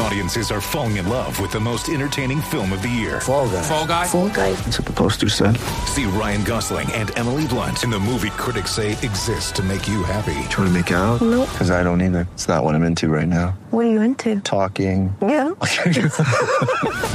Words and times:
Audiences 0.00 0.52
are 0.52 0.60
falling 0.60 0.96
in 0.96 1.08
love 1.08 1.40
with 1.40 1.50
the 1.50 1.58
most 1.58 1.88
entertaining 1.88 2.40
film 2.40 2.72
of 2.72 2.80
the 2.82 2.88
year. 2.88 3.20
Fall 3.20 3.48
guy. 3.48 3.62
Fall 3.62 3.86
guy. 3.86 4.06
Fall 4.06 4.28
guy. 4.28 4.52
That's 4.52 4.78
what 4.78 4.86
the 4.86 4.92
poster 4.92 5.28
said. 5.28 5.56
See 5.86 6.04
Ryan 6.04 6.44
Gosling 6.44 6.90
and 6.92 7.16
Emily 7.18 7.46
Blunt 7.48 7.82
in 7.82 7.90
the 7.90 7.98
movie 7.98 8.30
critics 8.30 8.70
say 8.70 8.92
exists 8.92 9.50
to 9.52 9.62
make 9.62 9.88
you 9.88 10.04
happy. 10.04 10.34
Trying 10.50 10.68
to 10.68 10.70
make 10.70 10.90
it 10.92 10.94
out? 10.94 11.20
Nope. 11.20 11.48
Because 11.50 11.70
I 11.72 11.82
don't 11.82 12.00
either. 12.00 12.28
It's 12.34 12.46
not 12.46 12.62
what 12.62 12.74
I'm 12.76 12.84
into 12.84 13.08
right 13.08 13.26
now. 13.26 13.58
What 13.70 13.86
are 13.86 13.90
you 13.90 14.00
into? 14.00 14.40
Talking. 14.40 15.14
Yeah. 15.20 15.50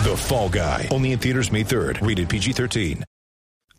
The 0.04 0.18
Fall 0.18 0.50
Guy. 0.50 0.90
Only 0.92 1.14
in 1.14 1.20
theaters 1.20 1.50
May 1.52 1.64
3rd. 1.64 2.06
Rated 2.06 2.28
PG-13. 2.28 3.04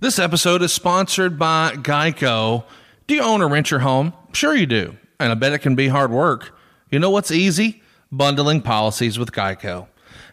This 0.00 0.18
episode 0.18 0.62
is 0.62 0.72
sponsored 0.72 1.38
by 1.38 1.72
Geico. 1.76 2.64
Do 3.06 3.14
you 3.14 3.22
own 3.22 3.42
or 3.42 3.48
rent 3.48 3.70
your 3.70 3.80
home? 3.80 4.14
Sure 4.32 4.54
you 4.54 4.64
do. 4.66 4.96
And 5.20 5.30
I 5.30 5.34
bet 5.34 5.52
it 5.52 5.58
can 5.58 5.74
be 5.74 5.88
hard 5.88 6.10
work. 6.10 6.56
You 6.90 6.98
know 6.98 7.10
what's 7.10 7.30
easy? 7.30 7.82
Bundling 8.16 8.62
policies 8.62 9.18
with 9.18 9.32
Geico. 9.32 9.88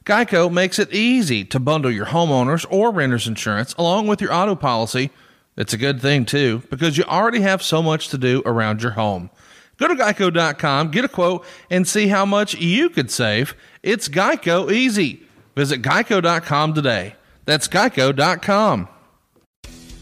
Geico 0.06 0.52
makes 0.52 0.78
it 0.78 0.94
easy 0.94 1.44
to 1.46 1.60
bundle 1.60 1.90
your 1.90 2.08
homeowners 2.08 2.66
or 2.70 2.92
renters 2.92 3.28
insurance 3.28 3.74
along 3.74 4.06
with 4.08 4.22
your 4.22 4.32
auto 4.32 4.56
policy. 4.56 5.10
It's 5.58 5.74
a 5.74 5.78
good 5.78 6.00
thing 6.00 6.26
too, 6.26 6.62
because 6.70 6.98
you 6.98 7.04
already 7.06 7.42
have 7.42 7.64
so 7.64 7.82
much 7.82 8.10
to 8.10 8.18
do 8.18 8.44
around 8.46 8.84
your 8.84 8.92
home. 8.92 9.32
Go 9.78 9.88
to 9.88 9.96
geico.com, 9.96 10.92
get 10.92 11.06
a 11.06 11.10
quote, 11.10 11.44
and 11.70 11.88
see 11.88 12.08
how 12.08 12.24
much 12.24 12.54
you 12.56 12.90
could 12.90 13.10
save. 13.10 13.56
It's 13.82 14.08
Geico 14.08 14.72
easy. 14.72 15.24
Visit 15.56 15.82
geico.com 15.82 16.76
today. 16.76 17.16
That's 17.46 17.68
geico.com. 17.68 18.90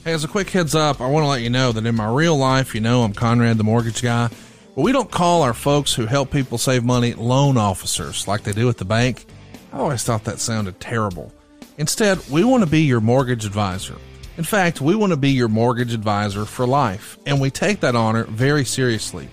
Hey, 0.03 0.13
as 0.13 0.23
a 0.23 0.27
quick 0.27 0.49
heads 0.49 0.75
up, 0.75 0.99
I 0.99 1.07
want 1.07 1.23
to 1.23 1.27
let 1.27 1.41
you 1.41 1.49
know 1.49 1.71
that 1.71 1.85
in 1.85 1.95
my 1.95 2.11
real 2.11 2.37
life, 2.37 2.75
you 2.75 2.81
know, 2.81 3.03
I'm 3.03 3.13
Conrad 3.13 3.57
the 3.57 3.63
mortgage 3.63 4.01
guy, 4.01 4.29
but 4.79 4.85
we 4.85 4.93
don't 4.93 5.11
call 5.11 5.41
our 5.41 5.53
folks 5.53 5.93
who 5.93 6.05
help 6.05 6.31
people 6.31 6.57
save 6.57 6.85
money 6.85 7.13
loan 7.13 7.57
officers 7.57 8.29
like 8.29 8.43
they 8.43 8.53
do 8.53 8.69
at 8.69 8.77
the 8.77 8.85
bank. 8.85 9.25
I 9.73 9.77
always 9.79 10.05
thought 10.05 10.23
that 10.23 10.39
sounded 10.39 10.79
terrible. 10.79 11.33
Instead, 11.77 12.17
we 12.29 12.45
want 12.45 12.63
to 12.63 12.69
be 12.69 12.83
your 12.83 13.01
mortgage 13.01 13.43
advisor. 13.43 13.97
In 14.37 14.45
fact, 14.45 14.79
we 14.79 14.95
want 14.95 15.11
to 15.11 15.17
be 15.17 15.31
your 15.31 15.49
mortgage 15.49 15.93
advisor 15.93 16.45
for 16.45 16.65
life, 16.65 17.17
and 17.25 17.41
we 17.41 17.49
take 17.49 17.81
that 17.81 17.97
honor 17.97 18.23
very 18.23 18.63
seriously. 18.63 19.27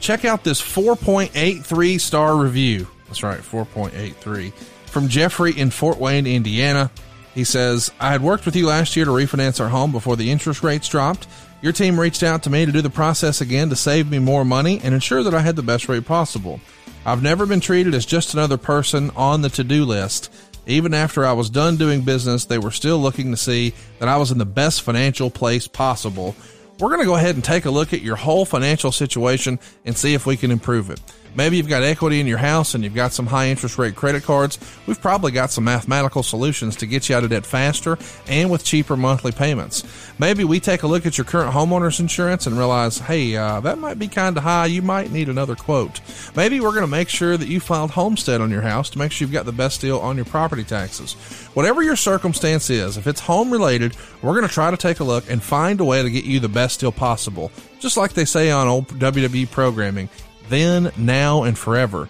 Check 0.00 0.26
out 0.26 0.44
this 0.44 0.60
4.83 0.60 1.98
star 1.98 2.36
review. 2.36 2.86
That's 3.06 3.22
right, 3.22 3.40
4.83 3.40 4.52
from 4.52 5.08
Jeffrey 5.08 5.58
in 5.58 5.70
Fort 5.70 5.96
Wayne, 5.96 6.26
Indiana. 6.26 6.90
He 7.34 7.44
says, 7.44 7.90
I 8.00 8.10
had 8.12 8.20
worked 8.20 8.44
with 8.44 8.54
you 8.54 8.66
last 8.66 8.96
year 8.96 9.06
to 9.06 9.12
refinance 9.12 9.62
our 9.62 9.68
home 9.70 9.92
before 9.92 10.16
the 10.16 10.30
interest 10.30 10.62
rates 10.62 10.90
dropped. 10.90 11.26
Your 11.62 11.72
team 11.72 12.00
reached 12.00 12.22
out 12.22 12.42
to 12.44 12.50
me 12.50 12.64
to 12.64 12.72
do 12.72 12.80
the 12.80 12.88
process 12.88 13.42
again 13.42 13.68
to 13.68 13.76
save 13.76 14.10
me 14.10 14.18
more 14.18 14.44
money 14.46 14.80
and 14.82 14.94
ensure 14.94 15.22
that 15.22 15.34
I 15.34 15.40
had 15.40 15.56
the 15.56 15.62
best 15.62 15.88
rate 15.88 16.06
possible. 16.06 16.60
I've 17.04 17.22
never 17.22 17.44
been 17.44 17.60
treated 17.60 17.94
as 17.94 18.06
just 18.06 18.32
another 18.32 18.56
person 18.56 19.10
on 19.14 19.42
the 19.42 19.50
to 19.50 19.64
do 19.64 19.84
list. 19.84 20.32
Even 20.66 20.94
after 20.94 21.24
I 21.24 21.32
was 21.32 21.50
done 21.50 21.76
doing 21.76 22.02
business, 22.02 22.46
they 22.46 22.58
were 22.58 22.70
still 22.70 22.98
looking 22.98 23.30
to 23.30 23.36
see 23.36 23.74
that 23.98 24.08
I 24.08 24.16
was 24.16 24.30
in 24.30 24.38
the 24.38 24.46
best 24.46 24.82
financial 24.82 25.30
place 25.30 25.66
possible. 25.66 26.34
We're 26.78 26.88
going 26.88 27.00
to 27.00 27.06
go 27.06 27.16
ahead 27.16 27.34
and 27.34 27.44
take 27.44 27.66
a 27.66 27.70
look 27.70 27.92
at 27.92 28.00
your 28.00 28.16
whole 28.16 28.46
financial 28.46 28.90
situation 28.90 29.58
and 29.84 29.96
see 29.96 30.14
if 30.14 30.24
we 30.24 30.38
can 30.38 30.50
improve 30.50 30.88
it. 30.88 31.00
Maybe 31.34 31.56
you've 31.56 31.68
got 31.68 31.82
equity 31.82 32.20
in 32.20 32.26
your 32.26 32.38
house 32.38 32.74
and 32.74 32.82
you've 32.82 32.94
got 32.94 33.12
some 33.12 33.26
high 33.26 33.48
interest 33.48 33.78
rate 33.78 33.94
credit 33.94 34.24
cards. 34.24 34.58
We've 34.86 35.00
probably 35.00 35.32
got 35.32 35.50
some 35.50 35.64
mathematical 35.64 36.22
solutions 36.22 36.76
to 36.76 36.86
get 36.86 37.08
you 37.08 37.16
out 37.16 37.24
of 37.24 37.30
debt 37.30 37.46
faster 37.46 37.98
and 38.26 38.50
with 38.50 38.64
cheaper 38.64 38.96
monthly 38.96 39.32
payments. 39.32 39.84
Maybe 40.18 40.44
we 40.44 40.60
take 40.60 40.82
a 40.82 40.86
look 40.86 41.06
at 41.06 41.16
your 41.16 41.24
current 41.24 41.52
homeowner's 41.52 42.00
insurance 42.00 42.46
and 42.46 42.58
realize, 42.58 42.98
hey, 42.98 43.36
uh, 43.36 43.60
that 43.60 43.78
might 43.78 43.98
be 43.98 44.08
kind 44.08 44.36
of 44.36 44.42
high. 44.42 44.66
You 44.66 44.82
might 44.82 45.12
need 45.12 45.28
another 45.28 45.54
quote. 45.54 46.00
Maybe 46.34 46.60
we're 46.60 46.70
going 46.70 46.82
to 46.82 46.86
make 46.86 47.08
sure 47.08 47.36
that 47.36 47.48
you 47.48 47.60
filed 47.60 47.92
homestead 47.92 48.40
on 48.40 48.50
your 48.50 48.62
house 48.62 48.90
to 48.90 48.98
make 48.98 49.12
sure 49.12 49.26
you've 49.26 49.32
got 49.32 49.46
the 49.46 49.52
best 49.52 49.80
deal 49.80 49.98
on 49.98 50.16
your 50.16 50.24
property 50.24 50.64
taxes. 50.64 51.14
Whatever 51.54 51.82
your 51.82 51.96
circumstance 51.96 52.70
is, 52.70 52.96
if 52.96 53.06
it's 53.06 53.20
home 53.20 53.50
related, 53.50 53.96
we're 54.22 54.34
going 54.34 54.46
to 54.46 54.52
try 54.52 54.70
to 54.70 54.76
take 54.76 55.00
a 55.00 55.04
look 55.04 55.30
and 55.30 55.42
find 55.42 55.80
a 55.80 55.84
way 55.84 56.02
to 56.02 56.10
get 56.10 56.24
you 56.24 56.40
the 56.40 56.48
best 56.48 56.80
deal 56.80 56.92
possible. 56.92 57.50
Just 57.78 57.96
like 57.96 58.12
they 58.12 58.24
say 58.24 58.50
on 58.50 58.68
old 58.68 58.88
WWE 58.88 59.50
programming, 59.50 60.08
then, 60.50 60.92
now, 60.98 61.44
and 61.44 61.56
forever. 61.56 62.08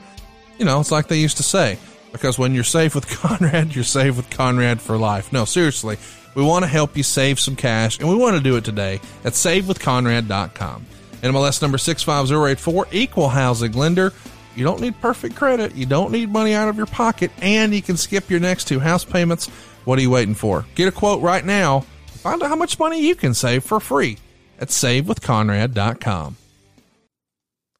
You 0.58 0.64
know, 0.64 0.80
it's 0.80 0.90
like 0.90 1.06
they 1.06 1.18
used 1.18 1.36
to 1.36 1.42
say, 1.42 1.78
because 2.12 2.38
when 2.38 2.54
you're 2.54 2.64
safe 2.64 2.94
with 2.94 3.08
Conrad, 3.20 3.74
you're 3.74 3.84
safe 3.84 4.16
with 4.16 4.28
Conrad 4.30 4.80
for 4.80 4.98
life. 4.98 5.32
No, 5.32 5.44
seriously, 5.44 5.96
we 6.34 6.42
want 6.42 6.64
to 6.64 6.68
help 6.68 6.96
you 6.96 7.02
save 7.02 7.38
some 7.38 7.56
cash, 7.56 7.98
and 7.98 8.08
we 8.08 8.14
want 8.16 8.36
to 8.36 8.42
do 8.42 8.56
it 8.56 8.64
today 8.64 9.00
at 9.24 9.34
savewithconrad.com. 9.34 10.86
NMLS 11.22 11.62
number 11.62 11.78
65084, 11.78 12.86
equal 12.92 13.28
housing 13.28 13.72
lender. 13.72 14.12
You 14.56 14.64
don't 14.64 14.80
need 14.80 15.00
perfect 15.00 15.36
credit, 15.36 15.74
you 15.76 15.86
don't 15.86 16.10
need 16.10 16.30
money 16.30 16.54
out 16.54 16.68
of 16.68 16.76
your 16.76 16.86
pocket, 16.86 17.30
and 17.40 17.74
you 17.74 17.82
can 17.82 17.96
skip 17.96 18.30
your 18.30 18.40
next 18.40 18.64
two 18.64 18.80
house 18.80 19.04
payments. 19.04 19.46
What 19.84 19.98
are 19.98 20.02
you 20.02 20.10
waiting 20.10 20.34
for? 20.34 20.66
Get 20.74 20.88
a 20.88 20.92
quote 20.92 21.22
right 21.22 21.44
now. 21.44 21.80
Find 22.06 22.42
out 22.42 22.48
how 22.48 22.56
much 22.56 22.78
money 22.78 23.00
you 23.06 23.14
can 23.14 23.32
save 23.32 23.64
for 23.64 23.80
free 23.80 24.18
at 24.58 24.68
savewithconrad.com. 24.68 26.36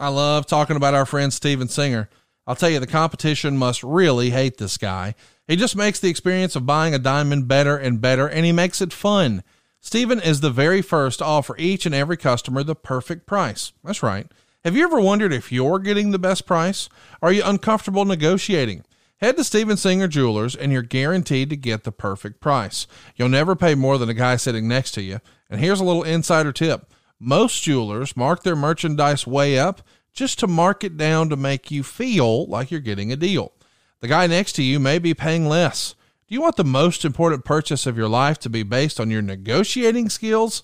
I 0.00 0.09
love 0.09 0.47
talking 0.47 0.77
about 0.77 0.94
our 0.94 1.05
friend 1.05 1.31
Steven 1.31 1.69
Singer. 1.69 2.09
I'll 2.47 2.56
tell 2.56 2.71
you, 2.71 2.81
the 2.81 2.87
competition 2.87 3.59
must 3.59 3.83
really 3.83 4.31
hate 4.31 4.56
this 4.56 4.78
guy. 4.78 5.15
He 5.47 5.56
just 5.56 5.77
makes 5.77 6.00
the 6.00 6.09
experience 6.09 6.56
of 6.56 6.65
buying 6.65 6.94
a 6.94 6.99
diamond 6.99 7.49
better 7.49 7.77
and 7.77 8.00
better, 8.00 8.27
and 8.27 8.47
he 8.47 8.50
makes 8.50 8.81
it 8.81 8.94
fun. 8.94 9.43
Steven 9.78 10.19
is 10.19 10.41
the 10.41 10.49
very 10.49 10.81
first 10.81 11.19
to 11.19 11.27
offer 11.27 11.55
each 11.59 11.84
and 11.84 11.94
every 11.94 12.16
customer 12.16 12.62
the 12.62 12.75
perfect 12.75 13.27
price. 13.27 13.72
That's 13.84 14.03
right. 14.03 14.27
Have 14.65 14.75
you 14.75 14.84
ever 14.84 14.99
wondered 15.00 15.34
if 15.34 15.53
you're 15.53 15.78
getting 15.78 16.12
the 16.12 16.19
best 16.19 16.47
price? 16.47 16.89
Are 17.21 17.33
you 17.33 17.43
uncomfortable 17.44 18.06
negotiating? 18.06 18.84
Head 19.19 19.37
to 19.37 19.44
Steven 19.44 19.77
Singer 19.77 20.09
Jewelers 20.09 20.56
and 20.56 20.72
you're 20.72 20.81
guaranteed 20.81 21.50
to 21.50 21.56
get 21.56 21.84
the 21.84 21.93
perfect 21.93 22.41
price. 22.41 22.87
You'll 23.16 23.28
never 23.28 23.55
pay 23.55 23.75
more 23.75 23.99
than 23.99 24.09
the 24.09 24.15
guy 24.15 24.37
sitting 24.37 24.66
next 24.66 24.93
to 24.93 25.03
you. 25.03 25.21
And 25.50 25.60
here's 25.60 25.81
a 25.81 25.84
little 25.84 26.03
insider 26.03 26.53
tip. 26.53 26.91
Most 27.20 27.62
jewelers 27.62 28.16
mark 28.16 28.42
their 28.42 28.56
merchandise 28.56 29.26
way 29.26 29.58
up 29.58 29.82
just 30.14 30.38
to 30.38 30.47
mark 30.47 30.82
it 30.82 30.97
down 30.97 31.28
to 31.28 31.36
make 31.36 31.70
you 31.70 31.82
feel 31.82 32.47
like 32.47 32.70
you're 32.70 32.81
getting 32.81 33.12
a 33.12 33.16
deal. 33.16 33.53
The 34.00 34.08
guy 34.08 34.26
next 34.26 34.54
to 34.54 34.62
you 34.62 34.81
may 34.81 34.98
be 34.98 35.12
paying 35.12 35.47
less. 35.47 35.94
Do 36.26 36.34
you 36.34 36.41
want 36.41 36.56
the 36.56 36.64
most 36.64 37.04
important 37.04 37.44
purchase 37.44 37.86
of 37.86 37.98
your 37.98 38.09
life 38.09 38.38
to 38.41 38.48
be 38.48 38.62
based 38.62 38.98
on 38.98 39.10
your 39.10 39.20
negotiating 39.20 40.09
skills? 40.09 40.62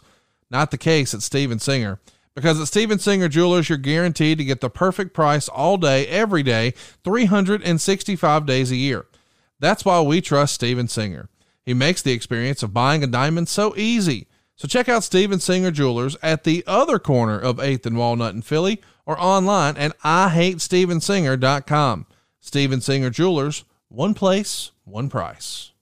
Not 0.50 0.70
the 0.70 0.78
case 0.78 1.12
at 1.12 1.22
Steven 1.22 1.58
Singer. 1.58 2.00
Because 2.34 2.60
at 2.60 2.68
Steven 2.68 2.98
Singer 2.98 3.28
Jewelers, 3.28 3.68
you're 3.68 3.78
guaranteed 3.78 4.38
to 4.38 4.44
get 4.44 4.60
the 4.60 4.70
perfect 4.70 5.12
price 5.12 5.48
all 5.48 5.76
day, 5.76 6.06
every 6.06 6.42
day, 6.42 6.72
365 7.02 8.46
days 8.46 8.70
a 8.70 8.76
year. 8.76 9.06
That's 9.58 9.84
why 9.84 10.00
we 10.00 10.20
trust 10.20 10.54
Steven 10.54 10.88
Singer. 10.88 11.28
He 11.64 11.74
makes 11.74 12.02
the 12.02 12.12
experience 12.12 12.62
of 12.62 12.74
buying 12.74 13.02
a 13.02 13.06
diamond 13.06 13.48
so 13.48 13.74
easy. 13.76 14.28
So 14.56 14.66
check 14.66 14.88
out 14.88 15.04
Steven 15.04 15.38
Singer 15.38 15.70
Jewelers 15.70 16.16
at 16.22 16.42
the 16.44 16.64
other 16.66 16.98
corner 16.98 17.38
of 17.38 17.58
8th 17.58 17.84
and 17.86 17.98
Walnut 17.98 18.34
in 18.34 18.40
Philly 18.42 18.80
or 19.04 19.20
online 19.20 19.76
at 19.76 19.96
IHateStevenSinger.com. 20.00 22.06
Steven 22.40 22.80
Singer 22.80 23.10
Jewelers, 23.10 23.64
one 23.88 24.14
place, 24.14 24.70
one 24.84 25.10
price. 25.10 25.72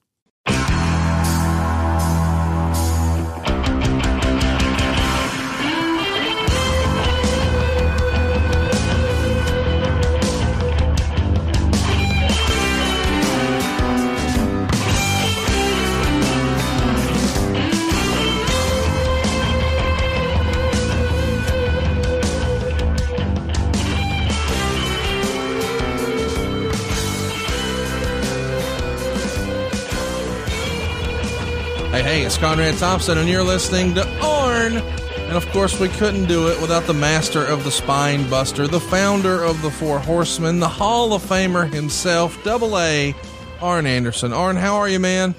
Hey, 32.05 32.21
it's 32.21 32.37
Conrad 32.37 32.77
Thompson, 32.77 33.17
and 33.17 33.27
you're 33.27 33.41
listening 33.41 33.95
to 33.95 34.07
Arn. 34.23 34.77
And 34.77 35.35
of 35.35 35.43
course, 35.47 35.79
we 35.79 35.89
couldn't 35.89 36.27
do 36.27 36.49
it 36.49 36.61
without 36.61 36.83
the 36.83 36.93
master 36.93 37.43
of 37.43 37.63
the 37.63 37.71
spine 37.71 38.29
buster, 38.29 38.67
the 38.67 38.79
founder 38.79 39.41
of 39.41 39.59
the 39.63 39.71
Four 39.71 39.97
Horsemen, 39.97 40.59
the 40.59 40.69
Hall 40.69 41.13
of 41.13 41.23
Famer 41.23 41.67
himself, 41.67 42.43
Double 42.43 42.77
A, 42.77 43.15
Arn 43.59 43.87
Anderson. 43.87 44.33
Arn, 44.33 44.55
how 44.55 44.75
are 44.75 44.87
you, 44.87 44.99
man? 44.99 45.33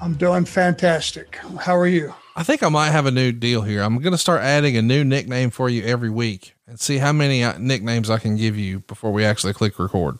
I'm 0.00 0.14
doing 0.14 0.46
fantastic. 0.46 1.36
How 1.60 1.76
are 1.76 1.86
you? 1.86 2.14
I 2.34 2.44
think 2.44 2.62
I 2.62 2.70
might 2.70 2.92
have 2.92 3.04
a 3.04 3.10
new 3.10 3.30
deal 3.30 3.60
here. 3.60 3.82
I'm 3.82 3.98
going 3.98 4.12
to 4.12 4.18
start 4.18 4.40
adding 4.40 4.74
a 4.78 4.82
new 4.82 5.04
nickname 5.04 5.50
for 5.50 5.68
you 5.68 5.82
every 5.84 6.08
week 6.08 6.54
and 6.66 6.80
see 6.80 6.96
how 6.96 7.12
many 7.12 7.44
uh, 7.44 7.58
nicknames 7.58 8.08
I 8.08 8.16
can 8.16 8.36
give 8.36 8.56
you 8.56 8.80
before 8.80 9.12
we 9.12 9.22
actually 9.22 9.52
click 9.52 9.78
record. 9.78 10.18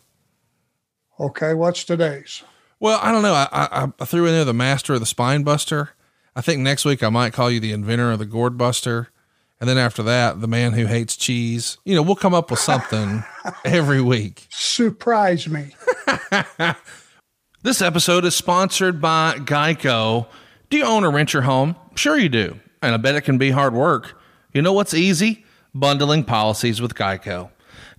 Okay, 1.18 1.54
what's 1.54 1.84
today's? 1.84 2.42
Well, 2.78 2.98
I 3.02 3.10
don't 3.12 3.22
know. 3.22 3.34
I, 3.34 3.48
I, 3.52 3.92
I 3.98 4.04
threw 4.04 4.26
in 4.26 4.32
there 4.32 4.44
the 4.44 4.54
master 4.54 4.94
of 4.94 5.00
the 5.00 5.06
spine 5.06 5.42
buster. 5.42 5.90
I 6.34 6.40
think 6.42 6.60
next 6.60 6.84
week 6.84 7.02
I 7.02 7.08
might 7.08 7.32
call 7.32 7.50
you 7.50 7.60
the 7.60 7.72
inventor 7.72 8.12
of 8.12 8.18
the 8.18 8.26
gourd 8.26 8.58
buster. 8.58 9.08
And 9.58 9.68
then 9.68 9.78
after 9.78 10.02
that, 10.02 10.42
the 10.42 10.46
man 10.46 10.74
who 10.74 10.84
hates 10.84 11.16
cheese. 11.16 11.78
You 11.84 11.94
know, 11.94 12.02
we'll 12.02 12.14
come 12.16 12.34
up 12.34 12.50
with 12.50 12.60
something 12.60 13.24
every 13.64 14.02
week. 14.02 14.46
Surprise 14.50 15.48
me. 15.48 15.74
This 17.66 17.82
episode 17.82 18.24
is 18.24 18.36
sponsored 18.36 19.00
by 19.00 19.38
Geico. 19.38 20.28
Do 20.70 20.76
you 20.76 20.84
own 20.84 21.02
or 21.02 21.10
rent 21.10 21.32
your 21.32 21.42
home? 21.42 21.74
Sure, 21.96 22.16
you 22.16 22.28
do. 22.28 22.60
And 22.80 22.94
I 22.94 22.96
bet 22.96 23.16
it 23.16 23.22
can 23.22 23.38
be 23.38 23.50
hard 23.50 23.74
work. 23.74 24.16
You 24.52 24.62
know 24.62 24.72
what's 24.72 24.94
easy? 24.94 25.44
Bundling 25.74 26.22
policies 26.22 26.80
with 26.80 26.94
Geico. 26.94 27.50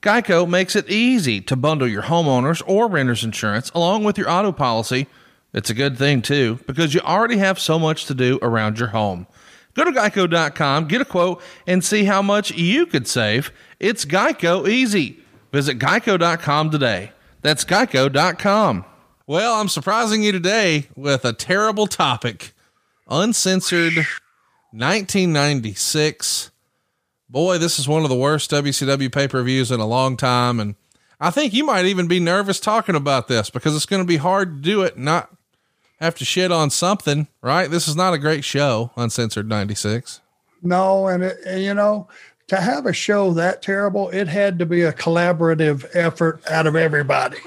Geico 0.08 0.48
makes 0.48 0.74
it 0.78 0.90
easy 0.90 1.42
to 1.42 1.58
bundle 1.58 1.86
your 1.86 2.04
homeowners 2.04 2.64
or 2.66 2.88
renters 2.88 3.26
insurance 3.26 3.70
along 3.72 4.06
with 4.06 4.18
your 4.18 4.30
auto 4.30 4.54
policy. 4.54 5.06
It's 5.52 5.70
a 5.70 5.74
good 5.74 5.98
thing, 5.98 6.22
too, 6.22 6.60
because 6.66 6.94
you 6.94 7.02
already 7.02 7.40
have 7.40 7.60
so 7.60 7.78
much 7.78 8.06
to 8.06 8.14
do 8.14 8.40
around 8.42 8.80
your 8.80 8.88
home. 8.88 9.28
Go 9.74 9.84
to 9.84 9.92
geico.com, 9.92 10.88
get 10.88 11.02
a 11.02 11.06
quote, 11.06 11.42
and 11.68 11.84
see 11.84 12.06
how 12.06 12.22
much 12.22 12.52
you 12.52 12.86
could 12.86 13.06
save. 13.06 13.52
It's 13.82 14.06
Geico 14.06 14.66
easy. 14.66 15.20
Visit 15.52 15.78
geico.com 15.78 16.70
today. 16.70 17.12
That's 17.42 17.66
geico.com. 17.66 18.86
Well, 19.28 19.60
I'm 19.60 19.68
surprising 19.68 20.24
you 20.24 20.32
today 20.32 20.88
with 20.96 21.26
a 21.26 21.34
terrible 21.34 21.86
topic 21.86 22.54
uncensored 23.10 23.98
1996. 24.72 26.52
Boy, 27.30 27.58
this 27.58 27.78
is 27.78 27.88
one 27.88 28.04
of 28.04 28.10
the 28.10 28.16
worst 28.16 28.52
WCW 28.52 29.12
pay 29.12 29.28
per 29.28 29.44
views 29.44 29.72
in 29.72 29.80
a 29.80 29.86
long 29.86 30.16
time. 30.16 30.60
And 30.60 30.76
I 31.20 31.30
think 31.30 31.54
you 31.54 31.66
might 31.66 31.86
even 31.86 32.08
be 32.08 32.20
nervous 32.20 32.60
talking 32.60 32.96
about 32.96 33.28
this 33.28 33.50
because 33.50 33.76
it's 33.76 33.86
going 33.86 34.02
to 34.02 34.08
be 34.08 34.18
hard 34.18 34.58
to 34.58 34.62
do 34.62 34.82
it, 34.84 34.96
and 34.96 35.06
not 35.06 35.30
have 36.00 36.16
to 36.16 36.26
shit 36.26 36.52
on 36.52 36.70
something, 36.70 37.28
right? 37.42 37.70
This 37.70 37.88
is 37.88 37.96
not 37.96 38.14
a 38.14 38.18
great 38.20 38.44
show, 38.44 38.92
Uncensored 38.96 39.50
96. 39.50 40.22
No, 40.62 41.08
and, 41.08 41.24
it, 41.24 41.38
and 41.46 41.64
you 41.64 41.74
know, 41.74 42.08
to 42.48 42.58
have 42.58 42.86
a 42.86 42.94
show 42.94 43.34
that 43.34 43.62
terrible, 43.62 44.10
it 44.10 44.28
had 44.28 44.60
to 44.60 44.66
be 44.66 44.84
a 44.84 44.94
collaborative 44.94 45.86
effort 45.94 46.42
out 46.50 46.66
of 46.66 46.76
everybody 46.76 47.40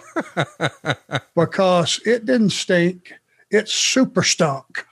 because 1.35 2.00
it 2.05 2.26
didn't 2.26 2.50
stink. 2.50 3.12
It 3.50 3.69
super 3.69 4.23
stunk. 4.23 4.87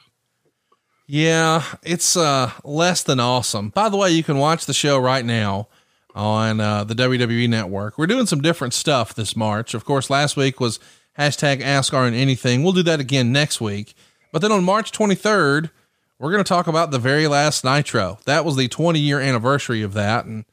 Yeah, 1.11 1.65
it's 1.83 2.19
uh, 2.19 2.53
less 2.65 3.03
than 3.03 3.19
awesome. 3.19 3.71
By 3.71 3.89
the 3.89 3.97
way, 3.97 4.11
you 4.11 4.23
can 4.23 4.37
watch 4.37 4.67
the 4.67 4.75
show 4.75 4.99
right 4.99 5.25
now 5.25 5.69
on 6.15 6.61
uh, 6.61 6.85
the 6.85 6.95
WWE 6.95 7.49
Network. 7.49 7.97
We're 7.97 8.07
doing 8.07 8.27
some 8.27 8.43
different 8.43 8.75
stuff 8.75 9.15
this 9.15 9.35
March. 9.35 9.73
Of 9.73 9.87
course, 9.87 10.11
last 10.11 10.37
week 10.37 10.61
was 10.61 10.79
hashtag 11.19 11.63
Ask 11.63 11.95
Arn 11.95 12.13
Anything. 12.13 12.63
We'll 12.63 12.75
do 12.75 12.83
that 12.83 13.01
again 13.01 13.33
next 13.33 13.59
week. 13.59 13.95
But 14.33 14.43
then 14.43 14.53
on 14.53 14.65
March 14.65 14.93
23rd, 14.93 15.71
we're 16.19 16.31
going 16.31 16.45
to 16.45 16.49
talk 16.49 16.67
about 16.67 16.91
the 16.91 16.99
very 16.99 17.27
last 17.27 17.65
Nitro. 17.65 18.19
That 18.27 18.45
was 18.45 18.57
the 18.57 18.69
20 18.69 19.01
year 19.01 19.19
anniversary 19.19 19.81
of 19.81 19.95
that. 19.95 20.27
And 20.27 20.45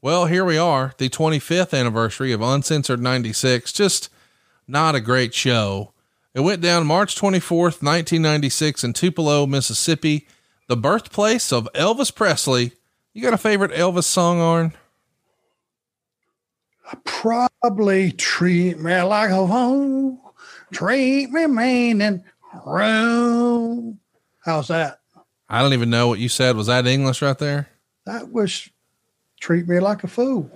well, 0.00 0.26
here 0.26 0.44
we 0.44 0.56
are, 0.56 0.94
the 0.98 1.08
25th 1.08 1.76
anniversary 1.76 2.30
of 2.30 2.40
Uncensored 2.40 3.00
96. 3.00 3.72
Just 3.72 4.10
not 4.68 4.94
a 4.94 5.00
great 5.00 5.34
show. 5.34 5.93
It 6.34 6.40
went 6.40 6.60
down 6.60 6.86
March 6.86 7.14
24th, 7.14 7.80
1996 7.80 8.82
in 8.82 8.92
Tupelo, 8.92 9.46
Mississippi, 9.46 10.26
the 10.66 10.76
birthplace 10.76 11.52
of 11.52 11.68
Elvis 11.74 12.12
Presley. 12.12 12.72
You 13.12 13.22
got 13.22 13.34
a 13.34 13.38
favorite 13.38 13.70
Elvis 13.70 14.04
song, 14.04 14.40
Arn? 14.40 14.72
Probably 17.04 18.10
treat 18.12 18.78
me 18.80 19.00
like 19.02 19.30
a 19.30 19.46
fool, 19.46 20.34
treat 20.72 21.30
me 21.30 21.46
mean 21.46 22.02
and 22.02 22.24
rude. 22.66 23.96
How's 24.44 24.68
that? 24.68 25.00
I 25.48 25.62
don't 25.62 25.72
even 25.72 25.88
know 25.88 26.08
what 26.08 26.18
you 26.18 26.28
said. 26.28 26.56
Was 26.56 26.66
that 26.66 26.86
English 26.86 27.22
right 27.22 27.38
there? 27.38 27.68
That 28.06 28.32
was 28.32 28.68
treat 29.40 29.68
me 29.68 29.78
like 29.78 30.02
a 30.04 30.08
fool. 30.08 30.50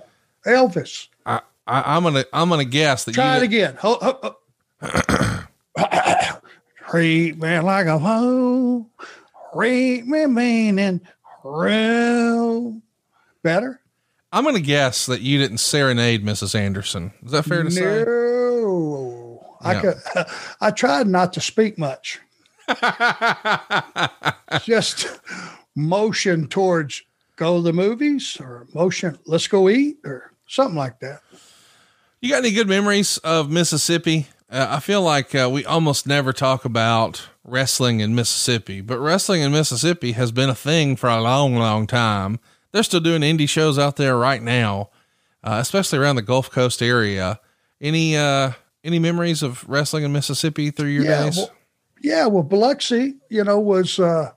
Elvis. 0.45 1.07
I, 1.25 1.41
I 1.65 1.95
am 1.97 2.03
gonna 2.03 2.25
I'm 2.33 2.49
gonna 2.49 2.65
guess 2.65 3.05
that 3.05 3.13
Try 3.13 3.37
you 3.37 3.43
it 3.43 3.45
again. 3.45 3.75
Ho, 3.79 3.97
ho, 4.01 4.35
ho. 4.81 5.45
treat 6.89 7.37
me 7.37 7.59
like 7.59 7.87
a 7.87 7.99
fool, 7.99 8.89
treat 9.53 10.05
me 10.07 10.25
mean 10.25 10.79
and 10.79 11.01
rude. 11.43 12.81
Better? 13.43 13.81
I'm 14.31 14.43
gonna 14.43 14.59
guess 14.59 15.05
that 15.07 15.21
you 15.21 15.39
didn't 15.39 15.57
serenade 15.59 16.23
Mrs. 16.23 16.53
Anderson. 16.53 17.13
Is 17.23 17.31
that 17.31 17.43
fair 17.43 17.63
to 17.63 17.71
say? 17.71 18.03
No. 18.05 19.45
I 19.61 19.75
could 19.75 19.95
I 20.61 20.71
tried 20.71 21.07
not 21.07 21.33
to 21.33 21.41
speak 21.41 21.77
much. 21.77 22.19
Just 24.63 25.19
motion 25.75 26.47
towards 26.47 27.01
go 27.35 27.57
to 27.57 27.63
the 27.63 27.73
movies 27.73 28.37
or 28.39 28.67
motion 28.73 29.17
let's 29.25 29.47
go 29.47 29.69
eat 29.69 29.97
or 30.03 30.33
something 30.47 30.77
like 30.77 30.99
that. 30.99 31.21
You 32.21 32.29
got 32.29 32.39
any 32.39 32.51
good 32.51 32.67
memories 32.67 33.17
of 33.19 33.49
Mississippi? 33.49 34.27
Uh, 34.49 34.67
I 34.69 34.79
feel 34.79 35.01
like 35.01 35.35
uh, 35.35 35.49
we 35.51 35.63
almost 35.65 36.07
never 36.07 36.33
talk 36.33 36.65
about 36.65 37.29
wrestling 37.43 37.99
in 37.99 38.15
Mississippi, 38.15 38.81
but 38.81 38.99
wrestling 38.99 39.41
in 39.41 39.51
Mississippi 39.51 40.13
has 40.13 40.31
been 40.31 40.49
a 40.49 40.55
thing 40.55 40.95
for 40.95 41.07
a 41.09 41.21
long, 41.21 41.55
long 41.55 41.85
time. 41.85 42.39
They're 42.71 42.83
still 42.83 42.99
doing 42.99 43.21
indie 43.21 43.49
shows 43.49 43.77
out 43.77 43.95
there 43.95 44.17
right 44.17 44.41
now, 44.41 44.89
uh, 45.43 45.57
especially 45.61 45.99
around 45.99 46.15
the 46.15 46.21
Gulf 46.23 46.49
Coast 46.49 46.81
area. 46.81 47.39
Any 47.81 48.17
uh, 48.17 48.53
any 48.83 48.99
memories 48.99 49.43
of 49.43 49.67
wrestling 49.69 50.03
in 50.03 50.11
Mississippi 50.11 50.71
through 50.71 50.89
your 50.89 51.05
Yeah, 51.05 51.25
days? 51.25 51.37
well, 51.37 51.51
yeah, 52.01 52.25
well, 52.27 52.43
Biloxi, 52.43 53.15
you 53.29 53.43
know, 53.43 53.59
was 53.59 53.99
uh, 53.99 54.31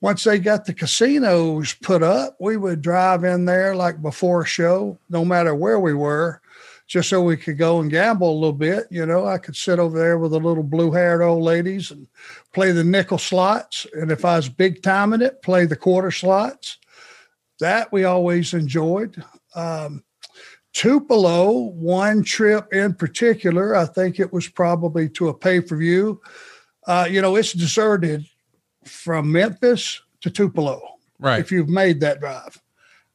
once 0.00 0.24
they 0.24 0.38
got 0.38 0.64
the 0.66 0.74
casinos 0.74 1.74
put 1.74 2.02
up, 2.02 2.36
we 2.40 2.56
would 2.56 2.82
drive 2.82 3.24
in 3.24 3.44
there 3.46 3.74
like 3.74 4.00
before 4.02 4.42
a 4.42 4.46
show, 4.46 4.98
no 5.08 5.24
matter 5.24 5.54
where 5.54 5.78
we 5.80 5.94
were, 5.94 6.40
just 6.88 7.10
so 7.10 7.22
we 7.22 7.36
could 7.36 7.58
go 7.58 7.80
and 7.80 7.90
gamble 7.90 8.32
a 8.32 8.40
little 8.40 8.52
bit. 8.52 8.86
You 8.90 9.06
know, 9.06 9.26
I 9.26 9.38
could 9.38 9.54
sit 9.54 9.78
over 9.78 9.96
there 9.96 10.18
with 10.18 10.32
the 10.32 10.40
little 10.40 10.62
blue 10.62 10.90
haired 10.90 11.22
old 11.22 11.44
ladies 11.44 11.90
and 11.90 12.08
play 12.52 12.72
the 12.72 12.82
nickel 12.82 13.18
slots. 13.18 13.86
And 13.92 14.10
if 14.10 14.24
I 14.24 14.36
was 14.36 14.48
big 14.48 14.82
time 14.82 15.12
in 15.12 15.22
it, 15.22 15.42
play 15.42 15.66
the 15.66 15.76
quarter 15.76 16.10
slots. 16.10 16.78
That 17.60 17.92
we 17.92 18.04
always 18.04 18.54
enjoyed. 18.54 19.22
Um, 19.54 20.02
Tupelo, 20.72 21.52
one 21.52 22.22
trip 22.22 22.72
in 22.72 22.94
particular, 22.94 23.76
I 23.76 23.84
think 23.84 24.18
it 24.18 24.32
was 24.32 24.48
probably 24.48 25.08
to 25.10 25.28
a 25.28 25.34
pay 25.34 25.60
per 25.60 25.76
view. 25.76 26.20
Uh, 26.86 27.06
you 27.10 27.20
know, 27.20 27.36
it's 27.36 27.52
deserted 27.52 28.24
from 28.84 29.30
Memphis 29.30 30.00
to 30.22 30.30
Tupelo 30.30 30.80
right. 31.18 31.40
if 31.40 31.52
you've 31.52 31.68
made 31.68 32.00
that 32.00 32.20
drive. 32.20 32.60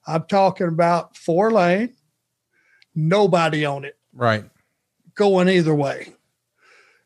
I'm 0.05 0.25
talking 0.25 0.67
about 0.67 1.17
four 1.17 1.51
lane, 1.51 1.95
nobody 2.95 3.65
on 3.65 3.85
it 3.85 3.97
right. 4.13 4.45
going 5.15 5.49
either 5.49 5.73
way. 5.73 6.13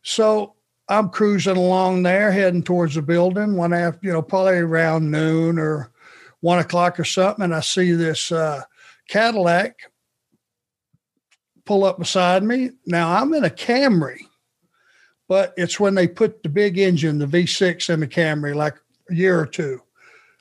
So 0.02 0.54
I'm 0.90 1.10
cruising 1.10 1.58
along 1.58 2.04
there, 2.04 2.32
heading 2.32 2.64
towards 2.64 2.96
the 2.96 3.02
building 3.02 3.56
one 3.56 3.74
after, 3.74 4.00
you 4.08 4.14
know, 4.14 4.22
probably 4.22 4.58
around 4.58 5.12
noon 5.12 5.60
or 5.60 5.92
one 6.40 6.60
o'clock 6.60 7.00
or 7.00 7.04
something. 7.04 7.44
And 7.44 7.56
I 7.56 7.60
see 7.60 7.92
this 7.92 8.32
uh, 8.32 8.64
Cadillac 9.10 9.92
pull 11.66 11.84
up 11.84 12.00
beside 12.00 12.44
me. 12.44 12.72
Now 12.86 13.14
I'm 13.14 13.34
in 13.34 13.44
a 13.44 13.50
Camry, 13.50 14.20
but 15.28 15.54
it's 15.58 15.80
when 15.80 15.96
they 15.96 16.08
put 16.08 16.42
the 16.42 16.50
big 16.50 16.78
engine, 16.78 17.20
the 17.20 17.26
V6 17.26 17.90
in 17.90 18.00
the 18.00 18.08
Camry, 18.08 18.56
like 18.56 18.76
a 19.10 19.14
year 19.14 19.40
or 19.40 19.46
two. 19.46 19.82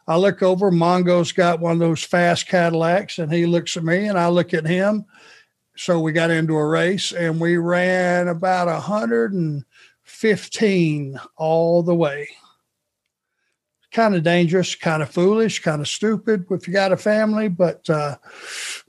I 0.09 0.17
look 0.17 0.41
over, 0.41 0.71
Mongo's 0.71 1.33
got 1.33 1.59
one 1.59 1.73
of 1.73 1.79
those 1.81 2.05
fast 2.05 2.47
Cadillacs, 2.47 3.19
and 3.19 3.33
he 3.33 3.45
looks 3.45 3.77
at 3.77 3.83
me, 3.83 4.07
and 4.07 4.17
I 4.17 4.29
look 4.29 4.55
at 4.55 4.65
him 4.65 5.05
so 5.77 6.01
we 6.01 6.13
got 6.13 6.31
into 6.31 6.57
a 6.57 6.67
race 6.67 7.13
and 7.13 7.41
we 7.41 7.57
ran 7.57 8.29
about 8.29 8.69
115 8.69 11.21
all 11.37 11.83
the 11.83 11.95
way. 11.95 12.29
Kind 13.93 14.15
of 14.15 14.23
dangerous 14.23 14.75
kind 14.75 15.03
of 15.03 15.11
foolish 15.11 15.61
kind 15.61 15.81
of 15.81 15.89
stupid 15.89 16.45
if 16.51 16.69
you 16.69 16.75
got 16.75 16.93
a 16.93 16.99
family 16.99 17.49
but 17.49 17.89
uh, 17.89 18.17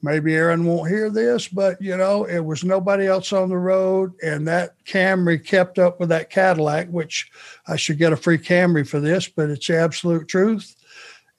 maybe 0.02 0.36
aaron 0.36 0.66
won't 0.66 0.90
hear 0.90 1.10
this 1.10 1.48
but 1.48 1.82
you 1.82 1.96
know 1.96 2.26
it 2.26 2.42
was 2.42 2.66
nobody 2.66 3.08
else 3.08 3.32
on 3.32 3.48
the 3.48 3.58
road 3.58 4.12
and 4.22 4.46
that 4.50 4.76
camry 4.84 5.42
kept 5.42 5.80
up 5.80 6.02
with 6.02 6.10
that 6.10 6.30
cadillac 6.30 6.90
which 6.90 7.32
i 7.68 7.78
should 7.78 7.98
get 7.98 8.12
a 8.12 8.18
free 8.18 8.38
camry 8.38 8.86
for 8.86 9.00
this 9.00 9.30
but 9.30 9.50
it's 9.50 9.70
absolute 9.70 10.28
truth. 10.28 10.76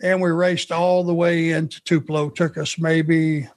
And 0.00 0.22
we 0.22 0.30
raced 0.30 0.70
all 0.70 1.02
the 1.02 1.14
way 1.14 1.50
into 1.50 1.82
tupelo. 1.82 2.30
Took 2.30 2.56
us 2.56 2.78
maybe 2.78 3.48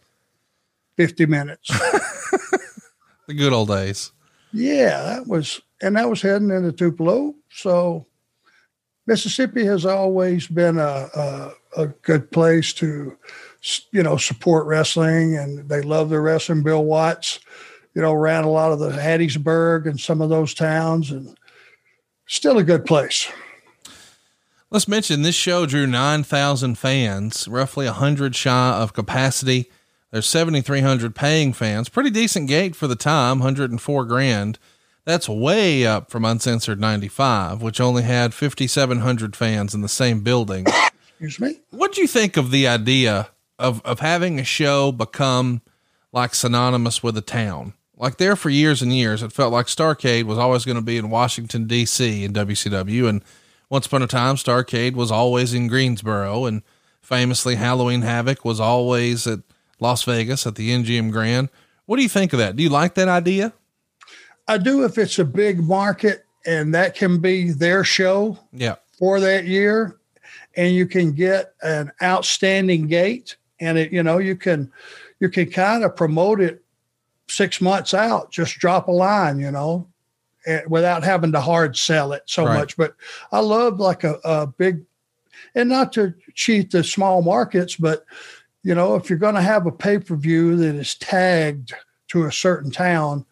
50 1.01 1.25
minutes 1.25 1.67
The 3.27 3.33
good 3.33 3.53
old 3.53 3.69
days. 3.69 4.11
Yeah, 4.53 5.01
that 5.01 5.25
was, 5.25 5.61
and 5.81 5.95
that 5.95 6.07
was 6.07 6.21
heading 6.21 6.51
into 6.51 6.71
Tupelo. 6.71 7.33
So 7.49 8.05
Mississippi 9.07 9.65
has 9.65 9.83
always 9.83 10.45
been 10.45 10.77
a, 10.77 11.09
a, 11.15 11.53
a 11.77 11.87
good 11.87 12.29
place 12.29 12.71
to, 12.73 13.17
you 13.91 14.03
know, 14.03 14.17
support 14.17 14.67
wrestling, 14.67 15.37
and 15.37 15.67
they 15.69 15.81
love 15.81 16.09
their 16.11 16.21
wrestling. 16.21 16.61
Bill 16.61 16.83
Watts, 16.83 17.39
you 17.95 18.01
know, 18.03 18.13
ran 18.13 18.43
a 18.43 18.49
lot 18.49 18.71
of 18.71 18.79
the 18.79 18.91
Hattiesburg 18.91 19.87
and 19.87 19.99
some 19.99 20.21
of 20.21 20.29
those 20.29 20.53
towns, 20.53 21.09
and 21.09 21.35
still 22.27 22.59
a 22.59 22.63
good 22.63 22.85
place. 22.85 23.27
Let's 24.69 24.87
mention 24.87 25.23
this 25.23 25.35
show 25.35 25.65
drew 25.65 25.87
9,000 25.87 26.77
fans, 26.77 27.47
roughly 27.47 27.87
100 27.87 28.35
shy 28.35 28.71
of 28.71 28.93
capacity. 28.93 29.71
There's 30.11 30.27
7,300 30.27 31.15
paying 31.15 31.53
fans. 31.53 31.87
Pretty 31.87 32.09
decent 32.09 32.49
gate 32.49 32.75
for 32.75 32.87
the 32.87 32.97
time, 32.97 33.39
104 33.39 34.05
grand. 34.05 34.59
That's 35.05 35.29
way 35.29 35.85
up 35.85 36.11
from 36.11 36.25
Uncensored 36.25 36.79
95, 36.79 37.61
which 37.61 37.79
only 37.79 38.03
had 38.03 38.33
5,700 38.33 39.35
fans 39.35 39.73
in 39.73 39.81
the 39.81 39.89
same 39.89 40.19
building. 40.19 40.65
Excuse 41.19 41.39
me. 41.39 41.59
What 41.71 41.93
do 41.93 42.01
you 42.01 42.07
think 42.07 42.35
of 42.35 42.51
the 42.51 42.67
idea 42.67 43.29
of, 43.57 43.81
of 43.85 43.99
having 43.99 44.39
a 44.39 44.43
show 44.43 44.91
become 44.91 45.61
like 46.11 46.35
synonymous 46.35 47.01
with 47.01 47.17
a 47.17 47.21
town? 47.21 47.73
Like 47.95 48.17
there 48.17 48.35
for 48.35 48.49
years 48.49 48.81
and 48.81 48.93
years, 48.93 49.23
it 49.23 49.31
felt 49.31 49.53
like 49.53 49.67
Starcade 49.67 50.23
was 50.23 50.37
always 50.37 50.65
going 50.65 50.75
to 50.75 50.81
be 50.81 50.97
in 50.97 51.09
Washington, 51.09 51.67
D.C. 51.67 52.23
in 52.23 52.33
WCW. 52.33 53.07
And 53.07 53.23
once 53.69 53.85
upon 53.85 54.01
a 54.01 54.07
time, 54.07 54.35
Starcade 54.35 54.95
was 54.95 55.11
always 55.11 55.53
in 55.53 55.67
Greensboro. 55.67 56.45
And 56.45 56.63
famously, 56.99 57.55
Halloween 57.55 58.01
Havoc 58.01 58.43
was 58.43 58.59
always 58.59 59.25
at 59.25 59.39
Las 59.81 60.03
Vegas 60.03 60.47
at 60.47 60.55
the 60.55 60.69
MGM 60.69 61.11
Grand. 61.11 61.49
What 61.85 61.97
do 61.97 62.03
you 62.03 62.09
think 62.09 62.31
of 62.31 62.39
that? 62.39 62.55
Do 62.55 62.63
you 62.63 62.69
like 62.69 62.93
that 62.93 63.09
idea? 63.09 63.51
I 64.47 64.57
do 64.57 64.85
if 64.85 64.97
it's 64.97 65.19
a 65.19 65.25
big 65.25 65.61
market 65.61 66.25
and 66.45 66.73
that 66.73 66.95
can 66.95 67.19
be 67.19 67.51
their 67.51 67.83
show 67.83 68.37
Yeah. 68.53 68.75
for 68.97 69.19
that 69.19 69.45
year 69.45 69.97
and 70.55 70.73
you 70.73 70.85
can 70.87 71.11
get 71.11 71.53
an 71.61 71.91
outstanding 72.01 72.87
gate 72.87 73.35
and 73.59 73.77
it 73.77 73.91
you 73.91 74.01
know 74.03 74.17
you 74.17 74.35
can 74.35 74.71
you 75.19 75.29
can 75.29 75.49
kind 75.49 75.83
of 75.83 75.95
promote 75.95 76.41
it 76.41 76.63
six 77.27 77.61
months 77.61 77.93
out 77.93 78.31
just 78.31 78.57
drop 78.57 78.87
a 78.87 78.91
line 78.91 79.39
you 79.39 79.51
know 79.51 79.87
eh, 80.47 80.61
without 80.67 81.03
having 81.03 81.31
to 81.31 81.39
hard 81.39 81.77
sell 81.77 82.11
it 82.11 82.23
so 82.25 82.43
Right. 82.45 82.57
much 82.57 82.75
but 82.75 82.95
i 83.31 83.39
love 83.39 83.79
like 83.79 84.03
a, 84.03 84.15
a 84.25 84.47
big 84.47 84.83
and 85.55 85.69
not 85.69 85.93
to 85.93 86.13
cheat 86.33 86.71
the 86.71 86.83
small 86.83 87.21
markets 87.21 87.75
but 87.75 88.03
you 88.63 88.75
know 88.75 88.95
if 88.95 89.09
you're 89.09 89.19
going 89.19 89.35
to 89.35 89.41
have 89.41 89.65
a 89.65 89.71
pay-per-view 89.71 90.55
that 90.57 90.75
is 90.75 90.95
tagged 90.95 91.73
to 92.07 92.25
a 92.25 92.31
certain 92.31 92.71
town 92.71 93.25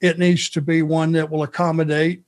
it 0.00 0.18
needs 0.18 0.48
to 0.50 0.60
be 0.60 0.82
one 0.82 1.12
that 1.12 1.30
will 1.30 1.42
accommodate 1.42 2.22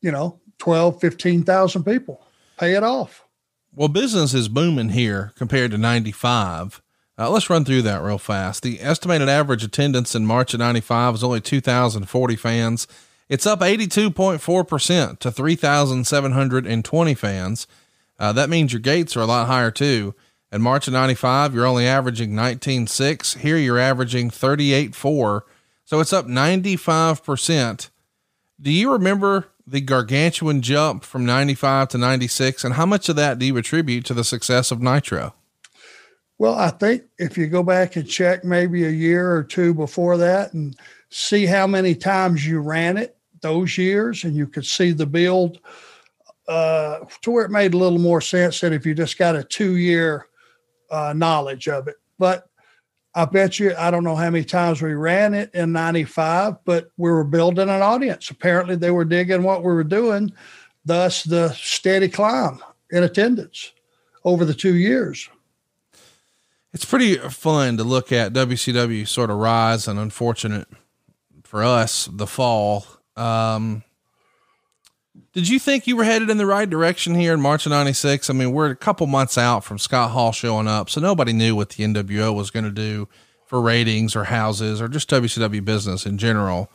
you 0.00 0.10
know 0.10 0.38
12 0.58 1.00
15,000 1.00 1.84
people 1.84 2.26
pay 2.58 2.74
it 2.74 2.82
off 2.82 3.24
Well, 3.74 3.88
business 3.88 4.34
is 4.34 4.48
booming 4.48 4.90
here 4.90 5.32
compared 5.36 5.72
to 5.72 5.78
95. 5.78 6.80
Uh, 7.18 7.30
let's 7.30 7.50
run 7.50 7.64
through 7.64 7.82
that 7.82 8.02
real 8.02 8.18
fast. 8.18 8.62
The 8.62 8.80
estimated 8.80 9.28
average 9.28 9.64
attendance 9.64 10.14
in 10.14 10.26
March 10.26 10.54
of 10.54 10.60
95 10.60 11.14
was 11.14 11.24
only 11.24 11.40
2,040 11.40 12.36
fans. 12.36 12.86
It's 13.28 13.46
up 13.46 13.60
82.4% 13.60 15.18
to 15.18 15.30
3,720 15.32 17.14
fans. 17.14 17.66
Uh, 18.18 18.32
that 18.32 18.50
means 18.50 18.72
your 18.72 18.80
gates 18.80 19.16
are 19.16 19.22
a 19.22 19.26
lot 19.26 19.46
higher 19.46 19.70
too. 19.70 20.14
In 20.52 20.62
March 20.62 20.86
of 20.86 20.92
95, 20.92 21.54
you're 21.54 21.66
only 21.66 21.86
averaging 21.86 22.32
19.6. 22.32 23.38
Here 23.38 23.56
you're 23.56 23.78
averaging 23.78 24.30
38.4. 24.30 25.42
So 25.84 26.00
it's 26.00 26.12
up 26.12 26.26
95%. 26.26 27.90
Do 28.60 28.70
you 28.72 28.92
remember 28.92 29.48
the 29.66 29.80
gargantuan 29.80 30.62
jump 30.62 31.04
from 31.04 31.26
95 31.26 31.88
to 31.88 31.98
96? 31.98 32.64
And 32.64 32.74
how 32.74 32.86
much 32.86 33.08
of 33.08 33.16
that 33.16 33.38
do 33.38 33.46
you 33.46 33.56
attribute 33.56 34.04
to 34.06 34.14
the 34.14 34.24
success 34.24 34.70
of 34.70 34.80
Nitro? 34.80 35.34
Well, 36.38 36.54
I 36.54 36.70
think 36.70 37.04
if 37.18 37.38
you 37.38 37.46
go 37.46 37.62
back 37.62 37.96
and 37.96 38.08
check 38.08 38.44
maybe 38.44 38.84
a 38.84 38.90
year 38.90 39.34
or 39.34 39.42
two 39.42 39.72
before 39.72 40.16
that 40.18 40.52
and 40.52 40.76
see 41.10 41.46
how 41.46 41.66
many 41.66 41.94
times 41.94 42.46
you 42.46 42.60
ran 42.60 42.96
it 42.96 43.16
those 43.40 43.78
years, 43.78 44.24
and 44.24 44.34
you 44.34 44.46
could 44.46 44.66
see 44.66 44.92
the 44.92 45.06
build 45.06 45.60
uh, 46.48 47.00
to 47.22 47.30
where 47.30 47.44
it 47.44 47.50
made 47.50 47.74
a 47.74 47.78
little 47.78 47.98
more 47.98 48.20
sense 48.20 48.60
than 48.60 48.72
if 48.72 48.84
you 48.84 48.94
just 48.94 49.18
got 49.18 49.36
a 49.36 49.44
two 49.44 49.76
year 49.76 50.26
uh, 50.90 51.12
knowledge 51.14 51.68
of 51.68 51.88
it. 51.88 51.96
But 52.18 52.46
I 53.14 53.24
bet 53.26 53.58
you, 53.58 53.74
I 53.76 53.90
don't 53.90 54.04
know 54.04 54.16
how 54.16 54.30
many 54.30 54.44
times 54.44 54.82
we 54.82 54.94
ran 54.94 55.34
it 55.34 55.54
in 55.54 55.72
95, 55.72 56.64
but 56.64 56.88
we 56.96 57.10
were 57.10 57.24
building 57.24 57.68
an 57.68 57.82
audience. 57.82 58.30
Apparently, 58.30 58.74
they 58.74 58.90
were 58.90 59.04
digging 59.04 59.42
what 59.42 59.62
we 59.62 59.72
were 59.72 59.84
doing, 59.84 60.32
thus 60.84 61.22
the 61.22 61.52
steady 61.52 62.08
climb 62.08 62.60
in 62.90 63.04
attendance 63.04 63.72
over 64.24 64.44
the 64.44 64.54
two 64.54 64.74
years. 64.74 65.28
It's 66.72 66.84
pretty 66.84 67.16
fun 67.16 67.76
to 67.76 67.84
look 67.84 68.10
at 68.10 68.32
WCW 68.32 69.06
sort 69.06 69.30
of 69.30 69.38
rise 69.38 69.86
and 69.86 69.98
unfortunate 69.98 70.66
for 71.44 71.62
us, 71.62 72.08
the 72.12 72.26
fall. 72.26 72.84
Um, 73.16 73.84
did 75.34 75.48
you 75.48 75.58
think 75.58 75.86
you 75.86 75.96
were 75.96 76.04
headed 76.04 76.30
in 76.30 76.38
the 76.38 76.46
right 76.46 76.68
direction 76.68 77.14
here 77.16 77.34
in 77.34 77.40
March 77.40 77.66
of 77.66 77.70
96? 77.70 78.30
I 78.30 78.32
mean, 78.32 78.52
we're 78.52 78.70
a 78.70 78.76
couple 78.76 79.06
months 79.08 79.36
out 79.36 79.64
from 79.64 79.78
Scott 79.78 80.12
Hall 80.12 80.30
showing 80.30 80.68
up, 80.68 80.88
so 80.88 81.00
nobody 81.00 81.32
knew 81.32 81.56
what 81.56 81.70
the 81.70 81.84
NWO 81.84 82.34
was 82.34 82.50
going 82.50 82.64
to 82.64 82.70
do 82.70 83.08
for 83.46 83.60
ratings 83.60 84.14
or 84.14 84.24
houses 84.24 84.80
or 84.80 84.88
just 84.88 85.10
WCW 85.10 85.64
business 85.64 86.06
in 86.06 86.18
general. 86.18 86.70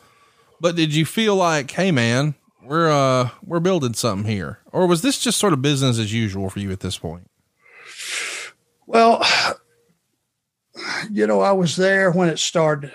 But 0.60 0.76
did 0.76 0.94
you 0.94 1.06
feel 1.06 1.36
like, 1.36 1.70
hey 1.70 1.90
man, 1.90 2.34
we're 2.62 2.90
uh 2.90 3.30
we're 3.42 3.60
building 3.60 3.94
something 3.94 4.30
here? 4.30 4.58
Or 4.72 4.86
was 4.86 5.00
this 5.00 5.18
just 5.18 5.38
sort 5.38 5.54
of 5.54 5.62
business 5.62 5.98
as 5.98 6.12
usual 6.12 6.50
for 6.50 6.60
you 6.60 6.70
at 6.70 6.80
this 6.80 6.98
point? 6.98 7.30
Well, 8.86 9.24
you 11.10 11.26
know, 11.26 11.40
I 11.40 11.52
was 11.52 11.76
there 11.76 12.10
when 12.10 12.28
it 12.28 12.38
started. 12.38 12.92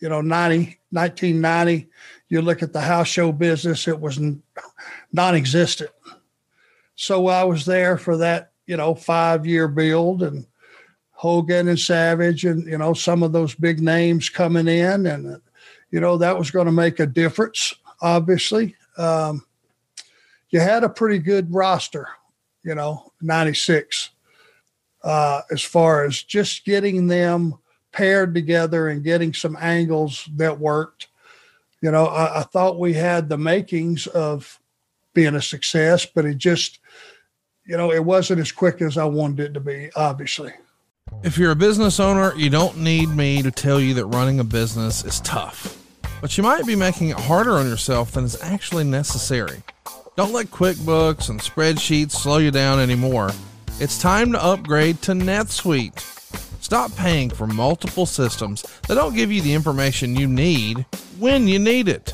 You 0.00 0.08
know, 0.08 0.20
90, 0.20 0.78
1990, 0.90 1.88
you 2.28 2.42
look 2.42 2.62
at 2.62 2.72
the 2.72 2.80
house 2.80 3.08
show 3.08 3.32
business, 3.32 3.88
it 3.88 3.98
was 3.98 4.18
non 5.12 5.34
existent. 5.34 5.90
So 6.96 7.28
I 7.28 7.44
was 7.44 7.64
there 7.64 7.98
for 7.98 8.16
that, 8.18 8.52
you 8.66 8.76
know, 8.76 8.94
five 8.94 9.46
year 9.46 9.68
build 9.68 10.22
and 10.22 10.46
Hogan 11.12 11.68
and 11.68 11.78
Savage 11.78 12.44
and, 12.44 12.66
you 12.66 12.78
know, 12.78 12.94
some 12.94 13.22
of 13.22 13.32
those 13.32 13.54
big 13.54 13.80
names 13.80 14.28
coming 14.28 14.68
in. 14.68 15.06
And, 15.06 15.40
you 15.90 16.00
know, 16.00 16.18
that 16.18 16.38
was 16.38 16.50
going 16.50 16.66
to 16.66 16.72
make 16.72 17.00
a 17.00 17.06
difference, 17.06 17.74
obviously. 18.00 18.74
Um, 18.98 19.46
you 20.50 20.60
had 20.60 20.84
a 20.84 20.88
pretty 20.88 21.18
good 21.18 21.52
roster, 21.54 22.08
you 22.62 22.74
know, 22.74 23.12
96 23.20 24.10
uh, 25.04 25.42
as 25.50 25.62
far 25.62 26.04
as 26.04 26.22
just 26.22 26.64
getting 26.64 27.06
them 27.06 27.54
paired 27.96 28.34
together 28.34 28.88
and 28.88 29.02
getting 29.02 29.32
some 29.32 29.56
angles 29.58 30.28
that 30.36 30.60
worked. 30.60 31.06
You 31.80 31.90
know, 31.90 32.06
I, 32.06 32.40
I 32.40 32.42
thought 32.42 32.78
we 32.78 32.92
had 32.92 33.30
the 33.30 33.38
makings 33.38 34.06
of 34.06 34.60
being 35.14 35.34
a 35.34 35.40
success, 35.40 36.04
but 36.04 36.26
it 36.26 36.36
just, 36.36 36.78
you 37.64 37.74
know, 37.74 37.90
it 37.90 38.04
wasn't 38.04 38.40
as 38.40 38.52
quick 38.52 38.82
as 38.82 38.98
I 38.98 39.04
wanted 39.04 39.40
it 39.40 39.54
to 39.54 39.60
be, 39.60 39.90
obviously. 39.96 40.52
If 41.22 41.38
you're 41.38 41.52
a 41.52 41.56
business 41.56 41.98
owner, 41.98 42.34
you 42.36 42.50
don't 42.50 42.76
need 42.76 43.08
me 43.08 43.42
to 43.42 43.50
tell 43.50 43.80
you 43.80 43.94
that 43.94 44.06
running 44.06 44.40
a 44.40 44.44
business 44.44 45.02
is 45.02 45.20
tough, 45.20 45.82
but 46.20 46.36
you 46.36 46.42
might 46.42 46.66
be 46.66 46.76
making 46.76 47.08
it 47.08 47.18
harder 47.18 47.52
on 47.52 47.66
yourself 47.66 48.12
than 48.12 48.24
is 48.24 48.40
actually 48.42 48.84
necessary. 48.84 49.62
Don't 50.16 50.34
let 50.34 50.48
QuickBooks 50.48 51.30
and 51.30 51.40
spreadsheets 51.40 52.10
slow 52.10 52.38
you 52.38 52.50
down 52.50 52.78
anymore. 52.78 53.30
It's 53.80 53.98
time 53.98 54.32
to 54.32 54.44
upgrade 54.44 55.00
to 55.02 55.12
NetSuite. 55.12 56.15
Stop 56.66 56.96
paying 56.96 57.30
for 57.30 57.46
multiple 57.46 58.06
systems 58.06 58.64
that 58.88 58.96
don't 58.96 59.14
give 59.14 59.30
you 59.30 59.40
the 59.40 59.54
information 59.54 60.16
you 60.16 60.26
need 60.26 60.84
when 61.20 61.46
you 61.46 61.60
need 61.60 61.86
it. 61.86 62.12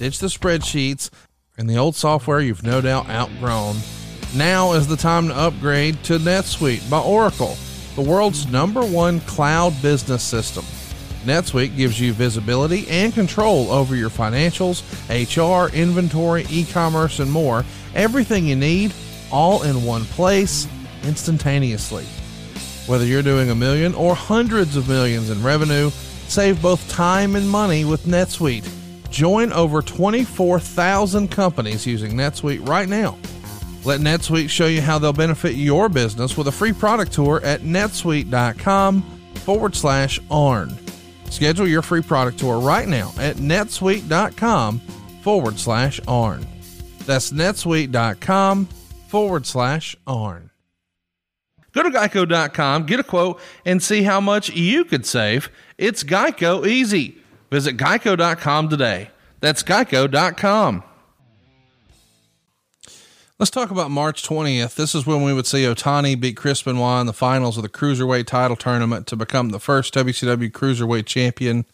Ditch 0.00 0.18
the 0.18 0.26
spreadsheets 0.26 1.08
and 1.56 1.70
the 1.70 1.78
old 1.78 1.94
software 1.94 2.40
you've 2.40 2.64
no 2.64 2.80
doubt 2.80 3.08
outgrown. 3.08 3.76
Now 4.34 4.72
is 4.72 4.88
the 4.88 4.96
time 4.96 5.28
to 5.28 5.36
upgrade 5.36 6.02
to 6.02 6.18
NetSuite 6.18 6.90
by 6.90 6.98
Oracle, 6.98 7.56
the 7.94 8.02
world's 8.02 8.48
number 8.48 8.84
one 8.84 9.20
cloud 9.20 9.72
business 9.80 10.24
system. 10.24 10.64
NetSuite 11.24 11.76
gives 11.76 12.00
you 12.00 12.12
visibility 12.12 12.88
and 12.88 13.14
control 13.14 13.70
over 13.70 13.94
your 13.94 14.10
financials, 14.10 14.82
HR, 15.08 15.72
inventory, 15.72 16.44
e 16.50 16.64
commerce, 16.64 17.20
and 17.20 17.30
more. 17.30 17.64
Everything 17.94 18.46
you 18.46 18.56
need, 18.56 18.92
all 19.30 19.62
in 19.62 19.84
one 19.84 20.06
place, 20.06 20.66
instantaneously. 21.04 22.04
Whether 22.86 23.04
you're 23.04 23.22
doing 23.22 23.50
a 23.50 23.54
million 23.54 23.94
or 23.94 24.14
hundreds 24.14 24.76
of 24.76 24.88
millions 24.88 25.30
in 25.30 25.42
revenue, 25.42 25.90
save 26.28 26.62
both 26.62 26.88
time 26.88 27.34
and 27.34 27.48
money 27.48 27.84
with 27.84 28.04
NetSuite. 28.04 28.68
Join 29.10 29.52
over 29.52 29.82
24,000 29.82 31.28
companies 31.30 31.86
using 31.86 32.12
NetSuite 32.12 32.66
right 32.68 32.88
now. 32.88 33.18
Let 33.84 34.00
NetSuite 34.00 34.48
show 34.50 34.66
you 34.66 34.82
how 34.82 34.98
they'll 34.98 35.12
benefit 35.12 35.54
your 35.54 35.88
business 35.88 36.36
with 36.36 36.48
a 36.48 36.52
free 36.52 36.72
product 36.72 37.12
tour 37.12 37.40
at 37.42 37.60
netsuite.com 37.60 39.02
forward 39.36 39.74
slash 39.74 40.20
ARN. 40.30 40.76
Schedule 41.30 41.68
your 41.68 41.82
free 41.82 42.02
product 42.02 42.38
tour 42.38 42.58
right 42.60 42.88
now 42.88 43.12
at 43.18 43.36
netsuite.com 43.36 44.80
forward 45.22 45.58
slash 45.58 46.00
ARN. 46.06 46.46
That's 47.04 47.32
netsuite.com 47.32 48.66
forward 49.08 49.46
slash 49.46 49.96
ARN. 50.06 50.50
Go 51.76 51.82
to 51.82 51.90
geico.com, 51.90 52.86
get 52.86 53.00
a 53.00 53.04
quote, 53.04 53.38
and 53.66 53.82
see 53.82 54.02
how 54.02 54.18
much 54.18 54.48
you 54.48 54.82
could 54.86 55.04
save. 55.04 55.50
It's 55.76 56.02
Geico 56.02 56.66
easy. 56.66 57.18
Visit 57.50 57.76
geico.com 57.76 58.70
today. 58.70 59.10
That's 59.40 59.62
geico.com. 59.62 60.82
Let's 63.38 63.50
talk 63.50 63.70
about 63.70 63.90
March 63.90 64.26
20th. 64.26 64.76
This 64.76 64.94
is 64.94 65.06
when 65.06 65.22
we 65.22 65.34
would 65.34 65.46
see 65.46 65.64
Otani 65.64 66.18
beat 66.18 66.38
Chris 66.38 66.62
Benoit 66.62 67.02
in 67.02 67.06
the 67.06 67.12
finals 67.12 67.58
of 67.58 67.62
the 67.62 67.68
Cruiserweight 67.68 68.24
title 68.24 68.56
tournament 68.56 69.06
to 69.08 69.16
become 69.16 69.50
the 69.50 69.60
first 69.60 69.92
WCW 69.92 70.50
Cruiserweight 70.50 71.04
champion. 71.04 71.66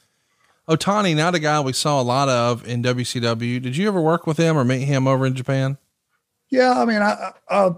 Otani, 0.69 1.15
not 1.15 1.37
a 1.37 1.39
guy 1.39 1.61
we 1.61 1.75
saw 1.75 2.01
a 2.01 2.03
lot 2.03 2.29
of 2.29 2.67
in 2.67 2.83
WCW. 2.83 3.63
Did 3.63 3.77
you 3.77 3.87
ever 3.87 4.01
work 4.01 4.27
with 4.27 4.39
him 4.39 4.59
or 4.59 4.65
meet 4.65 4.83
him 4.83 5.07
over 5.07 5.25
in 5.25 5.37
Japan? 5.37 5.79
Yeah, 6.51 6.73
I 6.73 6.85
mean, 6.85 7.03
I, 7.03 7.35
I, 7.49 7.71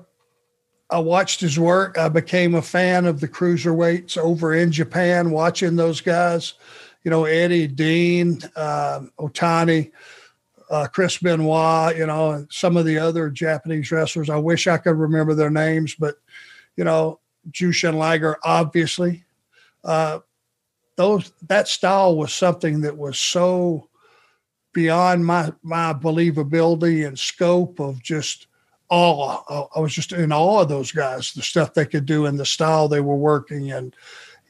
I 0.95 0.99
watched 0.99 1.41
his 1.41 1.59
work. 1.59 1.99
I 1.99 2.09
became 2.09 2.55
a 2.55 2.63
fan 2.63 3.05
of 3.05 3.19
the 3.19 3.27
cruiserweights 3.27 4.17
over 4.17 4.55
in 4.55 4.71
Japan, 4.71 5.33
watching 5.33 5.75
those 5.75 6.01
guys. 6.01 6.55
You 7.03 7.11
know, 7.11 7.25
Eddie 7.25 7.67
Dean, 7.67 8.39
uh, 8.55 9.01
Otani 9.19 9.91
uh, 10.71 10.87
Chris 10.87 11.19
Benoit, 11.19 11.97
you 11.97 12.07
know, 12.07 12.31
and 12.31 12.49
some 12.51 12.77
of 12.77 12.85
the 12.85 12.99
other 12.99 13.29
Japanese 13.29 13.91
wrestlers. 13.91 14.31
I 14.31 14.37
wish 14.37 14.67
I 14.67 14.79
could 14.79 14.97
remember 14.97 15.35
their 15.35 15.51
names, 15.51 15.95
but 15.95 16.17
you 16.77 16.85
know, 16.85 17.21
Jushin 17.51 17.95
Liger, 17.95 18.39
obviously. 18.45 19.25
Uh, 19.83 20.21
those 20.97 21.33
that 21.49 21.69
style 21.69 22.17
was 22.17 22.33
something 22.33 22.83
that 22.83 22.97
was 22.97 23.19
so 23.19 23.89
beyond 24.73 25.27
my 25.27 25.53
my 25.63 25.93
believability 25.93 27.07
and 27.07 27.19
scope 27.19 27.81
of 27.81 28.01
just 28.03 28.47
awe. 28.95 29.67
I 29.75 29.81
was 29.81 29.93
just 29.93 30.13
in 30.13 30.33
awe 30.33 30.63
of 30.63 30.69
those 30.69 30.93
guys, 30.93 31.33
the 31.33 31.43
stuff 31.43 31.75
they 31.75 31.87
could 31.87 32.07
do 32.07 32.27
and 32.27 32.39
the 32.39 32.47
style 32.47 32.89
they 32.89 33.01
were 33.01 33.17
working, 33.17 33.73
and 33.73 33.95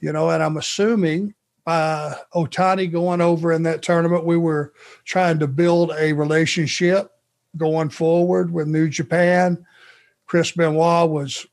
you 0.00 0.12
know, 0.12 0.30
and 0.30 0.42
I'm 0.42 0.56
assuming 0.56 1.34
uh, 1.66 2.14
Otani 2.34 2.90
going 2.90 3.20
over 3.20 3.52
in 3.52 3.62
that 3.62 3.82
tournament, 3.82 4.24
we 4.24 4.36
were 4.36 4.72
trying 5.04 5.38
to 5.38 5.46
build 5.46 5.92
a 5.98 6.12
relationship 6.12 7.10
going 7.56 7.88
forward 7.88 8.52
with 8.52 8.68
New 8.68 8.88
Japan. 8.88 9.64
Chris 10.26 10.52
Benoit 10.52 11.08
was 11.08 11.46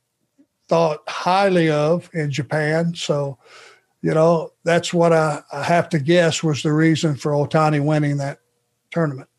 thought 0.67 0.99
highly 1.07 1.69
of 1.69 2.09
in 2.13 2.31
Japan. 2.31 2.93
So, 2.95 3.37
you 4.01 4.13
know, 4.13 4.51
that's 4.63 4.93
what 4.93 5.13
I, 5.13 5.41
I 5.51 5.63
have 5.63 5.89
to 5.89 5.99
guess 5.99 6.43
was 6.43 6.63
the 6.63 6.73
reason 6.73 7.15
for 7.15 7.31
Otani 7.31 7.83
winning 7.83 8.17
that 8.17 8.39
tournament. 8.89 9.29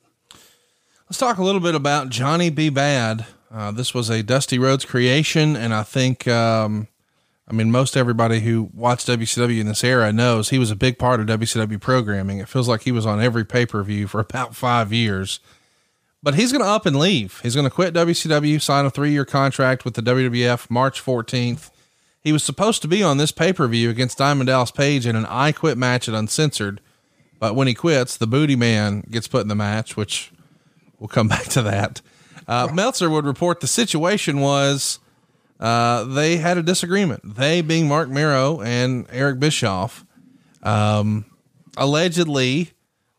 Let's 1.08 1.18
talk 1.18 1.38
a 1.38 1.44
little 1.44 1.60
bit 1.60 1.74
about 1.74 2.08
Johnny 2.08 2.48
B. 2.48 2.70
Bad. 2.70 3.26
Uh, 3.52 3.70
this 3.70 3.92
was 3.92 4.08
a 4.08 4.22
Dusty 4.22 4.58
Rhodes 4.58 4.84
creation, 4.84 5.56
and 5.56 5.74
I 5.74 5.82
think 5.82 6.26
um, 6.26 6.88
I 7.48 7.54
mean, 7.54 7.70
most 7.70 7.96
everybody 7.96 8.40
who 8.40 8.70
watched 8.72 9.08
WCW 9.08 9.60
in 9.60 9.66
this 9.66 9.84
era 9.84 10.12
knows 10.12 10.48
he 10.48 10.58
was 10.58 10.70
a 10.70 10.76
big 10.76 10.98
part 10.98 11.20
of 11.20 11.26
WCW 11.26 11.80
programming. 11.80 12.38
It 12.38 12.48
feels 12.48 12.66
like 12.66 12.82
he 12.82 12.92
was 12.92 13.04
on 13.04 13.20
every 13.20 13.44
pay 13.44 13.66
per 13.66 13.82
view 13.82 14.06
for 14.06 14.20
about 14.20 14.56
five 14.56 14.92
years. 14.92 15.38
But 16.22 16.36
he's 16.36 16.52
going 16.52 16.64
to 16.64 16.70
up 16.70 16.86
and 16.86 16.96
leave. 16.96 17.40
He's 17.42 17.54
going 17.54 17.66
to 17.66 17.70
quit 17.70 17.92
WCW, 17.94 18.62
sign 18.62 18.86
a 18.86 18.90
three 18.90 19.10
year 19.10 19.24
contract 19.24 19.84
with 19.84 19.94
the 19.94 20.02
WWF 20.02 20.70
March 20.70 21.04
14th. 21.04 21.70
He 22.22 22.32
was 22.32 22.44
supposed 22.44 22.80
to 22.82 22.88
be 22.88 23.02
on 23.02 23.18
this 23.18 23.32
pay 23.32 23.52
per 23.52 23.66
view 23.66 23.90
against 23.90 24.18
Diamond 24.18 24.46
Dallas 24.46 24.70
Page 24.70 25.06
in 25.06 25.14
an 25.14 25.26
I 25.26 25.52
Quit 25.52 25.76
match 25.76 26.08
at 26.08 26.14
Uncensored. 26.14 26.80
But 27.38 27.54
when 27.54 27.66
he 27.66 27.74
quits, 27.74 28.16
the 28.16 28.28
Booty 28.28 28.54
Man 28.54 29.02
gets 29.10 29.28
put 29.28 29.42
in 29.42 29.48
the 29.48 29.56
match, 29.56 29.96
which 29.96 30.30
we'll 30.98 31.08
come 31.08 31.28
back 31.36 31.44
to 31.48 31.62
that. 31.62 32.00
Uh, 32.52 32.68
Meltzer 32.70 33.08
would 33.08 33.24
report 33.24 33.60
the 33.60 33.66
situation 33.66 34.40
was 34.40 34.98
uh, 35.58 36.04
they 36.04 36.36
had 36.36 36.58
a 36.58 36.62
disagreement. 36.62 37.36
They 37.36 37.62
being 37.62 37.88
Mark 37.88 38.10
Mero 38.10 38.60
and 38.60 39.06
Eric 39.10 39.40
Bischoff. 39.40 40.04
Um, 40.62 41.24
allegedly, 41.78 42.72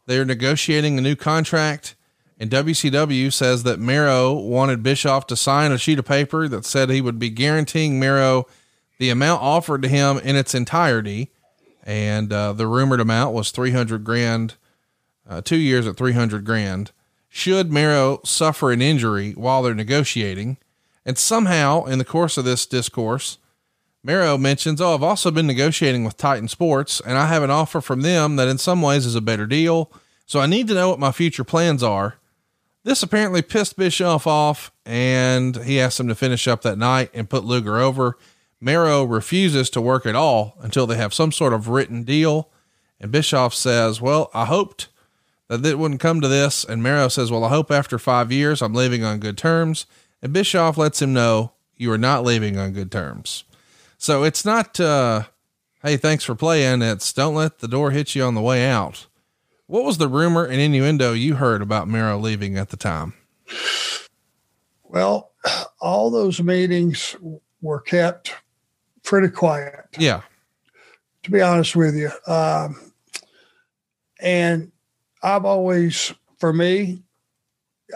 they're 0.05 0.23
negotiating 0.23 0.99
a 0.99 1.01
new 1.01 1.15
contract, 1.15 1.95
and 2.39 2.51
WCW 2.51 3.33
says 3.33 3.63
that 3.63 3.79
Mero 3.79 4.33
wanted 4.33 4.83
Bischoff 4.83 5.25
to 5.27 5.35
sign 5.35 5.71
a 5.71 5.79
sheet 5.79 5.97
of 5.97 6.05
paper 6.05 6.47
that 6.47 6.63
said 6.63 6.91
he 6.91 7.01
would 7.01 7.17
be 7.17 7.31
guaranteeing 7.31 7.99
Mero 7.99 8.45
the 8.99 9.09
amount 9.09 9.41
offered 9.41 9.81
to 9.81 9.87
him 9.87 10.19
in 10.19 10.35
its 10.35 10.53
entirety. 10.53 11.31
And 11.83 12.31
uh, 12.31 12.53
the 12.53 12.67
rumored 12.67 12.99
amount 12.99 13.33
was 13.33 13.49
300 13.49 14.03
grand, 14.03 14.55
uh, 15.27 15.41
two 15.41 15.57
years 15.57 15.87
at 15.87 15.97
300 15.97 16.45
grand. 16.45 16.91
Should 17.35 17.73
Mero 17.73 18.19
suffer 18.23 18.71
an 18.71 18.79
injury 18.79 19.31
while 19.31 19.63
they're 19.63 19.73
negotiating, 19.73 20.57
and 21.03 21.17
somehow, 21.17 21.83
in 21.85 21.97
the 21.97 22.05
course 22.05 22.37
of 22.37 22.45
this 22.45 22.67
discourse, 22.67 23.39
Mero 24.03 24.37
mentions, 24.37 24.79
Oh, 24.79 24.93
I've 24.93 25.01
also 25.01 25.31
been 25.31 25.47
negotiating 25.47 26.03
with 26.03 26.15
Titan 26.15 26.47
Sports, 26.47 27.01
and 27.03 27.17
I 27.17 27.25
have 27.25 27.41
an 27.41 27.49
offer 27.49 27.81
from 27.81 28.01
them 28.01 28.35
that 28.35 28.47
in 28.47 28.59
some 28.59 28.83
ways 28.83 29.07
is 29.07 29.15
a 29.15 29.19
better 29.19 29.47
deal. 29.47 29.91
So 30.27 30.41
I 30.41 30.45
need 30.45 30.67
to 30.67 30.75
know 30.75 30.89
what 30.89 30.99
my 30.99 31.11
future 31.11 31.43
plans 31.43 31.81
are. 31.81 32.17
This 32.83 33.01
apparently 33.01 33.41
pissed 33.41 33.77
Bischoff 33.77 34.27
off, 34.27 34.71
and 34.85 35.57
he 35.63 35.81
asked 35.81 35.99
him 35.99 36.09
to 36.09 36.15
finish 36.15 36.47
up 36.47 36.61
that 36.61 36.77
night 36.77 37.09
and 37.15 37.31
put 37.31 37.43
Luger 37.43 37.79
over. 37.79 38.15
Mero 38.61 39.03
refuses 39.03 39.71
to 39.71 39.81
work 39.81 40.05
at 40.05 40.15
all 40.15 40.53
until 40.61 40.85
they 40.85 40.97
have 40.97 41.15
some 41.15 41.31
sort 41.31 41.53
of 41.53 41.67
written 41.67 42.03
deal. 42.03 42.51
And 42.99 43.11
Bischoff 43.11 43.55
says, 43.55 43.99
Well, 43.99 44.29
I 44.35 44.45
hoped 44.45 44.89
that 45.57 45.69
it 45.69 45.79
wouldn't 45.79 45.99
come 45.99 46.21
to 46.21 46.27
this. 46.27 46.63
And 46.63 46.81
Mero 46.81 47.07
says, 47.07 47.31
Well, 47.31 47.43
I 47.43 47.49
hope 47.49 47.71
after 47.71 47.99
five 47.99 48.31
years 48.31 48.61
I'm 48.61 48.73
leaving 48.73 49.03
on 49.03 49.19
good 49.19 49.37
terms. 49.37 49.85
And 50.21 50.33
Bischoff 50.33 50.77
lets 50.77 51.01
him 51.01 51.13
know 51.13 51.53
you 51.75 51.91
are 51.91 51.97
not 51.97 52.23
leaving 52.23 52.57
on 52.57 52.73
good 52.73 52.91
terms. 52.91 53.43
So 53.97 54.23
it's 54.23 54.45
not, 54.45 54.79
uh, 54.79 55.23
hey, 55.81 55.97
thanks 55.97 56.23
for 56.23 56.35
playing. 56.35 56.81
It's 56.81 57.11
don't 57.13 57.35
let 57.35 57.59
the 57.59 57.67
door 57.67 57.91
hit 57.91 58.15
you 58.15 58.23
on 58.23 58.35
the 58.35 58.41
way 58.41 58.67
out. 58.69 59.07
What 59.67 59.85
was 59.85 59.97
the 59.97 60.07
rumor 60.07 60.45
and 60.45 60.59
innuendo 60.59 61.13
you 61.13 61.35
heard 61.35 61.61
about 61.61 61.87
Mero 61.87 62.17
leaving 62.17 62.57
at 62.57 62.69
the 62.69 62.77
time? 62.77 63.13
Well, 64.83 65.31
all 65.79 66.11
those 66.11 66.41
meetings 66.41 67.15
were 67.61 67.81
kept 67.81 68.33
pretty 69.03 69.29
quiet. 69.29 69.85
Yeah. 69.97 70.21
To 71.23 71.31
be 71.31 71.41
honest 71.41 71.75
with 71.75 71.95
you. 71.95 72.11
Um, 72.27 72.91
and 74.19 74.71
I've 75.23 75.45
always, 75.45 76.13
for 76.37 76.51
me, 76.51 77.01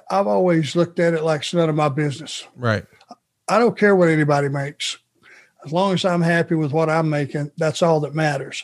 I've 0.10 0.28
always 0.28 0.76
looked 0.76 1.00
at 1.00 1.14
it 1.14 1.24
like 1.24 1.42
it's 1.42 1.54
none 1.54 1.70
of 1.70 1.76
my 1.76 1.90
business. 1.90 2.48
Right. 2.56 2.86
I 3.50 3.60
don't 3.60 3.78
care 3.78 3.96
what 3.96 4.10
anybody 4.10 4.50
makes. 4.50 4.98
As 5.66 5.74
long 5.74 5.94
as 5.94 6.06
I'm 6.06 6.22
happy 6.22 6.56
with 6.56 6.72
what 6.72 6.90
I'm 6.90 7.10
making, 7.10 7.52
that's 7.58 7.82
all 7.82 8.00
that 8.02 8.16
matters. 8.16 8.64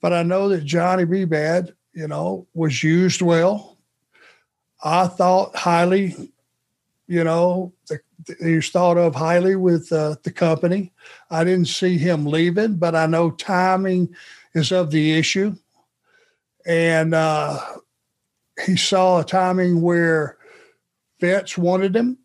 But 0.00 0.12
I 0.12 0.22
know 0.22 0.48
that 0.50 0.64
Johnny 0.64 1.04
B. 1.04 1.24
Bad, 1.24 1.74
you 1.92 2.06
know, 2.06 2.46
was 2.54 2.84
used 2.84 3.22
well. 3.22 3.78
I 4.82 5.08
thought 5.08 5.56
highly, 5.56 6.32
you 7.08 7.24
know, 7.24 7.72
the, 7.88 7.98
he 8.40 8.56
was 8.56 8.68
thought 8.68 8.98
of 8.98 9.14
highly 9.14 9.56
with 9.56 9.90
uh, 9.90 10.16
the 10.22 10.30
company. 10.30 10.92
I 11.30 11.44
didn't 11.44 11.68
see 11.68 11.98
him 11.98 12.26
leaving, 12.26 12.76
but 12.76 12.94
I 12.94 13.06
know 13.06 13.30
timing 13.30 14.14
is 14.54 14.70
of 14.70 14.90
the 14.90 15.12
issue. 15.18 15.56
And 16.66 17.14
uh, 17.14 17.58
he 18.64 18.76
saw 18.76 19.20
a 19.20 19.24
timing 19.24 19.82
where 19.82 20.38
Vince 21.20 21.58
wanted 21.58 21.94
him. 21.94 22.18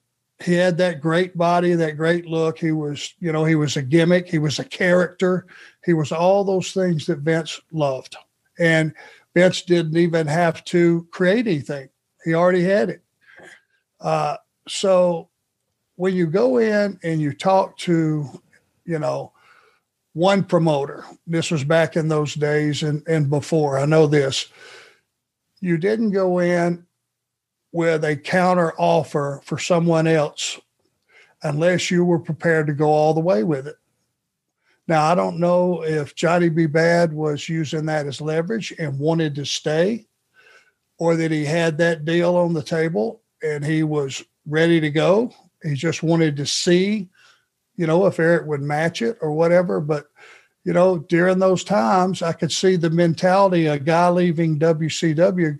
He 0.43 0.53
had 0.53 0.77
that 0.77 1.01
great 1.01 1.37
body, 1.37 1.73
that 1.73 1.97
great 1.97 2.25
look. 2.25 2.59
He 2.59 2.71
was, 2.71 3.13
you 3.19 3.31
know, 3.31 3.43
he 3.43 3.55
was 3.55 3.75
a 3.75 3.81
gimmick. 3.81 4.27
He 4.27 4.39
was 4.39 4.57
a 4.59 4.63
character. 4.63 5.47
He 5.85 5.93
was 5.93 6.11
all 6.11 6.43
those 6.43 6.71
things 6.71 7.05
that 7.07 7.19
Vince 7.19 7.59
loved. 7.71 8.15
And 8.57 8.93
Vince 9.33 9.63
didn't 9.63 9.97
even 9.97 10.27
have 10.27 10.63
to 10.65 11.07
create 11.11 11.47
anything. 11.47 11.89
He 12.23 12.33
already 12.33 12.63
had 12.63 12.89
it. 12.89 13.01
Uh, 13.99 14.37
so 14.67 15.29
when 15.95 16.15
you 16.15 16.27
go 16.27 16.57
in 16.57 16.97
and 17.03 17.19
you 17.19 17.33
talk 17.33 17.77
to, 17.79 18.25
you 18.85 18.99
know, 18.99 19.33
one 20.13 20.43
promoter, 20.43 21.05
this 21.27 21.51
was 21.51 21.63
back 21.63 21.97
in 21.97 22.07
those 22.07 22.33
days 22.33 22.83
and, 22.83 23.05
and 23.07 23.29
before, 23.29 23.77
I 23.77 23.85
know 23.85 24.07
this, 24.07 24.47
you 25.61 25.77
didn't 25.77 26.11
go 26.11 26.39
in 26.39 26.85
with 27.71 28.03
a 28.03 28.15
counter 28.15 28.73
offer 28.77 29.41
for 29.43 29.57
someone 29.57 30.07
else 30.07 30.59
unless 31.43 31.91
you 31.91 32.03
were 32.03 32.19
prepared 32.19 32.67
to 32.67 32.73
go 32.73 32.87
all 32.87 33.13
the 33.13 33.19
way 33.19 33.43
with 33.43 33.67
it. 33.67 33.75
Now, 34.87 35.05
I 35.05 35.13
don't 35.13 35.39
know 35.39 35.83
if 35.83 36.15
Johnny 36.15 36.49
B. 36.49 36.65
Bad 36.65 37.13
was 37.13 37.47
using 37.47 37.85
that 37.85 38.07
as 38.07 38.21
leverage 38.21 38.73
and 38.79 38.97
wanted 38.97 39.35
to 39.35 39.45
stay, 39.45 40.07
or 40.97 41.15
that 41.15 41.31
he 41.31 41.45
had 41.45 41.77
that 41.77 42.05
deal 42.05 42.35
on 42.35 42.53
the 42.53 42.63
table 42.63 43.21
and 43.43 43.63
he 43.63 43.83
was 43.83 44.23
ready 44.47 44.81
to 44.81 44.89
go. 44.89 45.31
He 45.63 45.75
just 45.75 46.03
wanted 46.03 46.35
to 46.37 46.45
see, 46.45 47.07
you 47.75 47.87
know, 47.87 48.05
if 48.07 48.19
Eric 48.19 48.47
would 48.47 48.61
match 48.61 49.01
it 49.01 49.17
or 49.21 49.31
whatever. 49.31 49.79
But, 49.79 50.07
you 50.63 50.73
know, 50.73 50.99
during 50.99 51.39
those 51.39 51.63
times, 51.63 52.21
I 52.21 52.33
could 52.33 52.51
see 52.51 52.75
the 52.75 52.89
mentality 52.89 53.65
of 53.65 53.75
a 53.75 53.79
guy 53.79 54.09
leaving 54.09 54.59
WCW 54.59 55.59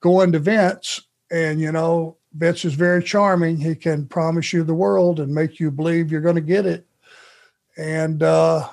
going 0.00 0.32
to 0.32 0.38
Vince 0.38 1.00
and, 1.30 1.60
you 1.60 1.72
know, 1.72 2.16
Vince 2.34 2.64
is 2.64 2.74
very 2.74 3.02
charming. 3.02 3.56
He 3.58 3.74
can 3.74 4.06
promise 4.06 4.52
you 4.52 4.64
the 4.64 4.74
world 4.74 5.20
and 5.20 5.34
make 5.34 5.60
you 5.60 5.70
believe 5.70 6.10
you're 6.10 6.20
going 6.20 6.36
to 6.36 6.40
get 6.40 6.66
it. 6.66 6.86
And 7.76 8.22
uh, 8.22 8.68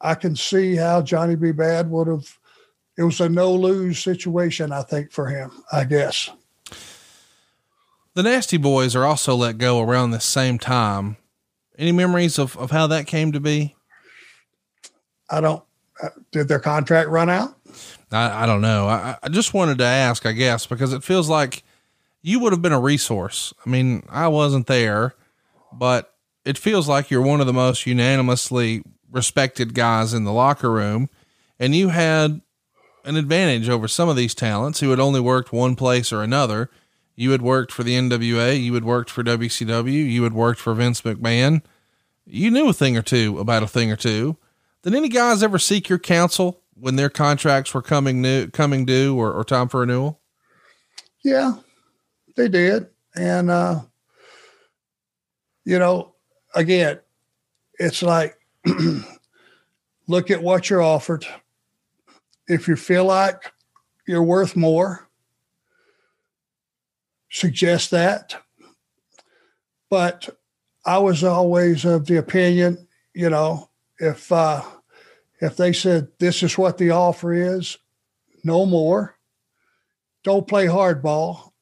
I 0.00 0.14
can 0.14 0.36
see 0.36 0.76
how 0.76 1.02
Johnny 1.02 1.36
B. 1.36 1.52
Bad 1.52 1.90
would 1.90 2.06
have, 2.06 2.38
it 2.96 3.02
was 3.02 3.20
a 3.20 3.28
no 3.28 3.52
lose 3.54 3.98
situation, 3.98 4.72
I 4.72 4.82
think, 4.82 5.12
for 5.12 5.26
him, 5.26 5.50
I 5.72 5.84
guess. 5.84 6.30
The 8.14 8.22
Nasty 8.24 8.56
Boys 8.56 8.96
are 8.96 9.04
also 9.04 9.34
let 9.36 9.58
go 9.58 9.80
around 9.80 10.10
the 10.10 10.20
same 10.20 10.58
time. 10.58 11.16
Any 11.78 11.92
memories 11.92 12.38
of, 12.38 12.56
of 12.56 12.72
how 12.72 12.86
that 12.88 13.06
came 13.06 13.32
to 13.32 13.40
be? 13.40 13.76
I 15.30 15.40
don't. 15.40 15.62
Uh, 16.02 16.08
did 16.32 16.48
their 16.48 16.58
contract 16.58 17.08
run 17.08 17.28
out? 17.28 17.54
I, 18.10 18.44
I 18.44 18.46
don't 18.46 18.60
know. 18.60 18.88
I, 18.88 19.16
I 19.22 19.28
just 19.28 19.54
wanted 19.54 19.78
to 19.78 19.84
ask, 19.84 20.26
I 20.26 20.32
guess, 20.32 20.66
because 20.66 20.92
it 20.92 21.04
feels 21.04 21.28
like 21.28 21.62
you 22.22 22.40
would 22.40 22.52
have 22.52 22.62
been 22.62 22.72
a 22.72 22.80
resource. 22.80 23.52
I 23.64 23.70
mean, 23.70 24.02
I 24.08 24.28
wasn't 24.28 24.66
there, 24.66 25.14
but 25.72 26.14
it 26.44 26.58
feels 26.58 26.88
like 26.88 27.10
you're 27.10 27.22
one 27.22 27.40
of 27.40 27.46
the 27.46 27.52
most 27.52 27.86
unanimously 27.86 28.82
respected 29.10 29.74
guys 29.74 30.14
in 30.14 30.24
the 30.24 30.32
locker 30.32 30.70
room, 30.70 31.08
and 31.58 31.74
you 31.74 31.88
had 31.88 32.40
an 33.04 33.16
advantage 33.16 33.68
over 33.68 33.88
some 33.88 34.08
of 34.08 34.16
these 34.16 34.34
talents 34.34 34.80
who 34.80 34.90
had 34.90 35.00
only 35.00 35.20
worked 35.20 35.52
one 35.52 35.76
place 35.76 36.12
or 36.12 36.22
another. 36.22 36.70
You 37.16 37.32
had 37.32 37.42
worked 37.42 37.72
for 37.72 37.82
the 37.82 37.96
NWA, 37.96 38.62
you 38.62 38.74
had 38.74 38.84
worked 38.84 39.10
for 39.10 39.22
WCW, 39.22 40.10
you 40.10 40.22
had 40.22 40.32
worked 40.32 40.60
for 40.60 40.74
Vince 40.74 41.02
McMahon. 41.02 41.62
You 42.26 42.50
knew 42.50 42.68
a 42.68 42.72
thing 42.72 42.96
or 42.96 43.02
two 43.02 43.38
about 43.38 43.62
a 43.62 43.68
thing 43.68 43.90
or 43.90 43.96
two. 43.96 44.36
Did 44.82 44.94
any 44.94 45.08
guys 45.08 45.42
ever 45.42 45.58
seek 45.58 45.88
your 45.88 45.98
counsel 45.98 46.62
when 46.74 46.96
their 46.96 47.10
contracts 47.10 47.74
were 47.74 47.82
coming 47.82 48.22
new, 48.22 48.48
coming 48.48 48.86
due 48.86 49.16
or, 49.16 49.32
or 49.32 49.44
time 49.44 49.68
for 49.68 49.80
renewal? 49.80 50.20
Yeah, 51.22 51.56
they 52.36 52.48
did. 52.48 52.88
And, 53.14 53.50
uh, 53.50 53.80
you 55.64 55.78
know, 55.78 56.14
again, 56.54 57.00
it's 57.78 58.02
like 58.02 58.38
look 60.06 60.30
at 60.30 60.42
what 60.42 60.70
you're 60.70 60.82
offered. 60.82 61.26
If 62.48 62.66
you 62.66 62.76
feel 62.76 63.04
like 63.04 63.52
you're 64.06 64.22
worth 64.22 64.56
more, 64.56 65.08
suggest 67.30 67.90
that. 67.90 68.34
But 69.88 70.28
I 70.84 70.98
was 70.98 71.22
always 71.22 71.84
of 71.84 72.06
the 72.06 72.16
opinion, 72.16 72.88
you 73.14 73.30
know, 73.30 73.69
if 74.00 74.32
uh, 74.32 74.62
if 75.40 75.56
they 75.56 75.72
said 75.72 76.08
this 76.18 76.42
is 76.42 76.58
what 76.58 76.78
the 76.78 76.90
offer 76.90 77.32
is, 77.32 77.78
no 78.42 78.66
more. 78.66 79.16
Don't 80.24 80.48
play 80.48 80.66
hardball. 80.66 81.52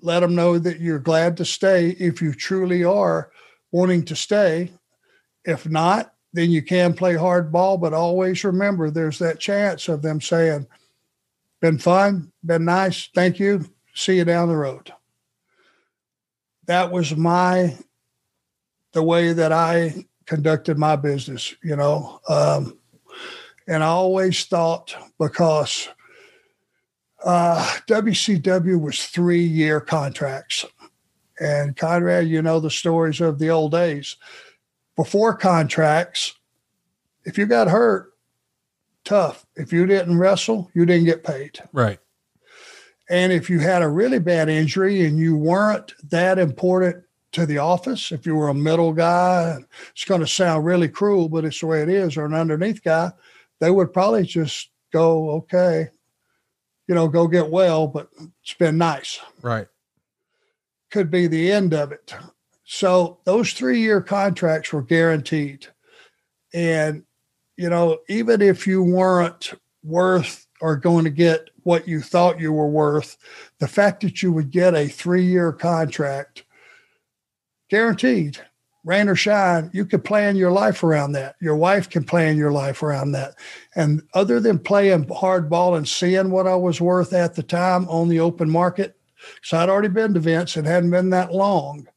Let 0.00 0.20
them 0.20 0.34
know 0.34 0.58
that 0.58 0.80
you're 0.80 0.98
glad 0.98 1.36
to 1.38 1.44
stay 1.44 1.90
if 1.90 2.20
you 2.20 2.34
truly 2.34 2.84
are 2.84 3.30
wanting 3.70 4.04
to 4.06 4.16
stay. 4.16 4.72
If 5.44 5.68
not, 5.68 6.12
then 6.32 6.50
you 6.50 6.62
can 6.62 6.94
play 6.94 7.14
hardball, 7.14 7.80
but 7.80 7.94
always 7.94 8.44
remember 8.44 8.90
there's 8.90 9.18
that 9.20 9.40
chance 9.40 9.88
of 9.88 10.02
them 10.02 10.20
saying, 10.20 10.66
been 11.60 11.78
fun, 11.78 12.32
been 12.44 12.64
nice, 12.64 13.08
thank 13.14 13.38
you, 13.38 13.64
see 13.94 14.16
you 14.16 14.24
down 14.24 14.48
the 14.48 14.56
road. 14.56 14.92
That 16.66 16.90
was 16.90 17.16
my 17.16 17.76
the 18.92 19.02
way 19.02 19.32
that 19.32 19.52
I 19.52 20.04
conducted 20.26 20.78
my 20.78 20.96
business, 20.96 21.54
you 21.62 21.76
know. 21.76 22.20
Um, 22.28 22.78
and 23.66 23.82
I 23.82 23.86
always 23.86 24.44
thought 24.44 24.94
because 25.18 25.88
uh, 27.24 27.64
WCW 27.86 28.80
was 28.80 29.06
three 29.06 29.44
year 29.44 29.80
contracts. 29.80 30.64
And 31.40 31.76
Conrad, 31.76 32.28
you 32.28 32.42
know 32.42 32.60
the 32.60 32.70
stories 32.70 33.20
of 33.20 33.38
the 33.38 33.50
old 33.50 33.72
days. 33.72 34.16
Before 34.94 35.34
contracts, 35.34 36.34
if 37.24 37.38
you 37.38 37.46
got 37.46 37.68
hurt, 37.68 38.12
tough. 39.04 39.44
If 39.56 39.72
you 39.72 39.86
didn't 39.86 40.18
wrestle, 40.18 40.70
you 40.74 40.86
didn't 40.86 41.06
get 41.06 41.24
paid. 41.24 41.58
Right. 41.72 41.98
And 43.10 43.32
if 43.32 43.50
you 43.50 43.58
had 43.58 43.82
a 43.82 43.88
really 43.88 44.18
bad 44.18 44.48
injury 44.48 45.04
and 45.04 45.18
you 45.18 45.36
weren't 45.36 45.92
that 46.10 46.38
important 46.38 47.04
to 47.34 47.46
the 47.46 47.58
office, 47.58 48.12
if 48.12 48.26
you 48.26 48.34
were 48.34 48.48
a 48.48 48.54
middle 48.54 48.92
guy, 48.92 49.58
it's 49.90 50.04
going 50.04 50.20
to 50.20 50.26
sound 50.26 50.64
really 50.64 50.88
cruel, 50.88 51.28
but 51.28 51.44
it's 51.44 51.60
the 51.60 51.66
way 51.66 51.82
it 51.82 51.88
is, 51.88 52.16
or 52.16 52.24
an 52.24 52.34
underneath 52.34 52.82
guy, 52.82 53.12
they 53.60 53.70
would 53.70 53.92
probably 53.92 54.24
just 54.24 54.70
go, 54.92 55.30
okay, 55.30 55.88
you 56.86 56.94
know, 56.94 57.08
go 57.08 57.26
get 57.26 57.50
well, 57.50 57.86
but 57.86 58.08
it's 58.42 58.54
been 58.54 58.78
nice. 58.78 59.20
Right. 59.42 59.66
Could 60.90 61.10
be 61.10 61.26
the 61.26 61.50
end 61.50 61.74
of 61.74 61.92
it. 61.92 62.14
So 62.64 63.18
those 63.24 63.52
three 63.52 63.80
year 63.80 64.00
contracts 64.00 64.72
were 64.72 64.82
guaranteed. 64.82 65.66
And, 66.52 67.02
you 67.56 67.68
know, 67.68 67.98
even 68.08 68.40
if 68.40 68.66
you 68.66 68.82
weren't 68.82 69.52
worth 69.82 70.46
or 70.60 70.76
going 70.76 71.04
to 71.04 71.10
get 71.10 71.50
what 71.64 71.88
you 71.88 72.00
thought 72.00 72.40
you 72.40 72.52
were 72.52 72.68
worth, 72.68 73.16
the 73.58 73.68
fact 73.68 74.02
that 74.02 74.22
you 74.22 74.32
would 74.32 74.50
get 74.50 74.74
a 74.74 74.86
three 74.88 75.24
year 75.24 75.52
contract 75.52 76.43
guaranteed, 77.68 78.38
rain 78.84 79.08
or 79.08 79.16
shine, 79.16 79.70
you 79.72 79.86
could 79.86 80.04
plan 80.04 80.36
your 80.36 80.52
life 80.52 80.84
around 80.84 81.12
that. 81.12 81.36
Your 81.40 81.56
wife 81.56 81.88
can 81.88 82.04
plan 82.04 82.36
your 82.36 82.52
life 82.52 82.82
around 82.82 83.12
that. 83.12 83.34
And 83.74 84.02
other 84.12 84.40
than 84.40 84.58
playing 84.58 85.06
hardball 85.06 85.76
and 85.76 85.88
seeing 85.88 86.30
what 86.30 86.46
I 86.46 86.56
was 86.56 86.80
worth 86.80 87.12
at 87.12 87.34
the 87.34 87.42
time 87.42 87.88
on 87.88 88.08
the 88.08 88.20
open 88.20 88.50
market, 88.50 88.96
because 89.36 89.54
I'd 89.54 89.70
already 89.70 89.88
been 89.88 90.14
to 90.14 90.20
Vince, 90.20 90.56
it 90.56 90.66
hadn't 90.66 90.90
been 90.90 91.10
that 91.10 91.32
long 91.32 91.88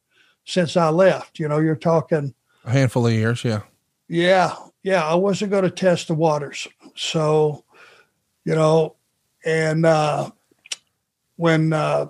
since 0.44 0.76
I 0.76 0.88
left. 0.88 1.38
You 1.38 1.48
know, 1.48 1.58
you're 1.58 1.76
talking 1.76 2.34
a 2.64 2.70
handful 2.70 3.06
of 3.06 3.12
years. 3.12 3.44
Yeah. 3.44 3.62
Yeah. 4.08 4.54
Yeah. 4.82 5.04
I 5.04 5.14
wasn't 5.14 5.50
going 5.50 5.64
to 5.64 5.70
test 5.70 6.08
the 6.08 6.14
waters. 6.14 6.66
So, 6.96 7.64
you 8.44 8.54
know, 8.54 8.96
and 9.44 9.84
uh, 9.84 10.30
when 11.36 11.72
uh, 11.72 12.06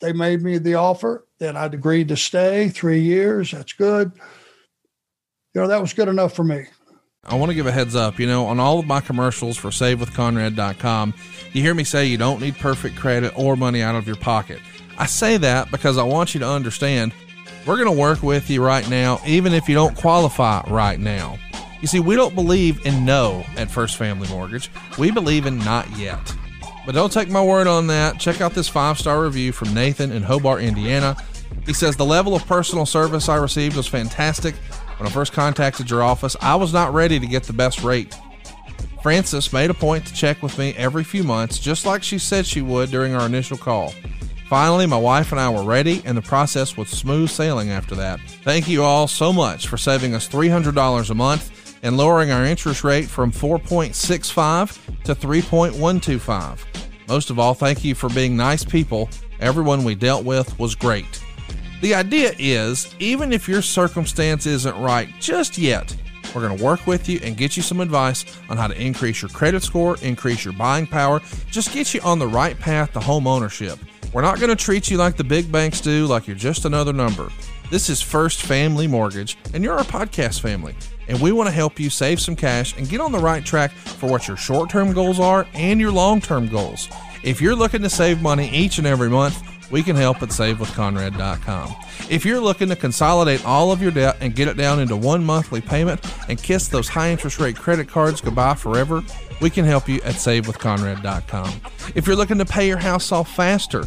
they 0.00 0.12
made 0.12 0.42
me 0.42 0.58
the 0.58 0.74
offer, 0.74 1.24
then 1.42 1.56
I'd 1.56 1.74
agreed 1.74 2.08
to 2.08 2.16
stay 2.16 2.68
three 2.68 3.00
years. 3.00 3.50
That's 3.50 3.72
good. 3.72 4.12
You 5.54 5.60
know, 5.60 5.68
that 5.68 5.80
was 5.80 5.92
good 5.92 6.08
enough 6.08 6.34
for 6.34 6.44
me. 6.44 6.66
I 7.24 7.34
want 7.34 7.50
to 7.50 7.54
give 7.54 7.66
a 7.66 7.72
heads 7.72 7.94
up. 7.94 8.18
You 8.18 8.26
know, 8.26 8.46
on 8.46 8.58
all 8.58 8.78
of 8.78 8.86
my 8.86 9.00
commercials 9.00 9.56
for 9.56 9.68
SaveWithConrad.com, 9.68 11.14
you 11.52 11.62
hear 11.62 11.74
me 11.74 11.84
say 11.84 12.06
you 12.06 12.16
don't 12.16 12.40
need 12.40 12.56
perfect 12.56 12.96
credit 12.96 13.32
or 13.36 13.56
money 13.56 13.82
out 13.82 13.94
of 13.94 14.06
your 14.06 14.16
pocket. 14.16 14.60
I 14.98 15.06
say 15.06 15.36
that 15.38 15.70
because 15.70 15.98
I 15.98 16.04
want 16.04 16.34
you 16.34 16.40
to 16.40 16.48
understand 16.48 17.12
we're 17.66 17.76
going 17.76 17.94
to 17.94 18.00
work 18.00 18.22
with 18.22 18.50
you 18.50 18.64
right 18.64 18.88
now, 18.88 19.20
even 19.26 19.52
if 19.52 19.68
you 19.68 19.74
don't 19.74 19.96
qualify 19.96 20.62
right 20.68 20.98
now. 20.98 21.38
You 21.80 21.88
see, 21.88 22.00
we 22.00 22.14
don't 22.16 22.34
believe 22.34 22.84
in 22.86 23.04
no 23.04 23.44
at 23.56 23.70
First 23.70 23.96
Family 23.96 24.28
Mortgage. 24.28 24.70
We 24.98 25.10
believe 25.10 25.46
in 25.46 25.58
not 25.58 25.90
yet. 25.96 26.34
But 26.84 26.94
don't 26.94 27.12
take 27.12 27.28
my 27.28 27.42
word 27.42 27.66
on 27.66 27.86
that. 27.88 28.18
Check 28.18 28.40
out 28.40 28.54
this 28.54 28.68
five 28.68 28.98
star 28.98 29.22
review 29.22 29.52
from 29.52 29.72
Nathan 29.72 30.10
in 30.10 30.22
Hobart, 30.22 30.62
Indiana. 30.62 31.16
He 31.66 31.72
says, 31.72 31.96
The 31.96 32.04
level 32.04 32.34
of 32.34 32.46
personal 32.46 32.86
service 32.86 33.28
I 33.28 33.36
received 33.36 33.76
was 33.76 33.86
fantastic. 33.86 34.54
When 34.98 35.08
I 35.08 35.10
first 35.10 35.32
contacted 35.32 35.90
your 35.90 36.02
office, 36.02 36.36
I 36.40 36.54
was 36.54 36.72
not 36.72 36.92
ready 36.92 37.18
to 37.18 37.26
get 37.26 37.44
the 37.44 37.52
best 37.52 37.82
rate. 37.82 38.16
Frances 39.02 39.52
made 39.52 39.70
a 39.70 39.74
point 39.74 40.06
to 40.06 40.14
check 40.14 40.42
with 40.42 40.58
me 40.58 40.74
every 40.76 41.02
few 41.02 41.24
months, 41.24 41.58
just 41.58 41.84
like 41.84 42.02
she 42.02 42.18
said 42.18 42.46
she 42.46 42.62
would 42.62 42.90
during 42.90 43.14
our 43.14 43.26
initial 43.26 43.56
call. 43.56 43.92
Finally, 44.48 44.86
my 44.86 44.96
wife 44.98 45.32
and 45.32 45.40
I 45.40 45.48
were 45.48 45.64
ready, 45.64 46.02
and 46.04 46.16
the 46.16 46.22
process 46.22 46.76
was 46.76 46.88
smooth 46.88 47.30
sailing 47.30 47.70
after 47.70 47.94
that. 47.94 48.20
Thank 48.44 48.68
you 48.68 48.84
all 48.84 49.08
so 49.08 49.32
much 49.32 49.66
for 49.66 49.76
saving 49.76 50.14
us 50.14 50.28
$300 50.28 51.10
a 51.10 51.14
month 51.14 51.78
and 51.82 51.96
lowering 51.96 52.30
our 52.30 52.44
interest 52.44 52.84
rate 52.84 53.06
from 53.08 53.32
4.65 53.32 55.02
to 55.04 55.14
3.125. 55.14 56.58
Most 57.08 57.30
of 57.30 57.38
all, 57.38 57.54
thank 57.54 57.82
you 57.82 57.94
for 57.94 58.08
being 58.10 58.36
nice 58.36 58.64
people. 58.64 59.08
Everyone 59.40 59.82
we 59.82 59.94
dealt 59.94 60.24
with 60.24 60.56
was 60.58 60.74
great. 60.74 61.22
The 61.82 61.96
idea 61.96 62.32
is 62.38 62.94
even 63.00 63.32
if 63.32 63.48
your 63.48 63.60
circumstance 63.60 64.46
isn't 64.46 64.76
right 64.76 65.08
just 65.18 65.58
yet, 65.58 65.92
we're 66.32 66.46
going 66.46 66.56
to 66.56 66.64
work 66.64 66.86
with 66.86 67.08
you 67.08 67.18
and 67.24 67.36
get 67.36 67.56
you 67.56 67.62
some 67.64 67.80
advice 67.80 68.24
on 68.48 68.56
how 68.56 68.68
to 68.68 68.80
increase 68.80 69.20
your 69.20 69.30
credit 69.30 69.64
score, 69.64 69.96
increase 70.00 70.44
your 70.44 70.54
buying 70.54 70.86
power, 70.86 71.20
just 71.50 71.72
get 71.72 71.92
you 71.92 72.00
on 72.02 72.20
the 72.20 72.26
right 72.26 72.56
path 72.56 72.92
to 72.92 73.00
home 73.00 73.26
ownership. 73.26 73.80
We're 74.12 74.22
not 74.22 74.38
going 74.38 74.50
to 74.50 74.64
treat 74.64 74.92
you 74.92 74.96
like 74.96 75.16
the 75.16 75.24
big 75.24 75.50
banks 75.50 75.80
do, 75.80 76.06
like 76.06 76.28
you're 76.28 76.36
just 76.36 76.66
another 76.66 76.92
number. 76.92 77.30
This 77.68 77.90
is 77.90 78.00
First 78.00 78.42
Family 78.42 78.86
Mortgage, 78.86 79.36
and 79.52 79.64
you're 79.64 79.76
our 79.76 79.82
podcast 79.82 80.40
family. 80.40 80.76
And 81.08 81.20
we 81.20 81.32
want 81.32 81.48
to 81.48 81.52
help 81.52 81.80
you 81.80 81.90
save 81.90 82.20
some 82.20 82.36
cash 82.36 82.78
and 82.78 82.88
get 82.88 83.00
on 83.00 83.10
the 83.10 83.18
right 83.18 83.44
track 83.44 83.72
for 83.72 84.08
what 84.08 84.28
your 84.28 84.36
short 84.36 84.70
term 84.70 84.92
goals 84.92 85.18
are 85.18 85.48
and 85.52 85.80
your 85.80 85.90
long 85.90 86.20
term 86.20 86.46
goals. 86.46 86.88
If 87.24 87.40
you're 87.40 87.56
looking 87.56 87.82
to 87.82 87.90
save 87.90 88.22
money 88.22 88.48
each 88.50 88.78
and 88.78 88.86
every 88.86 89.08
month, 89.08 89.42
we 89.72 89.82
can 89.82 89.96
help 89.96 90.22
at 90.22 90.28
savewithconrad.com. 90.28 91.74
If 92.08 92.24
you're 92.24 92.40
looking 92.40 92.68
to 92.68 92.76
consolidate 92.76 93.44
all 93.44 93.72
of 93.72 93.82
your 93.82 93.90
debt 93.90 94.18
and 94.20 94.36
get 94.36 94.46
it 94.46 94.56
down 94.56 94.78
into 94.78 94.96
one 94.96 95.24
monthly 95.24 95.60
payment 95.60 96.00
and 96.28 96.40
kiss 96.40 96.68
those 96.68 96.88
high 96.88 97.10
interest 97.10 97.40
rate 97.40 97.56
credit 97.56 97.88
cards 97.88 98.20
goodbye 98.20 98.54
forever, 98.54 99.02
we 99.40 99.50
can 99.50 99.64
help 99.64 99.88
you 99.88 99.96
at 100.02 100.14
savewithconrad.com. 100.14 101.60
If 101.94 102.06
you're 102.06 102.16
looking 102.16 102.38
to 102.38 102.44
pay 102.44 102.68
your 102.68 102.76
house 102.76 103.10
off 103.10 103.34
faster, 103.34 103.84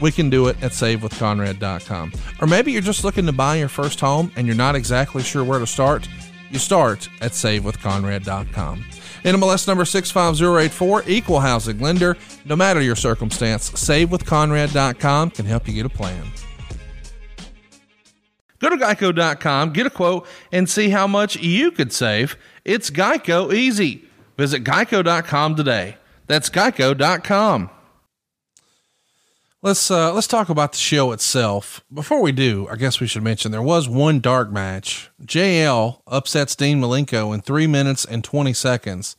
we 0.00 0.12
can 0.12 0.28
do 0.28 0.48
it 0.48 0.62
at 0.62 0.72
savewithconrad.com. 0.72 2.12
Or 2.40 2.46
maybe 2.46 2.72
you're 2.72 2.82
just 2.82 3.02
looking 3.02 3.26
to 3.26 3.32
buy 3.32 3.56
your 3.56 3.68
first 3.68 4.00
home 4.00 4.30
and 4.36 4.46
you're 4.46 4.54
not 4.54 4.76
exactly 4.76 5.22
sure 5.22 5.44
where 5.44 5.58
to 5.58 5.66
start. 5.66 6.06
You 6.50 6.58
start 6.58 7.08
at 7.22 7.32
savewithconrad.com. 7.32 8.84
NMLS 9.24 9.68
number 9.68 9.84
65084, 9.84 11.04
equal 11.06 11.40
housing 11.40 11.78
lender. 11.80 12.16
No 12.44 12.56
matter 12.56 12.80
your 12.80 12.96
circumstance, 12.96 13.70
savewithconrad.com 13.70 15.30
can 15.30 15.46
help 15.46 15.68
you 15.68 15.74
get 15.74 15.86
a 15.86 15.88
plan. 15.88 16.32
Go 18.58 18.70
to 18.70 18.76
geico.com, 18.76 19.72
get 19.72 19.86
a 19.86 19.90
quote, 19.90 20.26
and 20.52 20.70
see 20.70 20.90
how 20.90 21.08
much 21.08 21.36
you 21.36 21.72
could 21.72 21.92
save. 21.92 22.36
It's 22.64 22.90
Geico 22.90 23.52
easy. 23.52 24.04
Visit 24.36 24.62
geico.com 24.62 25.56
today. 25.56 25.96
That's 26.28 26.48
geico.com. 26.48 27.70
Let's 29.64 29.92
uh, 29.92 30.12
let's 30.12 30.26
talk 30.26 30.48
about 30.48 30.72
the 30.72 30.78
show 30.78 31.12
itself. 31.12 31.84
Before 31.94 32.20
we 32.20 32.32
do, 32.32 32.66
I 32.68 32.74
guess 32.74 32.98
we 32.98 33.06
should 33.06 33.22
mention 33.22 33.52
there 33.52 33.62
was 33.62 33.88
one 33.88 34.18
dark 34.18 34.50
match. 34.50 35.08
JL 35.24 36.02
upsets 36.04 36.56
Dean 36.56 36.80
Malenko 36.80 37.32
in 37.32 37.42
three 37.42 37.68
minutes 37.68 38.04
and 38.04 38.24
twenty 38.24 38.54
seconds. 38.54 39.14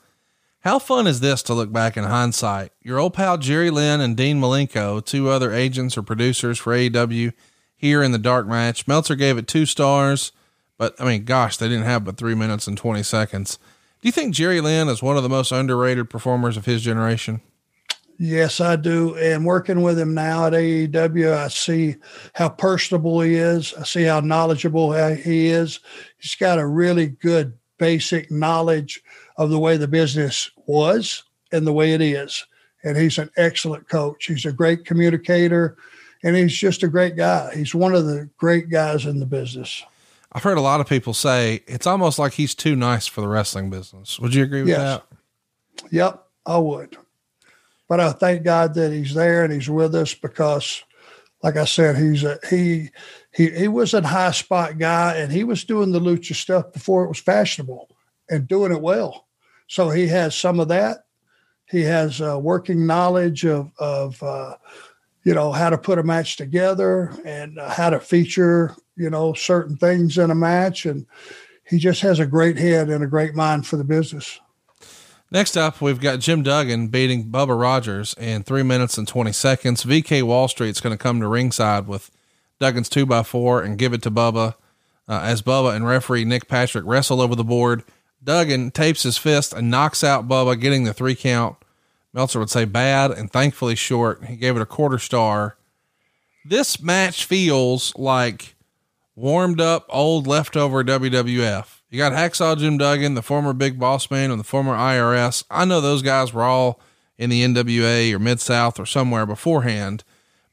How 0.59 0.79
fun 0.79 1.07
is 1.07 1.21
this 1.21 1.43
to 1.43 1.53
look 1.53 1.71
back 1.71 1.95
in 1.95 2.03
hindsight? 2.03 2.73
Your 2.81 2.99
old 2.99 3.13
pal 3.13 3.37
Jerry 3.37 3.69
Lynn 3.69 4.01
and 4.01 4.17
Dean 4.17 4.41
Malenko, 4.41 5.05
two 5.05 5.29
other 5.29 5.53
agents 5.53 5.97
or 5.97 6.03
producers 6.03 6.59
for 6.59 6.73
AEW, 6.75 7.31
here 7.77 8.03
in 8.03 8.11
the 8.11 8.17
dark 8.17 8.45
match. 8.45 8.85
Meltzer 8.85 9.15
gave 9.15 9.37
it 9.37 9.47
two 9.47 9.65
stars, 9.65 10.33
but 10.77 10.93
I 10.99 11.05
mean, 11.05 11.23
gosh, 11.23 11.55
they 11.55 11.69
didn't 11.69 11.85
have 11.85 12.03
but 12.03 12.17
three 12.17 12.35
minutes 12.35 12.67
and 12.67 12.77
twenty 12.77 13.03
seconds. 13.03 13.59
Do 14.01 14.09
you 14.09 14.11
think 14.11 14.35
Jerry 14.35 14.59
Lynn 14.59 14.89
is 14.89 15.01
one 15.01 15.15
of 15.15 15.23
the 15.23 15.29
most 15.29 15.53
underrated 15.53 16.09
performers 16.09 16.57
of 16.57 16.65
his 16.65 16.81
generation? 16.81 17.39
Yes, 18.19 18.61
I 18.61 18.75
do. 18.75 19.15
And 19.17 19.45
working 19.45 19.81
with 19.81 19.99
him 19.99 20.13
now 20.13 20.45
at 20.45 20.53
AEW, 20.53 21.33
I 21.33 21.47
see 21.47 21.95
how 22.33 22.49
personable 22.49 23.21
he 23.21 23.35
is. 23.35 23.73
I 23.73 23.83
see 23.83 24.03
how 24.03 24.19
knowledgeable 24.19 24.93
he 25.13 25.47
is. 25.47 25.79
He's 26.19 26.35
got 26.35 26.59
a 26.59 26.67
really 26.67 27.07
good 27.07 27.53
basic 27.77 28.31
knowledge 28.31 29.01
of 29.37 29.49
the 29.49 29.59
way 29.59 29.77
the 29.77 29.87
business 29.87 30.51
was 30.67 31.23
and 31.51 31.65
the 31.65 31.73
way 31.73 31.93
it 31.93 32.01
is. 32.01 32.45
And 32.83 32.97
he's 32.97 33.17
an 33.17 33.29
excellent 33.35 33.89
coach. 33.89 34.25
He's 34.25 34.45
a 34.45 34.51
great 34.51 34.85
communicator 34.85 35.77
and 36.23 36.35
he's 36.35 36.55
just 36.55 36.83
a 36.83 36.87
great 36.87 37.15
guy. 37.15 37.53
He's 37.55 37.75
one 37.75 37.93
of 37.93 38.05
the 38.05 38.29
great 38.37 38.69
guys 38.69 39.05
in 39.05 39.19
the 39.19 39.25
business. 39.25 39.83
I've 40.31 40.43
heard 40.43 40.57
a 40.57 40.61
lot 40.61 40.79
of 40.79 40.87
people 40.87 41.13
say 41.13 41.61
it's 41.67 41.85
almost 41.85 42.17
like 42.17 42.33
he's 42.33 42.55
too 42.55 42.75
nice 42.75 43.05
for 43.07 43.21
the 43.21 43.27
wrestling 43.27 43.69
business. 43.69 44.19
Would 44.19 44.33
you 44.33 44.43
agree 44.43 44.61
with 44.61 44.69
yes. 44.69 44.79
that? 44.79 45.91
Yep, 45.91 46.27
I 46.45 46.57
would. 46.57 46.97
But 47.87 47.99
I 47.99 48.11
thank 48.11 48.43
God 48.43 48.73
that 48.75 48.91
he's 48.91 49.13
there 49.13 49.43
and 49.43 49.53
he's 49.53 49.69
with 49.69 49.93
us 49.95 50.13
because, 50.13 50.83
like 51.41 51.57
I 51.57 51.65
said, 51.65 51.97
he's 51.97 52.23
a 52.23 52.39
he 52.49 52.89
he 53.33 53.49
he 53.49 53.67
was 53.67 53.93
a 53.93 54.05
high 54.05 54.31
spot 54.31 54.77
guy 54.77 55.15
and 55.15 55.31
he 55.31 55.43
was 55.43 55.63
doing 55.63 55.91
the 55.91 55.99
lucha 55.99 56.35
stuff 56.35 56.71
before 56.71 57.03
it 57.03 57.09
was 57.09 57.19
fashionable 57.19 57.89
and 58.29 58.47
doing 58.47 58.71
it 58.71 58.81
well. 58.81 59.27
So 59.67 59.89
he 59.89 60.07
has 60.07 60.35
some 60.35 60.59
of 60.59 60.69
that. 60.69 61.05
He 61.69 61.81
has 61.81 62.21
uh, 62.21 62.39
working 62.39 62.85
knowledge 62.85 63.45
of 63.45 63.71
of 63.77 64.21
uh, 64.23 64.55
you 65.23 65.33
know 65.33 65.51
how 65.51 65.69
to 65.69 65.77
put 65.77 65.99
a 65.99 66.03
match 66.03 66.37
together 66.37 67.13
and 67.25 67.57
uh, 67.57 67.69
how 67.69 67.89
to 67.89 67.99
feature 67.99 68.75
you 68.95 69.09
know 69.09 69.33
certain 69.33 69.77
things 69.77 70.17
in 70.17 70.31
a 70.31 70.35
match 70.35 70.85
and 70.85 71.05
he 71.65 71.77
just 71.77 72.01
has 72.01 72.19
a 72.19 72.25
great 72.25 72.57
head 72.57 72.89
and 72.89 73.03
a 73.03 73.07
great 73.07 73.33
mind 73.33 73.65
for 73.65 73.77
the 73.77 73.83
business 73.83 74.39
Next 75.33 75.57
up, 75.57 75.81
we've 75.81 75.99
got 75.99 76.19
Jim 76.19 76.43
Duggan 76.43 76.89
beating 76.89 77.31
Bubba 77.31 77.59
Rogers 77.59 78.13
in 78.19 78.43
three 78.43 78.61
minutes 78.61 78.99
and 78.99 79.07
20 79.07 79.31
seconds. 79.31 79.83
VK 79.83 80.21
Wall 80.21 80.47
Street's 80.47 80.79
going 80.79 80.95
to 80.95 81.01
come 81.01 81.19
to 81.21 81.27
ringside 81.27 81.87
with 81.87 82.11
Duggan's 82.59 82.87
two 82.87 83.07
by 83.07 83.23
four 83.23 83.63
and 83.63 83.79
give 83.79 83.93
it 83.93 84.03
to 84.03 84.11
Bubba. 84.11 84.53
Uh, 85.07 85.21
as 85.23 85.41
Bubba 85.41 85.75
and 85.75 85.87
referee 85.87 86.23
Nick 86.23 86.47
Patrick 86.47 86.85
wrestle 86.85 87.19
over 87.19 87.33
the 87.33 87.43
board, 87.43 87.83
Duggan 88.23 88.69
tapes 88.69 89.01
his 89.01 89.17
fist 89.17 89.53
and 89.53 89.71
knocks 89.71 90.03
out 90.03 90.27
Bubba, 90.27 90.61
getting 90.61 90.83
the 90.83 90.93
three 90.93 91.15
count. 91.15 91.57
Meltzer 92.13 92.37
would 92.37 92.51
say 92.51 92.65
bad 92.65 93.09
and 93.09 93.31
thankfully 93.31 93.73
short. 93.73 94.25
He 94.25 94.35
gave 94.35 94.55
it 94.55 94.61
a 94.61 94.67
quarter 94.67 94.99
star. 94.99 95.57
This 96.45 96.79
match 96.79 97.25
feels 97.25 97.91
like 97.95 98.53
warmed 99.15 99.59
up 99.59 99.87
old 99.89 100.27
leftover 100.27 100.83
WWF. 100.83 101.81
You 101.93 101.99
got 101.99 102.13
Hacksaw 102.13 102.57
Jim 102.57 102.79
Duggan, 102.79 103.13
the 103.13 103.21
former 103.21 103.53
Big 103.53 103.77
Boss 103.77 104.09
Man, 104.09 104.31
and 104.31 104.39
the 104.39 104.43
former 104.43 104.73
IRS. 104.73 105.43
I 105.51 105.63
know 105.63 105.79
those 105.79 106.01
guys 106.01 106.33
were 106.33 106.41
all 106.41 106.79
in 107.19 107.29
the 107.29 107.43
NWA 107.43 108.11
or 108.11 108.17
Mid 108.17 108.39
South 108.39 108.79
or 108.79 108.87
somewhere 108.87 109.27
beforehand, 109.27 110.03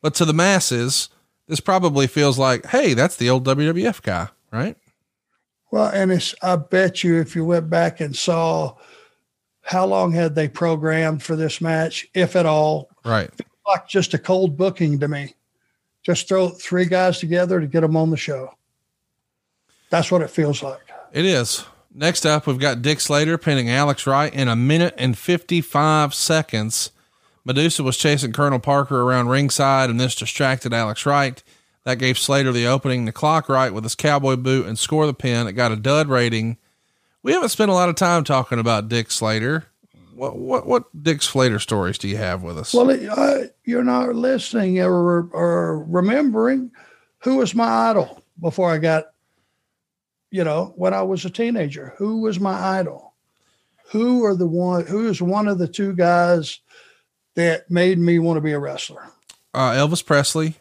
but 0.02 0.14
to 0.16 0.26
the 0.26 0.34
masses, 0.34 1.08
this 1.46 1.58
probably 1.58 2.06
feels 2.06 2.38
like, 2.38 2.66
hey, 2.66 2.92
that's 2.92 3.16
the 3.16 3.30
old 3.30 3.46
WWF 3.46 4.02
guy, 4.02 4.28
right? 4.52 4.76
Well, 5.70 5.86
and 5.86 6.12
it's, 6.12 6.34
I 6.42 6.56
bet 6.56 7.02
you 7.02 7.18
if 7.18 7.34
you 7.34 7.46
went 7.46 7.70
back 7.70 8.00
and 8.00 8.14
saw 8.14 8.76
how 9.62 9.86
long 9.86 10.12
had 10.12 10.34
they 10.34 10.46
programmed 10.46 11.22
for 11.22 11.36
this 11.36 11.62
match, 11.62 12.06
if 12.12 12.36
at 12.36 12.44
all, 12.44 12.90
right? 13.02 13.30
Like 13.66 13.88
just 13.88 14.12
a 14.12 14.18
cold 14.18 14.58
booking 14.58 15.00
to 15.00 15.08
me. 15.08 15.34
Just 16.02 16.28
throw 16.28 16.50
three 16.50 16.84
guys 16.84 17.18
together 17.18 17.62
to 17.62 17.66
get 17.66 17.80
them 17.80 17.96
on 17.96 18.10
the 18.10 18.18
show. 18.18 18.52
That's 19.88 20.10
what 20.10 20.20
it 20.20 20.28
feels 20.28 20.62
like. 20.62 20.89
It 21.12 21.24
is. 21.24 21.64
Next 21.92 22.24
up, 22.24 22.46
we've 22.46 22.58
got 22.58 22.82
Dick 22.82 23.00
Slater 23.00 23.36
pinning 23.36 23.68
Alex 23.68 24.06
Wright 24.06 24.32
in 24.32 24.46
a 24.46 24.54
minute 24.54 24.94
and 24.96 25.18
55 25.18 26.14
seconds. 26.14 26.92
Medusa 27.44 27.82
was 27.82 27.96
chasing 27.96 28.32
Colonel 28.32 28.60
Parker 28.60 29.02
around 29.02 29.28
ringside, 29.28 29.90
and 29.90 29.98
this 29.98 30.14
distracted 30.14 30.72
Alex 30.72 31.04
Wright. 31.04 31.42
That 31.84 31.98
gave 31.98 32.18
Slater 32.18 32.52
the 32.52 32.66
opening 32.66 33.06
to 33.06 33.12
clock 33.12 33.48
Wright 33.48 33.72
with 33.72 33.84
his 33.84 33.94
cowboy 33.94 34.36
boot 34.36 34.66
and 34.66 34.78
score 34.78 35.06
the 35.06 35.14
pin. 35.14 35.46
It 35.46 35.52
got 35.52 35.72
a 35.72 35.76
dud 35.76 36.08
rating. 36.08 36.58
We 37.22 37.32
haven't 37.32 37.48
spent 37.48 37.70
a 37.70 37.74
lot 37.74 37.88
of 37.88 37.96
time 37.96 38.22
talking 38.22 38.58
about 38.58 38.88
Dick 38.88 39.10
Slater. 39.10 39.66
What 40.14 40.36
what 40.36 40.66
what 40.66 41.02
Dick 41.02 41.22
Slater 41.22 41.58
stories 41.58 41.96
do 41.96 42.06
you 42.06 42.18
have 42.18 42.42
with 42.42 42.58
us? 42.58 42.74
Well, 42.74 42.90
uh, 42.90 43.46
you're 43.64 43.82
not 43.82 44.14
listening 44.14 44.78
or, 44.78 45.28
or 45.32 45.82
remembering 45.84 46.70
who 47.20 47.36
was 47.36 47.54
my 47.54 47.88
idol 47.88 48.22
before 48.38 48.70
I 48.70 48.78
got 48.78 49.06
you 50.30 50.44
know, 50.44 50.72
when 50.76 50.94
I 50.94 51.02
was 51.02 51.24
a 51.24 51.30
teenager, 51.30 51.94
who 51.98 52.20
was 52.20 52.38
my 52.38 52.78
idol? 52.78 53.14
Who 53.90 54.24
are 54.24 54.36
the 54.36 54.46
one 54.46 54.86
who 54.86 55.08
is 55.08 55.20
one 55.20 55.48
of 55.48 55.58
the 55.58 55.66
two 55.66 55.94
guys 55.94 56.60
that 57.34 57.70
made 57.70 57.98
me 57.98 58.18
want 58.18 58.36
to 58.36 58.40
be 58.40 58.52
a 58.52 58.58
wrestler? 58.58 59.08
Uh, 59.52 59.72
Elvis 59.72 60.04
Presley, 60.04 60.54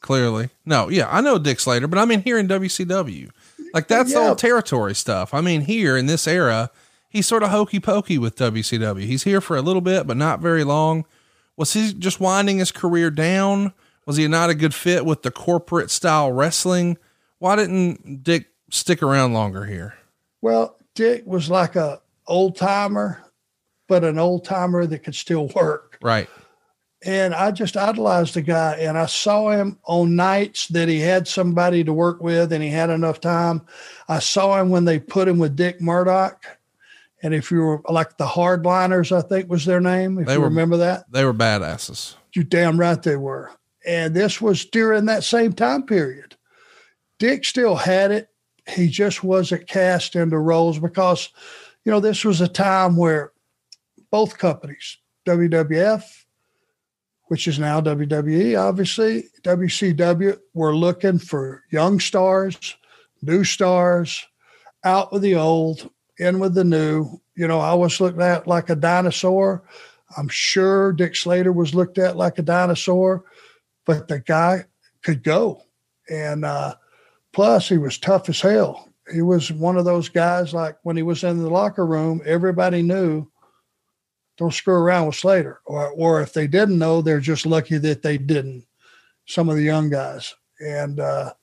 clearly. 0.00 0.50
No, 0.66 0.88
yeah, 0.88 1.08
I 1.08 1.20
know 1.20 1.38
Dick 1.38 1.60
Slater, 1.60 1.86
but 1.86 1.98
I 1.98 2.04
mean 2.04 2.22
here 2.22 2.38
in 2.38 2.48
WCW. 2.48 3.30
Like 3.72 3.86
that's 3.88 4.12
yeah. 4.12 4.28
old 4.28 4.38
territory 4.38 4.94
stuff. 4.94 5.32
I 5.32 5.40
mean, 5.40 5.62
here 5.62 5.96
in 5.96 6.06
this 6.06 6.26
era, 6.26 6.70
he's 7.08 7.26
sort 7.26 7.44
of 7.44 7.50
hokey 7.50 7.80
pokey 7.80 8.18
with 8.18 8.36
WCW. 8.36 9.02
He's 9.02 9.22
here 9.22 9.40
for 9.40 9.56
a 9.56 9.62
little 9.62 9.80
bit, 9.80 10.06
but 10.06 10.16
not 10.16 10.40
very 10.40 10.64
long. 10.64 11.04
Was 11.56 11.72
he 11.74 11.92
just 11.92 12.20
winding 12.20 12.58
his 12.58 12.72
career 12.72 13.10
down? 13.10 13.72
Was 14.04 14.16
he 14.16 14.26
not 14.26 14.50
a 14.50 14.54
good 14.54 14.74
fit 14.74 15.06
with 15.06 15.22
the 15.22 15.30
corporate 15.30 15.90
style 15.90 16.32
wrestling? 16.32 16.98
Why 17.38 17.56
didn't 17.56 18.24
Dick 18.24 18.51
stick 18.72 19.02
around 19.02 19.32
longer 19.34 19.64
here? 19.64 19.94
Well, 20.40 20.76
Dick 20.94 21.22
was 21.26 21.48
like 21.48 21.76
a 21.76 22.00
old 22.26 22.56
timer, 22.56 23.22
but 23.86 24.02
an 24.02 24.18
old 24.18 24.44
timer 24.44 24.86
that 24.86 25.00
could 25.00 25.14
still 25.14 25.48
work. 25.48 25.98
Right. 26.02 26.28
And 27.04 27.34
I 27.34 27.50
just 27.50 27.76
idolized 27.76 28.34
the 28.34 28.42
guy, 28.42 28.76
and 28.76 28.96
I 28.96 29.06
saw 29.06 29.50
him 29.50 29.78
on 29.84 30.14
nights 30.14 30.68
that 30.68 30.88
he 30.88 31.00
had 31.00 31.26
somebody 31.26 31.82
to 31.84 31.92
work 31.92 32.22
with 32.22 32.52
and 32.52 32.62
he 32.62 32.70
had 32.70 32.90
enough 32.90 33.20
time. 33.20 33.62
I 34.08 34.20
saw 34.20 34.60
him 34.60 34.70
when 34.70 34.84
they 34.84 35.00
put 35.00 35.28
him 35.28 35.38
with 35.38 35.56
Dick 35.56 35.80
Murdoch. 35.80 36.44
And 37.24 37.34
if 37.34 37.50
you 37.50 37.60
were 37.60 37.82
like 37.88 38.16
the 38.18 38.26
hardliners, 38.26 39.16
I 39.16 39.20
think 39.20 39.48
was 39.48 39.64
their 39.64 39.80
name, 39.80 40.18
if 40.18 40.26
they 40.26 40.34
you 40.34 40.40
were, 40.40 40.48
remember 40.48 40.76
that. 40.78 41.10
They 41.10 41.24
were 41.24 41.34
badasses. 41.34 42.14
You 42.34 42.44
damn 42.44 42.78
right 42.78 43.00
they 43.00 43.16
were. 43.16 43.50
And 43.84 44.14
this 44.14 44.40
was 44.40 44.64
during 44.64 45.06
that 45.06 45.24
same 45.24 45.52
time 45.52 45.84
period. 45.84 46.36
Dick 47.18 47.44
still 47.44 47.76
had 47.76 48.10
it 48.10 48.28
he 48.68 48.88
just 48.88 49.24
wasn't 49.24 49.66
cast 49.66 50.16
into 50.16 50.38
roles 50.38 50.78
because, 50.78 51.30
you 51.84 51.92
know, 51.92 52.00
this 52.00 52.24
was 52.24 52.40
a 52.40 52.48
time 52.48 52.96
where 52.96 53.32
both 54.10 54.38
companies, 54.38 54.98
WWF, 55.26 56.02
which 57.26 57.48
is 57.48 57.58
now 57.58 57.80
WWE, 57.80 58.60
obviously, 58.60 59.24
WCW, 59.42 60.38
were 60.54 60.76
looking 60.76 61.18
for 61.18 61.64
young 61.70 61.98
stars, 61.98 62.76
new 63.22 63.42
stars, 63.42 64.26
out 64.84 65.12
with 65.12 65.22
the 65.22 65.36
old, 65.36 65.90
in 66.18 66.38
with 66.38 66.54
the 66.54 66.64
new. 66.64 67.20
You 67.34 67.48
know, 67.48 67.60
I 67.60 67.74
was 67.74 68.00
looked 68.00 68.20
at 68.20 68.46
like 68.46 68.68
a 68.68 68.76
dinosaur. 68.76 69.64
I'm 70.16 70.28
sure 70.28 70.92
Dick 70.92 71.16
Slater 71.16 71.52
was 71.52 71.74
looked 71.74 71.98
at 71.98 72.16
like 72.16 72.38
a 72.38 72.42
dinosaur, 72.42 73.24
but 73.86 74.08
the 74.08 74.20
guy 74.20 74.66
could 75.02 75.22
go. 75.22 75.62
And 76.10 76.44
uh, 76.44 76.74
Plus, 77.32 77.68
he 77.68 77.78
was 77.78 77.98
tough 77.98 78.28
as 78.28 78.40
hell. 78.40 78.88
He 79.12 79.22
was 79.22 79.50
one 79.50 79.76
of 79.76 79.84
those 79.84 80.08
guys 80.08 80.54
like 80.54 80.76
when 80.82 80.96
he 80.96 81.02
was 81.02 81.24
in 81.24 81.42
the 81.42 81.50
locker 81.50 81.86
room, 81.86 82.20
everybody 82.24 82.82
knew 82.82 83.26
don't 84.38 84.52
screw 84.52 84.74
around 84.74 85.06
with 85.06 85.16
Slater. 85.16 85.60
Or, 85.64 85.90
or 85.90 86.20
if 86.20 86.32
they 86.32 86.46
didn't 86.46 86.78
know, 86.78 87.02
they're 87.02 87.20
just 87.20 87.46
lucky 87.46 87.78
that 87.78 88.02
they 88.02 88.18
didn't. 88.18 88.64
Some 89.26 89.48
of 89.48 89.56
the 89.56 89.62
young 89.62 89.90
guys. 89.90 90.34
And 90.60 91.00
uh, 91.00 91.34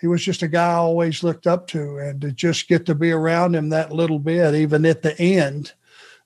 he 0.00 0.06
was 0.06 0.22
just 0.22 0.42
a 0.42 0.48
guy 0.48 0.72
I 0.72 0.74
always 0.74 1.22
looked 1.22 1.46
up 1.46 1.66
to. 1.68 1.98
And 1.98 2.20
to 2.20 2.32
just 2.32 2.68
get 2.68 2.86
to 2.86 2.94
be 2.94 3.12
around 3.12 3.54
him 3.54 3.68
that 3.70 3.92
little 3.92 4.18
bit, 4.18 4.54
even 4.54 4.84
at 4.84 5.02
the 5.02 5.18
end, 5.20 5.72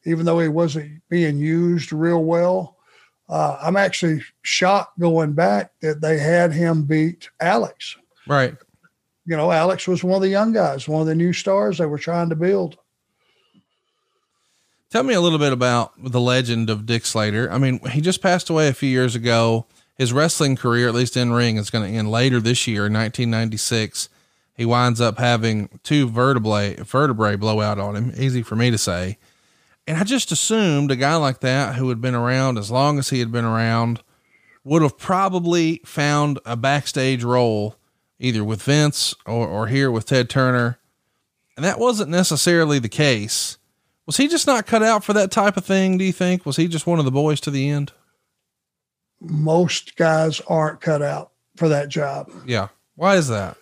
even 0.05 0.25
though 0.25 0.38
he 0.38 0.49
wasn't 0.49 1.03
being 1.09 1.38
used 1.38 1.92
real 1.92 2.25
well, 2.25 2.77
uh, 3.29 3.59
I'm 3.61 3.77
actually 3.77 4.23
shocked 4.42 4.99
going 4.99 5.35
back 5.35 5.73
that 5.83 6.01
they 6.01 6.18
had 6.18 6.53
him 6.53 6.85
beat 6.85 7.29
Alex. 7.40 7.97
Wright 8.27 8.57
you 9.28 9.36
know, 9.36 9.52
Alex 9.52 9.86
was 9.86 10.02
one 10.02 10.16
of 10.16 10.22
the 10.22 10.30
young 10.30 10.54
guys, 10.54 10.88
one 10.88 11.02
of 11.02 11.06
the 11.06 11.14
new 11.14 11.34
stars 11.34 11.76
they 11.76 11.84
were 11.84 11.98
trying 11.98 12.30
to 12.30 12.34
build. 12.34 12.78
Tell 14.88 15.02
me 15.02 15.12
a 15.12 15.20
little 15.20 15.38
bit 15.38 15.52
about 15.52 15.92
the 16.02 16.20
legend 16.20 16.70
of 16.70 16.86
Dick 16.86 17.04
Slater. 17.04 17.52
I 17.52 17.58
mean, 17.58 17.78
he 17.90 18.00
just 18.00 18.22
passed 18.22 18.48
away 18.48 18.68
a 18.68 18.72
few 18.72 18.88
years 18.88 19.14
ago. 19.14 19.66
His 19.98 20.14
wrestling 20.14 20.56
career, 20.56 20.88
at 20.88 20.94
least 20.94 21.14
in 21.14 21.30
ring, 21.30 21.58
is 21.58 21.68
going 21.68 21.86
to 21.86 21.94
end 21.94 22.10
later 22.10 22.40
this 22.40 22.66
year, 22.66 22.86
in 22.86 22.94
1996. 22.94 24.08
He 24.54 24.64
winds 24.64 24.98
up 24.98 25.18
having 25.18 25.78
two 25.82 26.08
vertebrae 26.08 26.76
vertebrae 26.76 27.36
blowout 27.36 27.78
on 27.78 27.96
him. 27.96 28.12
Easy 28.16 28.42
for 28.42 28.56
me 28.56 28.70
to 28.70 28.78
say. 28.78 29.18
And 29.86 29.98
I 29.98 30.04
just 30.04 30.32
assumed 30.32 30.90
a 30.90 30.96
guy 30.96 31.16
like 31.16 31.40
that 31.40 31.74
who 31.74 31.90
had 31.90 32.00
been 32.00 32.14
around 32.14 32.56
as 32.56 32.70
long 32.70 32.98
as 32.98 33.10
he 33.10 33.18
had 33.18 33.30
been 33.30 33.44
around 33.44 34.00
would 34.64 34.80
have 34.80 34.96
probably 34.96 35.82
found 35.84 36.38
a 36.46 36.56
backstage 36.56 37.22
role 37.22 37.76
either 38.18 38.44
with 38.44 38.62
Vince 38.62 39.14
or, 39.26 39.46
or 39.46 39.66
here 39.68 39.90
with 39.90 40.07
Ted 40.07 40.28
Turner. 40.28 40.78
And 41.57 41.64
that 41.64 41.78
wasn't 41.78 42.11
necessarily 42.11 42.78
the 42.78 42.88
case. 42.88 43.59
Was 44.07 44.16
he 44.16 44.28
just 44.28 44.46
not 44.46 44.66
cut 44.66 44.83
out 44.83 45.04
for 45.04 45.12
that 45.12 45.31
type 45.31 45.57
of 45.57 45.64
thing? 45.64 45.98
Do 45.98 46.04
you 46.04 46.12
think? 46.12 46.46
Was 46.46 46.57
he 46.57 46.68
just 46.68 46.87
one 46.87 46.98
of 46.98 47.04
the 47.04 47.11
boys 47.11 47.40
to 47.40 47.50
the 47.50 47.68
end? 47.68 47.92
Most 49.20 49.96
guys 49.96 50.40
aren't 50.46 50.81
cut 50.81 51.02
out 51.02 51.33
for 51.57 51.68
that 51.68 51.88
job. 51.88 52.31
Yeah. 52.46 52.68
Why 52.94 53.16
is 53.16 53.28
that? 53.28 53.57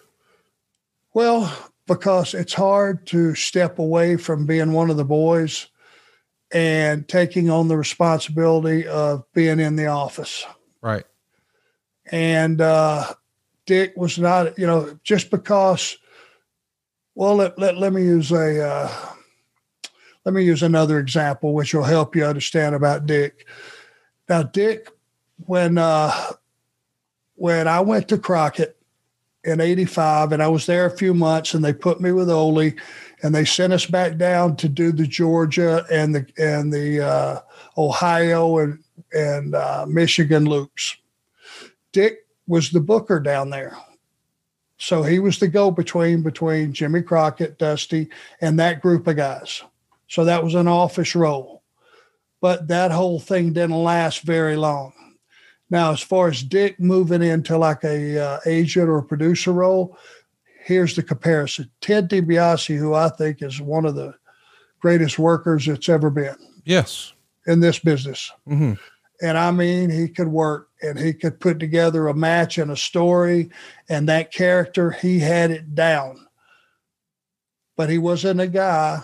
Well, 1.15 1.53
because 1.87 2.35
it's 2.35 2.53
hard 2.53 3.07
to 3.09 3.35
step 3.35 3.79
away 3.79 4.17
from 4.17 4.47
being 4.47 4.73
one 4.73 4.91
of 4.91 4.97
the 4.97 5.05
boys 5.05 5.67
and 6.53 7.09
taking 7.09 7.51
on 7.51 7.69
the 7.69 7.77
responsibility 7.77 8.87
of 8.87 9.25
being 9.33 9.59
in 9.59 9.77
the 9.77 9.87
office. 9.87 10.45
Right. 10.81 11.05
And 12.11 12.61
uh, 12.61 13.15
Dick 13.67 13.95
was 13.97 14.19
not, 14.19 14.59
you 14.59 14.67
know, 14.67 14.99
just 15.03 15.31
because. 15.31 15.97
Well, 17.15 17.37
let 17.37 17.59
let, 17.59 17.77
let 17.79 17.93
me 17.93 18.03
use 18.03 18.31
a 18.31 18.65
uh, 18.65 18.93
let 20.25 20.35
me 20.35 20.45
use 20.45 20.63
another 20.63 20.99
example, 20.99 21.55
which 21.55 21.75
will 21.75 21.85
help 21.85 22.17
you 22.17 22.25
understand 22.25 22.75
about 22.75 23.07
Dick. 23.07 23.47
Now, 24.29 24.43
Dick, 24.43 24.91
when 25.47 25.79
uh, 25.79 26.13
when 27.35 27.69
I 27.69 27.81
went 27.81 28.09
to 28.09 28.19
Crockett 28.19 28.77
in 29.45 29.61
'85, 29.61 30.33
and 30.33 30.43
I 30.43 30.49
was 30.49 30.67
there 30.67 30.87
a 30.87 30.97
few 30.97 31.15
months, 31.15 31.55
and 31.55 31.65
they 31.65 31.73
put 31.73 32.01
me 32.01 32.13
with 32.13 32.29
Ole, 32.29 32.73
and 33.23 33.35
they 33.35 33.45
sent 33.45 33.73
us 33.73 33.87
back 33.87 34.17
down 34.17 34.57
to 34.57 34.69
do 34.69 34.93
the 34.93 35.07
Georgia 35.07 35.85
and 35.91 36.15
the 36.15 36.27
and 36.39 36.73
the 36.73 37.01
uh, 37.01 37.41
Ohio 37.79 38.59
and 38.59 38.79
and 39.13 39.55
uh, 39.55 39.87
Michigan 39.89 40.45
loops. 40.45 40.97
Dick 41.93 42.26
was 42.47 42.71
the 42.71 42.81
booker 42.81 43.21
down 43.21 43.51
there. 43.51 43.77
So 44.79 45.03
he 45.03 45.19
was 45.19 45.39
the 45.39 45.49
go 45.49 45.71
between 45.71 46.23
between 46.23 46.73
Jimmy 46.73 47.03
Crockett, 47.03 47.59
Dusty, 47.59 48.09
and 48.41 48.59
that 48.59 48.83
group 48.83 49.07
of 49.07 49.17
guys. 49.17 49.63
So 50.09 50.25
that 50.25 50.45
was 50.45 50.55
an 50.55 50.69
office 50.69 51.15
role. 51.15 51.63
But 52.41 52.69
that 52.69 52.91
whole 52.91 53.19
thing 53.19 53.53
didn't 53.53 53.83
last 53.83 54.23
very 54.23 54.57
long. 54.57 54.93
Now, 55.71 55.93
as 55.93 56.01
far 56.01 56.29
as 56.29 56.43
Dick 56.43 56.79
moving 56.79 57.23
into 57.23 57.59
like 57.59 57.83
a 57.83 58.19
uh, 58.19 58.41
agent 58.47 58.89
or 58.89 59.03
producer 59.03 59.53
role, 59.53 59.99
here's 60.63 60.95
the 60.95 61.03
comparison. 61.03 61.71
Ted 61.81 62.09
DiBiase, 62.09 62.77
who 62.77 62.95
I 62.95 63.09
think 63.09 63.43
is 63.43 63.61
one 63.61 63.85
of 63.85 63.95
the 63.95 64.15
greatest 64.81 65.19
workers 65.19 65.67
that's 65.67 65.89
ever 65.89 66.11
been. 66.11 66.37
Yes. 66.65 67.15
In 67.47 67.61
this 67.61 67.79
business. 67.79 68.31
Mm-hmm. 68.49 68.75
And 69.23 69.39
I 69.39 69.51
mean, 69.51 69.91
he 69.91 70.09
could 70.09 70.29
work 70.29 70.69
and 70.83 70.99
he 70.99 71.13
could 71.13 71.41
put 71.41 71.59
together 71.59 72.09
a 72.09 72.15
match 72.15 72.59
and 72.59 72.71
a 72.71 72.77
story 72.77 73.51
and 73.89 74.09
that 74.09 74.33
character, 74.33 74.91
he 74.91 75.19
had 75.19 75.51
it 75.51 75.75
down. 75.75 76.27
But 77.77 77.91
he 77.91 77.99
wasn't 77.99 78.41
a 78.41 78.47
guy 78.47 79.03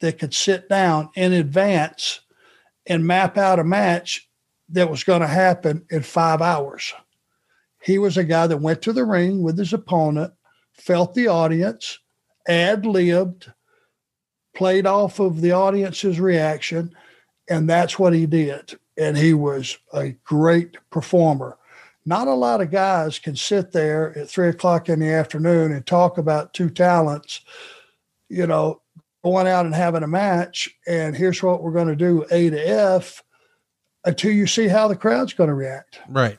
that 0.00 0.18
could 0.18 0.34
sit 0.34 0.68
down 0.68 1.10
in 1.14 1.32
advance 1.32 2.20
and 2.86 3.06
map 3.06 3.38
out 3.38 3.58
a 3.58 3.64
match 3.64 4.28
that 4.70 4.90
was 4.90 5.04
going 5.04 5.20
to 5.20 5.26
happen 5.26 5.84
in 5.90 6.02
five 6.02 6.42
hours. 6.42 6.92
He 7.82 7.98
was 7.98 8.16
a 8.16 8.24
guy 8.24 8.46
that 8.46 8.60
went 8.60 8.82
to 8.82 8.92
the 8.92 9.04
ring 9.04 9.42
with 9.42 9.58
his 9.58 9.72
opponent, 9.72 10.32
felt 10.72 11.14
the 11.14 11.28
audience, 11.28 11.98
ad 12.48 12.86
libbed, 12.86 13.52
played 14.54 14.86
off 14.86 15.20
of 15.20 15.40
the 15.40 15.52
audience's 15.52 16.18
reaction, 16.18 16.94
and 17.48 17.68
that's 17.68 17.98
what 17.98 18.14
he 18.14 18.26
did. 18.26 18.78
And 18.96 19.16
he 19.16 19.34
was 19.34 19.76
a 19.92 20.10
great 20.24 20.76
performer. 20.90 21.58
Not 22.06 22.28
a 22.28 22.34
lot 22.34 22.60
of 22.60 22.70
guys 22.70 23.18
can 23.18 23.34
sit 23.34 23.72
there 23.72 24.16
at 24.18 24.28
three 24.28 24.48
o'clock 24.48 24.88
in 24.88 25.00
the 25.00 25.10
afternoon 25.10 25.72
and 25.72 25.86
talk 25.86 26.18
about 26.18 26.52
two 26.52 26.70
talents, 26.70 27.40
you 28.28 28.46
know, 28.46 28.82
going 29.24 29.46
out 29.48 29.64
and 29.64 29.74
having 29.74 30.02
a 30.02 30.06
match, 30.06 30.68
and 30.86 31.16
here's 31.16 31.42
what 31.42 31.62
we're 31.62 31.72
going 31.72 31.88
to 31.88 31.96
do 31.96 32.26
A 32.30 32.50
to 32.50 32.58
F 32.58 33.22
until 34.04 34.30
you 34.30 34.46
see 34.46 34.68
how 34.68 34.86
the 34.86 34.94
crowd's 34.94 35.32
going 35.32 35.48
to 35.48 35.54
react. 35.54 35.98
Right. 36.10 36.38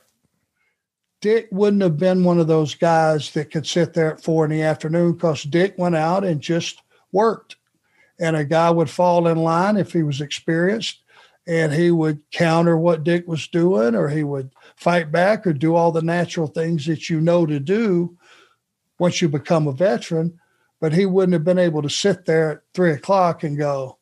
Dick 1.20 1.48
wouldn't 1.50 1.82
have 1.82 1.96
been 1.96 2.22
one 2.22 2.38
of 2.38 2.46
those 2.46 2.76
guys 2.76 3.32
that 3.32 3.50
could 3.50 3.66
sit 3.66 3.92
there 3.92 4.12
at 4.12 4.22
four 4.22 4.44
in 4.44 4.52
the 4.52 4.62
afternoon 4.62 5.14
because 5.14 5.42
Dick 5.42 5.74
went 5.76 5.96
out 5.96 6.24
and 6.24 6.40
just 6.40 6.80
worked. 7.10 7.56
And 8.20 8.36
a 8.36 8.44
guy 8.44 8.70
would 8.70 8.88
fall 8.88 9.26
in 9.26 9.38
line 9.38 9.76
if 9.76 9.92
he 9.92 10.04
was 10.04 10.20
experienced 10.20 11.02
and 11.46 11.72
he 11.72 11.90
would 11.90 12.20
counter 12.32 12.76
what 12.76 13.04
Dick 13.04 13.26
was 13.28 13.46
doing 13.48 13.94
or 13.94 14.08
he 14.08 14.24
would 14.24 14.50
fight 14.76 15.12
back 15.12 15.46
or 15.46 15.52
do 15.52 15.74
all 15.74 15.92
the 15.92 16.02
natural 16.02 16.48
things 16.48 16.86
that 16.86 17.08
you 17.08 17.20
know 17.20 17.46
to 17.46 17.60
do 17.60 18.16
once 18.98 19.22
you 19.22 19.28
become 19.28 19.66
a 19.66 19.72
veteran 19.72 20.38
but 20.80 20.92
he 20.92 21.06
wouldn't 21.06 21.32
have 21.32 21.44
been 21.44 21.58
able 21.58 21.82
to 21.82 21.90
sit 21.90 22.24
there 22.24 22.52
at 22.52 22.60
three 22.74 22.92
o'clock 22.92 23.44
and 23.44 23.56
go, 23.56 23.98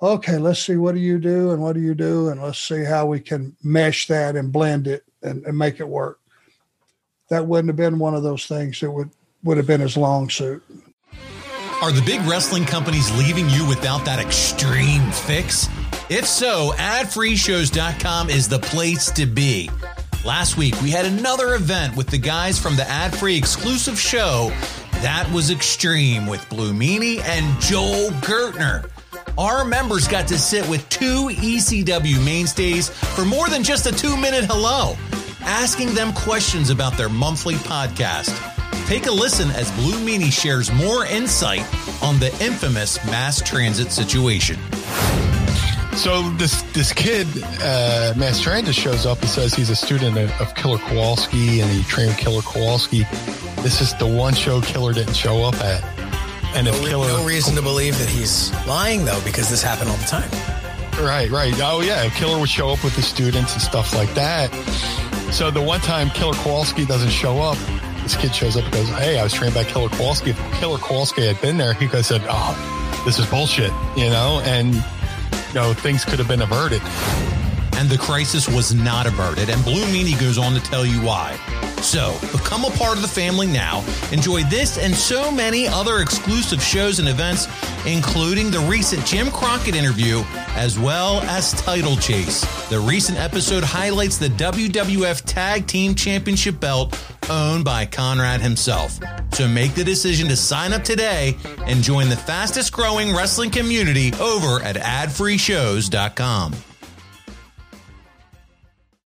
okay, 0.00 0.38
let's 0.38 0.60
see 0.60 0.76
what 0.76 0.94
do 0.94 1.00
you 1.00 1.18
do 1.18 1.50
and 1.50 1.62
what 1.62 1.74
do 1.74 1.80
you 1.80 1.94
do, 1.94 2.28
and 2.28 2.42
let's 2.42 2.58
see 2.58 2.84
how 2.84 3.06
we 3.06 3.20
can 3.20 3.56
mesh 3.62 4.06
that 4.06 4.36
and 4.36 4.52
blend 4.52 4.86
it 4.86 5.04
and, 5.22 5.44
and 5.44 5.58
make 5.58 5.80
it 5.80 5.88
work. 5.88 6.20
That 7.28 7.46
wouldn't 7.46 7.68
have 7.68 7.76
been 7.76 7.98
one 7.98 8.14
of 8.14 8.22
those 8.22 8.46
things 8.46 8.80
that 8.80 8.90
would 8.90 9.10
would 9.44 9.56
have 9.56 9.66
been 9.66 9.80
his 9.80 9.96
long 9.96 10.28
suit. 10.30 10.64
Are 11.80 11.92
the 11.92 12.02
big 12.02 12.20
wrestling 12.22 12.64
companies 12.64 13.08
leaving 13.16 13.48
you 13.50 13.64
without 13.64 14.04
that 14.04 14.18
extreme 14.18 15.08
fix? 15.12 15.68
If 16.10 16.26
so, 16.26 16.72
adfreeshows.com 16.76 18.30
is 18.30 18.48
the 18.48 18.58
place 18.58 19.12
to 19.12 19.26
be. 19.26 19.70
Last 20.24 20.56
week, 20.56 20.74
we 20.82 20.90
had 20.90 21.06
another 21.06 21.54
event 21.54 21.96
with 21.96 22.08
the 22.08 22.18
guys 22.18 22.58
from 22.58 22.74
the 22.74 22.82
ad 22.82 23.16
free 23.16 23.36
exclusive 23.36 23.96
show 23.98 24.50
that 24.94 25.30
was 25.32 25.52
extreme 25.52 26.26
with 26.26 26.48
Blue 26.48 26.72
Meanie 26.72 27.20
and 27.20 27.60
Joel 27.60 28.10
Gertner. 28.22 28.90
Our 29.38 29.64
members 29.64 30.08
got 30.08 30.26
to 30.28 30.38
sit 30.38 30.68
with 30.68 30.86
two 30.88 31.28
ECW 31.28 32.24
mainstays 32.24 32.88
for 32.88 33.24
more 33.24 33.48
than 33.48 33.62
just 33.62 33.86
a 33.86 33.92
two 33.92 34.16
minute 34.16 34.46
hello, 34.46 34.96
asking 35.42 35.94
them 35.94 36.12
questions 36.12 36.70
about 36.70 36.96
their 36.96 37.08
monthly 37.08 37.54
podcast. 37.54 38.47
Take 38.88 39.04
a 39.04 39.12
listen 39.12 39.50
as 39.50 39.70
Blue 39.72 39.98
Meanie 39.98 40.32
shares 40.32 40.72
more 40.72 41.04
insight 41.04 41.60
on 42.02 42.18
the 42.18 42.28
infamous 42.42 42.96
mass 43.04 43.38
transit 43.42 43.92
situation. 43.92 44.56
So 45.94 46.22
this 46.38 46.62
this 46.72 46.94
kid, 46.94 47.26
uh, 47.60 48.14
Mass 48.16 48.40
Transit, 48.40 48.74
shows 48.74 49.04
up 49.04 49.20
and 49.20 49.28
says 49.28 49.52
he's 49.52 49.68
a 49.68 49.76
student 49.76 50.16
of, 50.16 50.30
of 50.40 50.54
Killer 50.54 50.78
Kowalski 50.78 51.60
and 51.60 51.70
he 51.70 51.82
trained 51.82 52.16
Killer 52.16 52.40
Kowalski. 52.40 53.02
This 53.60 53.82
is 53.82 53.92
the 53.96 54.06
one 54.06 54.32
show 54.32 54.62
Killer 54.62 54.94
didn't 54.94 55.16
show 55.16 55.44
up 55.44 55.56
at. 55.56 55.84
And 56.56 56.66
if 56.66 56.80
no, 56.80 56.88
Killer, 56.88 57.08
no 57.08 57.26
reason 57.26 57.56
to 57.56 57.62
believe 57.62 57.98
that 57.98 58.08
he's 58.08 58.50
lying 58.66 59.04
though, 59.04 59.20
because 59.22 59.50
this 59.50 59.62
happened 59.62 59.90
all 59.90 59.98
the 59.98 60.06
time. 60.06 60.30
Right, 61.04 61.28
right. 61.30 61.52
Oh 61.58 61.82
yeah, 61.82 62.08
Killer 62.14 62.40
would 62.40 62.48
show 62.48 62.70
up 62.70 62.82
with 62.82 62.96
the 62.96 63.02
students 63.02 63.52
and 63.52 63.60
stuff 63.60 63.94
like 63.94 64.14
that. 64.14 64.50
So 65.30 65.50
the 65.50 65.60
one 65.60 65.80
time 65.80 66.08
Killer 66.08 66.32
Kowalski 66.36 66.86
doesn't 66.86 67.10
show 67.10 67.38
up, 67.42 67.58
this 68.08 68.16
kid 68.16 68.34
shows 68.34 68.56
up 68.56 68.64
and 68.64 68.72
goes, 68.72 68.88
"Hey, 68.88 69.18
I 69.18 69.22
was 69.22 69.34
trained 69.34 69.54
by 69.54 69.64
Killer 69.64 69.90
Kowalski." 69.90 70.30
If 70.30 70.52
Killer 70.54 70.78
Kowalski 70.78 71.26
had 71.26 71.38
been 71.42 71.58
there, 71.58 71.74
he 71.74 71.86
could 71.86 71.96
have 71.96 72.06
said, 72.06 72.22
"Oh, 72.26 73.02
this 73.04 73.18
is 73.18 73.26
bullshit," 73.26 73.72
you 73.96 74.08
know, 74.08 74.40
and 74.44 74.74
you 74.74 75.54
know 75.54 75.74
things 75.74 76.04
could 76.06 76.18
have 76.18 76.28
been 76.28 76.40
averted. 76.40 76.80
And 77.76 77.88
the 77.88 77.98
crisis 77.98 78.48
was 78.48 78.74
not 78.74 79.06
averted, 79.06 79.50
and 79.50 79.62
Blue 79.62 79.84
Meanie 79.84 80.18
goes 80.18 80.38
on 80.38 80.54
to 80.54 80.60
tell 80.60 80.86
you 80.86 81.00
why. 81.02 81.38
So, 81.82 82.18
become 82.32 82.64
a 82.64 82.70
part 82.70 82.96
of 82.96 83.02
the 83.02 83.08
family 83.08 83.46
now. 83.46 83.84
Enjoy 84.10 84.42
this 84.44 84.78
and 84.78 84.92
so 84.94 85.30
many 85.30 85.68
other 85.68 85.98
exclusive 85.98 86.60
shows 86.60 86.98
and 86.98 87.08
events, 87.08 87.46
including 87.86 88.50
the 88.50 88.58
recent 88.60 89.04
Jim 89.06 89.30
Crockett 89.30 89.76
interview, 89.76 90.24
as 90.56 90.76
well 90.78 91.20
as 91.22 91.52
Title 91.52 91.96
Chase. 91.96 92.40
The 92.68 92.80
recent 92.80 93.18
episode 93.18 93.62
highlights 93.62 94.16
the 94.16 94.30
WWF 94.30 95.24
Tag 95.24 95.68
Team 95.68 95.94
Championship 95.94 96.58
belt 96.58 96.98
owned 97.30 97.64
by 97.64 97.86
Conrad 97.86 98.40
himself. 98.40 98.98
So 99.32 99.46
make 99.48 99.74
the 99.74 99.84
decision 99.84 100.28
to 100.28 100.36
sign 100.36 100.72
up 100.72 100.84
today 100.84 101.36
and 101.66 101.82
join 101.82 102.08
the 102.08 102.16
fastest 102.16 102.72
growing 102.72 103.14
wrestling 103.14 103.50
community 103.50 104.12
over 104.20 104.62
at 104.62 104.76
adfreeshows.com. 104.76 106.54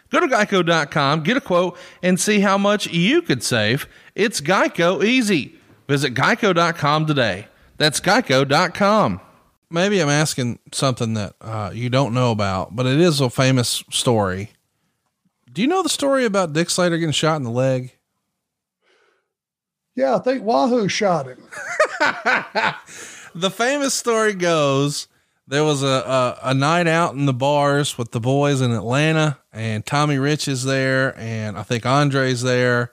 Go 0.09 0.21
to 0.21 0.27
geico.com, 0.27 1.23
get 1.23 1.37
a 1.37 1.41
quote, 1.41 1.77
and 2.01 2.19
see 2.19 2.39
how 2.39 2.57
much 2.57 2.87
you 2.87 3.21
could 3.21 3.43
save. 3.43 3.87
It's 4.15 4.39
Geico 4.39 5.03
easy. 5.03 5.55
Visit 5.87 6.13
geico.com 6.13 7.05
today. 7.05 7.47
That's 7.77 7.99
geico.com. 7.99 9.21
Maybe 9.69 10.01
I'm 10.01 10.09
asking 10.09 10.59
something 10.71 11.13
that 11.15 11.35
uh, 11.41 11.71
you 11.73 11.89
don't 11.89 12.13
know 12.13 12.31
about, 12.31 12.75
but 12.75 12.85
it 12.85 13.01
is 13.01 13.19
a 13.19 13.29
famous 13.29 13.83
story. 13.89 14.51
Do 15.51 15.61
you 15.61 15.67
know 15.67 15.83
the 15.83 15.89
story 15.89 16.23
about 16.23 16.53
Dick 16.53 16.69
Slater 16.69 16.97
getting 16.97 17.11
shot 17.11 17.35
in 17.35 17.43
the 17.43 17.49
leg? 17.49 17.96
Yeah, 19.97 20.15
I 20.15 20.19
think 20.19 20.43
Wahoo 20.43 20.87
shot 20.87 21.25
him. 21.25 21.39
the 23.33 23.49
famous 23.49 23.95
story 23.95 24.35
goes 24.35 25.07
there 25.47 25.63
was 25.63 25.81
a, 25.81 25.87
a, 25.87 26.39
a 26.43 26.53
night 26.53 26.85
out 26.87 27.15
in 27.15 27.25
the 27.25 27.33
bars 27.33 27.97
with 27.97 28.11
the 28.11 28.19
boys 28.19 28.61
in 28.61 28.71
Atlanta, 28.71 29.39
and 29.51 29.83
Tommy 29.83 30.19
Rich 30.19 30.47
is 30.47 30.65
there, 30.65 31.17
and 31.17 31.57
I 31.57 31.63
think 31.63 31.83
Andre's 31.83 32.43
there, 32.43 32.91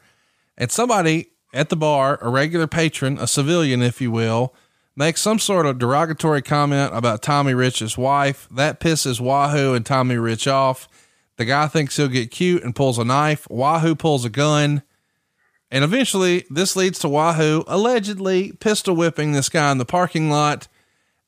and 0.57 0.70
somebody 0.70 1.28
at 1.52 1.68
the 1.68 1.76
bar, 1.76 2.18
a 2.22 2.30
regular 2.30 2.66
patron, 2.66 3.18
a 3.18 3.26
civilian, 3.26 3.82
if 3.82 4.00
you 4.00 4.11
will, 4.11 4.55
makes 4.96 5.20
some 5.20 5.38
sort 5.38 5.66
of 5.66 5.78
derogatory 5.78 6.40
comment 6.40 6.90
about 6.94 7.22
Tommy 7.22 7.52
Rich's 7.52 7.98
wife. 7.98 8.48
That 8.50 8.80
pisses 8.80 9.20
Wahoo 9.20 9.74
and 9.74 9.84
Tommy 9.84 10.16
Rich 10.16 10.46
off. 10.46 10.88
The 11.36 11.44
guy 11.44 11.66
thinks 11.66 11.98
he'll 11.98 12.09
get 12.09 12.30
cute 12.30 12.62
and 12.62 12.74
pulls 12.74 12.96
a 12.96 13.05
knife. 13.05 13.46
Wahoo 13.50 13.94
pulls 13.94 14.24
a 14.24 14.30
gun. 14.30 14.82
And 15.75 15.83
eventually, 15.83 16.45
this 16.49 16.77
leads 16.77 17.01
to 17.01 17.09
Wahoo 17.09 17.64
allegedly 17.66 18.53
pistol 18.53 18.95
whipping 18.95 19.33
this 19.33 19.49
guy 19.49 19.72
in 19.72 19.79
the 19.79 19.85
parking 19.85 20.31
lot 20.31 20.68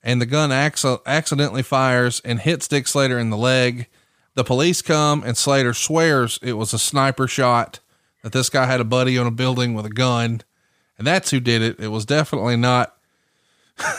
and 0.05 0.23
the 0.23 0.27
gun 0.27 0.53
ac- 0.53 0.99
accidentally 1.05 1.65
fires 1.65 2.23
and 2.25 2.39
hits 2.39 2.69
Dick 2.69 2.87
Slater 2.87 3.19
in 3.19 3.31
the 3.31 3.37
leg. 3.37 3.89
The 4.35 4.45
police 4.45 4.83
come 4.83 5.25
and 5.25 5.37
Slater 5.37 5.75
swears 5.75 6.39
it 6.43 6.53
was 6.53 6.73
a 6.73 6.79
sniper 6.79 7.27
shot, 7.27 7.81
that 8.23 8.31
this 8.31 8.49
guy 8.49 8.67
had 8.67 8.81
a 8.81 8.85
buddy 8.85 9.19
on 9.19 9.27
a 9.27 9.33
building 9.33 9.75
with 9.75 9.85
a 9.85 9.91
gun, 9.91 10.43
and 10.97 11.05
that's 11.05 11.33
who 11.33 11.41
did 11.41 11.61
it. 11.61 11.81
It 11.81 11.89
was 11.89 12.07
definitely 12.07 12.57
not 12.57 12.97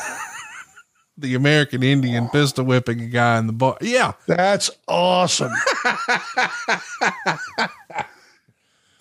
the 1.18 1.36
American 1.36 1.84
Indian 1.84 2.30
pistol 2.30 2.64
whipping 2.64 3.02
a 3.02 3.08
guy 3.08 3.38
in 3.38 3.48
the 3.48 3.54
bar. 3.54 3.78
Yeah. 3.82 4.14
That's 4.28 4.72
awesome. 4.88 5.52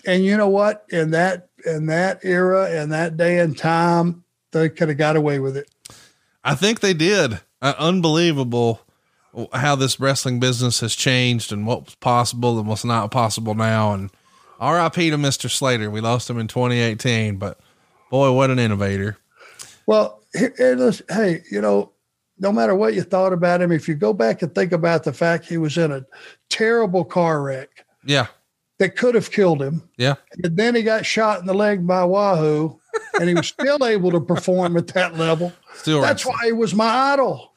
and 0.06 0.24
you 0.24 0.36
know 0.36 0.48
what? 0.48 0.86
In 0.90 1.10
that 1.10 1.48
in 1.64 1.86
that 1.86 2.20
era, 2.24 2.70
in 2.82 2.90
that 2.90 3.16
day 3.16 3.40
and 3.40 3.56
time, 3.56 4.24
they 4.52 4.68
could 4.68 4.88
have 4.88 4.98
got 4.98 5.16
away 5.16 5.38
with 5.38 5.56
it. 5.56 5.68
I 6.44 6.54
think 6.54 6.80
they 6.80 6.94
did. 6.94 7.40
Uh, 7.60 7.74
unbelievable 7.78 8.80
how 9.52 9.76
this 9.76 10.00
wrestling 10.00 10.40
business 10.40 10.80
has 10.80 10.94
changed 10.94 11.52
and 11.52 11.66
what's 11.66 11.94
possible 11.96 12.58
and 12.58 12.68
what's 12.68 12.84
not 12.84 13.10
possible 13.10 13.54
now. 13.54 13.92
And 13.92 14.10
RIP 14.60 14.94
to 14.94 15.18
Mr. 15.18 15.50
Slater. 15.50 15.90
We 15.90 16.00
lost 16.00 16.30
him 16.30 16.38
in 16.38 16.48
2018, 16.48 17.36
but 17.36 17.58
boy, 18.10 18.32
what 18.32 18.50
an 18.50 18.58
innovator. 18.58 19.18
Well, 19.86 20.22
hey, 20.32 21.42
you 21.50 21.60
know, 21.60 21.92
no 22.38 22.52
matter 22.52 22.74
what 22.74 22.94
you 22.94 23.02
thought 23.02 23.32
about 23.32 23.62
him, 23.62 23.72
if 23.72 23.88
you 23.88 23.94
go 23.94 24.12
back 24.12 24.42
and 24.42 24.54
think 24.54 24.72
about 24.72 25.04
the 25.04 25.12
fact 25.12 25.46
he 25.46 25.58
was 25.58 25.76
in 25.76 25.92
a 25.92 26.04
terrible 26.48 27.04
car 27.04 27.42
wreck. 27.42 27.84
Yeah. 28.04 28.26
That 28.78 28.96
could 28.96 29.14
have 29.14 29.30
killed 29.30 29.62
him. 29.62 29.88
Yeah. 29.96 30.16
And 30.42 30.56
then 30.56 30.74
he 30.74 30.82
got 30.82 31.06
shot 31.06 31.40
in 31.40 31.46
the 31.46 31.54
leg 31.54 31.86
by 31.86 32.04
Wahoo 32.04 32.78
and 33.18 33.28
he 33.28 33.34
was 33.34 33.48
still 33.60 33.84
able 33.84 34.10
to 34.10 34.20
perform 34.20 34.76
at 34.76 34.88
that 34.88 35.16
level. 35.16 35.52
Still, 35.74 36.02
that's 36.02 36.26
why 36.26 36.38
he 36.44 36.52
was 36.52 36.74
my 36.74 37.12
idol. 37.12 37.52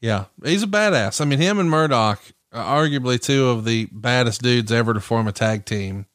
Yeah, 0.00 0.26
he's 0.44 0.62
a 0.62 0.68
badass. 0.68 1.20
I 1.20 1.24
mean, 1.24 1.40
him 1.40 1.58
and 1.58 1.70
Murdoch, 1.70 2.20
are 2.52 2.86
arguably 2.86 3.20
two 3.20 3.48
of 3.48 3.64
the 3.64 3.88
baddest 3.92 4.42
dudes 4.42 4.72
ever 4.72 4.94
to 4.94 5.00
form 5.00 5.28
a 5.28 5.32
tag 5.32 5.64
team. 5.64 6.06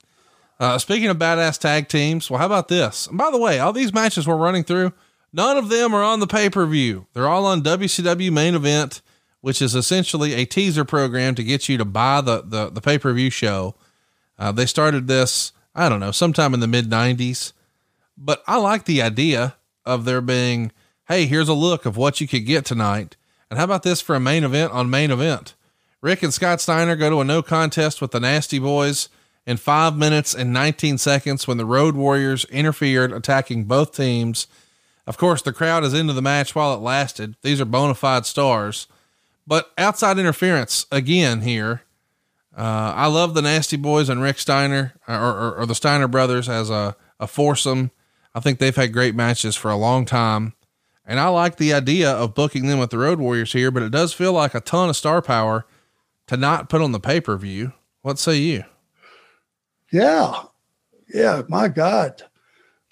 Uh, 0.60 0.78
speaking 0.78 1.10
of 1.10 1.18
badass 1.18 1.58
tag 1.58 1.88
teams, 1.88 2.30
well, 2.30 2.40
how 2.40 2.46
about 2.46 2.68
this? 2.68 3.08
And 3.08 3.18
by 3.18 3.32
the 3.32 3.38
way, 3.38 3.60
all 3.60 3.74
these 3.74 3.94
matches 3.94 4.28
we're 4.28 4.36
running 4.36 4.64
through, 4.64 4.94
none 5.34 5.58
of 5.58 5.70
them 5.70 5.94
are 5.94 6.04
on 6.04 6.20
the 6.20 6.28
pay 6.28 6.50
per 6.50 6.66
view. 6.66 7.08
They're 7.14 7.28
all 7.28 7.46
on 7.46 7.64
WCW 7.64 8.32
main 8.32 8.56
event, 8.56 9.02
which 9.42 9.62
is 9.62 9.74
essentially 9.74 10.34
a 10.34 10.46
teaser 10.46 10.86
program 10.86 11.36
to 11.36 11.44
get 11.44 11.68
you 11.68 11.78
to 11.78 11.86
buy 11.86 12.22
the 12.22 12.44
the, 12.44 12.70
the 12.70 12.82
pay 12.82 13.00
per 13.00 13.12
view 13.14 13.30
show. 13.30 13.76
Uh, 14.42 14.52
they 14.52 14.66
started 14.66 15.08
this, 15.08 15.54
I 15.76 15.88
don't 15.88 16.00
know, 16.00 16.12
sometime 16.12 16.54
in 16.54 16.60
the 16.60 16.68
mid 16.68 16.90
'90s, 16.90 17.54
but 18.18 18.44
I 18.48 18.58
like 18.58 18.86
the 18.86 19.02
idea 19.02 19.56
of 19.86 20.04
there 20.04 20.22
being 20.22 20.72
Hey, 21.12 21.26
here's 21.26 21.50
a 21.50 21.54
look 21.54 21.86
of 21.86 21.98
what 21.98 22.22
you 22.22 22.28
could 22.28 22.46
get 22.46 22.64
tonight. 22.64 23.18
And 23.50 23.58
how 23.60 23.66
about 23.66 23.84
this 23.84 24.00
for 24.00 24.16
a 24.16 24.20
main 24.22 24.46
event 24.46 24.72
on 24.72 24.90
main 24.90 25.12
event? 25.12 25.56
Rick 26.00 26.24
and 26.24 26.34
Scott 26.34 26.62
Steiner 26.62 26.96
go 26.96 27.10
to 27.10 27.20
a 27.20 27.26
no 27.26 27.42
contest 27.42 28.00
with 28.00 28.12
the 28.12 28.20
Nasty 28.22 28.60
Boys 28.60 29.10
in 29.46 29.58
five 29.58 29.98
minutes 29.98 30.34
and 30.34 30.54
19 30.54 30.98
seconds 30.98 31.50
when 31.50 31.58
the 31.58 31.66
Road 31.66 31.96
Warriors 31.98 32.46
interfered, 32.46 33.12
attacking 33.12 33.66
both 33.66 33.94
teams. 33.94 34.48
Of 35.06 35.18
course, 35.18 35.42
the 35.42 35.52
crowd 35.52 35.84
is 35.84 35.94
into 35.94 36.14
the 36.14 36.22
match 36.22 36.56
while 36.56 36.74
it 36.74 36.80
lasted. 36.80 37.36
These 37.42 37.60
are 37.60 37.66
bona 37.66 37.94
fide 37.94 38.26
stars. 38.26 38.88
But 39.46 39.70
outside 39.78 40.18
interference 40.18 40.86
again 40.94 41.42
here. 41.42 41.82
Uh, 42.56 42.94
I 42.96 43.08
love 43.08 43.34
the 43.34 43.42
Nasty 43.42 43.78
Boys 43.78 44.10
and 44.10 44.22
Rick 44.22 44.40
Steiner 44.40 44.94
or, 45.08 45.16
or, 45.16 45.56
or 45.60 45.66
the 45.66 45.76
Steiner 45.76 46.08
brothers 46.08 46.50
as 46.50 46.70
a, 46.70 46.96
a 47.20 47.28
foursome. 47.28 47.92
I 48.36 48.40
think 48.40 48.60
they've 48.60 48.76
had 48.76 48.94
great 48.94 49.16
matches 49.16 49.56
for 49.56 49.72
a 49.72 49.78
long 49.78 50.06
time. 50.06 50.54
And 51.06 51.20
I 51.20 51.28
like 51.30 51.58
the 51.58 51.74
idea 51.74 52.12
of 52.12 52.36
booking 52.36 52.68
them 52.68 52.80
with 52.80 52.90
the 52.90 52.98
Road 52.98 53.20
Warriors 53.20 53.54
here, 53.54 53.72
but 53.72 53.84
it 53.84 53.92
does 53.92 54.14
feel 54.14 54.34
like 54.34 54.54
a 54.54 54.62
ton 54.62 54.90
of 54.90 54.96
star 54.96 55.22
power 55.22 55.66
to 56.28 56.38
not 56.38 56.70
put 56.70 56.82
on 56.82 56.92
the 56.92 57.00
pay 57.00 57.20
per 57.20 57.36
view. 57.38 57.74
What 58.02 58.20
say 58.20 58.38
you? 58.38 58.64
Yeah. 59.92 60.44
Yeah. 61.14 61.42
My 61.50 61.68
God. 61.68 62.22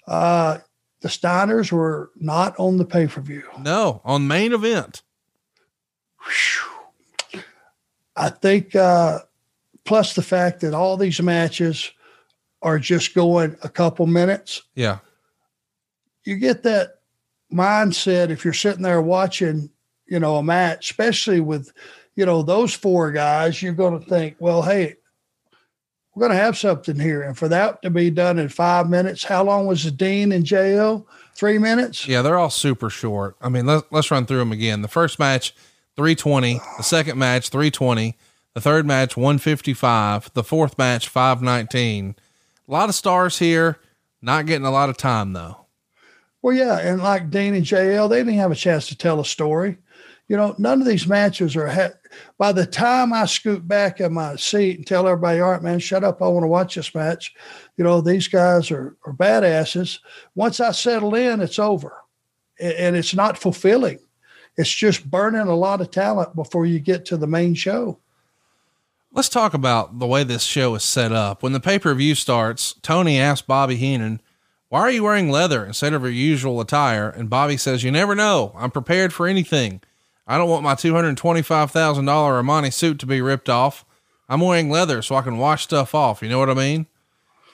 Uh, 0.06 0.58
the 1.00 1.08
Steiners 1.08 1.72
were 1.72 2.10
not 2.16 2.58
on 2.58 2.76
the 2.76 2.84
pay 2.84 3.06
per 3.06 3.20
view. 3.20 3.44
No, 3.58 4.02
on 4.04 4.26
main 4.26 4.52
event. 4.52 5.02
I 8.16 8.28
think, 8.28 8.74
uh, 8.76 9.20
plus 9.84 10.14
the 10.14 10.22
fact 10.22 10.60
that 10.60 10.74
all 10.74 10.96
these 10.96 11.20
matches 11.20 11.90
are 12.62 12.78
just 12.78 13.14
going 13.14 13.56
a 13.62 13.68
couple 13.68 14.06
minutes. 14.06 14.62
Yeah. 14.74 14.98
You 16.24 16.36
get 16.36 16.62
that 16.64 17.00
mindset 17.52 18.30
if 18.30 18.44
you're 18.44 18.52
sitting 18.52 18.82
there 18.82 19.00
watching, 19.00 19.70
you 20.06 20.20
know, 20.20 20.36
a 20.36 20.42
match, 20.42 20.90
especially 20.90 21.40
with, 21.40 21.72
you 22.16 22.26
know, 22.26 22.42
those 22.42 22.74
four 22.74 23.12
guys, 23.12 23.62
you're 23.62 23.72
going 23.72 23.98
to 23.98 24.06
think, 24.06 24.36
well, 24.38 24.62
hey, 24.62 24.96
we're 26.14 26.20
going 26.20 26.36
to 26.36 26.44
have 26.44 26.58
something 26.58 26.98
here. 26.98 27.22
And 27.22 27.36
for 27.36 27.48
that 27.48 27.80
to 27.82 27.90
be 27.90 28.10
done 28.10 28.38
in 28.38 28.48
five 28.48 28.90
minutes, 28.90 29.24
how 29.24 29.44
long 29.44 29.66
was 29.66 29.84
the 29.84 29.90
Dean 29.90 30.32
and 30.32 30.44
JL? 30.44 31.04
Three 31.34 31.58
minutes? 31.58 32.06
Yeah, 32.06 32.22
they're 32.22 32.38
all 32.38 32.50
super 32.50 32.90
short. 32.90 33.36
I 33.40 33.48
mean, 33.48 33.64
let, 33.64 33.90
let's 33.92 34.10
run 34.10 34.26
through 34.26 34.38
them 34.38 34.52
again. 34.52 34.82
The 34.82 34.88
first 34.88 35.18
match, 35.18 35.54
320. 35.96 36.60
The 36.76 36.82
second 36.82 37.18
match, 37.18 37.48
320. 37.48 38.16
The 38.54 38.60
third 38.60 38.86
match, 38.86 39.16
155. 39.16 40.32
The 40.34 40.42
fourth 40.44 40.76
match, 40.76 41.08
519. 41.08 42.16
A 42.68 42.70
lot 42.70 42.88
of 42.88 42.94
stars 42.94 43.38
here, 43.38 43.78
not 44.20 44.46
getting 44.46 44.66
a 44.66 44.70
lot 44.70 44.88
of 44.90 44.96
time 44.96 45.32
though. 45.32 45.66
Well, 46.42 46.54
yeah, 46.54 46.78
and 46.78 47.02
like 47.02 47.30
Dean 47.30 47.54
and 47.54 47.64
JL, 47.64 48.08
they 48.08 48.18
didn't 48.18 48.34
have 48.34 48.50
a 48.52 48.56
chance 48.56 48.88
to 48.88 48.96
tell 48.96 49.20
a 49.20 49.24
story. 49.24 49.78
You 50.26 50.36
know, 50.36 50.54
none 50.58 50.80
of 50.80 50.86
these 50.86 51.06
matches 51.06 51.54
are. 51.56 51.66
Ha- 51.66 51.90
By 52.38 52.52
the 52.52 52.66
time 52.66 53.12
I 53.12 53.26
scoot 53.26 53.66
back 53.66 54.00
in 54.00 54.12
my 54.14 54.36
seat 54.36 54.78
and 54.78 54.86
tell 54.86 55.06
everybody, 55.06 55.40
"All 55.40 55.50
right, 55.50 55.62
man, 55.62 55.80
shut 55.80 56.04
up! 56.04 56.22
I 56.22 56.28
want 56.28 56.44
to 56.44 56.48
watch 56.48 56.76
this 56.76 56.94
match," 56.94 57.34
you 57.76 57.84
know, 57.84 58.00
these 58.00 58.28
guys 58.28 58.70
are 58.70 58.96
are 59.04 59.12
badasses. 59.12 59.98
Once 60.34 60.60
I 60.60 60.70
settle 60.72 61.14
in, 61.14 61.40
it's 61.40 61.58
over, 61.58 61.96
and 62.60 62.96
it's 62.96 63.14
not 63.14 63.38
fulfilling. 63.38 63.98
It's 64.56 64.70
just 64.72 65.10
burning 65.10 65.40
a 65.48 65.54
lot 65.56 65.80
of 65.80 65.90
talent 65.90 66.34
before 66.36 66.64
you 66.64 66.78
get 66.80 67.04
to 67.06 67.16
the 67.16 67.26
main 67.26 67.54
show. 67.54 67.98
Let's 69.12 69.28
talk 69.28 69.54
about 69.54 69.98
the 69.98 70.06
way 70.06 70.24
this 70.24 70.44
show 70.44 70.74
is 70.74 70.84
set 70.84 71.12
up. 71.12 71.42
When 71.42 71.52
the 71.52 71.60
pay 71.60 71.78
per 71.78 71.94
view 71.94 72.14
starts, 72.14 72.74
Tony 72.82 73.18
asks 73.18 73.46
Bobby 73.46 73.76
Heenan 73.76 74.20
why 74.70 74.82
are 74.82 74.90
you 74.92 75.02
wearing 75.02 75.32
leather 75.32 75.66
instead 75.66 75.94
of 75.94 76.02
your 76.02 76.12
usual 76.12 76.60
attire? 76.60 77.10
And 77.10 77.28
Bobby 77.28 77.56
says, 77.56 77.82
You 77.82 77.90
never 77.90 78.14
know. 78.14 78.52
I'm 78.56 78.70
prepared 78.70 79.12
for 79.12 79.26
anything. 79.26 79.80
I 80.28 80.38
don't 80.38 80.48
want 80.48 80.62
my 80.62 80.76
$225,000 80.76 81.16
Armani 82.04 82.72
suit 82.72 83.00
to 83.00 83.06
be 83.06 83.20
ripped 83.20 83.48
off. 83.48 83.84
I'm 84.28 84.42
wearing 84.42 84.70
leather 84.70 85.02
so 85.02 85.16
I 85.16 85.22
can 85.22 85.38
wash 85.38 85.64
stuff 85.64 85.92
off. 85.92 86.22
You 86.22 86.28
know 86.28 86.38
what 86.38 86.50
I 86.50 86.54
mean? 86.54 86.86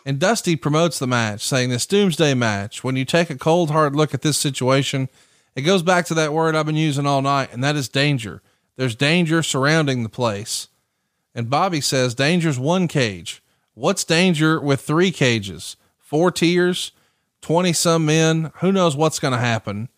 And 0.05 0.19
Dusty 0.19 0.57
promotes 0.57 0.99
the 0.99 1.07
match, 1.07 1.41
saying 1.41 1.71
this 1.71 1.87
doomsday 1.87 2.35
match, 2.35 2.85
when 2.85 2.97
you 2.97 3.07
take 3.07 3.31
a 3.31 3.39
cold, 3.39 3.71
hard 3.71 3.97
look 3.97 4.13
at 4.13 4.21
this 4.21 4.37
situation, 4.37 5.09
it 5.55 5.63
goes 5.63 5.83
back 5.83 6.05
to 6.07 6.15
that 6.15 6.35
word 6.35 6.55
I've 6.55 6.67
been 6.67 6.77
using 6.77 7.07
all 7.07 7.23
night, 7.23 7.49
and 7.51 7.65
that 7.65 7.77
is 7.77 7.89
danger. 7.89 8.43
There's 8.77 8.95
danger 8.95 9.43
surrounding 9.43 10.03
the 10.03 10.11
place. 10.11 10.69
And 11.37 11.51
Bobby 11.51 11.83
says, 11.83 12.15
Danger's 12.15 12.59
one 12.59 12.89
cage. 12.89 13.43
What's 13.75 14.05
danger 14.05 14.59
with 14.59 14.81
three 14.81 15.11
cages? 15.11 15.77
Four 15.99 16.33
tiers? 16.33 16.93
20 17.43 17.75
some 17.75 18.07
men. 18.07 18.53
Who 18.61 18.73
knows 18.73 18.97
what's 18.97 19.19
going 19.19 19.33
to 19.33 19.39
happen? 19.39 19.91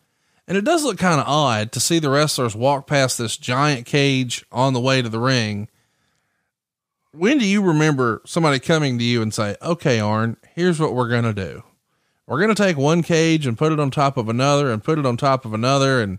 And 0.48 0.58
it 0.58 0.64
does 0.64 0.82
look 0.82 0.98
kind 0.98 1.20
of 1.20 1.28
odd 1.28 1.70
to 1.72 1.80
see 1.80 2.00
the 2.00 2.10
wrestlers 2.10 2.56
walk 2.56 2.88
past 2.88 3.18
this 3.18 3.36
giant 3.36 3.86
cage 3.86 4.44
on 4.50 4.72
the 4.72 4.80
way 4.80 5.00
to 5.00 5.08
the 5.08 5.20
ring. 5.20 5.68
when 7.12 7.38
do 7.38 7.46
you 7.46 7.62
remember 7.62 8.20
somebody 8.26 8.58
coming 8.58 8.98
to 8.98 9.04
you 9.04 9.22
and 9.22 9.32
say, 9.32 9.56
okay, 9.62 10.00
Arn, 10.00 10.36
here's 10.56 10.80
what 10.80 10.92
we're 10.92 11.08
going 11.08 11.22
to 11.22 11.32
do. 11.32 11.62
We're 12.26 12.40
going 12.40 12.54
to 12.54 12.60
take 12.62 12.76
one 12.76 13.02
cage 13.02 13.46
and 13.46 13.56
put 13.56 13.72
it 13.72 13.78
on 13.78 13.92
top 13.92 14.16
of 14.16 14.28
another 14.28 14.72
and 14.72 14.82
put 14.82 14.98
it 14.98 15.06
on 15.06 15.16
top 15.16 15.44
of 15.44 15.54
another. 15.54 16.02
And 16.02 16.18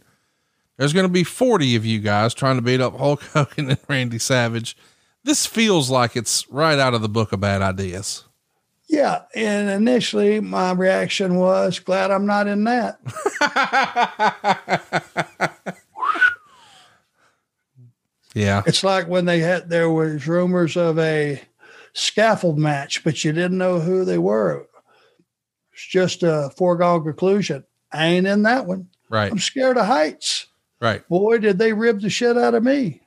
there's 0.77 0.93
going 0.93 1.05
to 1.05 1.11
be 1.11 1.25
40 1.25 1.75
of 1.75 1.85
you 1.85 1.99
guys 1.99 2.33
trying 2.33 2.55
to 2.55 2.61
beat 2.61 2.79
up 2.79 2.97
Hulk 2.97 3.21
Hogan 3.33 3.69
and 3.69 3.79
Randy 3.89 4.17
Savage. 4.17 4.77
This 5.29 5.45
feels 5.45 5.91
like 5.91 6.15
it's 6.15 6.49
right 6.49 6.79
out 6.79 6.95
of 6.95 7.03
the 7.03 7.07
book 7.07 7.33
of 7.33 7.39
bad 7.39 7.61
ideas. 7.61 8.23
Yeah. 8.87 9.25
And 9.35 9.69
initially, 9.69 10.39
my 10.39 10.71
reaction 10.71 11.35
was 11.35 11.77
glad 11.77 12.09
I'm 12.09 12.25
not 12.25 12.47
in 12.47 12.63
that. 12.63 12.97
yeah. 18.33 18.63
It's 18.65 18.83
like 18.83 19.07
when 19.07 19.25
they 19.25 19.37
had, 19.37 19.69
there 19.69 19.91
was 19.91 20.25
rumors 20.25 20.75
of 20.75 20.97
a 20.97 21.39
scaffold 21.93 22.57
match, 22.57 23.03
but 23.03 23.23
you 23.23 23.31
didn't 23.31 23.59
know 23.59 23.79
who 23.79 24.05
they 24.05 24.17
were. 24.17 24.65
It's 25.73 25.85
just 25.85 26.23
a 26.23 26.49
foregone 26.57 27.03
conclusion. 27.03 27.65
I 27.91 28.07
ain't 28.07 28.25
in 28.25 28.41
that 28.41 28.65
one. 28.65 28.87
Right. 29.11 29.31
I'm 29.31 29.37
scared 29.37 29.77
of 29.77 29.85
heights. 29.85 30.47
Right. 30.81 31.07
Boy, 31.07 31.37
did 31.37 31.59
they 31.59 31.73
rib 31.73 32.01
the 32.01 32.09
shit 32.09 32.35
out 32.35 32.55
of 32.55 32.63
me. 32.63 33.03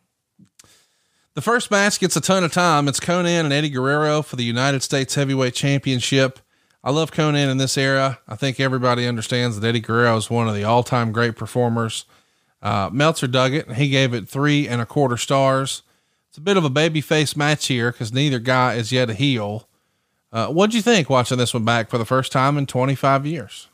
The 1.35 1.41
first 1.41 1.70
match 1.70 1.99
gets 1.99 2.14
a 2.14 2.20
ton 2.20 2.45
of 2.45 2.53
time. 2.53 2.89
It's 2.89 3.01
Konnan 3.01 3.45
and 3.45 3.53
Eddie 3.55 3.70
Guerrero 3.70 4.20
for 4.20 4.37
the 4.37 4.45
United 4.45 4.83
States 4.83 5.14
Heavyweight 5.14 5.55
Championship. 5.55 6.39
I 6.85 6.91
love 6.91 7.11
Konnan 7.11 7.51
in 7.51 7.57
this 7.57 7.78
era. 7.78 8.18
I 8.28 8.37
think 8.37 8.61
everybody 8.61 9.07
understands 9.07 9.59
that 9.59 9.66
Eddie 9.66 9.80
Guerrero 9.80 10.14
is 10.18 10.28
one 10.28 10.47
of 10.47 10.55
the 10.55 10.64
all 10.64 10.83
time 10.83 11.11
great 11.11 11.35
performers. 11.35 12.05
Uh, 12.61 12.91
Meltzer 12.93 13.26
dug 13.26 13.55
it 13.55 13.66
and 13.66 13.76
he 13.76 13.89
gave 13.89 14.12
it 14.12 14.28
three 14.28 14.68
and 14.68 14.83
a 14.83 14.87
quarter 14.87 15.16
stars. 15.16 15.83
It's 16.28 16.37
a 16.37 16.43
bit 16.43 16.59
of 16.59 16.64
a 16.66 16.70
babyface 16.70 17.35
match 17.35 17.66
here 17.66 17.93
because 17.93 18.12
neither 18.12 18.39
guy 18.39 18.74
is 18.74 18.93
yet 18.93 19.09
a 19.09 19.14
heel. 19.14 19.66
Uh, 20.33 20.49
what'd 20.49 20.74
you 20.74 20.83
think 20.83 21.09
watching 21.09 21.39
this 21.39 21.55
one 21.55 21.64
back 21.64 21.89
for 21.89 21.97
the 21.97 22.05
first 22.05 22.30
time 22.30 22.59
in 22.59 22.66
25 22.66 23.24
years? 23.24 23.68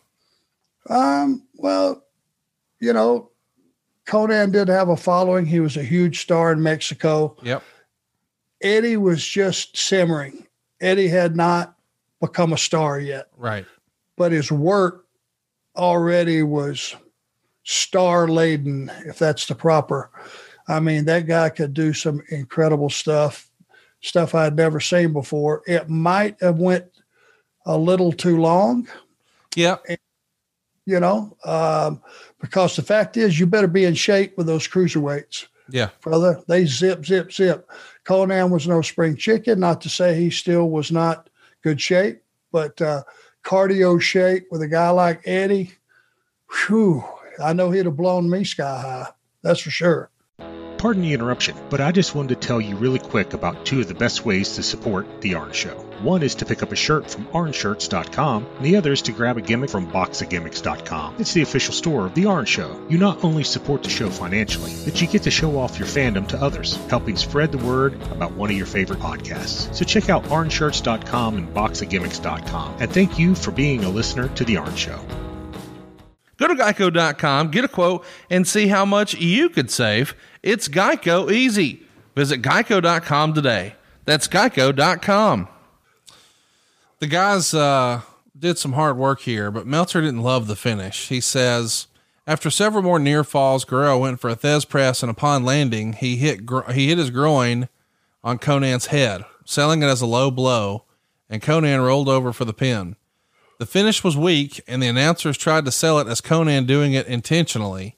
Um, 0.88 1.42
well, 1.56 2.04
you 2.80 2.92
know, 2.92 3.30
Konnan 4.08 4.52
did 4.52 4.68
have 4.68 4.88
a 4.88 4.96
following. 4.96 5.44
He 5.44 5.60
was 5.60 5.76
a 5.76 5.82
huge 5.84 6.20
star 6.22 6.50
in 6.52 6.62
Mexico. 6.62 7.36
Yep. 7.42 7.62
Eddie 8.62 8.96
was 8.96 9.24
just 9.24 9.76
simmering. 9.76 10.46
Eddie 10.80 11.08
had 11.08 11.36
not 11.36 11.76
become 12.20 12.52
a 12.52 12.58
star 12.58 12.98
yet, 12.98 13.28
Right. 13.36 13.66
but 14.16 14.32
his 14.32 14.50
work 14.50 15.04
already 15.76 16.42
was 16.42 16.96
star 17.64 18.26
laden, 18.26 18.90
if 19.04 19.18
that's 19.18 19.46
the 19.46 19.54
proper. 19.54 20.10
I 20.66 20.80
mean, 20.80 21.04
that 21.04 21.26
guy 21.26 21.50
could 21.50 21.74
do 21.74 21.92
some 21.92 22.22
incredible 22.30 22.90
stuff, 22.90 23.50
stuff 24.00 24.34
I'd 24.34 24.56
never 24.56 24.80
seen 24.80 25.12
before. 25.12 25.62
It 25.66 25.88
might 25.88 26.40
have 26.40 26.58
went 26.58 26.86
a 27.66 27.76
little 27.76 28.12
too 28.12 28.38
long 28.40 28.88
Yep. 29.54 29.84
You 30.88 31.00
know, 31.00 31.36
um, 31.44 32.00
because 32.40 32.74
the 32.74 32.82
fact 32.82 33.18
is, 33.18 33.38
you 33.38 33.44
better 33.44 33.68
be 33.68 33.84
in 33.84 33.92
shape 33.92 34.38
with 34.38 34.46
those 34.46 34.66
cruiserweights, 34.66 35.44
Yeah. 35.68 35.90
brother. 36.00 36.40
They 36.48 36.64
zip, 36.64 37.04
zip, 37.04 37.30
zip. 37.30 37.68
Konnan 38.06 38.48
was 38.48 38.66
no 38.66 38.80
spring 38.80 39.14
chicken. 39.14 39.60
Not 39.60 39.82
to 39.82 39.90
say 39.90 40.18
he 40.18 40.30
still 40.30 40.70
was 40.70 40.90
not 40.90 41.28
good 41.62 41.78
shape, 41.78 42.22
but 42.52 42.80
uh, 42.80 43.02
cardio 43.44 44.00
shape 44.00 44.46
with 44.50 44.62
a 44.62 44.66
guy 44.66 44.88
like 44.88 45.20
Eddie, 45.26 45.72
whew, 46.66 47.04
I 47.38 47.52
know 47.52 47.70
he'd 47.70 47.84
have 47.84 47.94
blown 47.94 48.30
me 48.30 48.44
sky 48.44 48.80
high. 48.80 49.08
That's 49.42 49.60
for 49.60 49.70
sure. 49.70 50.08
Pardon 50.78 51.02
the 51.02 51.12
interruption, 51.12 51.54
but 51.68 51.82
I 51.82 51.92
just 51.92 52.14
wanted 52.14 52.40
to 52.40 52.46
tell 52.46 52.62
you 52.62 52.76
really 52.76 52.98
quick 52.98 53.34
about 53.34 53.66
two 53.66 53.80
of 53.80 53.88
the 53.88 53.94
best 53.94 54.24
ways 54.24 54.54
to 54.54 54.62
support 54.62 55.20
The 55.20 55.34
Orange 55.34 55.54
Show. 55.54 55.84
One 56.00 56.22
is 56.22 56.36
to 56.36 56.44
pick 56.44 56.62
up 56.62 56.70
a 56.70 56.76
shirt 56.76 57.10
from 57.10 57.26
orangeshirts.com, 57.26 58.46
and 58.56 58.64
the 58.64 58.76
other 58.76 58.92
is 58.92 59.02
to 59.02 59.12
grab 59.12 59.36
a 59.36 59.40
gimmick 59.40 59.68
from 59.68 59.90
boxofgimmicks.com. 59.90 61.16
It's 61.18 61.32
the 61.32 61.42
official 61.42 61.74
store 61.74 62.06
of 62.06 62.14
The 62.14 62.26
Orange 62.26 62.48
Show. 62.48 62.80
You 62.88 62.98
not 62.98 63.24
only 63.24 63.42
support 63.42 63.82
the 63.82 63.90
show 63.90 64.08
financially, 64.08 64.72
but 64.84 65.00
you 65.00 65.08
get 65.08 65.24
to 65.24 65.30
show 65.30 65.58
off 65.58 65.76
your 65.76 65.88
fandom 65.88 66.28
to 66.28 66.40
others, 66.40 66.76
helping 66.88 67.16
spread 67.16 67.50
the 67.50 67.58
word 67.58 67.94
about 68.12 68.32
one 68.32 68.48
of 68.48 68.56
your 68.56 68.66
favorite 68.66 69.00
podcasts. 69.00 69.74
So 69.74 69.84
check 69.84 70.08
out 70.08 70.22
orangeshirts.com 70.24 71.36
and 71.36 71.48
boxofgimmicks.com, 71.52 72.76
and 72.80 72.92
thank 72.92 73.18
you 73.18 73.34
for 73.34 73.50
being 73.50 73.82
a 73.84 73.88
listener 73.90 74.28
to 74.28 74.44
The 74.44 74.58
Orange 74.58 74.78
Show. 74.78 75.00
Go 76.36 76.46
to 76.46 76.54
geico.com, 76.54 77.50
get 77.50 77.64
a 77.64 77.68
quote, 77.68 78.04
and 78.30 78.46
see 78.46 78.68
how 78.68 78.84
much 78.84 79.14
you 79.14 79.48
could 79.48 79.72
save. 79.72 80.14
It's 80.44 80.68
Geico 80.68 81.32
easy. 81.32 81.82
Visit 82.14 82.42
geico.com 82.42 83.34
today. 83.34 83.74
That's 84.04 84.28
geico.com. 84.28 85.48
The 87.00 87.06
guys 87.06 87.54
uh, 87.54 88.00
did 88.36 88.58
some 88.58 88.72
hard 88.72 88.96
work 88.96 89.20
here, 89.20 89.52
but 89.52 89.66
Meltzer 89.66 90.00
didn't 90.00 90.22
love 90.22 90.48
the 90.48 90.56
finish. 90.56 91.08
He 91.08 91.20
says, 91.20 91.86
after 92.26 92.50
several 92.50 92.82
more 92.82 92.98
near 92.98 93.22
falls, 93.22 93.64
Guerrero 93.64 93.98
went 93.98 94.20
for 94.20 94.28
a 94.28 94.36
Thesz 94.36 94.68
press, 94.68 95.02
and 95.02 95.10
upon 95.10 95.44
landing, 95.44 95.92
he 95.92 96.16
hit 96.16 96.40
he 96.74 96.88
hit 96.88 96.98
his 96.98 97.10
groin 97.10 97.68
on 98.24 98.38
Konnan's 98.38 98.86
head, 98.86 99.24
selling 99.44 99.82
it 99.82 99.86
as 99.86 100.02
a 100.02 100.06
low 100.06 100.30
blow, 100.30 100.84
and 101.30 101.40
Konnan 101.40 101.84
rolled 101.84 102.08
over 102.08 102.32
for 102.32 102.44
the 102.44 102.52
pin. 102.52 102.96
The 103.58 103.66
finish 103.66 104.02
was 104.02 104.16
weak, 104.16 104.60
and 104.66 104.82
the 104.82 104.88
announcers 104.88 105.38
tried 105.38 105.64
to 105.66 105.72
sell 105.72 106.00
it 106.00 106.08
as 106.08 106.20
Konnan 106.20 106.66
doing 106.66 106.94
it 106.94 107.06
intentionally. 107.06 107.96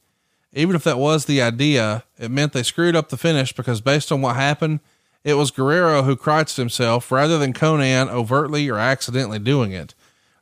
Even 0.52 0.76
if 0.76 0.84
that 0.84 0.98
was 0.98 1.24
the 1.24 1.40
idea, 1.40 2.04
it 2.18 2.30
meant 2.30 2.52
they 2.52 2.62
screwed 2.62 2.96
up 2.96 3.08
the 3.08 3.16
finish 3.16 3.54
because, 3.54 3.80
based 3.80 4.12
on 4.12 4.20
what 4.20 4.36
happened, 4.36 4.80
it 5.24 5.34
was 5.34 5.50
Guerrero 5.50 6.02
who 6.02 6.16
crotched 6.16 6.56
himself 6.56 7.12
rather 7.12 7.38
than 7.38 7.52
Konnan 7.52 8.08
overtly 8.08 8.68
or 8.68 8.78
accidentally 8.78 9.38
doing 9.38 9.72
it. 9.72 9.94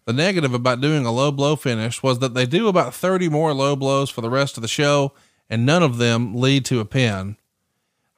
The 0.04 0.12
negative 0.12 0.54
about 0.54 0.80
doing 0.80 1.04
a 1.04 1.12
low 1.12 1.30
blow 1.30 1.56
finish 1.56 2.02
was 2.02 2.20
that 2.20 2.34
they 2.34 2.46
do 2.46 2.68
about 2.68 2.94
30 2.94 3.28
more 3.28 3.52
low 3.52 3.76
blows 3.76 4.08
for 4.08 4.20
the 4.20 4.30
rest 4.30 4.56
of 4.56 4.62
the 4.62 4.68
show, 4.68 5.12
and 5.50 5.66
none 5.66 5.82
of 5.82 5.98
them 5.98 6.34
lead 6.34 6.64
to 6.66 6.80
a 6.80 6.84
pin. 6.84 7.36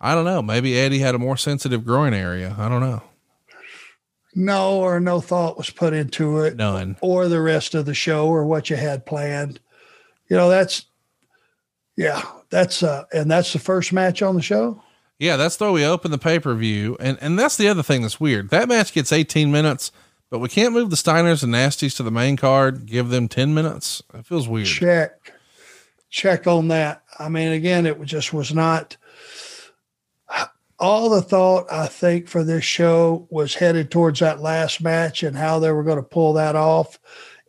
I 0.01 0.15
don't 0.15 0.25
know. 0.25 0.41
Maybe 0.41 0.79
Eddie 0.79 1.01
had 1.01 1.15
a 1.15 1.19
more 1.19 1.37
sensitive 1.37 1.85
groin 1.85 2.15
area. 2.15 2.55
I 2.59 2.69
don't 2.69 2.81
know. 2.81 3.03
No, 4.35 4.81
or 4.81 5.01
no 5.01 5.21
thought 5.21 5.59
was 5.59 5.71
put 5.71 5.93
into 5.93 6.39
it. 6.39 6.57
None. 6.57 6.97
Or 7.01 7.27
the 7.27 7.41
rest 7.41 7.75
of 7.75 7.87
the 7.87 7.95
show 7.95 8.29
or 8.29 8.45
what 8.45 8.71
you 8.71 8.77
had 8.77 9.05
planned. 9.05 9.59
You 10.29 10.37
know, 10.37 10.49
that's, 10.49 10.87
yeah, 11.97 12.23
that's, 12.51 12.83
uh, 12.83 13.05
and 13.13 13.31
that's 13.31 13.53
the 13.53 13.59
first 13.59 13.93
match 13.93 14.23
on 14.23 14.37
the 14.37 14.43
show. 14.43 14.81
Yeah, 15.21 15.37
that's 15.37 15.59
the 15.59 15.67
way 15.67 15.73
we 15.73 15.85
open 15.85 16.11
the 16.11 16.19
pay 16.19 16.39
per 16.39 16.55
view, 16.55 16.97
and 16.99 17.19
and 17.21 17.39
that's 17.39 17.59
the 17.59 17.69
other 17.69 17.83
thing 17.83 18.01
that's 18.01 18.19
weird. 18.19 18.49
That 18.49 18.69
match 18.69 18.95
gets 18.95 19.13
18 19.13 19.53
minutes, 19.53 19.93
but 20.31 20.39
we 20.39 20.49
can't 20.49 20.73
move 20.73 20.89
the 20.89 20.97
Steiners 20.97 21.43
and 21.43 21.53
Nasties 21.53 21.95
to 21.99 22.03
the 22.03 22.11
main 22.11 22.39
card. 22.39 22.87
Give 22.87 23.11
them 23.11 23.29
10 23.29 23.53
minutes. 23.53 24.03
It 24.15 24.25
feels 24.25 24.49
weird. 24.49 24.67
Check, 24.67 25.35
check 26.09 26.47
on 26.47 26.69
that. 26.69 27.03
I 27.19 27.29
mean, 27.29 27.53
again, 27.53 27.85
it 27.85 28.03
just 28.03 28.33
was 28.33 28.55
not. 28.55 28.97
All 30.79 31.11
the 31.11 31.21
thought 31.21 31.71
I 31.71 31.87
think 31.87 32.27
for 32.27 32.43
this 32.43 32.65
show 32.65 33.27
was 33.29 33.55
headed 33.55 33.91
towards 33.91 34.21
that 34.21 34.41
last 34.41 34.81
match 34.81 35.23
and 35.23 35.37
how 35.37 35.59
they 35.59 35.71
were 35.71 35.85
going 35.85 35.99
to 35.99 36.03
pull 36.03 36.33
that 36.33 36.57
off, 36.57 36.99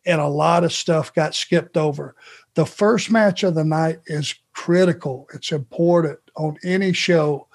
and 0.05 0.19
a 0.19 0.28
lot 0.28 0.65
of 0.65 0.74
stuff 0.74 1.13
got 1.13 1.36
skipped 1.36 1.78
over. 1.78 2.15
The 2.55 2.65
first 2.65 3.09
match 3.09 3.43
of 3.43 3.55
the 3.55 3.63
night 3.63 3.99
is 4.07 4.36
critical. 4.54 5.28
It's 5.34 5.52
important 5.52 6.20
on 6.36 6.58
any 6.64 6.93
show 6.93 7.47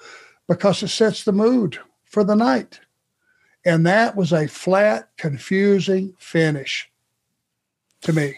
because 0.47 0.83
it 0.83 0.89
sets 0.89 1.23
the 1.23 1.31
mood 1.31 1.79
for 2.05 2.23
the 2.23 2.35
night. 2.35 2.79
And 3.65 3.85
that 3.85 4.15
was 4.15 4.31
a 4.31 4.47
flat, 4.47 5.09
confusing 5.17 6.13
finish 6.19 6.89
to 8.01 8.13
me. 8.13 8.35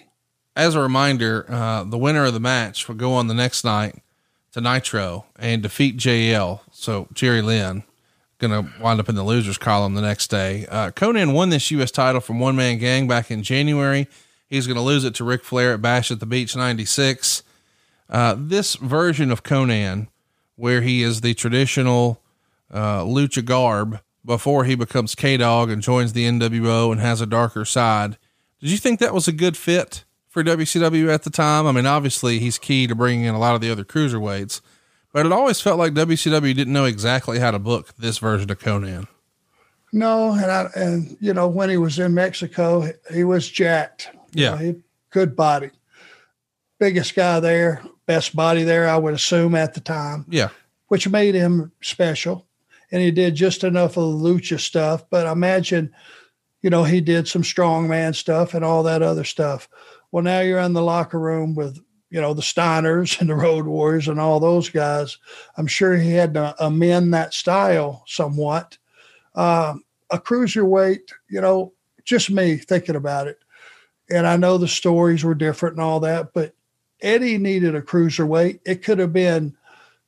As 0.55 0.76
a 0.76 0.82
reminder, 0.82 1.45
uh, 1.47 1.84
the 1.84 1.97
winner 1.97 2.26
of 2.26 2.34
the 2.34 2.39
match 2.39 2.88
will 2.88 2.95
go 2.95 3.14
on 3.14 3.28
the 3.28 3.34
next 3.34 3.64
night 3.64 4.01
to 4.53 4.62
Nitro 4.62 5.26
and 5.38 5.62
defeat 5.62 5.97
JL. 5.97 6.62
So 6.72 7.07
Jerry 7.14 7.41
Lynn 7.41 7.84
going 8.39 8.51
to 8.51 8.72
wind 8.82 8.99
up 8.99 9.10
in 9.10 9.16
the 9.16 9.24
losers 9.24 9.57
column 9.57 9.93
the 9.93 10.01
next 10.01 10.28
day. 10.30 10.66
Uh, 10.68 10.91
Konnan 10.91 11.34
won 11.34 11.49
this 11.49 11.70
U.S. 11.72 11.91
title 11.91 12.22
from 12.22 12.39
One 12.39 12.55
Man 12.55 12.78
Gang 12.78 13.07
back 13.07 13.30
in 13.30 13.43
January. 13.43 14.07
He's 14.47 14.66
going 14.66 14.78
to 14.78 14.82
lose 14.82 15.03
it 15.03 15.14
to 15.16 15.24
Ric 15.24 15.43
Flair 15.43 15.74
at 15.74 15.82
Bash 15.82 16.10
at 16.10 16.20
the 16.20 16.26
Beach 16.26 16.55
96. 16.55 17.43
Uh, 18.10 18.36
this 18.38 18.76
version 18.76 19.32
of 19.32 19.43
Konnan, 19.43 20.07
where 20.55 20.82
he 20.82 21.03
is 21.03 21.22
the 21.22 21.34
traditional 21.34 22.22
uh, 22.72 23.01
lucha 23.03 23.43
garb 23.45 23.99
before 24.26 24.66
he 24.66 24.76
becomes 24.76 25.16
K 25.16 25.38
Dog 25.38 25.70
and 25.70 25.82
joins 25.82 26.14
the 26.14 26.26
NWO 26.26 26.91
and 26.91 26.99
has 27.01 27.22
a 27.22 27.26
darker 27.26 27.66
side, 27.66 28.18
did 28.60 28.72
you 28.72 28.78
think 28.78 28.99
that 28.99 29.14
was 29.14 29.28
a 29.28 29.32
good 29.32 29.55
fit 29.55 30.03
for 30.28 30.43
WCW 30.43 31.12
at 31.14 31.24
the 31.24 31.30
time? 31.30 31.66
I 31.66 31.72
mean, 31.72 31.86
obviously 31.86 32.39
he's 32.39 32.57
key 32.57 32.88
to 32.88 32.95
bringing 32.95 33.26
in 33.26 33.36
a 33.36 33.39
lot 33.39 33.55
of 33.55 33.62
the 33.62 33.72
other 33.72 33.86
cruiserweights, 33.86 34.62
but 35.14 35.26
it 35.26 35.32
always 35.32 35.62
felt 35.62 35.80
like 35.80 35.93
WCW 35.93 36.53
didn't 36.55 36.74
know 36.74 36.86
exactly 36.86 37.39
how 37.39 37.51
to 37.51 37.60
book 37.60 37.95
this 37.97 38.18
version 38.18 38.49
of 38.51 38.60
Konnan. 38.60 39.07
No, 39.91 40.34
and 40.34 40.51
I, 40.51 40.68
and 40.76 41.18
you 41.20 41.34
know 41.34 41.47
when 41.47 41.70
he 41.70 41.78
was 41.78 41.97
in 41.97 42.14
Mexico, 42.14 42.91
he 43.12 43.24
was 43.24 43.47
jacked. 43.49 44.10
You 44.36 44.43
Yeah. 44.43 44.49
know, 44.51 44.57
he, 44.57 44.76
good 45.10 45.36
body, 45.36 45.72
biggest 46.80 47.16
guy 47.16 47.39
there, 47.39 47.82
best 48.10 48.36
body 48.36 48.64
there. 48.64 48.89
I 48.89 48.97
would 48.97 49.14
assume 49.14 49.53
at 49.53 49.76
the 49.76 49.80
time, 49.82 50.26
Yeah. 50.30 50.49
which 50.88 51.07
made 51.07 51.36
him 51.36 51.72
special. 51.82 52.47
and 52.91 53.03
he 53.03 53.12
did 53.12 53.36
just 53.36 53.64
enough 53.64 53.97
of 53.97 54.03
the 54.12 54.18
lucha 54.32 54.60
stuff. 54.60 55.05
But 55.12 55.28
I 55.28 55.32
imagine, 55.32 55.91
you 56.64 56.72
know, 56.72 56.84
he 56.84 57.01
did 57.01 57.28
some 57.28 57.43
strongman 57.43 58.16
stuff 58.16 58.55
and 58.55 58.66
all 58.66 58.82
that 58.82 59.03
other 59.03 59.24
stuff. 59.24 59.70
Well, 60.12 60.24
now 60.24 60.39
you're 60.39 60.57
in 60.57 60.74
the 60.74 60.82
locker 60.82 61.20
room 61.20 61.53
with 61.53 61.78
you 62.10 62.20
know 62.20 62.34
the 62.34 62.41
Steiners 62.41 63.22
and 63.22 63.30
the 63.30 63.36
Road 63.36 63.68
Warriors 63.68 64.07
and 64.07 64.20
all 64.20 64.39
those 64.39 64.70
guys. 64.70 65.20
I'm 65.55 65.68
sure 65.68 65.95
he 65.97 66.14
had 66.14 66.34
to 66.34 66.55
amend 66.57 67.14
that 67.14 67.36
style 67.36 68.03
somewhat. 68.07 68.80
Um, 69.36 69.84
a 70.10 70.18
cruiserweight, 70.18 71.12
you 71.30 71.41
know, 71.41 71.74
just 72.05 72.32
me 72.32 72.57
thinking 72.57 72.95
about 72.95 73.28
it, 73.28 73.38
and 74.10 74.26
I 74.26 74.36
know 74.38 74.57
the 74.57 74.68
stories 74.68 75.24
were 75.24 75.36
different 75.36 75.76
and 75.76 75.84
all 75.84 75.99
that, 75.99 76.34
but 76.34 76.55
Eddie 77.01 77.37
needed 77.37 77.75
a 77.75 77.81
cruiserweight. 77.81 78.59
It 78.65 78.83
could 78.83 78.99
have 78.99 79.13
been 79.13 79.55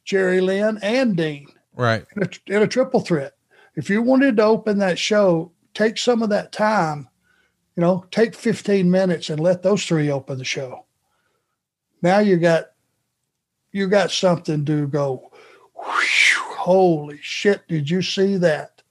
Jerry 0.04 0.42
Lynn 0.42 0.80
and 0.82 1.16
Dean, 1.16 1.48
right, 1.76 2.06
in 2.16 2.24
a, 2.24 2.56
in 2.56 2.62
a 2.64 2.68
triple 2.68 3.00
threat. 3.00 3.34
If 3.76 3.90
you 3.90 4.02
wanted 4.02 4.38
to 4.38 4.44
open 4.44 4.80
that 4.80 5.00
show, 5.00 5.52
take 5.74 5.98
some 5.98 6.22
of 6.22 6.30
that 6.30 6.52
time. 6.52 7.08
You 7.76 7.82
know, 7.82 8.06
take 8.12 8.36
15 8.36 8.92
minutes 8.92 9.30
and 9.30 9.40
let 9.40 9.64
those 9.64 9.86
three 9.86 10.12
open 10.12 10.38
the 10.38 10.44
show 10.44 10.86
now 12.02 12.20
you 12.20 12.38
got 12.38 12.72
you 13.72 13.88
got 13.88 14.12
something 14.12 14.66
to 14.66 14.88
go 14.88 15.32
whew, 15.76 16.56
holy 16.58 17.20
shit 17.22 17.68
did 17.68 17.90
you 17.90 18.02
see 18.02 18.38
that 18.38 18.82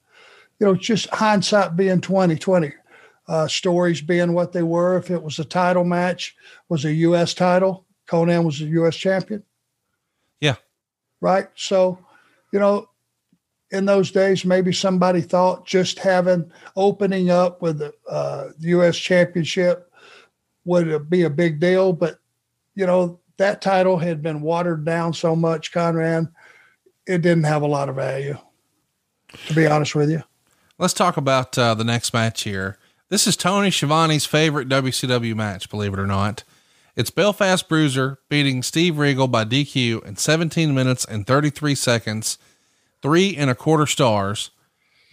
you 0.59 0.65
know 0.65 0.75
just 0.75 1.09
hindsight 1.09 1.75
being 1.75 2.01
2020 2.01 2.73
uh, 3.27 3.47
stories 3.47 4.01
being 4.01 4.33
what 4.33 4.51
they 4.51 4.63
were 4.63 4.97
if 4.97 5.11
it 5.11 5.21
was 5.21 5.39
a 5.39 5.45
title 5.45 5.83
match 5.83 6.35
was 6.69 6.85
a 6.85 6.91
us 6.91 7.33
title 7.33 7.85
Konnan 8.11 8.43
was 8.43 8.61
a 8.61 8.65
us 8.65 8.95
champion 8.95 9.43
yeah 10.39 10.55
right 11.21 11.47
so 11.55 11.97
you 12.51 12.59
know 12.59 12.87
in 13.71 13.85
those 13.85 14.11
days 14.11 14.43
maybe 14.43 14.73
somebody 14.73 15.21
thought 15.21 15.65
just 15.65 15.97
having 15.99 16.51
opening 16.75 17.29
up 17.29 17.61
with 17.61 17.79
the 17.79 17.93
uh, 18.09 18.49
us 18.81 18.97
championship 18.97 19.91
would 20.65 21.09
be 21.09 21.23
a 21.23 21.29
big 21.29 21.59
deal 21.59 21.93
but 21.93 22.21
you 22.75 22.85
know, 22.85 23.19
that 23.37 23.61
title 23.61 23.97
had 23.97 24.21
been 24.21 24.41
watered 24.41 24.85
down 24.85 25.13
so 25.13 25.35
much, 25.35 25.71
Conrad, 25.71 26.27
it 27.07 27.21
didn't 27.21 27.43
have 27.43 27.61
a 27.61 27.67
lot 27.67 27.89
of 27.89 27.95
value, 27.95 28.37
to 29.47 29.53
be 29.53 29.65
honest 29.65 29.95
with 29.95 30.09
you. 30.09 30.23
Let's 30.77 30.93
talk 30.93 31.17
about 31.17 31.57
uh, 31.57 31.73
the 31.73 31.83
next 31.83 32.13
match 32.13 32.43
here. 32.43 32.77
This 33.09 33.27
is 33.27 33.35
Tony 33.35 33.69
Schiavone's 33.69 34.25
favorite 34.25 34.69
WCW 34.69 35.35
match, 35.35 35.69
believe 35.69 35.93
it 35.93 35.99
or 35.99 36.07
not. 36.07 36.43
It's 36.93 37.09
Belfast 37.09 37.69
Bruiser 37.69 38.19
beating 38.27 38.61
Steve 38.61 38.97
Regal 38.97 39.29
by 39.29 39.45
DQ 39.45 40.05
in 40.05 40.17
17 40.17 40.75
minutes 40.75 41.05
and 41.05 41.25
33 41.25 41.73
seconds, 41.73 42.37
three 43.01 43.33
and 43.37 43.49
a 43.49 43.55
quarter 43.55 43.85
stars. 43.85 44.51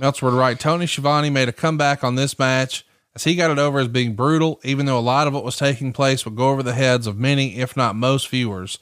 Meltzer 0.01 0.27
would 0.27 0.35
write 0.35 0.59
Tony 0.59 0.89
Schiavone 0.89 1.31
made 1.31 1.49
a 1.49 1.53
comeback 1.53 2.03
on 2.03 2.17
this 2.17 2.37
match 2.37 2.85
as 3.15 3.23
he 3.23 3.37
got 3.37 3.53
it 3.53 3.61
over 3.61 3.79
as 3.79 3.87
being 3.87 4.17
brutal, 4.17 4.59
even 4.65 4.87
though 4.87 4.99
a 4.99 5.01
lot 5.01 5.29
of 5.29 5.35
what 5.35 5.45
was 5.45 5.57
taking 5.57 5.93
place 5.93 6.25
would 6.25 6.35
go 6.35 6.49
over 6.49 6.65
the 6.65 6.75
heads 6.75 7.07
of 7.07 7.17
many, 7.17 7.59
if 7.59 7.77
not 7.77 7.95
most 7.95 8.29
viewers. 8.29 8.81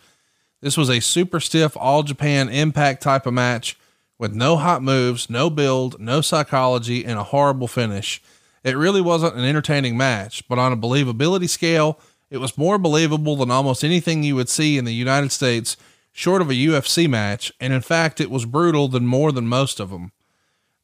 This 0.63 0.79
was 0.79 0.89
a 0.89 1.01
super 1.01 1.39
stiff 1.39 1.77
all 1.77 2.03
Japan 2.03 2.49
impact 2.49 3.03
type 3.03 3.27
of 3.27 3.35
match 3.35 3.79
with 4.19 4.35
no 4.35 4.57
hot 4.57 4.83
moves, 4.83 5.29
no 5.29 5.51
build, 5.51 6.01
no 6.01 6.23
psychology, 6.23 7.05
and 7.05 7.19
a 7.19 7.25
horrible 7.25 7.69
finish. 7.69 8.23
It 8.65 8.75
really 8.75 9.03
wasn't 9.03 9.37
an 9.37 9.45
entertaining 9.45 9.99
match, 9.99 10.49
but 10.49 10.59
on 10.59 10.73
a 10.73 10.79
believability 10.79 11.51
scale, 11.51 12.01
it 12.31 12.39
was 12.39 12.59
more 12.59 12.79
believable 12.79 13.37
than 13.37 13.51
almost 13.51 13.85
anything 13.85 14.23
you 14.23 14.35
would 14.37 14.49
see 14.49 14.79
in 14.79 14.85
the 14.85 14.95
United 14.95 15.33
States, 15.33 15.77
short 16.13 16.43
of 16.43 16.51
a 16.51 16.55
UFC 16.55 17.09
match, 17.09 17.53
and 17.61 17.73
in 17.73 17.81
fact, 17.81 18.21
it 18.21 18.31
was 18.31 18.47
brutal 18.47 18.89
than 18.89 19.07
more 19.07 19.33
than 19.33 19.47
most 19.47 19.79
of 19.81 19.91
them. 19.91 20.13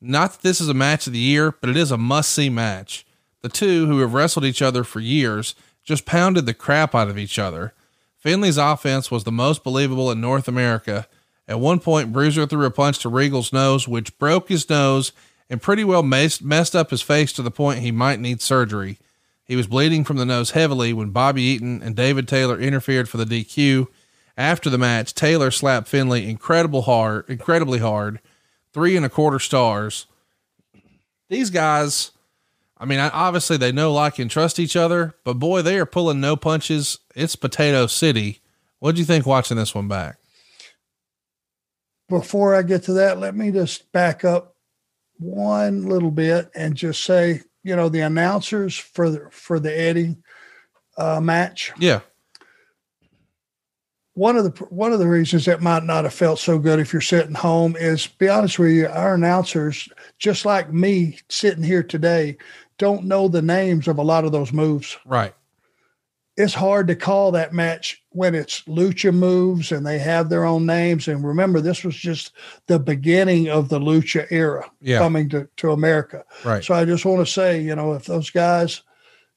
Not 0.00 0.32
that 0.32 0.42
this 0.42 0.60
is 0.60 0.68
a 0.68 0.74
match 0.74 1.06
of 1.06 1.12
the 1.12 1.18
year, 1.18 1.52
but 1.60 1.70
it 1.70 1.76
is 1.76 1.90
a 1.90 1.96
must 1.96 2.30
see 2.30 2.50
match. 2.50 3.06
The 3.40 3.48
two, 3.48 3.86
who 3.86 4.00
have 4.00 4.14
wrestled 4.14 4.44
each 4.44 4.62
other 4.62 4.84
for 4.84 5.00
years, 5.00 5.54
just 5.84 6.06
pounded 6.06 6.46
the 6.46 6.54
crap 6.54 6.94
out 6.94 7.08
of 7.08 7.18
each 7.18 7.38
other. 7.38 7.72
Finlay's 8.18 8.58
offense 8.58 9.10
was 9.10 9.24
the 9.24 9.32
most 9.32 9.64
believable 9.64 10.10
in 10.10 10.20
North 10.20 10.46
America. 10.46 11.08
At 11.48 11.58
one 11.58 11.80
point, 11.80 12.12
Bruiser 12.12 12.46
threw 12.46 12.66
a 12.66 12.70
punch 12.70 13.00
to 13.00 13.08
Regal's 13.08 13.52
nose, 13.52 13.88
which 13.88 14.16
broke 14.18 14.48
his 14.48 14.68
nose 14.70 15.12
and 15.50 15.60
pretty 15.60 15.82
well 15.82 16.02
messed 16.02 16.76
up 16.76 16.90
his 16.90 17.02
face 17.02 17.32
to 17.32 17.42
the 17.42 17.50
point 17.50 17.80
he 17.80 17.90
might 17.90 18.20
need 18.20 18.40
surgery. 18.40 18.98
He 19.44 19.56
was 19.56 19.66
bleeding 19.66 20.04
from 20.04 20.16
the 20.16 20.26
nose 20.26 20.52
heavily 20.52 20.92
when 20.92 21.10
Bobby 21.10 21.42
Eaton 21.42 21.82
and 21.82 21.96
David 21.96 22.28
Taylor 22.28 22.58
interfered 22.58 23.08
for 23.08 23.16
the 23.16 23.24
DQ. 23.24 23.86
After 24.36 24.70
the 24.70 24.78
match, 24.78 25.14
Taylor 25.14 25.50
slapped 25.50 25.88
Finlay 25.88 26.28
incredible 26.28 26.82
hard, 26.82 27.24
incredibly 27.28 27.80
hard, 27.80 28.20
three 28.72 28.96
and 28.96 29.04
a 29.04 29.10
quarter 29.10 29.38
stars. 29.38 30.06
These 31.28 31.50
guys 31.50 32.12
I 32.82 32.84
mean, 32.84 32.98
obviously 32.98 33.56
they 33.56 33.70
know, 33.70 33.92
like, 33.92 34.18
and 34.18 34.28
trust 34.28 34.58
each 34.58 34.74
other, 34.74 35.14
but 35.22 35.34
boy, 35.34 35.62
they 35.62 35.78
are 35.78 35.86
pulling 35.86 36.20
no 36.20 36.34
punches. 36.34 36.98
It's 37.14 37.36
Potato 37.36 37.86
City. 37.86 38.40
What 38.80 38.96
do 38.96 39.00
you 39.00 39.04
think 39.04 39.24
watching 39.24 39.56
this 39.56 39.72
one 39.72 39.86
back? 39.86 40.16
Before 42.08 42.56
I 42.56 42.62
get 42.62 42.82
to 42.84 42.94
that, 42.94 43.20
let 43.20 43.36
me 43.36 43.52
just 43.52 43.92
back 43.92 44.24
up 44.24 44.56
one 45.16 45.86
little 45.86 46.10
bit 46.10 46.50
and 46.56 46.74
just 46.74 47.04
say, 47.04 47.42
you 47.62 47.76
know, 47.76 47.88
the 47.88 48.00
announcers 48.00 48.76
for 48.76 49.10
the 49.10 49.28
for 49.30 49.58
the 49.60 49.76
Eddie 49.76 50.16
uh, 50.96 51.20
match. 51.20 51.72
Yeah. 51.78 52.00
One 54.14 54.36
of 54.36 54.44
the 54.44 54.64
one 54.66 54.92
of 54.92 54.98
the 54.98 55.08
reasons 55.08 55.46
that 55.46 55.62
might 55.62 55.84
not 55.84 56.04
have 56.04 56.12
felt 56.12 56.38
so 56.38 56.58
good 56.58 56.78
if 56.78 56.92
you're 56.92 57.00
sitting 57.00 57.34
home 57.34 57.76
is, 57.78 58.06
be 58.06 58.28
honest 58.28 58.58
with 58.58 58.72
you, 58.72 58.86
our 58.88 59.14
announcers, 59.14 59.88
just 60.18 60.44
like 60.44 60.72
me 60.72 61.18
sitting 61.30 61.62
here 61.62 61.82
today, 61.82 62.36
don't 62.78 63.04
know 63.04 63.28
the 63.28 63.40
names 63.40 63.88
of 63.88 63.98
a 63.98 64.02
lot 64.02 64.24
of 64.24 64.32
those 64.32 64.52
moves. 64.52 64.98
Right. 65.06 65.34
It's 66.36 66.54
hard 66.54 66.88
to 66.88 66.96
call 66.96 67.32
that 67.32 67.54
match 67.54 68.01
when 68.14 68.34
it's 68.34 68.62
lucha 68.62 69.14
moves 69.14 69.72
and 69.72 69.86
they 69.86 69.98
have 69.98 70.28
their 70.28 70.44
own 70.44 70.66
names. 70.66 71.08
And 71.08 71.24
remember, 71.24 71.60
this 71.60 71.84
was 71.84 71.96
just 71.96 72.32
the 72.66 72.78
beginning 72.78 73.48
of 73.48 73.68
the 73.68 73.78
lucha 73.80 74.26
era 74.30 74.70
yeah. 74.80 74.98
coming 74.98 75.28
to, 75.30 75.48
to 75.56 75.72
America. 75.72 76.24
Right. 76.44 76.64
So 76.64 76.74
I 76.74 76.84
just 76.84 77.04
want 77.04 77.26
to 77.26 77.32
say, 77.32 77.60
you 77.60 77.74
know, 77.74 77.94
if 77.94 78.04
those 78.04 78.30
guys, 78.30 78.82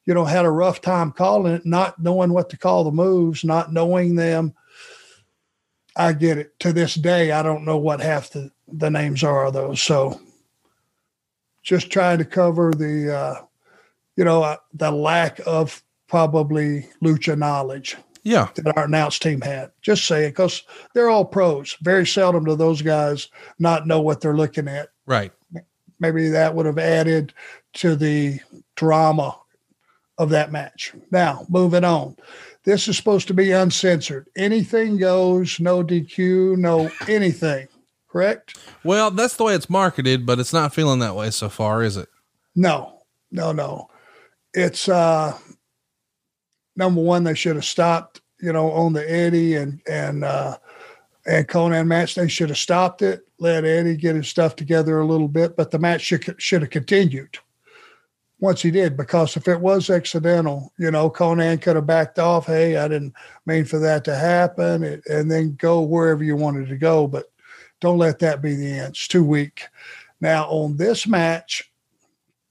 you 0.05 0.13
know, 0.13 0.25
had 0.25 0.45
a 0.45 0.51
rough 0.51 0.81
time 0.81 1.11
calling 1.11 1.53
it, 1.53 1.65
not 1.65 1.97
knowing 1.99 2.31
what 2.31 2.49
to 2.49 2.57
call 2.57 2.83
the 2.83 2.91
moves, 2.91 3.43
not 3.43 3.73
knowing 3.73 4.15
them, 4.15 4.53
I 5.95 6.13
get 6.13 6.37
it. 6.37 6.59
To 6.59 6.73
this 6.73 6.95
day, 6.95 7.31
I 7.31 7.41
don't 7.41 7.65
know 7.65 7.77
what 7.77 8.01
half 8.01 8.29
the, 8.29 8.51
the 8.67 8.89
names 8.89 9.23
are 9.23 9.45
of 9.45 9.53
those. 9.53 9.81
So 9.81 10.19
just 11.63 11.89
trying 11.89 12.17
to 12.19 12.25
cover 12.25 12.71
the, 12.71 13.15
uh, 13.15 13.41
you 14.15 14.25
know, 14.25 14.43
uh, 14.43 14.57
the 14.73 14.91
lack 14.91 15.39
of 15.47 15.81
probably 16.07 16.87
lucha 17.03 17.37
knowledge. 17.37 17.97
Yeah. 18.25 18.49
That 18.55 18.75
our 18.75 18.85
announced 18.85 19.21
team 19.21 19.39
had. 19.39 19.71
Just 19.81 20.05
saying, 20.05 20.31
because 20.31 20.63
they're 20.93 21.09
all 21.09 21.23
pros. 21.23 21.77
Very 21.81 22.05
seldom 22.05 22.43
do 22.43 22.55
those 22.55 22.81
guys 22.81 23.29
not 23.59 23.87
know 23.87 24.01
what 24.01 24.19
they're 24.19 24.35
looking 24.35 24.67
at. 24.67 24.89
Right. 25.05 25.31
Maybe 25.99 26.27
that 26.29 26.53
would 26.53 26.65
have 26.65 26.77
added 26.77 27.33
to 27.75 27.95
the 27.95 28.39
drama 28.75 29.39
of 30.17 30.29
that 30.31 30.51
match. 30.51 30.93
Now, 31.11 31.45
moving 31.47 31.85
on. 31.85 32.17
This 32.63 32.87
is 32.87 32.97
supposed 32.97 33.27
to 33.27 33.33
be 33.33 33.51
uncensored. 33.51 34.27
Anything 34.35 34.97
goes, 34.97 35.59
no 35.59 35.83
DQ, 35.83 36.57
no 36.57 36.89
anything 37.07 37.67
correct? 38.15 38.57
Well, 38.85 39.11
that's 39.11 39.35
the 39.35 39.43
way 39.43 39.55
it's 39.55 39.69
marketed, 39.69 40.25
but 40.25 40.39
it's 40.39 40.53
not 40.53 40.73
feeling 40.73 40.99
that 40.99 41.17
way 41.17 41.31
so 41.31 41.49
far, 41.49 41.83
is 41.83 41.97
it? 41.97 42.07
No, 42.55 43.01
no, 43.29 43.51
no. 43.51 43.89
It's 44.53 44.87
uh 44.87 45.37
number 46.75 47.01
one, 47.01 47.23
they 47.23 47.35
should 47.35 47.55
have 47.55 47.65
stopped, 47.65 48.21
you 48.39 48.53
know, 48.53 48.71
on 48.71 48.93
the 48.93 49.09
Eddie 49.09 49.55
and 49.55 49.81
and 49.87 50.23
uh 50.23 50.57
and 51.25 51.47
Konnan 51.47 51.87
match. 51.87 52.15
They 52.15 52.27
should 52.27 52.49
have 52.49 52.57
stopped 52.57 53.01
it, 53.01 53.27
let 53.39 53.65
Eddie 53.65 53.97
get 53.97 54.15
his 54.15 54.27
stuff 54.27 54.55
together 54.55 54.99
a 54.99 55.05
little 55.05 55.27
bit, 55.27 55.55
but 55.55 55.71
the 55.71 55.79
match 55.79 56.01
should 56.01 56.35
should 56.41 56.61
have 56.61 56.71
continued 56.71 57.39
once 58.39 58.61
he 58.61 58.71
did, 58.71 58.97
because 58.97 59.37
if 59.37 59.47
it 59.47 59.59
was 59.59 59.89
accidental, 59.89 60.71
you 60.77 60.91
know, 60.91 61.09
Konnan 61.09 61.61
could 61.61 61.75
have 61.75 61.87
backed 61.87 62.19
off. 62.19 62.47
Hey, 62.47 62.77
I 62.77 62.87
didn't 62.87 63.13
mean 63.45 63.65
for 63.65 63.79
that 63.79 64.03
to 64.05 64.15
happen, 64.15 65.01
and 65.09 65.31
then 65.31 65.55
go 65.55 65.81
wherever 65.81 66.23
you 66.23 66.35
wanted 66.35 66.67
to 66.69 66.77
go. 66.77 67.07
But 67.07 67.31
don't 67.79 67.97
let 67.97 68.19
that 68.19 68.41
be 68.41 68.55
the 68.55 68.79
end. 68.79 68.89
It's 68.89 69.07
too 69.07 69.23
weak. 69.23 69.63
Now, 70.21 70.45
on 70.45 70.77
this 70.77 71.07
match, 71.07 71.71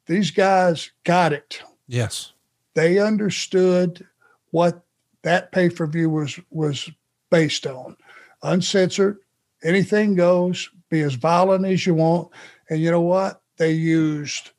these 0.06 0.30
guys 0.30 0.90
got 1.04 1.32
it. 1.32 1.62
Yes. 1.86 2.32
They 2.74 2.98
understood 2.98 4.06
what 4.54 4.84
that 5.22 5.50
pay 5.50 5.68
per 5.68 5.84
view 5.84 6.08
was 6.08 6.38
was 6.50 6.88
based 7.28 7.66
on. 7.66 7.96
Uncensored, 8.44 9.18
anything 9.64 10.14
goes, 10.14 10.70
be 10.90 11.00
as 11.00 11.14
violent 11.14 11.66
as 11.66 11.84
you 11.84 11.94
want. 11.94 12.30
And 12.70 12.80
you 12.80 12.92
know 12.92 13.00
what? 13.00 13.42
They 13.56 13.72
used 13.72 14.52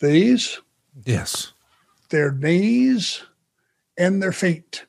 these. 0.00 0.58
Yes. 1.04 1.52
Their 2.08 2.32
knees 2.32 3.22
and 3.98 4.22
their 4.22 4.32
feet. 4.32 4.86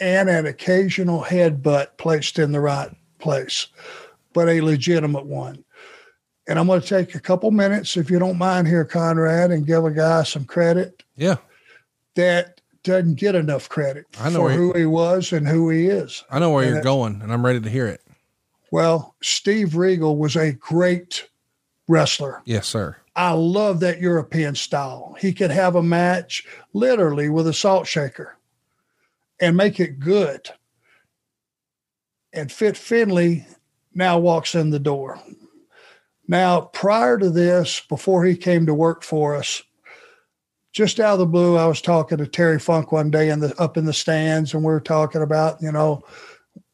And 0.00 0.30
an 0.30 0.46
occasional 0.46 1.22
headbutt 1.22 1.98
placed 1.98 2.38
in 2.38 2.52
the 2.52 2.60
right 2.60 2.90
place, 3.18 3.66
but 4.32 4.48
a 4.48 4.62
legitimate 4.62 5.26
one. 5.26 5.64
And 6.46 6.58
I'm 6.58 6.66
going 6.66 6.80
to 6.80 6.86
take 6.86 7.14
a 7.14 7.20
couple 7.20 7.50
minutes, 7.50 7.98
if 7.98 8.10
you 8.10 8.18
don't 8.18 8.38
mind, 8.38 8.68
here, 8.68 8.86
Conrad, 8.86 9.50
and 9.50 9.66
give 9.66 9.84
a 9.84 9.90
guy 9.90 10.22
some 10.22 10.46
credit. 10.46 11.02
Yeah. 11.14 11.36
That 12.14 12.57
doesn't 12.82 13.14
get 13.16 13.34
enough 13.34 13.68
credit 13.68 14.06
I 14.20 14.30
know 14.30 14.40
for 14.40 14.50
who 14.50 14.72
he 14.72 14.86
was 14.86 15.32
and 15.32 15.46
who 15.46 15.68
he 15.70 15.86
is. 15.86 16.24
I 16.30 16.38
know 16.38 16.50
where 16.50 16.62
And 16.62 16.70
you're 16.70 16.80
it- 16.80 16.84
going, 16.84 17.20
and 17.22 17.32
I'm 17.32 17.44
ready 17.44 17.60
to 17.60 17.70
hear 17.70 17.86
it. 17.86 18.00
Well, 18.70 19.14
Steve 19.22 19.76
Regal 19.76 20.16
was 20.16 20.36
a 20.36 20.52
great 20.52 21.28
wrestler. 21.88 22.42
Yes, 22.44 22.66
sir. 22.68 22.96
I 23.16 23.32
love 23.32 23.80
that 23.80 24.00
European 24.00 24.54
style. 24.54 25.16
He 25.18 25.32
could 25.32 25.50
have 25.50 25.74
a 25.74 25.82
match 25.82 26.46
literally 26.72 27.28
with 27.30 27.46
a 27.48 27.52
salt 27.52 27.86
shaker 27.86 28.36
and 29.40 29.56
make 29.56 29.80
it 29.80 29.98
good. 29.98 30.48
And 32.32 32.52
Fit 32.52 32.76
Finlay 32.76 33.46
now 33.94 34.18
walks 34.18 34.54
in 34.54 34.70
the 34.70 34.78
door. 34.78 35.18
Now, 36.28 36.60
prior 36.60 37.16
to 37.18 37.30
this, 37.30 37.80
before 37.88 38.24
he 38.24 38.36
came 38.36 38.66
to 38.66 38.74
work 38.74 39.02
for 39.02 39.34
us, 39.34 39.62
just 40.72 41.00
out 41.00 41.14
of 41.14 41.18
the 41.18 41.26
blue, 41.26 41.56
I 41.56 41.66
was 41.66 41.80
talking 41.80 42.18
to 42.18 42.26
Terry 42.26 42.58
Funk 42.58 42.92
one 42.92 43.10
day 43.10 43.30
in 43.30 43.40
the 43.40 43.54
up 43.60 43.76
in 43.76 43.84
the 43.84 43.92
stands, 43.92 44.54
and 44.54 44.62
we 44.62 44.72
were 44.72 44.80
talking 44.80 45.22
about, 45.22 45.60
you 45.62 45.72
know, 45.72 46.02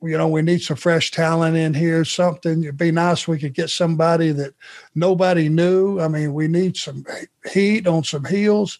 you 0.02 0.18
know, 0.18 0.28
we 0.28 0.42
need 0.42 0.62
some 0.62 0.76
fresh 0.76 1.10
talent 1.10 1.56
in 1.56 1.72
here, 1.72 2.04
something. 2.04 2.62
It'd 2.62 2.76
be 2.76 2.90
nice 2.90 3.26
we 3.26 3.38
could 3.38 3.54
get 3.54 3.70
somebody 3.70 4.32
that 4.32 4.54
nobody 4.94 5.48
knew. 5.48 6.00
I 6.00 6.08
mean, 6.08 6.34
we 6.34 6.48
need 6.48 6.76
some 6.76 7.04
heat 7.52 7.86
on 7.86 8.04
some 8.04 8.24
heels. 8.24 8.78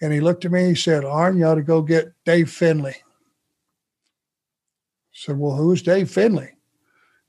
And 0.00 0.12
he 0.12 0.20
looked 0.20 0.44
at 0.44 0.52
me, 0.52 0.68
he 0.68 0.74
said, 0.74 1.04
Arn, 1.04 1.36
you 1.36 1.44
ought 1.44 1.56
to 1.56 1.62
go 1.62 1.82
get 1.82 2.12
Dave 2.24 2.50
Finlay. 2.50 2.96
I 2.96 3.02
said, 5.12 5.38
Well, 5.38 5.56
who's 5.56 5.82
Dave 5.82 6.10
Finlay? 6.10 6.54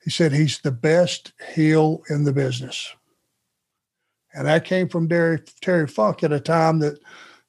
He 0.03 0.09
said, 0.09 0.31
He's 0.31 0.59
the 0.59 0.71
best 0.71 1.33
heel 1.53 2.03
in 2.09 2.23
the 2.23 2.33
business. 2.33 2.95
And 4.33 4.47
that 4.47 4.65
came 4.65 4.87
from 4.87 5.09
Terry, 5.09 5.39
Terry 5.61 5.87
Funk 5.87 6.23
at 6.23 6.31
a 6.31 6.39
time 6.39 6.79
that, 6.79 6.99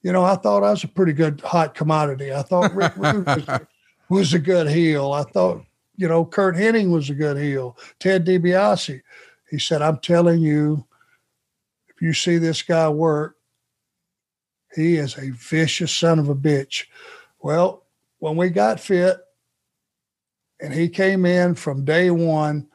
you 0.02 0.12
know, 0.12 0.24
I 0.24 0.34
thought 0.34 0.64
I 0.64 0.70
was 0.70 0.84
a 0.84 0.88
pretty 0.88 1.12
good 1.12 1.40
hot 1.40 1.74
commodity. 1.74 2.32
I 2.32 2.42
thought 2.42 2.74
Rick 2.74 2.94
Rude 2.96 3.26
was, 3.26 3.60
was 4.08 4.34
a 4.34 4.38
good 4.38 4.68
heel. 4.68 5.12
I 5.12 5.22
thought, 5.22 5.64
you 5.96 6.08
know, 6.08 6.24
Curt 6.24 6.56
Hennig 6.56 6.90
was 6.90 7.08
a 7.10 7.14
good 7.14 7.36
heel. 7.36 7.76
Ted 8.00 8.26
DiBiase. 8.26 9.00
He 9.50 9.58
said, 9.58 9.82
I'm 9.82 9.98
telling 9.98 10.40
you, 10.40 10.84
if 11.88 12.02
you 12.02 12.12
see 12.12 12.38
this 12.38 12.62
guy 12.62 12.88
work, 12.88 13.36
he 14.74 14.96
is 14.96 15.16
a 15.18 15.30
vicious 15.30 15.94
son 15.94 16.18
of 16.18 16.28
a 16.28 16.34
bitch. 16.34 16.86
Well, 17.40 17.84
when 18.18 18.36
we 18.36 18.48
got 18.50 18.80
fit 18.80 19.18
and 20.60 20.72
he 20.72 20.88
came 20.88 21.26
in 21.26 21.54
from 21.54 21.84
day 21.84 22.10
one, 22.10 22.68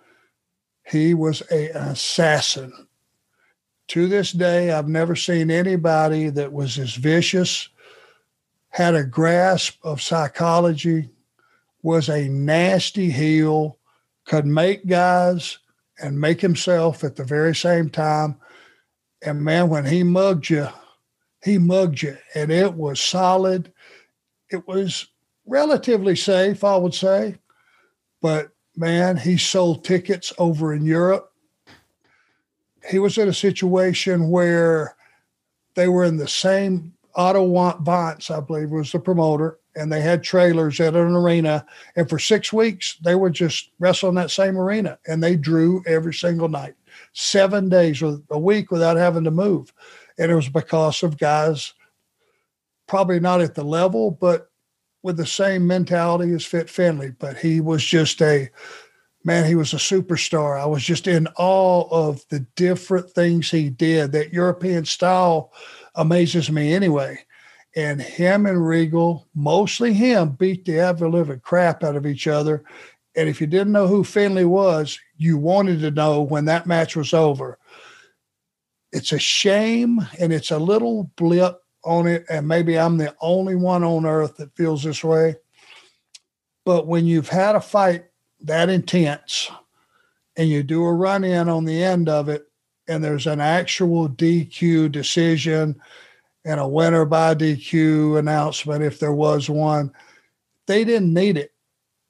he 0.86 1.14
was 1.14 1.42
a, 1.52 1.72
an 1.72 1.90
assassin. 1.90 2.87
To 3.90 4.08
this 4.08 4.32
day, 4.34 4.72
I've 4.72 4.90
never 4.90 5.16
seen 5.16 5.50
anybody 5.50 6.30
that 6.30 6.52
was 6.52 6.78
as 6.78 6.96
vicious, 6.96 7.70
had 8.70 8.96
a 8.96 9.04
grasp 9.04 9.78
of 9.84 10.02
psychology, 10.02 11.10
was 11.84 12.10
a 12.10 12.28
nasty 12.28 13.10
heel, 13.10 13.78
could 14.26 14.46
make 14.46 14.86
guys 14.88 15.58
and 16.02 16.20
make 16.20 16.42
himself 16.42 17.04
at 17.04 17.16
the 17.16 17.24
very 17.24 17.56
same 17.56 17.90
time. 17.90 18.36
And 19.22 19.42
man, 19.42 19.70
when 19.70 19.86
he 19.86 20.04
mugged 20.04 20.50
you, 20.50 20.68
he 21.44 21.58
mugged 21.58 22.02
you, 22.02 22.18
and 22.36 22.52
it 22.52 22.74
was 22.74 23.00
solid. 23.00 23.72
It 24.52 24.68
was 24.68 25.08
relatively 25.46 26.16
safe, 26.16 26.64
I 26.64 26.76
would 26.76 26.94
say. 26.94 27.38
But 28.22 28.50
man, 28.76 29.16
he 29.16 29.38
sold 29.38 29.86
tickets 29.86 30.34
over 30.38 30.74
in 30.74 30.86
Europe. 30.86 31.32
He 32.90 33.00
was 33.00 33.18
in 33.18 33.28
a 33.28 33.34
situation 33.34 34.30
where 34.30 34.96
they 35.76 35.88
were 35.88 36.04
in 36.04 36.18
the 36.18 36.28
same 36.28 36.94
Otto 37.16 37.48
Wanz, 37.48 38.30
I 38.30 38.40
believe, 38.40 38.70
was 38.70 38.92
the 38.92 39.00
promoter, 39.00 39.60
and 39.76 39.92
they 39.92 40.02
had 40.02 40.24
trailers 40.24 40.80
at 40.80 40.96
an 40.96 41.16
arena. 41.16 41.66
And 41.96 42.08
for 42.08 42.20
six 42.20 42.54
weeks, 42.54 42.98
they 43.04 43.16
were 43.16 43.32
just 43.32 43.72
wrestling 43.80 44.16
that 44.16 44.32
same 44.32 44.58
arena, 44.58 45.00
and 45.08 45.22
they 45.22 45.36
drew 45.36 45.84
every 45.88 46.14
single 46.14 46.48
night, 46.48 46.76
seven 47.14 47.70
days 47.70 48.04
a 48.04 48.40
week 48.40 48.70
without 48.70 48.98
having 48.98 49.24
to 49.24 49.32
move. 49.32 49.74
And 50.20 50.32
it 50.32 50.36
was 50.36 50.50
because 50.50 51.02
of 51.02 51.18
guys 51.18 51.74
probably 52.88 53.20
not 53.20 53.42
at 53.42 53.56
the 53.56 53.64
level, 53.64 54.12
but 54.12 54.50
with 55.02 55.18
the 55.18 55.26
same 55.26 55.66
mentality 55.66 56.34
as 56.34 56.46
Fit 56.46 56.70
Finlay. 56.70 57.16
But 57.18 57.38
he 57.38 57.62
was 57.62 57.84
just 57.84 58.22
a 58.22 58.50
man, 59.24 59.46
he 59.46 59.56
was 59.56 59.74
a 59.74 59.78
superstar. 59.78 60.60
I 60.60 60.66
was 60.66 60.84
just 60.84 61.08
in 61.08 61.28
awe 61.38 61.88
of 61.92 62.24
the 62.30 62.40
different 62.56 63.10
things 63.12 63.50
he 63.50 63.70
did. 63.70 64.12
That 64.12 64.34
European 64.34 64.86
style 64.86 65.52
amazes 65.96 66.52
me 66.52 66.74
anyway. 66.74 67.20
And 67.76 68.02
him 68.02 68.46
and 68.46 68.66
Regal, 68.66 69.28
mostly 69.36 69.94
him, 69.94 70.30
beat 70.30 70.66
the 70.66 70.80
ever 70.80 71.10
living 71.10 71.42
crap 71.42 71.84
out 71.84 71.96
of 71.96 72.06
each 72.06 72.28
other. 72.28 72.64
And 73.16 73.28
if 73.28 73.42
you 73.42 73.48
didn't 73.48 73.74
know 73.74 73.88
who 73.88 74.04
Finlay 74.04 74.46
was, 74.46 75.00
you 75.18 75.38
wanted 75.38 75.82
to 75.82 75.92
know 75.92 76.22
when 76.22 76.46
that 76.46 76.68
match 76.68 76.96
was 76.96 77.14
over. 77.14 77.60
It's 78.92 79.12
a 79.12 79.20
shame 79.20 80.00
and 80.20 80.32
it's 80.32 80.52
a 80.52 80.58
little 80.60 81.12
blip 81.18 81.60
on 81.84 82.08
it. 82.08 82.26
And 82.30 82.48
maybe 82.48 82.80
I'm 82.80 82.98
the 82.98 83.16
only 83.22 83.56
one 83.56 83.84
on 83.84 84.06
earth 84.06 84.38
that 84.38 84.56
feels 84.56 84.84
this 84.84 85.04
way. 85.04 85.36
But 86.66 86.88
when 86.88 87.06
you've 87.06 87.30
had 87.30 87.56
a 87.56 87.62
fight 87.62 88.06
that 88.42 88.70
intense 88.70 89.50
and 90.38 90.50
you 90.50 90.64
do 90.64 90.86
a 90.86 90.94
run 90.94 91.24
in 91.24 91.50
on 91.50 91.66
the 91.66 91.84
end 91.84 92.08
of 92.08 92.30
it, 92.30 92.48
and 92.88 93.04
there's 93.04 93.28
an 93.28 93.42
actual 93.42 94.08
DQ 94.08 94.92
decision 94.92 95.76
and 96.46 96.60
a 96.60 96.68
winner 96.68 97.04
by 97.04 97.36
DQ 97.36 98.20
announcement, 98.20 98.84
if 98.84 99.00
there 99.00 99.12
was 99.12 99.50
one, 99.50 99.92
they 100.66 100.86
didn't 100.86 101.14
need 101.14 101.38
it. 101.38 101.52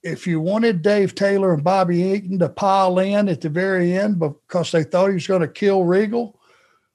If 0.03 0.27
you 0.27 0.39
wanted 0.39 0.83
Dave 0.83 1.15
Taylor 1.15 1.53
and 1.53 1.63
Bobby 1.63 1.97
Eaton 1.97 2.37
to 2.39 2.49
pile 2.49 2.99
in 2.99 3.29
at 3.29 3.41
the 3.41 3.49
very 3.49 3.97
end 3.97 4.19
because 4.19 4.71
they 4.71 4.83
thought 4.83 5.07
he 5.07 5.15
was 5.15 5.25
going 5.25 5.41
to 5.41 5.47
kill 5.47 5.85
Regal, 5.85 6.39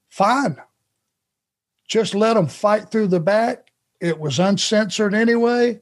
fine. 0.09 0.57
Just 1.89 2.15
let 2.15 2.35
them 2.35 2.47
fight 2.47 2.91
through 2.91 3.09
the 3.09 3.21
back. 3.21 3.71
It 4.01 4.19
was 4.19 4.39
uncensored 4.39 5.15
anyway. 5.15 5.81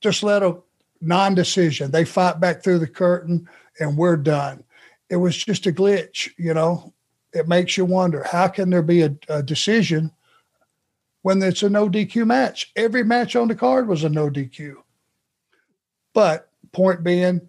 Just 0.00 0.22
let 0.22 0.38
them 0.38 0.62
non 1.00 1.34
decision. 1.34 1.90
They 1.90 2.04
fight 2.04 2.40
back 2.40 2.62
through 2.62 2.78
the 2.78 2.86
curtain 2.86 3.48
and 3.80 3.96
we're 3.96 4.16
done. 4.16 4.64
It 5.08 5.16
was 5.16 5.36
just 5.36 5.66
a 5.66 5.72
glitch, 5.72 6.30
you 6.36 6.54
know. 6.54 6.92
It 7.32 7.48
makes 7.48 7.76
you 7.76 7.84
wonder 7.84 8.24
how 8.24 8.48
can 8.48 8.70
there 8.70 8.82
be 8.82 9.02
a, 9.02 9.14
a 9.28 9.42
decision 9.42 10.10
when 11.22 11.42
it's 11.42 11.62
a 11.62 11.68
no 11.68 11.88
DQ 11.88 12.26
match? 12.26 12.72
Every 12.76 13.04
match 13.04 13.36
on 13.36 13.48
the 13.48 13.54
card 13.54 13.88
was 13.88 14.04
a 14.04 14.08
no 14.08 14.30
DQ. 14.30 14.76
But 16.14 16.48
point 16.72 17.04
being, 17.04 17.48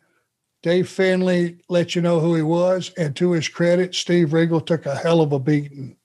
Dave 0.61 0.89
Finlay 0.89 1.57
let 1.69 1.95
you 1.95 2.01
know 2.01 2.19
who 2.19 2.35
he 2.35 2.41
was, 2.41 2.91
and 2.97 3.15
to 3.15 3.31
his 3.31 3.47
credit, 3.47 3.95
Steve 3.95 4.33
Regal 4.33 4.59
took 4.59 4.85
a 4.85 4.95
hell 4.95 5.21
of 5.21 5.31
a 5.31 5.39
beating 5.39 5.95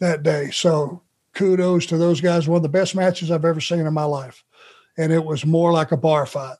that 0.00 0.22
day. 0.22 0.50
So 0.50 1.02
kudos 1.34 1.86
to 1.86 1.98
those 1.98 2.20
guys. 2.20 2.48
One 2.48 2.56
of 2.56 2.62
the 2.62 2.68
best 2.68 2.94
matches 2.94 3.30
I've 3.30 3.44
ever 3.44 3.60
seen 3.60 3.86
in 3.86 3.94
my 3.94 4.04
life. 4.04 4.42
And 4.98 5.12
it 5.12 5.24
was 5.24 5.44
more 5.44 5.72
like 5.72 5.92
a 5.92 5.96
bar 5.96 6.26
fight. 6.26 6.56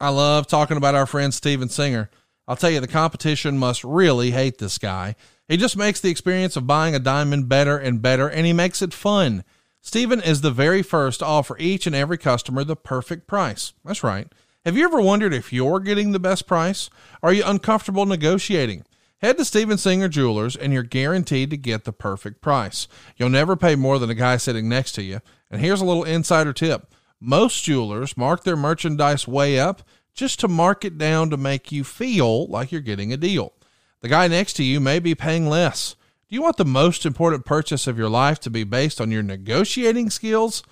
I 0.00 0.08
love 0.08 0.46
talking 0.46 0.76
about 0.76 0.94
our 0.94 1.06
friend 1.06 1.32
Steven 1.32 1.68
Singer. 1.68 2.10
I'll 2.48 2.56
tell 2.56 2.70
you, 2.70 2.80
the 2.80 2.88
competition 2.88 3.56
must 3.56 3.84
really 3.84 4.32
hate 4.32 4.58
this 4.58 4.78
guy. 4.78 5.14
He 5.48 5.56
just 5.56 5.76
makes 5.76 6.00
the 6.00 6.10
experience 6.10 6.56
of 6.56 6.66
buying 6.66 6.94
a 6.94 6.98
diamond 6.98 7.48
better 7.48 7.78
and 7.78 8.02
better, 8.02 8.28
and 8.28 8.44
he 8.44 8.52
makes 8.52 8.82
it 8.82 8.92
fun. 8.92 9.44
Steven 9.80 10.20
is 10.20 10.40
the 10.40 10.50
very 10.50 10.82
first 10.82 11.20
to 11.20 11.26
offer 11.26 11.56
each 11.58 11.86
and 11.86 11.94
every 11.94 12.18
customer 12.18 12.64
the 12.64 12.76
perfect 12.76 13.26
price. 13.26 13.72
That's 13.84 14.04
right. 14.04 14.28
Have 14.64 14.76
you 14.76 14.84
ever 14.84 15.00
wondered 15.00 15.34
if 15.34 15.52
you're 15.52 15.80
getting 15.80 16.12
the 16.12 16.20
best 16.20 16.46
price? 16.46 16.88
Are 17.20 17.32
you 17.32 17.42
uncomfortable 17.44 18.06
negotiating? 18.06 18.84
Head 19.18 19.36
to 19.38 19.44
Steven 19.44 19.78
Singer 19.78 20.08
Jewelers 20.08 20.56
and 20.56 20.72
you're 20.72 20.84
guaranteed 20.84 21.50
to 21.50 21.56
get 21.56 21.82
the 21.84 21.92
perfect 21.92 22.40
price. 22.40 22.86
You'll 23.16 23.28
never 23.28 23.56
pay 23.56 23.74
more 23.74 23.98
than 23.98 24.10
a 24.10 24.14
guy 24.14 24.36
sitting 24.36 24.68
next 24.68 24.92
to 24.92 25.02
you. 25.02 25.20
And 25.50 25.60
here's 25.60 25.80
a 25.80 25.84
little 25.84 26.04
insider 26.04 26.52
tip. 26.52 26.92
Most 27.24 27.62
jewelers 27.62 28.16
mark 28.16 28.42
their 28.42 28.56
merchandise 28.56 29.28
way 29.28 29.56
up 29.56 29.82
just 30.12 30.40
to 30.40 30.48
mark 30.48 30.84
it 30.84 30.98
down 30.98 31.30
to 31.30 31.36
make 31.36 31.70
you 31.70 31.84
feel 31.84 32.48
like 32.48 32.72
you're 32.72 32.80
getting 32.80 33.12
a 33.12 33.16
deal. 33.16 33.52
The 34.00 34.08
guy 34.08 34.26
next 34.26 34.54
to 34.54 34.64
you 34.64 34.80
may 34.80 34.98
be 34.98 35.14
paying 35.14 35.48
less. 35.48 35.94
Do 36.28 36.34
you 36.34 36.42
want 36.42 36.56
the 36.56 36.64
most 36.64 37.06
important 37.06 37.44
purchase 37.44 37.86
of 37.86 37.96
your 37.96 38.08
life 38.08 38.40
to 38.40 38.50
be 38.50 38.64
based 38.64 39.00
on 39.00 39.12
your 39.12 39.22
negotiating 39.22 40.10
skills? 40.10 40.64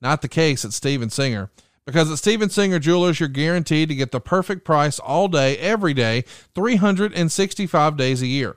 Not 0.00 0.22
the 0.22 0.28
case 0.28 0.64
at 0.64 0.72
Steven 0.72 1.10
Singer. 1.10 1.50
Because 1.84 2.10
at 2.10 2.16
Steven 2.16 2.48
Singer 2.48 2.78
Jewelers, 2.78 3.20
you're 3.20 3.28
guaranteed 3.28 3.90
to 3.90 3.94
get 3.94 4.10
the 4.10 4.18
perfect 4.18 4.64
price 4.64 4.98
all 4.98 5.28
day, 5.28 5.58
every 5.58 5.92
day, 5.92 6.22
365 6.54 7.98
days 7.98 8.22
a 8.22 8.26
year. 8.26 8.56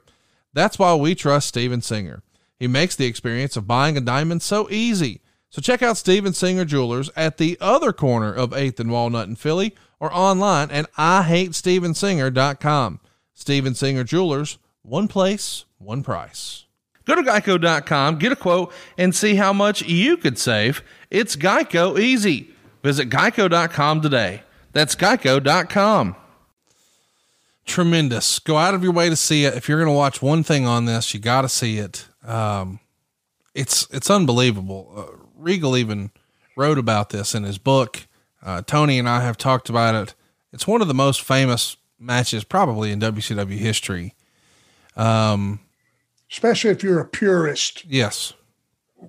That's 0.53 0.79
why 0.79 0.95
we 0.95 1.15
trust 1.15 1.49
Steven 1.49 1.81
Singer. 1.81 2.23
He 2.57 2.67
makes 2.69 2.95
the 2.95 3.07
experience 3.07 3.57
of 3.57 3.67
buying 3.67 3.97
a 3.97 4.01
diamond 4.01 4.41
so 4.41 4.69
easy. 4.69 5.19
So 5.51 5.61
check 5.61 5.83
out 5.83 5.97
Steven 5.97 6.33
Singer 6.33 6.65
Jewelers 6.65 7.11
at 7.15 7.37
the 7.37 7.57
other 7.61 7.93
corner 7.93 8.33
of 8.33 8.49
8th 8.51 8.79
and 8.79 8.89
Walnut 8.89 9.27
in 9.27 9.35
Philly 9.35 9.75
or 9.99 10.11
online 10.13 10.71
at 10.71 10.91
IHateStevenSinger.com. 10.93 12.99
Steven 13.33 13.75
Singer 13.75 14.03
Jewelers, 14.03 14.57
One 14.81 15.07
place, 15.07 15.65
one 15.77 16.03
price. 16.03 16.65
Go 17.05 17.15
to 17.15 17.21
geico.com, 17.21 18.17
get 18.17 18.31
a 18.31 18.35
quote, 18.35 18.71
and 18.97 19.13
see 19.13 19.35
how 19.35 19.51
much 19.51 19.81
you 19.81 20.17
could 20.17 20.39
save. 20.39 20.81
It's 21.09 21.35
Geico 21.35 21.99
easy. 21.99 22.51
Visit 22.83 23.09
geico.com 23.09 24.01
today. 24.01 24.43
That's 24.71 24.95
geico.com. 24.95 26.15
Tremendous. 27.65 28.39
Go 28.39 28.57
out 28.57 28.73
of 28.73 28.83
your 28.83 28.93
way 28.93 29.09
to 29.09 29.15
see 29.15 29.45
it. 29.45 29.55
If 29.55 29.67
you're 29.67 29.79
going 29.79 29.93
to 29.93 29.97
watch 29.97 30.21
one 30.21 30.43
thing 30.43 30.65
on 30.65 30.85
this, 30.85 31.13
you 31.13 31.19
got 31.19 31.41
to 31.41 31.49
see 31.49 31.77
it. 31.77 32.07
Um, 32.25 32.79
it's 33.53 33.87
it's 33.91 34.09
unbelievable. 34.09 34.93
Uh, 34.95 35.20
Regal 35.41 35.75
even 35.75 36.11
wrote 36.55 36.77
about 36.77 37.09
this 37.09 37.33
in 37.33 37.43
his 37.43 37.57
book. 37.57 38.07
Uh, 38.43 38.61
Tony 38.61 38.99
and 38.99 39.09
I 39.09 39.21
have 39.21 39.37
talked 39.37 39.69
about 39.69 39.95
it. 39.95 40.15
It's 40.53 40.67
one 40.67 40.81
of 40.81 40.87
the 40.87 40.93
most 40.93 41.21
famous 41.21 41.77
matches 41.99 42.43
probably 42.43 42.91
in 42.91 42.99
WCW 42.99 43.57
history. 43.57 44.13
Um, 44.95 45.59
especially 46.31 46.71
if 46.71 46.83
you're 46.83 46.99
a 46.99 47.07
purist. 47.07 47.85
Yes. 47.85 48.33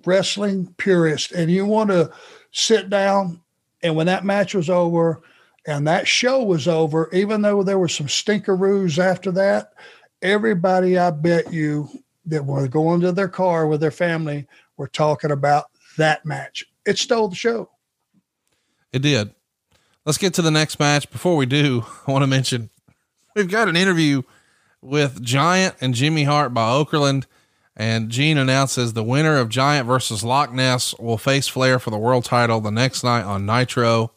Wrestling 0.07 0.75
purist, 0.79 1.33
and 1.33 1.51
you 1.51 1.67
want 1.67 1.91
to 1.91 2.11
sit 2.51 2.89
down, 2.89 3.41
and 3.83 3.95
when 3.95 4.07
that 4.07 4.25
match 4.25 4.55
was 4.55 4.71
over, 4.71 5.21
and 5.67 5.87
that 5.87 6.09
show 6.09 6.43
was 6.43 6.67
over, 6.67 7.11
even 7.13 7.43
though 7.43 7.63
there 7.63 7.79
were 7.79 7.89
some 7.89 8.07
stinkeroos 8.07 8.99
after 8.99 9.31
that, 9.33 9.73
everybody, 10.23 10.99
I 10.99 11.11
bet 11.11 11.53
you, 11.53 11.89
that 12.27 12.45
were 12.45 12.69
going 12.69 13.01
to 13.01 13.13
their 13.13 13.29
car 13.29 13.67
with 13.67 13.81
their 13.81 13.91
family 13.91 14.47
were 14.77 14.89
talking 14.89 15.31
about 15.31 15.67
that 15.97 16.25
match. 16.25 16.65
It 16.85 16.99
stole 16.99 17.29
the 17.29 17.37
show. 17.37 17.71
It 18.93 19.03
did. 19.03 19.35
Let's 20.05 20.19
get 20.19 20.35
to 20.35 20.43
the 20.43 20.51
next 20.51 20.81
match. 20.81 21.11
Before 21.11 21.37
we 21.37 21.47
do, 21.47 21.85
I 22.07 22.11
want 22.11 22.23
to 22.23 22.27
mention 22.27 22.71
we've 23.35 23.51
got 23.51 23.69
an 23.69 23.77
interview 23.77 24.23
with 24.81 25.23
Giant 25.23 25.77
and 25.81 25.95
Jimmy 25.95 26.25
Hart 26.25 26.53
by 26.53 26.69
Okerlund. 26.69 27.25
And 27.75 28.11
Gene 28.11 28.37
announces 28.37 28.93
the 28.93 29.03
winner 29.03 29.39
of 29.39 29.49
Giant 29.49 29.87
versus 29.87 30.23
Loch 30.23 30.53
Ness 30.53 30.95
will 30.99 31.17
face 31.17 31.49
Flair 31.49 31.79
for 31.79 31.89
the 31.89 31.97
world 31.97 32.25
title 32.25 32.61
the 32.61 32.71
next 32.71 33.03
night 33.03 33.25
on 33.25 33.47
Nitro. 33.47 34.13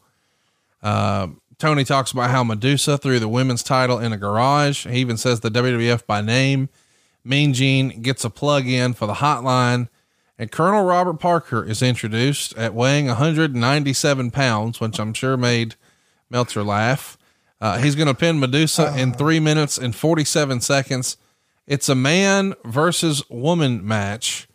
Uh, 0.84 1.28
Tony 1.58 1.86
talks 1.86 2.12
about 2.12 2.32
how 2.32 2.44
Medusa 2.44 2.98
threw 2.98 3.18
the 3.18 3.30
women's 3.30 3.64
title 3.64 3.98
in 3.98 4.12
a 4.12 4.18
garage. 4.18 4.86
He 4.86 5.00
even 5.00 5.16
says 5.16 5.40
the 5.40 5.50
WWF 5.50 6.06
by 6.06 6.20
name. 6.20 6.68
Mean 7.24 7.54
Gene 7.54 8.02
gets 8.02 8.26
a 8.26 8.30
plug 8.30 8.68
in 8.68 8.94
for 8.94 9.06
the 9.06 9.14
hotline 9.14 9.88
and 10.38 10.52
Colonel 10.52 10.84
Robert 10.84 11.20
Parker 11.20 11.64
is 11.64 11.82
introduced 11.82 12.58
at 12.58 12.74
weighing 12.74 13.08
197 13.08 14.32
pounds, 14.32 14.80
which 14.80 15.00
I'm 15.00 15.14
sure 15.14 15.38
made 15.38 15.76
Meltzer 16.30 16.64
laugh. 16.64 17.18
Uh, 17.62 17.78
he's 17.78 17.96
going 17.96 18.08
to 18.08 18.14
pin 18.14 18.40
Medusa 18.40 18.94
in 18.98 19.14
three 19.14 19.40
minutes 19.40 19.78
and 19.78 19.96
47 19.96 20.62
seconds. 20.62 21.18
It's 21.66 21.90
a 21.90 21.96
man 21.96 22.54
versus 22.66 23.28
woman 23.30 23.86
match. 23.86 24.48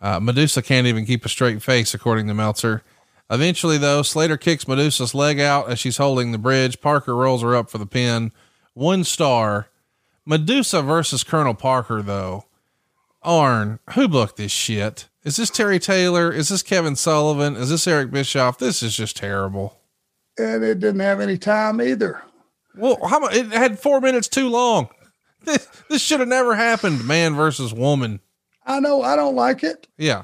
Uh, 0.00 0.18
Medusa 0.18 0.62
can't 0.62 0.86
even 0.86 1.04
keep 1.04 1.24
a 1.24 1.28
straight 1.28 1.62
face, 1.62 1.92
according 1.92 2.26
to 2.28 2.34
Meltzer. 2.34 2.82
Eventually, 3.30 3.76
though, 3.76 4.02
Slater 4.02 4.38
kicks 4.38 4.66
Medusa's 4.66 5.14
leg 5.14 5.38
out 5.38 5.70
as 5.70 5.78
she's 5.78 5.98
holding 5.98 6.32
the 6.32 6.38
bridge. 6.38 6.80
Parker 6.80 7.14
rolls 7.14 7.42
her 7.42 7.54
up 7.54 7.68
for 7.68 7.78
the 7.78 7.86
pin. 7.86 8.32
One 8.72 9.04
star. 9.04 9.68
Medusa 10.24 10.82
versus 10.82 11.24
Colonel 11.24 11.54
Parker, 11.54 12.00
though. 12.00 12.46
Arn, 13.22 13.80
who 13.90 14.08
booked 14.08 14.36
this 14.36 14.52
shit? 14.52 15.08
Is 15.28 15.36
this 15.36 15.50
Terry 15.50 15.78
Taylor? 15.78 16.32
Is 16.32 16.48
this 16.48 16.62
Kevin 16.62 16.96
Sullivan? 16.96 17.54
Is 17.54 17.68
this 17.68 17.86
Eric 17.86 18.10
Bischoff? 18.10 18.56
This 18.56 18.82
is 18.82 18.96
just 18.96 19.14
terrible. 19.14 19.78
And 20.38 20.64
it 20.64 20.80
didn't 20.80 21.00
have 21.00 21.20
any 21.20 21.36
time 21.36 21.82
either. 21.82 22.22
Well, 22.74 22.98
how 23.06 23.18
about 23.18 23.34
it 23.34 23.48
had 23.48 23.78
four 23.78 24.00
minutes 24.00 24.26
too 24.26 24.48
long? 24.48 24.88
This, 25.44 25.68
this 25.90 26.00
should 26.00 26.20
have 26.20 26.30
never 26.30 26.54
happened. 26.54 27.06
Man 27.06 27.34
versus 27.34 27.74
woman. 27.74 28.20
I 28.64 28.80
know. 28.80 29.02
I 29.02 29.16
don't 29.16 29.34
like 29.34 29.62
it. 29.62 29.86
Yeah. 29.98 30.22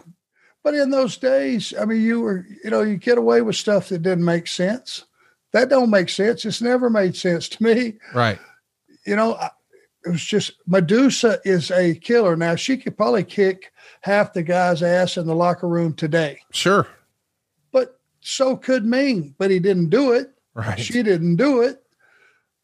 But 0.63 0.73
in 0.73 0.89
those 0.89 1.19
days, 1.19 1.75
I 1.79 1.85
mean, 1.85 2.01
you 2.01 2.23
were, 2.23 2.47
you 2.65 2.71
know, 2.71 2.81
you 2.81 2.97
get 2.97 3.19
away 3.19 3.43
with 3.43 3.57
stuff 3.57 3.91
that 3.91 4.01
didn't 4.01 4.25
make 4.25 4.47
sense. 4.47 5.05
That 5.53 5.69
don't 5.69 5.91
make 5.91 6.09
sense. 6.09 6.47
It's 6.47 6.63
never 6.63 6.89
made 6.89 7.15
sense 7.15 7.51
to 7.51 7.63
me. 7.63 7.99
Right. 8.15 8.39
You 9.05 9.17
know, 9.17 9.39
it 10.07 10.09
was 10.09 10.25
just 10.25 10.55
Medusa 10.67 11.41
is 11.45 11.71
a 11.71 11.95
killer. 11.95 12.37
Now 12.37 12.55
she 12.55 12.79
could 12.79 12.97
probably 12.97 13.25
kick 13.25 13.71
half 14.05 14.35
the 14.35 14.43
guy's 14.43 14.83
ass 14.83 15.17
in 15.17 15.27
the 15.27 15.35
locker 15.35 15.67
room 15.67 15.95
today. 15.95 16.39
Sure. 16.53 16.87
But 17.73 17.99
so 18.21 18.55
could 18.55 18.85
Ming, 18.85 19.35
but 19.39 19.51
he 19.51 19.59
didn't 19.59 19.89
do 19.89 20.13
it. 20.13 20.31
Right. 20.53 20.79
She 20.79 21.03
didn't 21.03 21.37
do 21.37 21.63
it. 21.63 21.83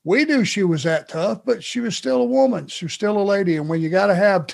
We 0.04 0.26
knew 0.26 0.44
she 0.44 0.64
was 0.64 0.82
that 0.82 1.08
tough, 1.08 1.40
but 1.46 1.64
she 1.64 1.80
was 1.80 1.96
still 1.96 2.20
a 2.20 2.26
woman. 2.26 2.66
She 2.66 2.84
was 2.84 2.92
still 2.92 3.16
a 3.16 3.24
lady. 3.24 3.56
And 3.56 3.70
when 3.70 3.80
you 3.80 3.88
got 3.88 4.08
to 4.08 4.14
have 4.14 4.48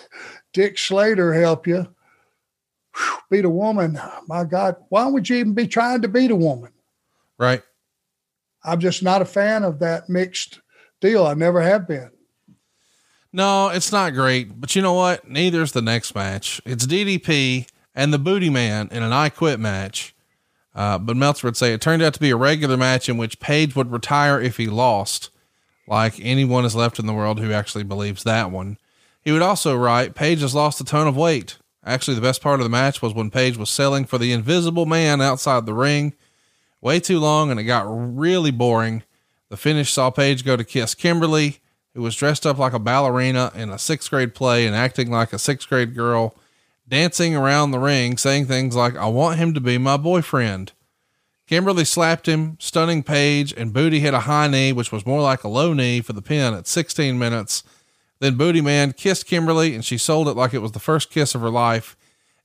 Dick 0.52 0.78
Slater 0.78 1.34
help 1.34 1.66
you 1.66 1.88
whew, 2.94 3.18
beat 3.32 3.44
a 3.44 3.50
woman, 3.50 3.98
my 4.28 4.44
God, 4.44 4.76
why 4.88 5.06
would 5.06 5.28
you 5.28 5.38
even 5.38 5.54
be 5.54 5.66
trying 5.66 6.02
to 6.02 6.08
beat 6.08 6.30
a 6.30 6.36
woman? 6.36 6.70
Right. 7.36 7.64
I'm 8.62 8.78
just 8.78 9.02
not 9.02 9.22
a 9.22 9.26
fan 9.26 9.64
of 9.64 9.80
that 9.80 10.08
mixed 10.08 10.60
deal. 11.00 11.26
I 11.26 11.34
never 11.34 11.60
have 11.60 11.88
been. 11.88 12.10
No, 13.36 13.68
it's 13.68 13.92
not 13.92 14.14
great, 14.14 14.58
but 14.62 14.74
you 14.74 14.80
know 14.80 14.94
what? 14.94 15.28
Neither's 15.28 15.72
the 15.72 15.82
next 15.82 16.14
match. 16.14 16.58
It's 16.64 16.86
DDP 16.86 17.68
and 17.94 18.10
the 18.10 18.18
Booty 18.18 18.48
Man 18.48 18.88
in 18.90 19.02
an 19.02 19.12
I 19.12 19.28
Quit 19.28 19.60
match. 19.60 20.14
Uh, 20.74 20.96
but 20.96 21.18
Meltzer 21.18 21.46
would 21.46 21.56
say 21.58 21.74
it 21.74 21.82
turned 21.82 22.00
out 22.00 22.14
to 22.14 22.20
be 22.20 22.30
a 22.30 22.36
regular 22.36 22.78
match 22.78 23.10
in 23.10 23.18
which 23.18 23.38
Page 23.38 23.76
would 23.76 23.92
retire 23.92 24.40
if 24.40 24.56
he 24.56 24.68
lost, 24.68 25.28
like 25.86 26.14
anyone 26.18 26.64
is 26.64 26.74
left 26.74 26.98
in 26.98 27.04
the 27.04 27.12
world 27.12 27.38
who 27.38 27.52
actually 27.52 27.84
believes 27.84 28.24
that 28.24 28.50
one. 28.50 28.78
He 29.20 29.32
would 29.32 29.42
also 29.42 29.76
write, 29.76 30.14
Page 30.14 30.40
has 30.40 30.54
lost 30.54 30.80
a 30.80 30.84
ton 30.84 31.06
of 31.06 31.14
weight. 31.14 31.58
Actually, 31.84 32.14
the 32.14 32.22
best 32.22 32.40
part 32.40 32.60
of 32.60 32.64
the 32.64 32.70
match 32.70 33.02
was 33.02 33.12
when 33.12 33.30
Page 33.30 33.58
was 33.58 33.68
selling 33.68 34.06
for 34.06 34.16
the 34.16 34.32
invisible 34.32 34.86
man 34.86 35.20
outside 35.20 35.66
the 35.66 35.74
ring. 35.74 36.14
Way 36.80 37.00
too 37.00 37.20
long, 37.20 37.50
and 37.50 37.60
it 37.60 37.64
got 37.64 37.84
really 37.86 38.50
boring. 38.50 39.02
The 39.50 39.58
finish 39.58 39.92
saw 39.92 40.08
Page 40.08 40.42
go 40.42 40.56
to 40.56 40.64
kiss 40.64 40.94
Kimberly 40.94 41.60
who 41.96 42.02
was 42.02 42.14
dressed 42.14 42.44
up 42.44 42.58
like 42.58 42.74
a 42.74 42.78
ballerina 42.78 43.50
in 43.54 43.70
a 43.70 43.78
sixth 43.78 44.10
grade 44.10 44.34
play 44.34 44.66
and 44.66 44.76
acting 44.76 45.10
like 45.10 45.32
a 45.32 45.38
sixth 45.38 45.66
grade 45.66 45.94
girl, 45.94 46.36
dancing 46.86 47.34
around 47.34 47.70
the 47.70 47.78
ring, 47.78 48.18
saying 48.18 48.44
things 48.44 48.76
like, 48.76 48.94
I 48.96 49.06
want 49.06 49.38
him 49.38 49.54
to 49.54 49.60
be 49.62 49.78
my 49.78 49.96
boyfriend. 49.96 50.72
Kimberly 51.46 51.86
slapped 51.86 52.28
him, 52.28 52.58
stunning 52.60 53.02
Page, 53.02 53.54
and 53.56 53.72
Booty 53.72 54.00
hit 54.00 54.12
a 54.12 54.20
high 54.20 54.46
knee, 54.46 54.74
which 54.74 54.92
was 54.92 55.06
more 55.06 55.22
like 55.22 55.42
a 55.42 55.48
low 55.48 55.72
knee 55.72 56.02
for 56.02 56.12
the 56.12 56.20
pin 56.20 56.52
at 56.52 56.66
16 56.66 57.18
minutes. 57.18 57.64
Then 58.18 58.36
Booty 58.36 58.60
Man 58.60 58.92
kissed 58.92 59.26
Kimberly, 59.26 59.74
and 59.74 59.82
she 59.82 59.96
sold 59.96 60.28
it 60.28 60.36
like 60.36 60.52
it 60.52 60.58
was 60.58 60.72
the 60.72 60.78
first 60.78 61.10
kiss 61.10 61.34
of 61.34 61.40
her 61.40 61.50
life. 61.50 61.96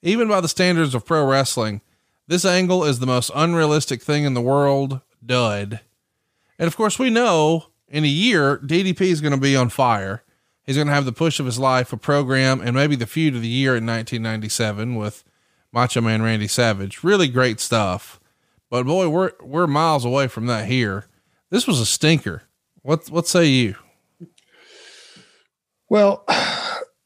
Even 0.02 0.30
by 0.30 0.40
the 0.40 0.48
standards 0.48 0.96
of 0.96 1.06
pro 1.06 1.26
wrestling, 1.26 1.82
this 2.26 2.46
angle 2.46 2.86
is 2.86 3.00
the 3.00 3.06
most 3.06 3.32
unrealistic 3.36 4.02
thing 4.02 4.24
in 4.24 4.34
the 4.34 4.40
world. 4.40 5.02
Dud. 5.26 5.82
And 6.58 6.68
of 6.68 6.78
course, 6.78 6.98
we 6.98 7.10
know 7.10 7.66
in 7.92 8.04
a 8.06 8.08
year, 8.08 8.58
DDP 8.58 9.02
is 9.02 9.22
going 9.22 9.34
to 9.34 9.40
be 9.40 9.56
on 9.56 9.70
fire. 9.70 10.24
He's 10.64 10.78
going 10.78 10.88
to 10.88 10.94
have 10.94 11.06
the 11.06 11.12
push 11.12 11.40
of 11.40 11.46
his 11.46 11.60
life, 11.60 11.92
a 11.92 11.98
program, 11.98 12.62
and 12.62 12.76
maybe 12.76 12.96
the 12.96 13.06
feud 13.06 13.36
of 13.36 13.42
the 13.42 13.48
year 13.48 13.72
in 13.72 13.86
1997 13.86 14.96
with 14.96 15.24
Macho 15.72 16.02
Man 16.02 16.22
Randy 16.22 16.48
Savage. 16.48 17.04
Really 17.04 17.28
great 17.28 17.60
stuff. 17.60 18.20
But 18.70 18.86
boy, 18.86 19.10
we're 19.10 19.34
we're 19.42 19.68
miles 19.68 20.06
away 20.06 20.28
from 20.28 20.46
that 20.46 20.68
here. 20.68 21.08
This 21.50 21.68
was 21.68 21.80
a 21.82 21.86
stinker. 21.86 22.44
What 22.84 23.10
what 23.10 23.28
say 23.28 23.46
you? 23.46 23.76
Well, 25.90 26.26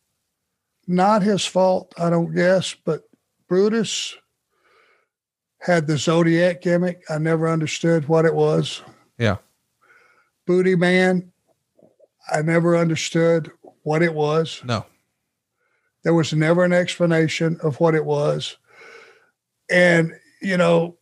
not 0.87 1.23
his 1.23 1.43
fault, 1.43 1.91
I 1.97 2.11
don't 2.11 2.35
guess, 2.35 2.75
but 2.75 3.01
Brutus 3.47 4.15
had 5.59 5.87
the 5.87 5.97
Zodiac 5.97 6.61
gimmick. 6.61 7.01
I 7.09 7.17
never 7.17 7.49
understood 7.49 8.07
what 8.07 8.25
it 8.25 8.35
was. 8.35 8.83
Yeah. 9.17 9.37
Booty 10.45 10.75
Man, 10.75 11.31
I 12.31 12.41
never 12.41 12.77
understood 12.77 13.51
what 13.83 14.01
it 14.01 14.13
was. 14.13 14.61
No. 14.63 14.85
There 16.03 16.13
was 16.13 16.33
never 16.33 16.63
an 16.63 16.73
explanation 16.73 17.57
of 17.63 17.79
what 17.79 17.95
it 17.95 18.05
was. 18.05 18.57
And, 19.69 20.13
you 20.41 20.57
know, 20.57 20.97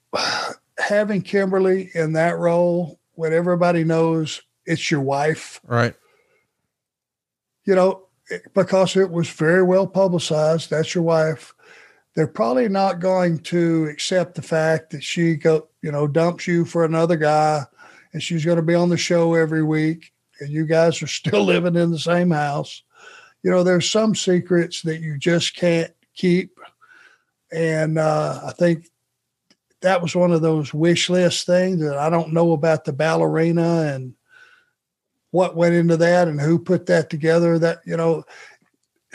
having 0.78 1.22
Kimberly 1.22 1.90
in 1.94 2.14
that 2.14 2.38
role 2.38 3.00
when 3.16 3.34
everybody 3.34 3.84
knows 3.84 4.42
it's 4.66 4.90
your 4.90 5.02
wife. 5.02 5.60
Right. 5.66 5.94
You 7.66 7.76
know, 7.76 8.08
because 8.54 8.96
it 8.96 9.10
was 9.10 9.30
very 9.30 9.64
well 9.64 9.88
publicized, 9.88 10.70
that's 10.70 10.96
your 10.96 11.04
wife. 11.04 11.54
They're 12.16 12.28
probably 12.28 12.70
not 12.70 13.00
going 13.00 13.40
to 13.40 13.86
accept 13.86 14.36
the 14.36 14.42
fact 14.42 14.92
that 14.92 15.04
she 15.04 15.36
go, 15.36 15.68
you 15.82 15.92
know, 15.92 16.08
dumps 16.08 16.48
you 16.48 16.64
for 16.64 16.86
another 16.86 17.18
guy 17.18 17.66
and 18.14 18.22
she's 18.22 18.46
going 18.46 18.58
to 18.58 18.64
be 18.64 18.76
on 18.76 18.90
the 18.90 18.98
show 18.98 19.34
every 19.34 19.64
week 19.64 20.14
and 20.40 20.50
you 20.50 20.66
guys 20.66 21.02
are 21.02 21.08
still 21.08 21.44
living 21.44 21.76
in 21.76 21.92
the 21.92 22.00
same 22.00 22.32
house 22.32 22.84
you 23.44 23.52
know 23.52 23.64
there's 23.64 23.90
some 23.90 24.16
secrets 24.16 24.82
that 24.82 25.02
you 25.02 25.18
just 25.18 25.56
can't 25.56 25.92
keep 26.16 26.60
and 27.52 27.98
uh, 27.98 28.40
i 28.46 28.52
think 28.52 28.90
that 29.82 30.02
was 30.02 30.16
one 30.16 30.32
of 30.32 30.42
those 30.42 30.74
wish 30.74 31.10
list 31.10 31.46
things 31.46 31.82
that 31.82 31.98
i 31.98 32.10
don't 32.10 32.34
know 32.34 32.54
about 32.54 32.86
the 32.86 32.94
ballerina 32.94 33.94
and 33.94 34.14
what 35.34 35.56
went 35.56 35.74
into 35.74 35.98
that 35.98 36.28
and 36.28 36.40
who 36.40 36.60
put 36.60 36.86
that 36.86 37.10
together. 37.10 37.58
That, 37.58 37.80
you 37.88 37.98
know, 37.98 38.24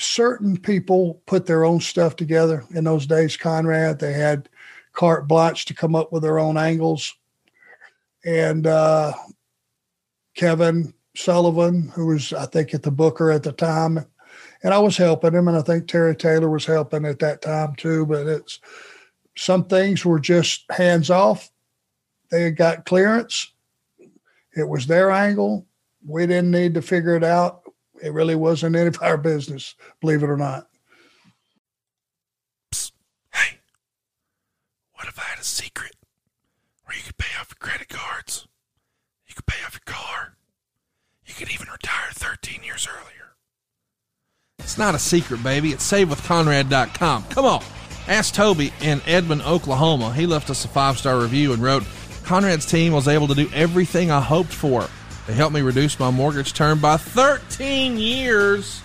certain 0.00 0.56
people 0.56 1.22
put 1.26 1.46
their 1.46 1.64
own 1.64 1.78
stuff 1.78 2.16
together 2.16 2.64
in 2.74 2.82
those 2.82 3.06
days. 3.06 3.36
Conrad, 3.36 4.00
they 4.00 4.14
had 4.14 4.48
carte 4.92 5.28
blanche 5.28 5.64
to 5.66 5.74
come 5.74 5.94
up 5.94 6.12
with 6.12 6.24
their 6.24 6.40
own 6.40 6.56
angles. 6.56 7.14
And 8.28 8.66
uh, 8.66 9.14
Kevin 10.36 10.92
Sullivan, 11.16 11.90
who 11.94 12.08
was, 12.08 12.34
I 12.34 12.44
think, 12.44 12.74
at 12.74 12.82
the 12.82 12.90
Booker 12.90 13.30
at 13.30 13.42
the 13.42 13.52
time, 13.52 14.04
and 14.62 14.74
I 14.74 14.78
was 14.80 14.98
helping 14.98 15.32
him, 15.32 15.48
and 15.48 15.56
I 15.56 15.62
think 15.62 15.88
Terry 15.88 16.14
Taylor 16.14 16.50
was 16.50 16.66
helping 16.66 17.06
at 17.06 17.20
that 17.20 17.40
time 17.40 17.74
too. 17.76 18.04
But 18.04 18.26
it's 18.26 18.60
some 19.34 19.64
things 19.64 20.04
were 20.04 20.20
just 20.20 20.70
hands 20.70 21.08
off. 21.08 21.50
They 22.30 22.42
had 22.42 22.56
got 22.56 22.84
clearance. 22.84 23.50
It 24.54 24.68
was 24.68 24.86
their 24.86 25.10
angle. 25.10 25.66
We 26.06 26.26
didn't 26.26 26.50
need 26.50 26.74
to 26.74 26.82
figure 26.82 27.16
it 27.16 27.24
out. 27.24 27.62
It 28.02 28.12
really 28.12 28.36
wasn't 28.36 28.76
any 28.76 28.88
of 28.88 28.98
our 29.00 29.16
business, 29.16 29.74
believe 30.02 30.22
it 30.22 30.28
or 30.28 30.36
not. 30.36 30.68
Hey, 33.32 33.60
what 34.92 35.08
if 35.08 35.18
I 35.18 35.22
had 35.22 35.38
a 35.38 35.44
secret 35.44 35.96
where 36.84 36.94
you 36.94 37.04
could 37.04 37.16
pay 37.16 37.40
off 37.40 37.47
credit 37.58 37.88
cards? 37.88 38.46
You 39.26 39.34
could 39.34 39.46
pay 39.46 39.64
off 39.64 39.74
your 39.74 39.94
car. 39.94 40.36
You 41.26 41.34
could 41.34 41.52
even 41.52 41.68
retire 41.70 42.10
13 42.12 42.62
years 42.62 42.88
earlier. 42.90 43.34
It's 44.58 44.78
not 44.78 44.94
a 44.94 44.98
secret, 44.98 45.42
baby. 45.42 45.70
It's 45.70 45.90
savewithconrad.com. 45.90 47.24
Come 47.24 47.44
on. 47.44 47.62
Ask 48.06 48.34
Toby 48.34 48.72
in 48.80 49.02
Edmond, 49.06 49.42
Oklahoma. 49.42 50.12
He 50.14 50.26
left 50.26 50.50
us 50.50 50.64
a 50.64 50.68
five 50.68 50.98
star 50.98 51.20
review 51.20 51.52
and 51.52 51.62
wrote 51.62 51.84
Conrad's 52.24 52.66
team 52.66 52.92
was 52.92 53.08
able 53.08 53.28
to 53.28 53.34
do 53.34 53.48
everything 53.54 54.10
I 54.10 54.20
hoped 54.20 54.52
for. 54.52 54.86
They 55.26 55.34
helped 55.34 55.54
me 55.54 55.60
reduce 55.60 55.98
my 56.00 56.10
mortgage 56.10 56.54
term 56.54 56.80
by 56.80 56.96
13 56.96 57.98
years. 57.98 58.80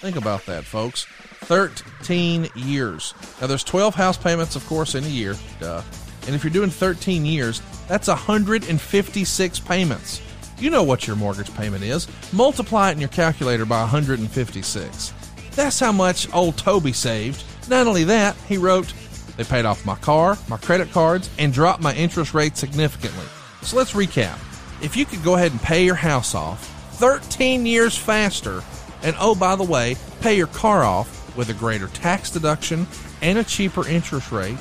Think 0.00 0.16
about 0.16 0.46
that, 0.46 0.64
folks. 0.64 1.04
13 1.40 2.48
years. 2.54 3.14
Now, 3.40 3.48
there's 3.48 3.64
12 3.64 3.94
house 3.94 4.16
payments, 4.16 4.54
of 4.54 4.64
course, 4.66 4.94
in 4.94 5.04
a 5.04 5.08
year. 5.08 5.34
Duh. 5.58 5.82
And 6.26 6.34
if 6.34 6.44
you're 6.44 6.52
doing 6.52 6.70
13 6.70 7.24
years, 7.24 7.62
that's 7.88 8.08
156 8.08 9.60
payments. 9.60 10.20
You 10.58 10.70
know 10.70 10.82
what 10.82 11.06
your 11.06 11.16
mortgage 11.16 11.52
payment 11.54 11.82
is. 11.82 12.06
Multiply 12.32 12.90
it 12.90 12.92
in 12.92 13.00
your 13.00 13.08
calculator 13.08 13.64
by 13.64 13.80
156. 13.80 15.14
That's 15.56 15.80
how 15.80 15.92
much 15.92 16.32
old 16.34 16.56
Toby 16.56 16.92
saved. 16.92 17.42
Not 17.68 17.86
only 17.86 18.04
that, 18.04 18.36
he 18.48 18.58
wrote, 18.58 18.92
they 19.36 19.44
paid 19.44 19.64
off 19.64 19.86
my 19.86 19.96
car, 19.96 20.36
my 20.48 20.58
credit 20.58 20.92
cards, 20.92 21.30
and 21.38 21.52
dropped 21.52 21.82
my 21.82 21.94
interest 21.94 22.34
rate 22.34 22.56
significantly. 22.56 23.24
So 23.62 23.76
let's 23.76 23.92
recap 23.92 24.38
if 24.82 24.96
you 24.96 25.04
could 25.04 25.22
go 25.22 25.34
ahead 25.34 25.52
and 25.52 25.60
pay 25.60 25.84
your 25.84 25.94
house 25.94 26.34
off 26.34 26.66
13 26.94 27.66
years 27.66 27.96
faster, 27.96 28.62
and 29.02 29.16
oh, 29.18 29.34
by 29.34 29.56
the 29.56 29.64
way, 29.64 29.96
pay 30.20 30.36
your 30.36 30.46
car 30.48 30.84
off 30.84 31.36
with 31.36 31.48
a 31.48 31.54
greater 31.54 31.88
tax 31.88 32.30
deduction 32.30 32.86
and 33.22 33.38
a 33.38 33.44
cheaper 33.44 33.86
interest 33.86 34.32
rate, 34.32 34.58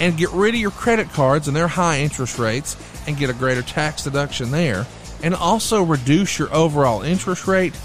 and 0.00 0.16
get 0.16 0.30
rid 0.30 0.54
of 0.54 0.60
your 0.60 0.70
credit 0.70 1.08
cards 1.10 1.48
and 1.48 1.56
their 1.56 1.68
high 1.68 2.00
interest 2.00 2.38
rates 2.38 2.76
and 3.06 3.16
get 3.16 3.30
a 3.30 3.34
greater 3.34 3.62
tax 3.62 4.04
deduction 4.04 4.50
there, 4.50 4.86
and 5.22 5.34
also 5.34 5.82
reduce 5.82 6.38
your 6.38 6.52
overall 6.52 7.02
interest 7.02 7.46
rate, 7.46 7.76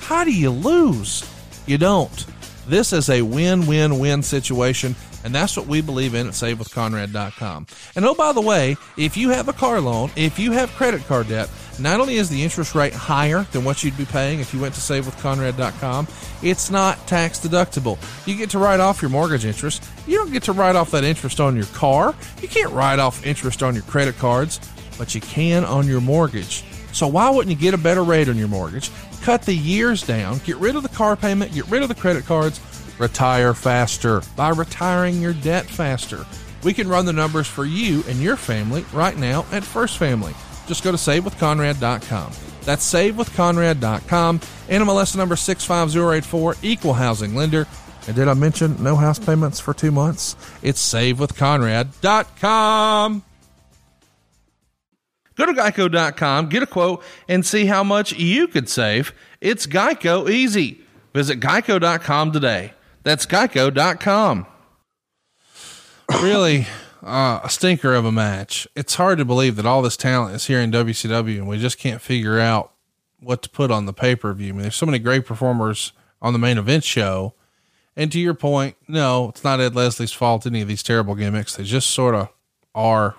how 0.00 0.24
do 0.24 0.32
you 0.32 0.50
lose? 0.50 1.24
You 1.66 1.78
don't. 1.78 2.26
This 2.66 2.92
is 2.92 3.08
a 3.10 3.22
win 3.22 3.66
win 3.66 3.98
win 3.98 4.22
situation 4.22 4.94
and 5.24 5.34
that's 5.34 5.56
what 5.56 5.66
we 5.66 5.80
believe 5.80 6.14
in 6.14 6.26
at 6.26 6.32
SaveWithConrad.com. 6.32 7.66
And 7.96 8.04
oh, 8.04 8.14
by 8.14 8.32
the 8.32 8.40
way, 8.40 8.76
if 8.96 9.16
you 9.16 9.30
have 9.30 9.48
a 9.48 9.52
car 9.52 9.80
loan, 9.80 10.10
if 10.16 10.38
you 10.38 10.52
have 10.52 10.70
credit 10.72 11.04
card 11.06 11.28
debt, 11.28 11.50
not 11.78 12.00
only 12.00 12.16
is 12.16 12.28
the 12.28 12.42
interest 12.42 12.74
rate 12.74 12.92
higher 12.92 13.46
than 13.52 13.64
what 13.64 13.82
you'd 13.82 13.96
be 13.96 14.04
paying 14.04 14.40
if 14.40 14.52
you 14.52 14.60
went 14.60 14.74
to 14.74 14.80
SaveWithConrad.com, 14.80 16.08
it's 16.42 16.70
not 16.70 17.06
tax 17.06 17.38
deductible. 17.40 17.98
You 18.26 18.36
get 18.36 18.50
to 18.50 18.58
write 18.58 18.80
off 18.80 19.00
your 19.00 19.10
mortgage 19.10 19.44
interest. 19.44 19.84
You 20.06 20.16
don't 20.16 20.32
get 20.32 20.42
to 20.44 20.52
write 20.52 20.76
off 20.76 20.90
that 20.90 21.04
interest 21.04 21.40
on 21.40 21.56
your 21.56 21.66
car. 21.66 22.14
You 22.42 22.48
can't 22.48 22.72
write 22.72 22.98
off 22.98 23.24
interest 23.24 23.62
on 23.62 23.74
your 23.74 23.84
credit 23.84 24.18
cards, 24.18 24.60
but 24.98 25.14
you 25.14 25.20
can 25.20 25.64
on 25.64 25.86
your 25.86 26.00
mortgage. 26.00 26.64
So 26.92 27.06
why 27.06 27.30
wouldn't 27.30 27.54
you 27.54 27.60
get 27.60 27.74
a 27.74 27.78
better 27.78 28.02
rate 28.02 28.28
on 28.28 28.36
your 28.36 28.48
mortgage? 28.48 28.90
Cut 29.22 29.42
the 29.42 29.54
years 29.54 30.02
down, 30.02 30.38
get 30.44 30.56
rid 30.56 30.76
of 30.76 30.82
the 30.82 30.88
car 30.88 31.14
payment, 31.14 31.52
get 31.52 31.68
rid 31.68 31.82
of 31.82 31.88
the 31.88 31.94
credit 31.94 32.24
cards, 32.24 32.58
retire 33.00 33.54
faster 33.54 34.22
by 34.36 34.50
retiring 34.50 35.20
your 35.20 35.32
debt 35.32 35.66
faster. 35.66 36.24
We 36.62 36.72
can 36.74 36.88
run 36.88 37.06
the 37.06 37.12
numbers 37.12 37.48
for 37.48 37.64
you 37.64 38.04
and 38.06 38.20
your 38.20 38.36
family 38.36 38.84
right 38.92 39.16
now 39.16 39.46
at 39.50 39.64
First 39.64 39.98
Family. 39.98 40.34
Just 40.66 40.84
go 40.84 40.92
to 40.92 40.98
savewithconrad.com. 40.98 42.32
That's 42.62 42.92
savewithconrad.com. 42.92 44.40
NMLS 44.40 45.16
number 45.16 45.36
65084, 45.36 46.56
equal 46.62 46.92
housing 46.94 47.34
lender. 47.34 47.66
And 48.06 48.14
did 48.14 48.28
I 48.28 48.34
mention 48.34 48.80
no 48.82 48.94
house 48.96 49.18
payments 49.18 49.60
for 49.60 49.74
two 49.74 49.90
months? 49.90 50.36
It's 50.62 50.94
savewithconrad.com. 50.94 53.24
Go 55.36 55.46
to 55.46 55.52
geico.com, 55.52 56.48
get 56.50 56.62
a 56.62 56.66
quote, 56.66 57.02
and 57.26 57.46
see 57.46 57.64
how 57.64 57.82
much 57.82 58.12
you 58.12 58.46
could 58.46 58.68
save. 58.68 59.14
It's 59.40 59.66
Geico 59.66 60.30
easy. 60.30 60.82
Visit 61.14 61.40
geico.com 61.40 62.32
today. 62.32 62.74
That's 63.02 63.26
geico.com. 63.26 64.46
Really, 66.22 66.66
uh, 67.02 67.40
a 67.42 67.48
stinker 67.48 67.94
of 67.94 68.04
a 68.04 68.12
match. 68.12 68.68
It's 68.74 68.96
hard 68.96 69.18
to 69.18 69.24
believe 69.24 69.56
that 69.56 69.66
all 69.66 69.80
this 69.80 69.96
talent 69.96 70.34
is 70.34 70.46
here 70.46 70.60
in 70.60 70.70
WCW 70.70 71.38
and 71.38 71.48
we 71.48 71.58
just 71.58 71.78
can't 71.78 72.02
figure 72.02 72.38
out 72.38 72.72
what 73.20 73.42
to 73.42 73.48
put 73.50 73.70
on 73.70 73.86
the 73.86 73.92
pay 73.92 74.16
per 74.16 74.32
view. 74.34 74.50
I 74.50 74.52
mean, 74.52 74.62
there's 74.62 74.76
so 74.76 74.86
many 74.86 74.98
great 74.98 75.24
performers 75.24 75.92
on 76.20 76.32
the 76.32 76.38
main 76.38 76.58
event 76.58 76.84
show. 76.84 77.34
And 77.96 78.10
to 78.12 78.20
your 78.20 78.34
point, 78.34 78.76
no, 78.88 79.28
it's 79.30 79.44
not 79.44 79.60
Ed 79.60 79.74
Leslie's 79.74 80.12
fault, 80.12 80.46
any 80.46 80.60
of 80.60 80.68
these 80.68 80.82
terrible 80.82 81.14
gimmicks. 81.14 81.56
They 81.56 81.64
just 81.64 81.90
sort 81.90 82.14
of 82.14 82.28
are 82.74 83.16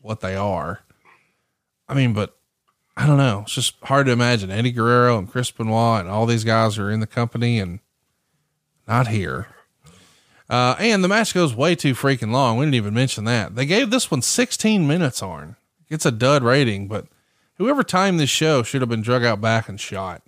what 0.00 0.20
they 0.20 0.34
are. 0.34 0.80
I 1.88 1.94
mean, 1.94 2.12
but 2.12 2.36
I 2.96 3.06
don't 3.06 3.18
know. 3.18 3.40
It's 3.42 3.54
just 3.54 3.76
hard 3.82 4.06
to 4.06 4.12
imagine 4.12 4.50
Eddie 4.50 4.72
Guerrero 4.72 5.18
and 5.18 5.30
Chris 5.30 5.50
Benoit 5.50 6.00
and 6.00 6.10
all 6.10 6.26
these 6.26 6.44
guys 6.44 6.78
are 6.78 6.90
in 6.90 7.00
the 7.00 7.06
company 7.06 7.58
and 7.58 7.80
not 8.86 9.08
here. 9.08 9.48
Uh, 10.48 10.76
and 10.78 11.02
the 11.02 11.08
match 11.08 11.32
goes 11.32 11.54
way 11.54 11.74
too 11.74 11.94
freaking 11.94 12.30
long. 12.30 12.58
We 12.58 12.66
didn't 12.66 12.74
even 12.74 12.94
mention 12.94 13.24
that. 13.24 13.54
They 13.54 13.64
gave 13.64 13.90
this 13.90 14.10
one 14.10 14.22
16 14.22 14.86
minutes 14.86 15.22
on. 15.22 15.56
It's 15.88 16.04
a 16.04 16.10
dud 16.10 16.42
rating, 16.42 16.88
but 16.88 17.06
whoever 17.56 17.82
timed 17.82 18.20
this 18.20 18.30
show 18.30 18.62
should 18.62 18.82
have 18.82 18.90
been 18.90 19.02
drug 19.02 19.24
out 19.24 19.40
back 19.40 19.68
and 19.68 19.80
shot. 19.80 20.22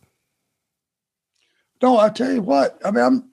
No, 1.82 1.98
I 1.98 2.08
tell 2.08 2.32
you 2.32 2.40
what. 2.40 2.80
I 2.84 2.90
mean, 2.90 3.04
I'm, 3.04 3.30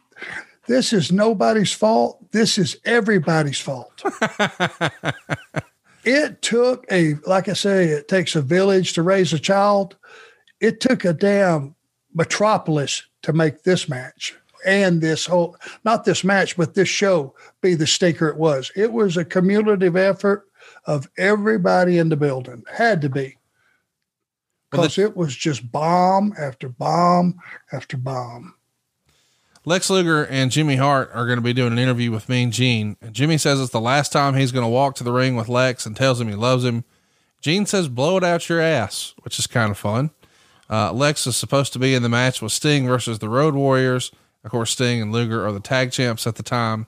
this 0.68 0.92
is 0.92 1.12
nobody's 1.12 1.72
fault. 1.72 2.32
This 2.32 2.58
is 2.58 2.78
everybody's 2.84 3.60
fault. 3.60 4.04
it 6.04 6.42
took 6.42 6.86
a, 6.92 7.16
like 7.26 7.48
I 7.48 7.54
say, 7.54 7.86
it 7.86 8.10
takes 8.10 8.36
a 8.36 8.42
village 8.42 8.94
to 8.94 9.02
raise 9.02 9.32
a 9.32 9.40
child. 9.40 9.96
It 10.60 10.82
took 10.82 11.06
a 11.06 11.14
damn 11.14 11.76
metropolis 12.14 13.04
to 13.22 13.32
make 13.32 13.64
this 13.64 13.88
match 13.88 14.36
and 14.66 15.02
this 15.02 15.26
whole 15.26 15.56
not 15.84 16.06
this 16.06 16.24
match 16.24 16.58
but 16.58 16.74
this 16.74 16.90
show 16.90 17.34
be 17.62 17.76
the 17.76 17.88
stinker 17.88 18.28
it 18.28 18.38
was. 18.38 18.72
It 18.76 18.92
was 18.92 19.18
a 19.18 19.26
cumulative 19.26 19.96
effort 19.96 20.48
of 20.86 21.08
everybody 21.18 21.98
in 21.98 22.10
the 22.10 22.18
building. 22.18 22.64
Had 22.72 23.02
to 23.02 23.10
be. 23.10 23.38
Because 24.70 24.98
it 24.98 25.18
was 25.18 25.36
just 25.36 25.70
bomb 25.70 26.34
after 26.40 26.70
bomb 26.70 27.38
after 27.74 27.98
bomb. 27.98 28.56
Lex 29.66 29.90
luger 29.90 30.26
and 30.26 30.50
jimmy 30.50 30.78
hart 30.78 31.12
are 31.14 31.26
going 31.26 31.38
to 31.38 31.44
be 31.44 31.54
doing 31.54 31.74
an 31.74 31.80
interview 31.80 32.10
with 32.10 32.30
mean 32.30 32.52
gene. 32.52 32.96
And 33.02 33.14
jimmy 33.14 33.38
says 33.38 33.60
it's 33.60 33.72
the 33.72 33.82
last 33.82 34.12
time 34.12 34.36
he's 34.36 34.52
going 34.52 34.66
to 34.66 34.70
walk 34.70 34.96
to 34.96 35.04
the 35.04 35.12
ring 35.12 35.36
with 35.36 35.50
lex 35.50 35.86
and 35.86 35.96
tells 35.96 36.20
him 36.22 36.30
he 36.30 36.36
loves 36.36 36.64
him. 36.64 36.84
Gene 37.42 37.66
says 37.66 37.90
blow 37.90 38.18
it 38.18 38.24
out 38.24 38.48
your 38.50 38.62
ass 38.62 39.14
which 39.24 39.38
is 39.38 39.48
kind 39.48 39.72
of 39.72 39.78
fun. 39.78 40.12
Uh, 40.70 40.94
lex 40.94 41.28
is 41.28 41.36
supposed 41.36 41.74
to 41.74 41.80
be 41.80 41.94
in 41.94 42.02
the 42.02 42.10
match 42.10 42.42
with 42.42 42.54
sting 42.54 42.88
versus 42.88 43.20
the 43.20 43.28
road 43.28 43.54
warriors 43.54 44.12
of 44.44 44.52
course, 44.52 44.72
Sting 44.72 45.02
and 45.02 45.12
Luger 45.12 45.46
are 45.46 45.52
the 45.52 45.60
tag 45.60 45.92
champs 45.92 46.26
at 46.26 46.36
the 46.36 46.44
time. 46.44 46.88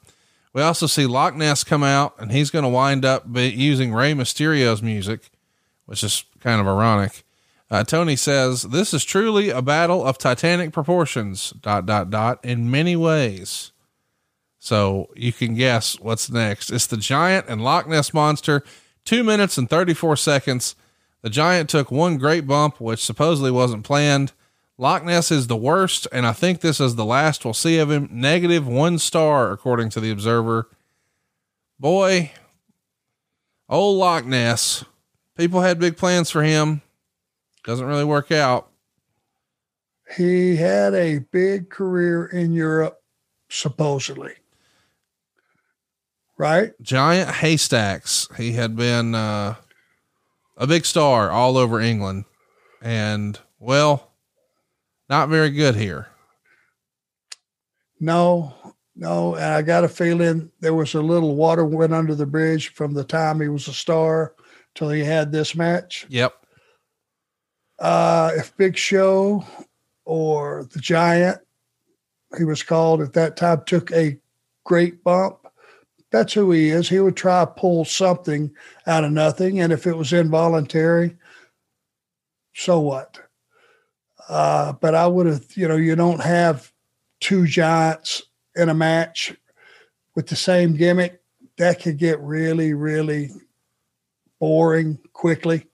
We 0.54 0.62
also 0.62 0.86
see 0.86 1.06
Loch 1.06 1.36
Ness 1.36 1.64
come 1.64 1.84
out, 1.84 2.14
and 2.20 2.32
he's 2.32 2.52
going 2.52 2.64
to 2.64 2.70
wind 2.70 3.06
up 3.06 3.26
using 3.34 3.94
Rey 3.94 4.14
Mysterio's 4.14 4.82
music, 4.82 5.32
which 5.86 6.04
is 6.04 6.26
kind 6.40 6.62
of 6.62 6.68
ironic. 6.68 7.24
Uh, 7.72 7.84
Tony 7.84 8.16
says 8.16 8.64
this 8.64 8.94
is 8.94 9.04
truly 9.04 9.50
a 9.50 9.62
battle 9.62 10.06
of 10.06 10.20
titanic 10.20 10.72
proportions. 10.72 11.52
Dot 11.62 11.88
dot 11.88 12.12
dot. 12.12 12.44
In 12.44 12.70
many 12.70 12.96
ways. 12.96 13.72
So 14.60 15.10
you 15.16 15.34
can 15.34 15.56
guess 15.56 16.00
what's 16.00 16.30
next. 16.30 16.70
It's 16.70 16.86
the 16.86 16.98
giant 16.98 17.48
and 17.50 17.64
Loch 17.64 17.88
Ness 17.88 18.14
monster. 18.14 18.64
Two 19.06 19.24
minutes 19.24 19.58
and 19.58 19.68
thirty 19.68 19.96
four 19.96 20.16
seconds. 20.16 20.76
The 21.24 21.32
giant 21.32 21.70
took 21.70 21.90
one 21.90 22.18
great 22.18 22.46
bump, 22.46 22.80
which 22.80 23.04
supposedly 23.04 23.50
wasn't 23.50 23.84
planned. 23.84 24.34
Loch 24.78 25.06
Ness 25.06 25.32
is 25.32 25.48
the 25.48 25.56
worst, 25.56 26.08
and 26.12 26.26
I 26.26 26.34
think 26.34 26.62
this 26.62 26.80
is 26.80 26.96
the 26.96 27.06
last 27.06 27.46
we'll 27.46 27.54
see 27.54 27.78
of 27.78 27.92
him. 27.92 28.10
Negative 28.12 28.66
one 28.68 28.98
star, 28.98 29.52
according 29.52 29.90
to 29.92 30.00
the 30.00 30.10
Observer. 30.10 30.70
Boy, 31.80 32.32
old 33.70 33.98
Loch 33.98 34.26
Ness. 34.26 34.84
People 35.38 35.62
had 35.62 35.80
big 35.80 35.98
plans 35.98 36.32
for 36.32 36.44
him. 36.44 36.82
Doesn't 37.64 37.86
really 37.86 38.04
work 38.04 38.32
out. 38.32 38.70
He 40.18 40.58
had 40.58 40.94
a 40.94 41.20
big 41.20 41.70
career 41.70 42.26
in 42.26 42.54
Europe, 42.54 43.02
supposedly. 43.50 44.34
Right? 46.38 46.74
Giant 46.82 47.30
Haystacks. 47.30 48.28
He 48.38 48.54
had 48.54 48.76
been 48.76 49.16
uh, 49.16 49.56
a 50.58 50.68
big 50.68 50.86
star 50.86 51.32
all 51.32 51.58
over 51.58 51.80
England. 51.80 52.26
And, 52.82 53.40
well, 53.60 54.13
not 55.10 55.30
very 55.30 55.50
good 55.50 55.76
here. 55.76 56.08
No, 58.00 58.54
no. 58.96 59.36
And 59.36 59.46
I 59.46 59.62
got 59.62 59.84
a 59.84 59.90
feeling 59.90 60.52
there 60.60 60.74
was 60.74 60.94
a 60.94 61.02
little 61.02 61.36
water 61.36 61.66
went 61.66 61.94
under 61.94 62.16
the 62.16 62.26
bridge 62.26 62.74
from 62.74 62.94
the 62.94 63.04
time 63.04 63.40
he 63.40 63.48
was 63.48 63.68
a 63.68 63.74
star 63.74 64.34
till 64.76 64.90
he 64.90 65.02
had 65.02 65.32
this 65.32 65.56
match. 65.56 66.06
Yep. 66.10 66.34
Uh, 67.80 68.32
if 68.36 68.56
Big 68.58 68.78
Show 68.78 69.46
or 70.06 70.68
the 70.74 70.80
Giant, 70.80 71.40
he 72.38 72.44
was 72.44 72.64
called 72.64 73.02
at 73.02 73.14
that 73.14 73.38
time, 73.38 73.64
took 73.66 73.92
a 73.92 74.18
great 74.64 75.04
bump, 75.04 75.44
that's 76.14 76.32
who 76.34 76.52
he 76.52 76.70
is. 76.70 76.88
He 76.88 77.00
would 77.00 77.18
try 77.18 77.44
to 77.44 77.48
pull 77.48 77.86
something 77.86 78.54
out 78.86 79.04
of 79.04 79.12
nothing. 79.12 79.60
And 79.60 79.74
if 79.74 79.88
it 79.88 79.98
was 79.98 80.14
involuntary, 80.14 81.18
so 82.54 82.80
what? 82.80 83.20
Uh, 84.34 84.74
but 84.74 84.96
I 84.96 85.06
would 85.06 85.28
have, 85.28 85.46
you 85.56 85.68
know, 85.68 85.76
you 85.76 85.96
don't 85.96 86.20
have 86.20 86.72
two 87.20 87.46
giants 87.46 88.24
in 88.56 88.68
a 88.68 88.74
match 88.74 89.32
with 90.16 90.26
the 90.26 90.36
same 90.36 90.76
gimmick. 90.76 91.22
That 91.60 91.80
could 91.80 91.98
get 91.98 92.20
really, 92.20 92.74
really 92.74 93.30
boring 94.40 94.98
quickly. 95.14 95.68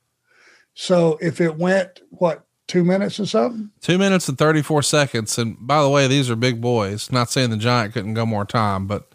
So 0.73 1.17
if 1.21 1.39
it 1.39 1.55
went, 1.55 2.01
what, 2.09 2.45
two 2.67 2.83
minutes 2.83 3.17
or 3.21 3.27
something? 3.27 3.71
Two 3.79 3.97
minutes 3.97 4.27
and 4.27 4.37
34 4.37 4.83
seconds. 4.83 5.37
And 5.37 5.55
by 5.61 5.81
the 5.81 5.89
way, 5.89 6.09
these 6.09 6.29
are 6.29 6.35
big 6.35 6.59
boys. 6.59 7.09
Not 7.13 7.29
saying 7.29 7.51
the 7.51 7.57
giant 7.57 7.93
couldn't 7.93 8.13
go 8.13 8.25
more 8.25 8.43
time, 8.43 8.87
but 8.87 9.09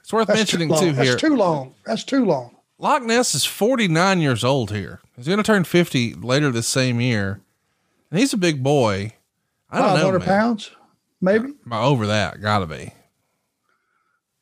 it's 0.00 0.14
worth 0.14 0.28
That's 0.28 0.38
mentioning 0.38 0.70
too, 0.70 0.76
too, 0.76 0.92
here. 0.94 1.04
That's 1.04 1.20
too 1.20 1.36
long. 1.36 1.74
That's 1.84 2.04
too 2.04 2.24
long. 2.24 2.56
Loch 2.78 3.02
Ness 3.02 3.34
is 3.34 3.44
49 3.44 4.22
years 4.22 4.44
old 4.44 4.70
here. 4.70 5.00
He's 5.14 5.26
going 5.26 5.36
to 5.36 5.42
turn 5.42 5.64
50 5.64 6.14
later 6.14 6.50
this 6.50 6.66
same 6.66 7.02
year. 7.02 7.42
And 8.10 8.18
he's 8.18 8.32
a 8.32 8.38
big 8.38 8.62
boy. 8.62 9.12
I 9.70 9.78
don't 9.78 9.88
know. 9.88 9.96
500 9.96 10.18
man. 10.20 10.28
pounds, 10.28 10.70
maybe. 11.20 11.48
Over 11.70 12.06
that, 12.06 12.40
gotta 12.40 12.66
be. 12.66 12.92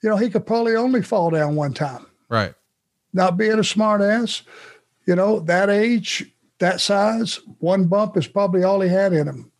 You 0.02 0.10
know, 0.10 0.16
he 0.16 0.30
could 0.30 0.46
probably 0.46 0.76
only 0.76 1.02
fall 1.02 1.30
down 1.30 1.56
one 1.56 1.74
time. 1.74 2.06
Right. 2.28 2.54
Not 3.12 3.36
being 3.36 3.58
a 3.58 3.64
smart 3.64 4.02
ass, 4.02 4.42
you 5.06 5.16
know, 5.16 5.40
that 5.40 5.70
age, 5.70 6.30
that 6.58 6.80
size, 6.80 7.40
one 7.58 7.86
bump 7.86 8.16
is 8.16 8.26
probably 8.26 8.62
all 8.62 8.80
he 8.80 8.88
had 8.88 9.12
in 9.12 9.26
him. 9.26 9.50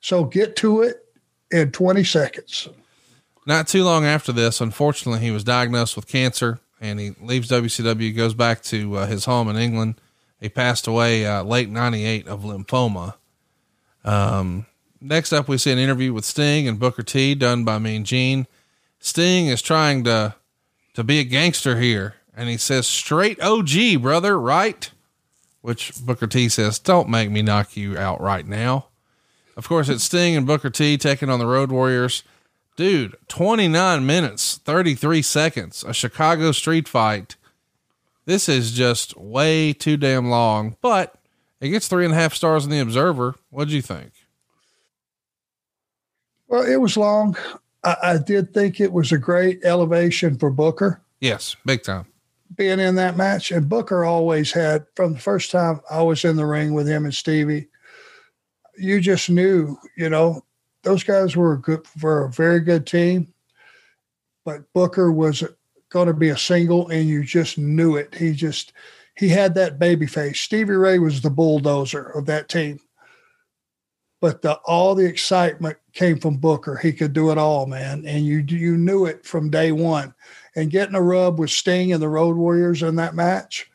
So 0.00 0.24
get 0.24 0.56
to 0.56 0.82
it 0.82 1.04
in 1.50 1.72
20 1.72 2.04
seconds. 2.04 2.68
Not 3.46 3.66
too 3.66 3.82
long 3.82 4.04
after 4.04 4.30
this, 4.30 4.60
unfortunately, 4.60 5.20
he 5.20 5.30
was 5.30 5.42
diagnosed 5.42 5.96
with 5.96 6.06
cancer 6.06 6.60
and 6.80 7.00
he 7.00 7.12
leaves 7.20 7.48
WCW, 7.48 8.14
goes 8.14 8.34
back 8.34 8.62
to 8.64 8.98
uh, 8.98 9.06
his 9.06 9.24
home 9.24 9.48
in 9.48 9.56
England. 9.56 10.00
He 10.40 10.48
passed 10.48 10.86
away 10.86 11.26
uh, 11.26 11.42
late 11.42 11.68
98 11.70 12.28
of 12.28 12.42
lymphoma. 12.42 13.14
Um, 14.04 14.66
next 15.00 15.32
up, 15.32 15.48
we 15.48 15.58
see 15.58 15.72
an 15.72 15.78
interview 15.78 16.12
with 16.12 16.24
Sting 16.24 16.68
and 16.68 16.78
Booker 16.78 17.02
T 17.02 17.34
done 17.34 17.64
by 17.64 17.78
Mean 17.78 18.04
Gene. 18.04 18.46
Sting 19.00 19.46
is 19.46 19.62
trying 19.62 20.04
to, 20.04 20.34
to 20.94 21.04
be 21.04 21.18
a 21.20 21.24
gangster 21.24 21.80
here. 21.80 22.14
And 22.36 22.48
he 22.48 22.56
says, 22.56 22.86
straight 22.86 23.40
OG, 23.40 24.00
brother, 24.00 24.38
right? 24.38 24.90
Which 25.60 25.92
Booker 26.00 26.26
T 26.26 26.48
says, 26.48 26.78
don't 26.78 27.08
make 27.08 27.30
me 27.30 27.42
knock 27.42 27.76
you 27.76 27.98
out 27.98 28.20
right 28.20 28.46
now. 28.46 28.86
Of 29.56 29.68
course, 29.68 29.88
it's 29.88 30.04
Sting 30.04 30.36
and 30.36 30.46
Booker 30.46 30.70
T 30.70 30.96
taking 30.96 31.28
on 31.28 31.40
the 31.40 31.46
Road 31.46 31.72
Warriors. 31.72 32.22
Dude, 32.76 33.16
29 33.26 34.06
minutes, 34.06 34.58
33 34.58 35.20
seconds, 35.20 35.82
a 35.82 35.92
Chicago 35.92 36.52
street 36.52 36.86
fight. 36.86 37.34
This 38.24 38.48
is 38.48 38.70
just 38.70 39.16
way 39.16 39.72
too 39.72 39.96
damn 39.96 40.30
long, 40.30 40.76
but 40.80 41.17
it 41.60 41.68
gets 41.70 41.88
three 41.88 42.04
and 42.04 42.14
a 42.14 42.16
half 42.16 42.34
stars 42.34 42.64
in 42.64 42.70
the 42.70 42.78
Observer. 42.80 43.34
What'd 43.50 43.72
you 43.72 43.82
think? 43.82 44.12
Well, 46.48 46.62
it 46.64 46.76
was 46.76 46.96
long. 46.96 47.36
I, 47.84 47.96
I 48.02 48.18
did 48.18 48.54
think 48.54 48.80
it 48.80 48.92
was 48.92 49.12
a 49.12 49.18
great 49.18 49.64
elevation 49.64 50.36
for 50.38 50.50
Booker 50.50 51.00
Yes, 51.20 51.56
big 51.66 51.82
time. 51.82 52.06
being 52.56 52.78
in 52.80 52.94
that 52.94 53.16
match. 53.16 53.50
And 53.50 53.68
Booker 53.68 54.04
always 54.04 54.52
had, 54.52 54.86
from 54.94 55.14
the 55.14 55.18
first 55.18 55.50
time 55.50 55.80
I 55.90 56.02
was 56.02 56.24
in 56.24 56.36
the 56.36 56.46
ring 56.46 56.72
with 56.74 56.86
him 56.88 57.04
and 57.04 57.14
Stevie, 57.14 57.68
you 58.76 59.00
just 59.00 59.28
knew, 59.28 59.76
you 59.96 60.08
know, 60.08 60.44
those 60.84 61.02
guys 61.02 61.36
were 61.36 61.54
a 61.54 61.58
good 61.60 61.84
for 61.86 62.24
a 62.24 62.30
very 62.30 62.60
good 62.60 62.86
team. 62.86 63.32
But 64.44 64.72
Booker 64.72 65.10
was 65.10 65.42
going 65.90 66.06
to 66.06 66.14
be 66.14 66.28
a 66.28 66.38
single, 66.38 66.88
and 66.88 67.08
you 67.08 67.24
just 67.24 67.58
knew 67.58 67.96
it. 67.96 68.14
He 68.14 68.32
just 68.32 68.72
he 69.18 69.28
had 69.28 69.54
that 69.54 69.80
baby 69.80 70.06
face. 70.06 70.40
Stevie 70.40 70.74
Ray 70.74 71.00
was 71.00 71.20
the 71.20 71.30
bulldozer 71.30 72.04
of 72.10 72.26
that 72.26 72.48
team. 72.48 72.78
But 74.20 74.42
the 74.42 74.54
all 74.64 74.94
the 74.94 75.06
excitement 75.06 75.76
came 75.92 76.18
from 76.18 76.38
Booker. 76.38 76.76
He 76.76 76.92
could 76.92 77.12
do 77.12 77.30
it 77.30 77.38
all, 77.38 77.66
man, 77.66 78.04
and 78.06 78.24
you 78.24 78.38
you 78.38 78.76
knew 78.76 79.06
it 79.06 79.24
from 79.24 79.50
day 79.50 79.70
one. 79.72 80.14
And 80.56 80.70
getting 80.70 80.94
a 80.94 81.02
rub 81.02 81.38
with 81.38 81.50
Sting 81.50 81.92
and 81.92 82.02
the 82.02 82.08
Road 82.08 82.36
Warriors 82.36 82.82
in 82.82 82.96
that 82.96 83.14
match, 83.14 83.70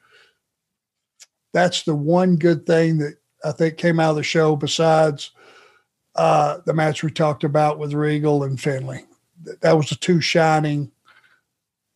that's 1.53 1.83
the 1.83 1.95
one 1.95 2.35
good 2.35 2.65
thing 2.65 2.97
that 2.97 3.15
I 3.45 3.51
think 3.53 3.77
came 3.77 4.01
out 4.01 4.11
of 4.11 4.15
the 4.17 4.23
show. 4.23 4.57
Besides 4.57 5.31
uh, 6.15 6.59
the 6.65 6.73
match 6.73 7.03
we 7.03 7.11
talked 7.11 7.45
about 7.45 7.79
with 7.79 7.93
Regal 7.93 8.43
and 8.43 8.59
Finlay, 8.59 9.05
that 9.61 9.77
was 9.77 9.89
the 9.89 9.95
two 9.95 10.19
shining, 10.19 10.91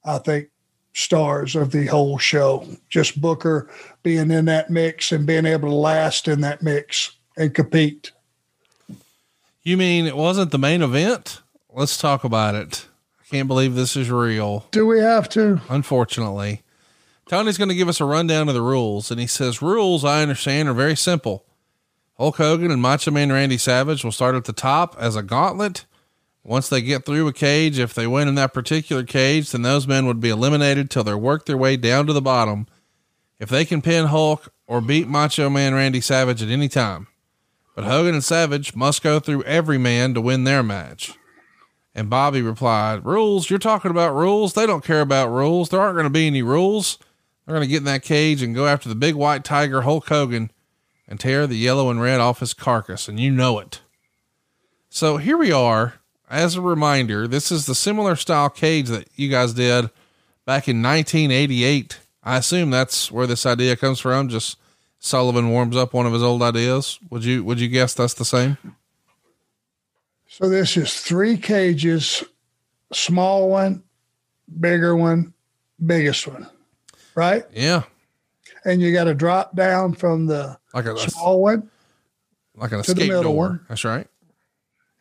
I 0.06 0.20
think, 0.20 0.50
stars 0.98 1.56
of 1.56 1.72
the 1.72 1.86
whole 1.86 2.18
show. 2.18 2.68
Just 2.90 3.22
Booker 3.22 3.70
being 4.02 4.32
in 4.32 4.46
that 4.46 4.72
mix 4.72 5.12
and 5.12 5.28
being 5.28 5.46
able 5.46 5.70
to 5.70 5.76
last 5.76 6.28
in 6.28 6.42
that 6.42 6.64
mix 6.64 7.16
and 7.38 7.54
compete. 7.54 8.12
You 9.62 9.78
mean 9.78 10.08
it 10.08 10.18
wasn't 10.18 10.50
the 10.52 10.58
main 10.58 10.82
event? 10.82 11.42
Let's 11.72 11.98
talk 11.98 12.24
about 12.24 12.56
it. 12.56 12.88
I 13.22 13.26
can't 13.30 13.48
believe 13.48 13.76
this 13.76 13.96
is 13.96 14.10
real. 14.10 14.66
Do 14.72 14.88
we 14.88 15.00
have 15.00 15.30
to? 15.30 15.62
Unfortunately, 15.70 16.64
Tony's 17.30 17.60
going 17.60 17.70
to 17.70 17.76
give 17.76 17.90
us 17.90 18.02
a 18.02 18.06
rundown 18.06 18.48
of 18.48 18.56
the 18.56 18.62
rules, 18.62 19.12
and 19.12 19.20
he 19.20 19.28
says 19.28 19.62
rules 19.62 20.04
I 20.04 20.24
understand 20.24 20.68
are 20.68 20.74
very 20.74 20.96
simple. 20.96 21.46
Hulk 22.18 22.38
Hogan 22.38 22.72
and 22.72 22.82
Macho 22.82 23.12
Man 23.12 23.32
Randy 23.32 23.60
Savage 23.60 24.04
will 24.04 24.12
start 24.12 24.34
at 24.34 24.46
the 24.46 24.54
top 24.54 24.96
as 24.98 25.16
a 25.16 25.22
gauntlet. 25.22 25.86
Once 26.48 26.70
they 26.70 26.82
get 26.82 27.06
through 27.06 27.28
a 27.28 27.34
cage, 27.34 27.78
if 27.78 27.94
they 27.94 28.08
win 28.08 28.30
in 28.30 28.36
that 28.36 28.54
particular 28.54 29.04
cage, 29.04 29.52
then 29.52 29.64
those 29.64 29.86
men 29.86 30.06
would 30.06 30.22
be 30.22 30.30
eliminated 30.30 30.90
till 30.90 31.04
they 31.04 31.14
work 31.14 31.46
their 31.46 31.58
way 31.58 31.76
down 31.76 32.08
to 32.08 32.14
the 32.14 32.22
bottom. 32.22 32.66
If 33.38 33.50
they 33.50 33.66
can 33.66 33.82
pin 33.82 34.06
Hulk 34.06 34.54
or 34.66 34.80
beat 34.80 35.10
Macho 35.10 35.50
Man 35.50 35.74
Randy 35.74 36.00
Savage 36.00 36.42
at 36.42 36.48
any 36.48 36.70
time. 36.70 37.08
But 37.76 37.84
Hogan 37.84 38.14
and 38.14 38.24
Savage 38.24 38.74
must 38.74 39.04
go 39.04 39.20
through 39.20 39.44
every 39.44 39.78
man 39.78 40.14
to 40.14 40.22
win 40.22 40.46
their 40.46 40.64
match. 40.64 41.12
And 41.94 42.10
Bobby 42.10 42.42
replied, 42.42 43.06
Rules? 43.06 43.50
You're 43.50 43.60
talking 43.60 43.92
about 43.92 44.16
rules? 44.16 44.54
They 44.54 44.66
don't 44.66 44.86
care 44.86 45.02
about 45.02 45.30
rules. 45.30 45.68
There 45.68 45.82
aren't 45.82 45.96
going 45.96 46.06
to 46.06 46.10
be 46.10 46.28
any 46.28 46.44
rules. 46.44 46.98
They're 47.46 47.56
going 47.56 47.68
to 47.68 47.70
get 47.70 47.80
in 47.80 47.84
that 47.84 48.04
cage 48.04 48.42
and 48.42 48.56
go 48.56 48.68
after 48.68 48.88
the 48.88 48.96
big 48.96 49.16
white 49.16 49.44
tiger, 49.44 49.82
Hulk 49.82 50.08
Hogan, 50.08 50.52
and 51.10 51.20
tear 51.20 51.46
the 51.46 51.58
yellow 51.58 51.90
and 51.90 52.00
red 52.00 52.22
off 52.22 52.40
his 52.40 52.54
carcass. 52.54 53.10
And 53.10 53.20
you 53.20 53.32
know 53.32 53.60
it. 53.60 53.82
So 54.88 55.18
here 55.18 55.38
we 55.38 55.52
are. 55.52 55.96
As 56.30 56.56
a 56.56 56.62
reminder, 56.62 57.28
this 57.28 57.52
is 57.52 57.66
the 57.66 57.76
similar 57.76 58.16
style 58.16 58.50
cage 58.50 58.88
that 58.90 59.08
you 59.16 59.30
guys 59.30 59.54
did 59.54 59.90
back 60.46 60.68
in 60.68 60.82
1988. 60.82 62.00
I 62.24 62.38
assume 62.38 62.70
that's 62.70 63.10
where 63.12 63.28
this 63.28 63.46
idea 63.46 63.78
comes 63.78 64.00
from. 64.00 64.28
Just 64.28 64.58
Sullivan 65.00 65.50
warms 65.52 65.78
up 65.78 65.94
one 65.94 66.06
of 66.06 66.12
his 66.14 66.24
old 66.24 66.42
ideas. 66.42 67.00
Would 67.10 67.24
you, 67.24 67.44
would 67.46 67.60
you 67.62 67.70
guess 67.70 67.94
that's 67.94 68.14
the 68.14 68.26
same? 68.26 68.58
So 70.28 70.50
this 70.50 70.76
is 70.76 70.94
three 71.00 71.38
cages, 71.38 72.24
small 72.92 73.50
one, 73.50 73.84
bigger 74.60 74.96
one, 74.96 75.34
biggest 75.84 76.28
one, 76.28 76.48
right? 77.16 77.46
Yeah. 77.54 77.84
And 78.66 78.82
you 78.82 78.92
got 78.92 79.06
to 79.06 79.14
drop 79.14 79.56
down 79.56 79.94
from 79.94 80.26
the 80.26 80.58
Like 80.74 80.86
a, 80.86 80.98
small 81.10 81.42
one, 81.42 81.70
like 82.56 82.74
an 82.74 82.82
escape 82.82 82.98
middle 82.98 83.24
door. 83.24 83.36
one. 83.36 83.66
That's 83.70 83.86
right. 83.86 84.08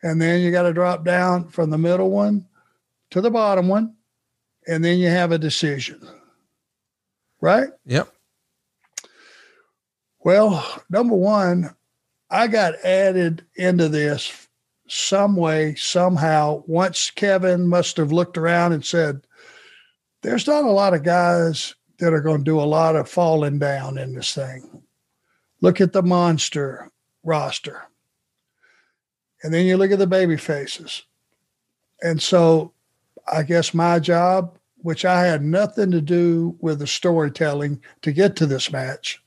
And 0.07 0.21
then 0.21 0.39
you 0.39 0.51
got 0.51 0.63
to 0.63 0.71
drop 0.71 1.03
down 1.03 1.49
from 1.49 1.69
the 1.69 1.77
middle 1.77 2.09
one 2.09 2.45
to 3.11 3.19
the 3.19 3.29
bottom 3.29 3.67
one, 3.67 3.93
and 4.65 4.83
then 4.83 4.99
you 4.99 5.09
have 5.09 5.33
a 5.33 5.37
decision, 5.37 5.99
right? 7.41 7.67
Yep. 7.85 8.07
Well, 10.23 10.81
number 10.89 11.15
one, 11.15 11.75
I 12.29 12.47
got 12.47 12.75
added 12.85 13.45
into 13.55 13.89
this 13.89 14.47
some 14.87 15.35
way, 15.35 15.75
somehow. 15.75 16.63
Once 16.67 17.11
Kevin 17.11 17.67
must 17.67 17.97
have 17.97 18.13
looked 18.13 18.37
around 18.37 18.71
and 18.71 18.85
said, 18.85 19.27
There's 20.21 20.47
not 20.47 20.63
a 20.63 20.71
lot 20.71 20.93
of 20.93 21.03
guys 21.03 21.75
that 21.99 22.13
are 22.13 22.21
going 22.21 22.39
to 22.39 22.43
do 22.45 22.61
a 22.61 22.61
lot 22.61 22.95
of 22.95 23.09
falling 23.09 23.59
down 23.59 23.97
in 23.97 24.13
this 24.13 24.33
thing. 24.33 24.83
Look 25.59 25.81
at 25.81 25.91
the 25.91 26.03
monster 26.03 26.91
roster. 27.23 27.89
And 29.43 29.53
then 29.53 29.65
you 29.65 29.77
look 29.77 29.91
at 29.91 29.99
the 29.99 30.07
baby 30.07 30.37
faces. 30.37 31.03
And 32.01 32.21
so 32.21 32.73
I 33.31 33.43
guess 33.43 33.73
my 33.73 33.99
job, 33.99 34.57
which 34.77 35.05
I 35.05 35.25
had 35.25 35.43
nothing 35.43 35.91
to 35.91 36.01
do 36.01 36.55
with 36.59 36.79
the 36.79 36.87
storytelling 36.87 37.81
to 38.01 38.11
get 38.11 38.35
to 38.37 38.45
this 38.45 38.71
match. 38.71 39.21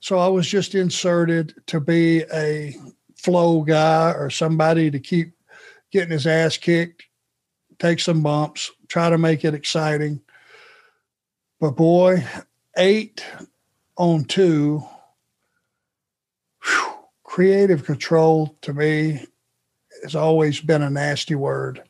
So 0.00 0.18
I 0.18 0.28
was 0.28 0.46
just 0.46 0.74
inserted 0.74 1.54
to 1.66 1.80
be 1.80 2.22
a 2.32 2.76
flow 3.16 3.62
guy 3.62 4.12
or 4.12 4.30
somebody 4.30 4.90
to 4.90 5.00
keep 5.00 5.32
getting 5.90 6.10
his 6.10 6.26
ass 6.26 6.56
kicked, 6.56 7.04
take 7.78 8.00
some 8.00 8.22
bumps, 8.22 8.70
try 8.88 9.10
to 9.10 9.18
make 9.18 9.44
it 9.44 9.54
exciting. 9.54 10.20
But 11.58 11.72
boy, 11.72 12.24
eight 12.76 13.24
on 13.96 14.24
two, 14.26 14.84
whew, 16.62 16.95
creative 17.36 17.84
control 17.84 18.56
to 18.62 18.72
me 18.72 19.22
has 20.02 20.14
always 20.14 20.58
been 20.58 20.80
a 20.80 20.88
nasty 20.88 21.34
word. 21.34 21.82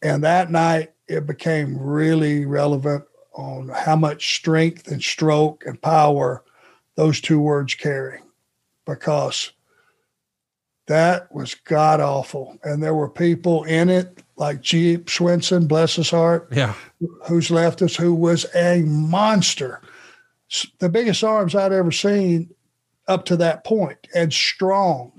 And 0.00 0.24
that 0.24 0.50
night, 0.50 0.92
it 1.08 1.26
became 1.26 1.76
really 1.78 2.46
relevant 2.46 3.04
on 3.34 3.68
how 3.68 3.96
much 3.96 4.34
strength 4.36 4.88
and 4.90 5.02
stroke 5.02 5.66
and 5.66 5.78
power 5.82 6.42
those 6.94 7.20
two 7.20 7.38
words 7.38 7.74
carry 7.74 8.20
because 8.86 9.52
that 10.86 11.30
was 11.30 11.54
god 11.54 12.00
awful. 12.00 12.56
And 12.64 12.82
there 12.82 12.94
were 12.94 13.10
people 13.10 13.64
in 13.64 13.90
it 13.90 14.22
like 14.36 14.62
Jeep 14.62 15.10
Swenson, 15.10 15.66
bless 15.66 15.96
his 15.96 16.08
heart, 16.08 16.48
Yeah. 16.50 16.72
who's 17.26 17.50
left 17.50 17.82
us, 17.82 17.94
who 17.94 18.14
was 18.14 18.46
a 18.54 18.80
monster. 18.86 19.82
The 20.78 20.88
biggest 20.88 21.22
arms 21.22 21.54
I'd 21.54 21.74
ever 21.74 21.92
seen 21.92 22.54
up 23.08 23.24
to 23.24 23.36
that 23.38 23.64
point 23.64 24.06
and 24.14 24.32
strong. 24.32 25.12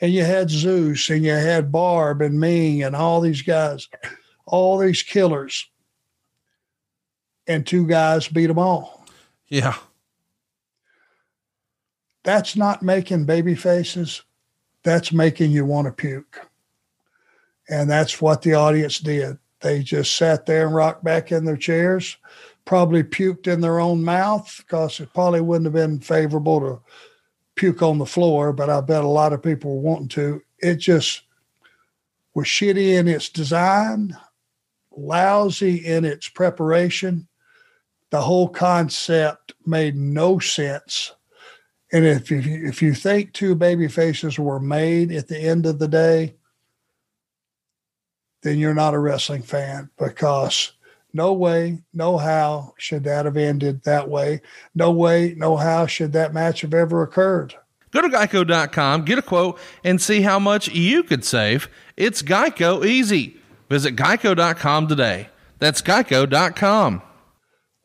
And 0.00 0.12
you 0.12 0.24
had 0.24 0.50
Zeus 0.50 1.08
and 1.10 1.24
you 1.24 1.32
had 1.32 1.70
Barb 1.70 2.20
and 2.22 2.40
Meng 2.40 2.82
and 2.82 2.96
all 2.96 3.20
these 3.20 3.42
guys, 3.42 3.88
all 4.46 4.78
these 4.78 5.02
killers. 5.02 5.68
And 7.46 7.64
two 7.64 7.86
guys 7.86 8.26
beat 8.26 8.46
them 8.46 8.58
all. 8.58 9.06
Yeah. 9.46 9.76
That's 12.24 12.56
not 12.56 12.82
making 12.82 13.26
baby 13.26 13.54
faces. 13.54 14.22
That's 14.82 15.12
making 15.12 15.52
you 15.52 15.64
want 15.64 15.86
to 15.86 15.92
puke. 15.92 16.40
And 17.68 17.88
that's 17.88 18.20
what 18.20 18.42
the 18.42 18.54
audience 18.54 18.98
did. 18.98 19.38
They 19.60 19.82
just 19.82 20.16
sat 20.16 20.46
there 20.46 20.66
and 20.66 20.74
rocked 20.74 21.04
back 21.04 21.32
in 21.32 21.44
their 21.44 21.56
chairs, 21.56 22.16
probably 22.64 23.02
puked 23.02 23.46
in 23.46 23.60
their 23.60 23.80
own 23.80 24.04
mouth 24.04 24.52
because 24.58 25.00
it 25.00 25.12
probably 25.14 25.40
wouldn't 25.40 25.66
have 25.66 25.72
been 25.72 26.00
favorable 26.00 26.60
to 26.60 26.80
puke 27.56 27.82
on 27.82 27.98
the 27.98 28.06
floor, 28.06 28.52
but 28.52 28.70
I 28.70 28.80
bet 28.80 29.02
a 29.02 29.08
lot 29.08 29.32
of 29.32 29.42
people 29.42 29.76
were 29.76 29.90
wanting 29.90 30.08
to. 30.08 30.42
It 30.58 30.76
just 30.76 31.22
was 32.34 32.46
shitty 32.46 32.98
in 32.98 33.08
its 33.08 33.28
design, 33.28 34.16
lousy 34.94 35.76
in 35.76 36.04
its 36.04 36.28
preparation. 36.28 37.26
The 38.10 38.20
whole 38.20 38.48
concept 38.48 39.54
made 39.64 39.96
no 39.96 40.38
sense. 40.38 41.12
And 41.92 42.04
if 42.04 42.30
you, 42.30 42.40
if 42.44 42.82
you 42.82 42.94
think 42.94 43.32
two 43.32 43.54
baby 43.54 43.88
faces 43.88 44.38
were 44.38 44.60
made 44.60 45.12
at 45.12 45.28
the 45.28 45.38
end 45.38 45.66
of 45.66 45.78
the 45.78 45.88
day, 45.88 46.34
then 48.42 48.58
you're 48.58 48.74
not 48.74 48.94
a 48.94 48.98
wrestling 48.98 49.42
fan 49.42 49.90
because 49.98 50.72
no 51.12 51.32
way, 51.32 51.78
no 51.94 52.18
how 52.18 52.74
should 52.78 53.04
that 53.04 53.24
have 53.24 53.36
ended 53.36 53.82
that 53.84 54.08
way. 54.08 54.42
No 54.74 54.90
way, 54.90 55.34
no 55.36 55.56
how 55.56 55.86
should 55.86 56.12
that 56.12 56.34
match 56.34 56.60
have 56.60 56.74
ever 56.74 57.02
occurred. 57.02 57.54
Go 57.90 58.02
to 58.02 58.08
geico.com, 58.08 59.04
get 59.04 59.18
a 59.18 59.22
quote, 59.22 59.58
and 59.82 60.00
see 60.00 60.20
how 60.20 60.38
much 60.38 60.68
you 60.68 61.02
could 61.02 61.24
save. 61.24 61.68
It's 61.96 62.20
Geico 62.20 62.84
easy. 62.84 63.40
Visit 63.70 63.96
geico.com 63.96 64.88
today. 64.88 65.30
That's 65.58 65.80
geico.com. 65.80 67.02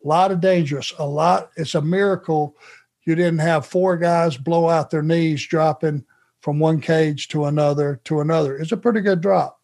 A 0.03 0.07
lot 0.07 0.31
of 0.31 0.41
dangerous, 0.41 0.91
a 0.97 1.05
lot. 1.05 1.51
It's 1.55 1.75
a 1.75 1.81
miracle 1.81 2.57
you 3.05 3.15
didn't 3.15 3.39
have 3.39 3.65
four 3.65 3.97
guys 3.97 4.35
blow 4.35 4.67
out 4.67 4.89
their 4.89 5.01
knees 5.01 5.45
dropping 5.47 6.03
from 6.41 6.59
one 6.59 6.81
cage 6.81 7.27
to 7.29 7.45
another 7.45 8.01
to 8.05 8.19
another. 8.19 8.57
It's 8.57 8.71
a 8.71 8.77
pretty 8.77 9.01
good 9.01 9.21
drop. 9.21 9.60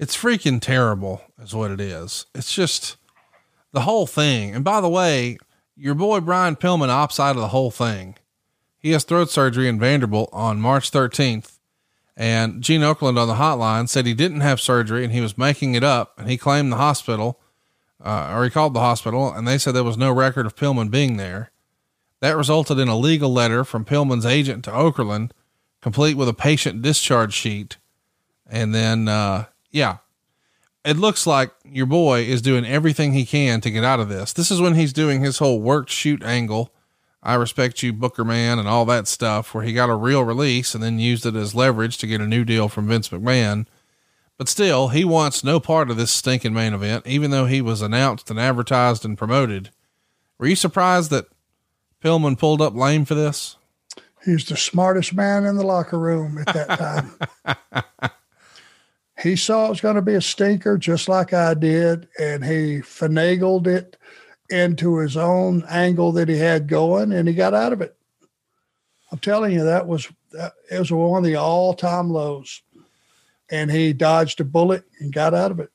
It's 0.00 0.16
freaking 0.16 0.62
terrible, 0.62 1.20
is 1.38 1.54
what 1.54 1.70
it 1.70 1.78
is. 1.78 2.24
It's 2.34 2.54
just 2.54 2.96
the 3.72 3.82
whole 3.82 4.06
thing. 4.06 4.54
And 4.54 4.64
by 4.64 4.80
the 4.80 4.88
way, 4.88 5.36
your 5.76 5.94
boy 5.94 6.20
Brian 6.20 6.56
Pillman 6.56 6.88
opts 6.88 7.20
out 7.20 7.36
of 7.36 7.42
the 7.42 7.48
whole 7.48 7.70
thing. 7.70 8.16
He 8.78 8.92
has 8.92 9.04
throat 9.04 9.28
surgery 9.28 9.68
in 9.68 9.78
Vanderbilt 9.78 10.30
on 10.32 10.58
March 10.58 10.90
13th. 10.90 11.58
And 12.16 12.62
Gene 12.62 12.80
Okerlund 12.80 13.18
on 13.18 13.28
the 13.28 13.34
hotline 13.34 13.90
said 13.90 14.06
he 14.06 14.14
didn't 14.14 14.40
have 14.40 14.58
surgery 14.58 15.04
and 15.04 15.12
he 15.12 15.20
was 15.20 15.36
making 15.36 15.74
it 15.74 15.84
up. 15.84 16.18
And 16.18 16.30
he 16.30 16.38
claimed 16.38 16.72
the 16.72 16.76
hospital, 16.76 17.38
uh, 18.02 18.32
or 18.34 18.44
he 18.44 18.48
called 18.48 18.72
the 18.72 18.80
hospital, 18.80 19.30
and 19.30 19.46
they 19.46 19.58
said 19.58 19.74
there 19.74 19.84
was 19.84 19.98
no 19.98 20.10
record 20.10 20.46
of 20.46 20.56
Pillman 20.56 20.90
being 20.90 21.18
there. 21.18 21.50
That 22.20 22.38
resulted 22.38 22.78
in 22.78 22.88
a 22.88 22.96
legal 22.96 23.30
letter 23.30 23.64
from 23.64 23.84
Pillman's 23.84 24.24
agent 24.24 24.64
to 24.64 24.70
Okerlund, 24.70 25.32
complete 25.82 26.16
with 26.16 26.28
a 26.28 26.34
patient 26.34 26.80
discharge 26.80 27.34
sheet. 27.34 27.76
And 28.46 28.74
then, 28.74 29.06
uh, 29.06 29.44
yeah, 29.70 29.98
it 30.84 30.96
looks 30.96 31.26
like 31.26 31.52
your 31.64 31.86
boy 31.86 32.22
is 32.22 32.42
doing 32.42 32.64
everything 32.64 33.12
he 33.12 33.26
can 33.26 33.60
to 33.60 33.70
get 33.70 33.84
out 33.84 34.00
of 34.00 34.08
this. 34.08 34.32
This 34.32 34.50
is 34.50 34.60
when 34.60 34.74
he's 34.74 34.92
doing 34.92 35.20
his 35.20 35.38
whole 35.38 35.60
work 35.60 35.88
shoot 35.88 36.22
angle. 36.22 36.72
I 37.22 37.34
respect 37.34 37.82
you, 37.82 37.92
Booker 37.92 38.24
Man, 38.24 38.58
and 38.58 38.66
all 38.66 38.86
that 38.86 39.06
stuff, 39.06 39.52
where 39.52 39.62
he 39.62 39.74
got 39.74 39.90
a 39.90 39.94
real 39.94 40.24
release 40.24 40.74
and 40.74 40.82
then 40.82 40.98
used 40.98 41.26
it 41.26 41.36
as 41.36 41.54
leverage 41.54 41.98
to 41.98 42.06
get 42.06 42.22
a 42.22 42.26
new 42.26 42.44
deal 42.46 42.68
from 42.68 42.88
Vince 42.88 43.10
McMahon. 43.10 43.66
But 44.38 44.48
still, 44.48 44.88
he 44.88 45.04
wants 45.04 45.44
no 45.44 45.60
part 45.60 45.90
of 45.90 45.98
this 45.98 46.10
stinking 46.10 46.54
main 46.54 46.72
event, 46.72 47.06
even 47.06 47.30
though 47.30 47.44
he 47.44 47.60
was 47.60 47.82
announced 47.82 48.30
and 48.30 48.40
advertised 48.40 49.04
and 49.04 49.18
promoted. 49.18 49.68
Were 50.38 50.46
you 50.46 50.56
surprised 50.56 51.10
that 51.10 51.26
Pillman 52.02 52.38
pulled 52.38 52.62
up 52.62 52.74
lame 52.74 53.04
for 53.04 53.14
this? 53.14 53.56
He's 54.24 54.46
the 54.46 54.56
smartest 54.56 55.12
man 55.12 55.44
in 55.44 55.56
the 55.56 55.66
locker 55.66 55.98
room 55.98 56.38
at 56.38 56.54
that 56.54 56.78
time. 56.78 58.10
he 59.22 59.36
saw 59.36 59.66
it 59.66 59.70
was 59.70 59.80
going 59.80 59.96
to 59.96 60.02
be 60.02 60.14
a 60.14 60.20
stinker, 60.20 60.78
just 60.78 61.08
like 61.08 61.32
I 61.32 61.54
did, 61.54 62.08
and 62.18 62.44
he 62.44 62.78
finagled 62.78 63.66
it 63.66 63.96
into 64.48 64.98
his 64.98 65.16
own 65.16 65.64
angle 65.68 66.12
that 66.12 66.28
he 66.28 66.38
had 66.38 66.68
going, 66.68 67.12
and 67.12 67.28
he 67.28 67.34
got 67.34 67.54
out 67.54 67.72
of 67.72 67.80
it. 67.80 67.96
I'm 69.12 69.18
telling 69.18 69.52
you, 69.52 69.64
that 69.64 69.86
was 69.86 70.08
that, 70.32 70.52
it 70.70 70.78
was 70.78 70.90
one 70.90 71.18
of 71.18 71.24
the 71.24 71.36
all-time 71.36 72.10
lows, 72.10 72.62
and 73.50 73.70
he 73.70 73.92
dodged 73.92 74.40
a 74.40 74.44
bullet 74.44 74.84
and 75.00 75.12
got 75.12 75.34
out 75.34 75.50
of 75.50 75.60
it. 75.60 75.70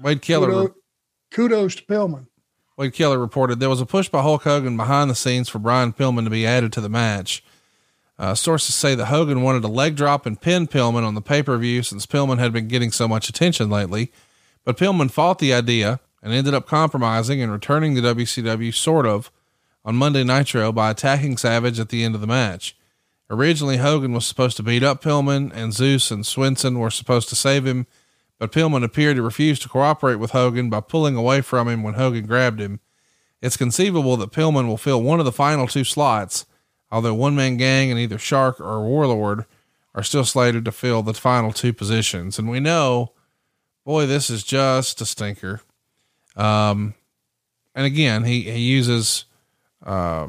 Wade 0.00 0.22
Keller. 0.22 0.48
Kudos, 0.48 0.76
kudos 1.30 1.74
to 1.76 1.82
Pillman. 1.84 2.26
Wade 2.76 2.92
Keller 2.92 3.18
reported 3.18 3.60
there 3.60 3.68
was 3.68 3.80
a 3.80 3.86
push 3.86 4.08
by 4.08 4.22
Hulk 4.22 4.42
Hogan 4.42 4.76
behind 4.76 5.10
the 5.10 5.14
scenes 5.14 5.48
for 5.48 5.58
Brian 5.58 5.92
Pillman 5.92 6.24
to 6.24 6.30
be 6.30 6.46
added 6.46 6.72
to 6.72 6.80
the 6.80 6.88
match. 6.88 7.44
Uh, 8.18 8.34
sources 8.34 8.74
say 8.74 8.94
that 8.94 9.06
Hogan 9.06 9.42
wanted 9.42 9.64
a 9.64 9.68
leg 9.68 9.96
drop 9.96 10.24
and 10.24 10.40
pin 10.40 10.68
Pillman 10.68 11.04
on 11.04 11.14
the 11.14 11.20
pay 11.20 11.42
per 11.42 11.56
view 11.58 11.82
since 11.82 12.06
Pillman 12.06 12.38
had 12.38 12.52
been 12.52 12.68
getting 12.68 12.92
so 12.92 13.08
much 13.08 13.28
attention 13.28 13.70
lately. 13.70 14.12
But 14.64 14.78
Pillman 14.78 15.10
fought 15.10 15.38
the 15.38 15.52
idea 15.52 16.00
and 16.22 16.32
ended 16.32 16.54
up 16.54 16.66
compromising 16.66 17.42
and 17.42 17.52
returning 17.52 17.94
to 17.94 18.00
WCW 18.00 18.72
sort 18.74 19.06
of 19.06 19.30
on 19.84 19.96
Monday 19.96 20.24
Nitro 20.24 20.72
by 20.72 20.90
attacking 20.90 21.36
Savage 21.36 21.78
at 21.78 21.90
the 21.90 22.02
end 22.02 22.14
of 22.14 22.20
the 22.20 22.26
match. 22.26 22.76
Originally, 23.28 23.78
Hogan 23.78 24.12
was 24.12 24.26
supposed 24.26 24.56
to 24.56 24.62
beat 24.62 24.82
up 24.82 25.02
Pillman, 25.02 25.50
and 25.54 25.72
Zeus 25.72 26.10
and 26.10 26.26
Swenson 26.26 26.78
were 26.78 26.90
supposed 26.90 27.28
to 27.30 27.36
save 27.36 27.66
him, 27.66 27.86
but 28.38 28.52
Pillman 28.52 28.84
appeared 28.84 29.16
to 29.16 29.22
refuse 29.22 29.58
to 29.60 29.68
cooperate 29.68 30.16
with 30.16 30.30
Hogan 30.30 30.70
by 30.70 30.80
pulling 30.80 31.16
away 31.16 31.40
from 31.40 31.68
him 31.68 31.82
when 31.82 31.94
Hogan 31.94 32.26
grabbed 32.26 32.60
him. 32.60 32.80
It's 33.42 33.56
conceivable 33.56 34.16
that 34.18 34.32
Pillman 34.32 34.66
will 34.66 34.76
fill 34.76 35.02
one 35.02 35.18
of 35.18 35.26
the 35.26 35.32
final 35.32 35.66
two 35.66 35.84
slots, 35.84 36.46
although 36.94 37.12
One 37.12 37.34
Man 37.34 37.56
Gang 37.56 37.90
and 37.90 37.98
either 37.98 38.18
Shark 38.18 38.60
or 38.60 38.86
Warlord 38.86 39.46
are 39.96 40.04
still 40.04 40.24
slated 40.24 40.64
to 40.64 40.70
fill 40.70 41.02
the 41.02 41.12
final 41.12 41.52
two 41.52 41.72
positions. 41.72 42.38
And 42.38 42.48
we 42.48 42.60
know, 42.60 43.10
boy, 43.84 44.06
this 44.06 44.30
is 44.30 44.44
just 44.44 45.00
a 45.00 45.06
stinker. 45.06 45.60
Um, 46.36 46.94
and 47.74 47.84
again, 47.84 48.22
he, 48.22 48.42
he 48.42 48.60
uses, 48.60 49.24
uh, 49.84 50.28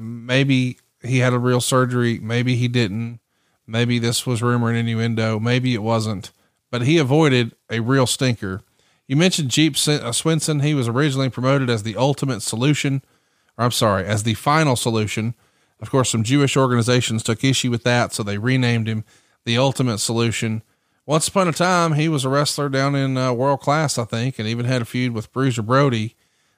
maybe 0.00 0.78
he 1.00 1.18
had 1.18 1.32
a 1.32 1.38
real 1.38 1.60
surgery. 1.60 2.18
Maybe 2.18 2.56
he 2.56 2.66
didn't. 2.66 3.20
Maybe 3.64 4.00
this 4.00 4.26
was 4.26 4.42
rumor 4.42 4.68
and 4.68 4.78
innuendo. 4.78 5.38
Maybe 5.38 5.74
it 5.74 5.82
wasn't, 5.82 6.32
but 6.72 6.82
he 6.82 6.98
avoided 6.98 7.54
a 7.70 7.78
real 7.78 8.06
stinker. 8.06 8.62
You 9.06 9.14
mentioned 9.14 9.50
Jeep 9.50 9.76
Swenson. 9.76 10.58
He 10.58 10.74
was 10.74 10.88
originally 10.88 11.30
promoted 11.30 11.70
as 11.70 11.84
the 11.84 11.96
ultimate 11.96 12.42
solution, 12.42 13.02
or 13.56 13.66
I'm 13.66 13.70
sorry, 13.70 14.06
as 14.06 14.24
the 14.24 14.34
final 14.34 14.74
solution. 14.74 15.34
Of 15.80 15.90
course, 15.90 16.10
some 16.10 16.24
Jewish 16.24 16.56
organizations 16.56 17.22
took 17.22 17.42
issue 17.42 17.70
with 17.70 17.84
that, 17.84 18.12
so 18.12 18.22
they 18.22 18.38
renamed 18.38 18.86
him 18.86 19.04
the 19.44 19.56
ultimate 19.56 19.98
solution. 19.98 20.62
Once 21.06 21.26
upon 21.26 21.48
a 21.48 21.52
time, 21.52 21.94
he 21.94 22.08
was 22.08 22.24
a 22.24 22.28
wrestler 22.28 22.68
down 22.68 22.94
in 22.94 23.16
uh, 23.16 23.32
world 23.32 23.60
class, 23.60 23.98
I 23.98 24.04
think, 24.04 24.38
and 24.38 24.46
even 24.46 24.66
had 24.66 24.82
a 24.82 24.84
feud 24.84 25.12
with 25.12 25.32
Bruiser 25.32 25.62
Brody. 25.62 26.14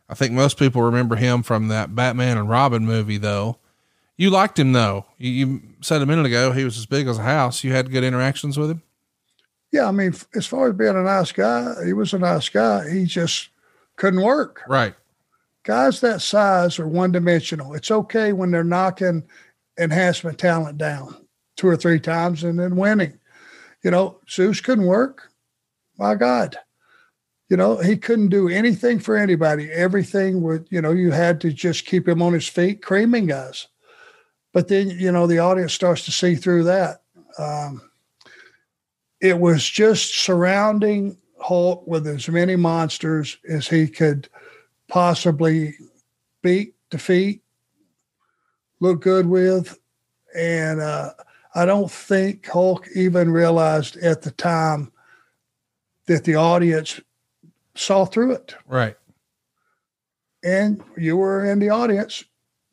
I 0.09 0.15
think 0.15 0.33
most 0.33 0.59
people 0.59 0.83
remember 0.83 1.17
him 1.17 1.43
from 1.43 1.69
that 1.69 1.95
Batman 1.95 2.37
and 2.37 2.49
Robin 2.49 2.85
movie, 2.85 3.19
though. 3.19 3.59
You 4.17 4.31
liked 4.31 4.59
him 4.59 4.73
though. 4.73 5.07
You, 5.19 5.31
you 5.31 5.63
said 5.81 6.03
a 6.03 6.07
minute 6.07 6.27
ago 6.27 6.53
he 6.53 6.65
was 6.65 6.79
as 6.79 6.87
big 6.87 7.09
as 7.09 7.19
a 7.19 7.23
house. 7.23 7.65
You 7.65 7.73
had 7.73 7.91
good 7.91 8.05
interactions 8.05 8.59
with 8.59 8.71
him. 8.71 8.83
Yeah, 9.73 9.89
I 9.89 9.91
mean, 9.91 10.15
as 10.35 10.47
far 10.47 10.69
as 10.69 10.77
being 10.77 10.97
a 10.97 11.03
nice 11.03 11.33
guy, 11.33 11.75
he 11.85 11.93
was 11.93 12.13
a 12.13 12.19
nice 12.19 12.49
guy. 12.49 12.91
He 12.91 13.05
just 13.05 13.49
couldn't 13.97 14.23
work. 14.23 14.63
Right. 14.69 14.95
Guys 15.65 16.01
that 16.01 16.21
size 16.21 16.79
are 16.79 16.89
one 16.89 17.13
dimensional. 17.13 17.75
It's 17.75 17.91
okay 17.91 18.33
when 18.33 18.51
they're 18.51 18.65
knocking 18.65 19.23
enhancement 19.79 20.39
talent 20.39 20.79
down 20.79 21.17
two 21.57 21.69
or 21.69 21.77
three 21.77 22.01
times 22.01 22.43
and 22.43 22.59
then 22.59 22.77
winning. 22.77 23.19
You 23.85 23.91
know, 23.91 24.21
Zeus 24.29 24.61
couldn't 24.61 24.87
work. 24.87 25.31
My 25.99 26.15
God. 26.15 26.57
You 27.49 27.57
know, 27.57 27.77
he 27.77 27.97
couldn't 27.97 28.29
do 28.29 28.49
anything 28.49 28.99
for 28.99 29.17
anybody. 29.17 29.71
Everything 29.71 30.43
would, 30.43 30.67
you 30.71 30.81
know, 30.81 30.93
you 30.93 31.11
had 31.11 31.41
to 31.43 31.53
just 31.53 31.85
keep 31.85 32.09
him 32.09 32.23
on 32.23 32.33
his 32.33 32.49
feet, 32.49 32.83
creaming 32.83 33.27
guys. 33.27 33.69
But 34.53 34.69
then, 34.69 34.91
you 34.91 35.13
know, 35.13 35.27
the 35.27 35.39
audience 35.39 35.73
starts 35.73 36.05
to 36.07 36.13
see 36.13 36.35
through 36.35 36.65
that. 36.65 37.03
Um, 37.39 37.83
it 39.21 39.39
was 39.39 39.69
just 39.69 40.15
surrounding 40.15 41.19
Hulk 41.41 41.87
with 41.87 42.07
as 42.07 42.29
many 42.29 42.57
monsters 42.57 43.37
as 43.49 43.69
he 43.69 43.87
could 43.87 44.29
possibly 44.93 45.75
beat, 46.43 46.75
defeat, 46.91 47.41
look 48.79 49.01
good 49.01 49.27
with. 49.27 49.79
And 50.37 50.83
uh, 50.83 51.13
I 51.55 51.65
don't 51.65 51.91
think 51.91 52.47
Hulk 52.47 52.87
even 52.95 53.31
realized 53.31 53.97
at 53.97 54.21
the 54.21 54.33
time 54.33 54.93
that 56.09 56.25
the 56.25 56.35
audience 56.35 57.01
saw 57.75 58.05
through 58.05 58.33
it. 58.33 58.55
Right. 58.67 58.95
And 60.45 60.83
you 60.99 61.17
were 61.17 61.47
in 61.51 61.59
the 61.59 61.71
audience. 61.71 62.23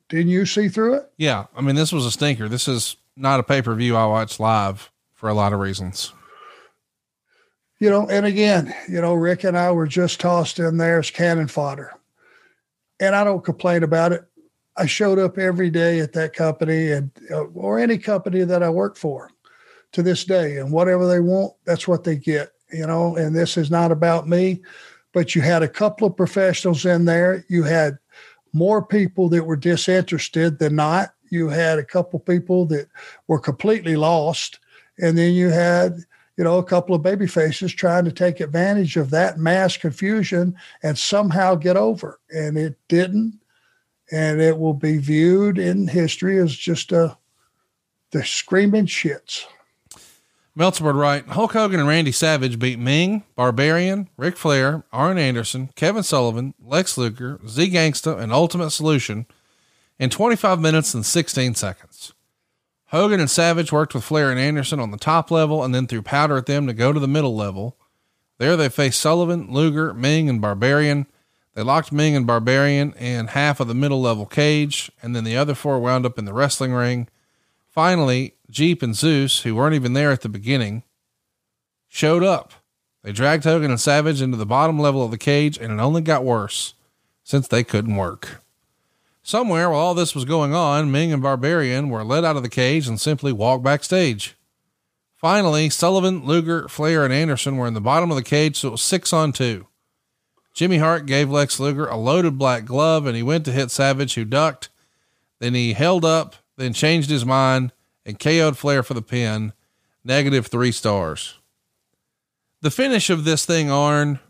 Didn't 0.10 0.28
you 0.28 0.46
see 0.46 0.68
through 0.68 0.96
it? 0.96 1.10
Yeah. 1.16 1.46
I 1.56 1.62
mean, 1.62 1.76
this 1.76 1.94
was 1.94 2.06
a 2.06 2.12
stinker. 2.12 2.50
This 2.50 2.68
is 2.68 2.98
not 3.16 3.40
a 3.40 3.44
pay 3.44 3.62
per 3.62 3.74
view 3.76 3.96
I 3.96 4.06
watched 4.06 4.41
live 4.41 4.91
for 5.14 5.30
a 5.30 5.34
lot 5.34 5.54
of 5.54 5.60
reasons. 5.62 6.12
You 7.80 7.90
know, 7.90 8.10
and 8.10 8.26
again, 8.26 8.76
you 8.90 9.00
know, 9.00 9.14
Rick 9.14 9.46
and 9.46 9.58
I 9.58 9.72
were 9.72 9.88
just 9.88 10.20
tossed 10.20 10.60
in 10.60 10.76
there 10.76 11.00
as 11.00 11.12
cannon 11.12 11.48
fodder. 11.48 11.94
And 13.00 13.16
I 13.16 13.24
don't 13.24 13.44
complain 13.44 13.84
about 13.84 14.12
it. 14.12 14.26
I 14.78 14.86
showed 14.86 15.20
up 15.20 15.38
every 15.38 15.70
day 15.70 16.00
at 16.00 16.14
that 16.14 16.34
company 16.34 16.92
and 16.92 17.12
uh, 17.32 17.44
or 17.54 17.80
any 17.80 17.98
company 17.98 18.44
that 18.44 18.64
I 18.64 18.70
work 18.70 18.98
for 18.98 19.30
to 19.92 20.04
this 20.04 20.24
day 20.24 20.58
and 20.58 20.72
whatever 20.72 21.08
they 21.08 21.20
want, 21.20 21.54
that's 21.66 21.88
what 21.88 22.04
they 22.04 22.16
get, 22.16 22.52
you 22.72 22.86
know, 22.86 23.16
and 23.16 23.36
this 23.36 23.58
is 23.58 23.72
not 23.72 23.92
about 23.92 24.28
me, 24.28 24.62
but 25.14 25.36
you 25.36 25.42
had 25.42 25.64
a 25.64 25.68
couple 25.68 26.08
of 26.08 26.16
professionals 26.16 26.86
in 26.86 27.06
there. 27.06 27.44
You 27.50 27.64
had 27.64 27.98
more 28.54 28.86
people 28.86 29.30
that 29.30 29.44
were 29.44 29.56
disinterested 29.56 30.60
than 30.60 30.76
not. 30.76 31.10
You 31.32 31.50
had 31.50 31.80
a 31.80 31.84
couple 31.84 32.20
people 32.20 32.66
that 32.68 32.88
were 33.28 33.40
completely 33.40 33.96
lost 33.96 34.60
and 35.00 35.18
then 35.18 35.34
you 35.34 35.50
had 35.50 36.00
you 36.40 36.45
know, 36.45 36.57
a 36.57 36.64
couple 36.64 36.95
of 36.95 37.03
baby 37.03 37.28
faces 37.28 37.74
trying 37.74 38.06
to 38.06 38.14
take 38.14 38.40
advantage 38.40 38.95
of 38.95 39.10
that 39.10 39.38
mass 39.38 39.76
confusion 39.76 40.56
and 40.84 40.98
somehow 40.98 41.53
get 41.53 41.76
over. 41.76 42.22
And 42.30 42.57
it 42.57 42.78
didn't. 42.88 43.38
And 44.10 44.40
it 44.40 44.57
will 44.57 44.74
be 44.74 44.99
viewed 44.99 45.57
in 45.57 45.86
history 45.90 46.40
as 46.40 46.56
just 46.56 46.94
a 46.94 47.18
the 48.11 48.24
screaming 48.24 48.86
shits. 48.86 49.44
Meltzer 50.56 50.86
write 50.86 51.28
Hulk 51.28 51.52
Hogan 51.52 51.82
and 51.82 51.90
Randy 51.90 52.14
Savage 52.14 52.57
beat 52.57 52.80
Meng, 52.80 53.26
Barbarian, 53.36 54.07
Ric 54.16 54.38
Flair, 54.38 54.86
Arn 54.94 55.18
Anderson, 55.18 55.72
Kevin 55.76 56.03
Sullivan, 56.03 56.53
Lex 56.64 56.98
Luger, 56.98 57.41
Z 57.49 57.70
Gangsta, 57.70 58.18
and 58.18 58.32
Ultimate 58.32 58.70
Solution 58.70 59.26
in 59.99 60.10
25 60.10 60.61
minutes 60.61 60.94
and 60.94 61.06
16 61.06 61.56
seconds. 61.56 62.14
Hogan 62.91 63.20
and 63.20 63.30
Savage 63.30 63.72
worked 63.72 63.94
with 63.94 64.03
Flair 64.03 64.32
and 64.32 64.40
Anderson 64.40 64.80
on 64.80 64.90
the 64.90 64.98
top 64.98 65.30
level 65.30 65.64
and 65.64 65.76
then 65.76 65.86
threw 65.86 66.02
powder 66.02 66.38
at 66.38 66.48
them 66.48 66.66
to 66.66 66.74
go 66.74 66.91
to 66.91 66.99
the 66.99 67.07
middle 67.07 67.36
level. 67.36 67.78
There 68.40 68.57
they 68.57 68.70
faced 68.70 68.99
Sullivan, 68.99 69.52
Luger, 69.52 69.94
Meng, 69.94 70.28
and 70.28 70.41
Barbarian. 70.41 71.06
They 71.53 71.61
locked 71.61 71.91
Meng 71.91 72.16
and 72.16 72.26
Barbarian 72.26 72.94
in 72.94 73.28
half 73.28 73.60
of 73.60 73.68
the 73.68 73.76
middle 73.76 74.02
level 74.02 74.26
cage, 74.26 74.91
and 75.03 75.16
then 75.16 75.24
the 75.24 75.38
other 75.38 75.53
four 75.53 75.80
wound 75.80 76.06
up 76.06 76.18
in 76.18 76.26
the 76.26 76.34
wrestling 76.34 76.74
ring. 76.74 77.07
Finally, 77.68 78.34
Jeep 78.49 78.82
and 78.82 78.95
Zeus, 78.95 79.41
who 79.41 79.56
weren't 79.56 79.76
even 79.76 79.94
there 79.94 80.11
at 80.11 80.22
the 80.22 80.30
beginning, 80.30 80.84
showed 81.88 82.24
up. 82.24 82.53
They 83.03 83.11
dragged 83.11 83.44
Hogan 83.44 83.70
and 83.70 83.80
Savage 83.80 84.22
into 84.22 84.38
the 84.38 84.45
bottom 84.45 84.80
level 84.80 85.03
of 85.03 85.11
the 85.11 85.18
cage, 85.18 85.60
and 85.60 85.72
it 85.72 85.80
only 85.80 86.02
got 86.02 86.24
worse 86.24 86.74
since 87.24 87.48
they 87.48 87.64
couldn't 87.64 87.95
work. 87.95 88.41
Somewhere 89.30 89.70
while 89.70 89.80
all 89.80 89.94
this 89.94 90.16
was 90.16 90.26
going 90.26 90.56
on, 90.56 90.90
Meng 90.90 91.14
and 91.14 91.22
Barbarian 91.22 91.90
were 91.90 92.04
let 92.04 92.24
out 92.24 92.36
of 92.36 92.42
the 92.42 92.50
cage 92.50 92.88
and 92.88 93.00
simply 93.00 93.32
walked 93.32 93.64
backstage. 93.64 94.36
Finally, 95.18 95.70
Sullivan, 95.70 96.26
Luger, 96.26 96.68
Flair, 96.68 97.06
and 97.06 97.14
Anderson 97.14 97.56
were 97.56 97.68
in 97.68 97.76
the 97.76 97.80
bottom 97.80 98.10
of 98.10 98.18
the 98.18 98.24
cage, 98.24 98.58
so 98.58 98.70
it 98.70 98.72
was 98.72 98.82
six 98.82 99.14
on 99.14 99.32
two. 99.32 99.68
Jimmy 100.56 100.80
Hart 100.80 101.06
gave 101.06 101.30
Lex 101.30 101.60
Luger 101.60 101.86
a 101.86 101.96
loaded 101.96 102.40
black 102.40 102.66
glove 102.66 103.06
and 103.06 103.16
he 103.16 103.22
went 103.22 103.46
to 103.46 103.52
hit 103.52 103.70
Savage, 103.70 104.16
who 104.16 104.26
ducked. 104.26 104.70
Then 105.38 105.54
he 105.54 105.74
held 105.74 106.04
up, 106.04 106.38
then 106.58 106.74
changed 106.74 107.12
his 107.12 107.24
mind 107.24 107.72
and 108.08 108.18
KO'd 108.18 108.58
Flair 108.58 108.82
for 108.82 108.96
the 108.96 109.04
pin. 109.04 109.54
Negative 110.04 110.48
three 110.48 110.72
stars. 110.72 111.38
The 112.62 112.72
finish 112.72 113.12
of 113.12 113.26
this 113.26 113.46
thing, 113.46 113.70
Arn, 113.70 114.22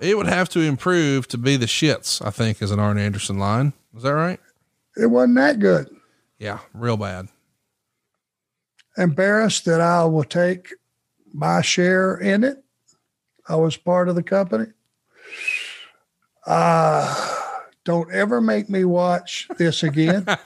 it 0.00 0.16
would 0.16 0.26
have 0.26 0.48
to 0.50 0.60
improve 0.60 1.28
to 1.28 1.38
be 1.38 1.56
the 1.56 1.66
shits, 1.66 2.24
I 2.24 2.30
think, 2.30 2.62
is 2.62 2.70
an 2.70 2.78
Arn 2.78 2.98
Anderson 2.98 3.38
line. 3.38 3.72
Is 3.96 4.02
that 4.02 4.14
right? 4.14 4.40
It 4.96 5.06
wasn't 5.06 5.36
that 5.36 5.58
good. 5.58 5.88
Yeah, 6.38 6.58
real 6.72 6.96
bad. 6.96 7.28
Embarrassed 8.96 9.64
that 9.66 9.80
I 9.80 10.04
will 10.04 10.24
take 10.24 10.74
my 11.32 11.60
share 11.62 12.16
in 12.16 12.44
it. 12.44 12.62
I 13.48 13.56
was 13.56 13.76
part 13.76 14.08
of 14.08 14.14
the 14.14 14.22
company. 14.22 14.66
Uh, 16.46 17.36
don't 17.84 18.10
ever 18.12 18.40
make 18.40 18.68
me 18.70 18.84
watch 18.84 19.48
this 19.58 19.82
again. 19.82 20.24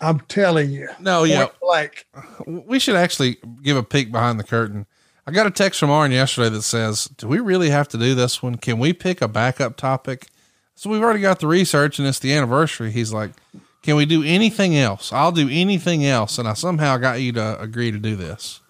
I'm 0.00 0.20
telling 0.20 0.70
you. 0.70 0.88
No, 1.00 1.24
yeah. 1.24 1.48
Like 1.62 2.06
we 2.46 2.78
should 2.78 2.94
actually 2.94 3.38
give 3.62 3.76
a 3.76 3.82
peek 3.82 4.12
behind 4.12 4.38
the 4.38 4.44
curtain. 4.44 4.86
I 5.28 5.30
got 5.30 5.46
a 5.46 5.50
text 5.50 5.78
from 5.78 5.90
Arn 5.90 6.10
yesterday 6.10 6.48
that 6.48 6.62
says, 6.62 7.04
"Do 7.18 7.28
we 7.28 7.38
really 7.38 7.68
have 7.68 7.86
to 7.88 7.98
do 7.98 8.14
this 8.14 8.42
one? 8.42 8.54
Can 8.54 8.78
we 8.78 8.94
pick 8.94 9.20
a 9.20 9.28
backup 9.28 9.76
topic?" 9.76 10.28
So 10.74 10.88
we've 10.88 11.02
already 11.02 11.20
got 11.20 11.40
the 11.40 11.46
research 11.46 11.98
and 11.98 12.08
it's 12.08 12.18
the 12.18 12.32
anniversary. 12.32 12.90
He's 12.90 13.12
like, 13.12 13.32
"Can 13.82 13.96
we 13.96 14.06
do 14.06 14.24
anything 14.24 14.74
else? 14.74 15.12
I'll 15.12 15.30
do 15.30 15.46
anything 15.50 16.02
else." 16.02 16.38
And 16.38 16.48
I 16.48 16.54
somehow 16.54 16.96
got 16.96 17.20
you 17.20 17.32
to 17.32 17.60
agree 17.60 17.90
to 17.90 17.98
do 17.98 18.16
this. 18.16 18.62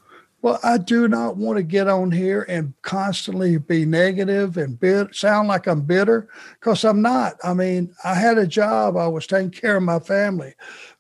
Well, 0.43 0.59
I 0.65 0.79
do 0.79 1.07
not 1.07 1.37
want 1.37 1.59
to 1.59 1.63
get 1.63 1.87
on 1.87 2.11
here 2.11 2.45
and 2.49 2.75
constantly 2.83 3.57
be 3.57 3.87
negative 3.87 4.57
and 4.57 4.81
bit, 4.81 5.15
sound 5.15 5.47
like 5.47 5.69
I'm 5.69 5.83
bitter 5.83 6.27
because 6.59 6.85
I'm 6.85 7.01
not. 7.01 7.37
I 7.45 7.55
mean, 7.55 7.95
I 8.03 8.15
had 8.15 8.37
a 8.37 8.49
job, 8.49 8.97
I 8.97 9.07
was 9.07 9.29
taking 9.29 9.53
care 9.53 9.77
of 9.77 9.85
my 9.85 10.01
family, 10.01 10.55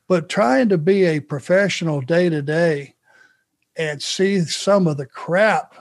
but 0.06 0.28
trying 0.28 0.68
to 0.68 0.78
be 0.78 1.04
a 1.04 1.18
professional 1.18 2.00
day 2.00 2.28
to 2.28 2.42
day 2.42 2.94
and 3.78 4.02
see 4.02 4.40
some 4.40 4.86
of 4.86 4.96
the 4.96 5.06
crap 5.06 5.74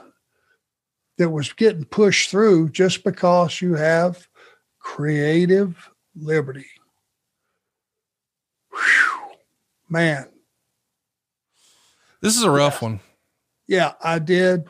that 1.18 1.28
was 1.28 1.52
getting 1.52 1.84
pushed 1.84 2.30
through 2.30 2.70
just 2.70 3.04
because 3.04 3.60
you 3.60 3.74
have 3.74 4.28
creative 4.78 5.90
liberty. 6.14 6.66
Whew, 8.70 9.36
man. 9.88 10.28
This 12.22 12.36
is 12.36 12.42
a 12.44 12.50
rough 12.50 12.80
one 12.80 13.00
yeah, 13.68 13.92
I 14.02 14.18
did 14.18 14.64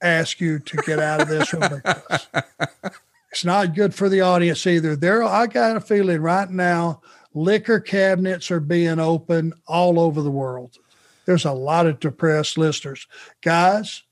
ask 0.00 0.40
you 0.40 0.60
to 0.60 0.76
get 0.78 1.00
out 1.00 1.20
of 1.20 1.28
this 1.28 1.52
one 1.52 1.82
it's 3.32 3.44
not 3.44 3.74
good 3.74 3.94
for 3.94 4.08
the 4.08 4.20
audience 4.20 4.66
either. 4.66 4.94
There, 4.96 5.22
I 5.22 5.46
got 5.46 5.76
a 5.76 5.80
feeling 5.80 6.22
right 6.22 6.48
now, 6.48 7.02
liquor 7.34 7.80
cabinets 7.80 8.50
are 8.50 8.60
being 8.60 9.00
opened 9.00 9.54
all 9.66 9.98
over 10.00 10.22
the 10.22 10.30
world. 10.30 10.78
There's 11.26 11.44
a 11.44 11.52
lot 11.52 11.86
of 11.86 12.00
depressed 12.00 12.56
listeners. 12.56 13.06
Guys, 13.42 14.02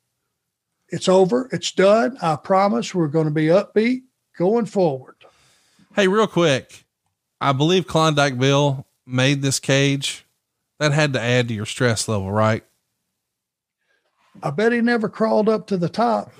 it's 0.88 1.08
over. 1.08 1.48
It's 1.52 1.72
done. 1.72 2.18
I 2.20 2.36
promise 2.36 2.94
we're 2.94 3.08
going 3.08 3.26
to 3.26 3.32
be 3.32 3.46
upbeat 3.46 4.02
going 4.36 4.66
forward. 4.66 5.16
Hey, 5.94 6.08
real 6.08 6.26
quick. 6.26 6.84
I 7.40 7.52
believe 7.52 7.86
Klondike 7.86 8.38
Bill 8.38 8.86
made 9.06 9.42
this 9.42 9.60
cage. 9.60 10.26
That 10.80 10.92
had 10.92 11.12
to 11.12 11.20
add 11.20 11.48
to 11.48 11.54
your 11.54 11.66
stress 11.66 12.08
level, 12.08 12.32
right? 12.32 12.64
I 14.42 14.50
bet 14.50 14.72
he 14.72 14.80
never 14.80 15.08
crawled 15.08 15.48
up 15.48 15.68
to 15.68 15.76
the 15.76 15.88
top. 15.88 16.32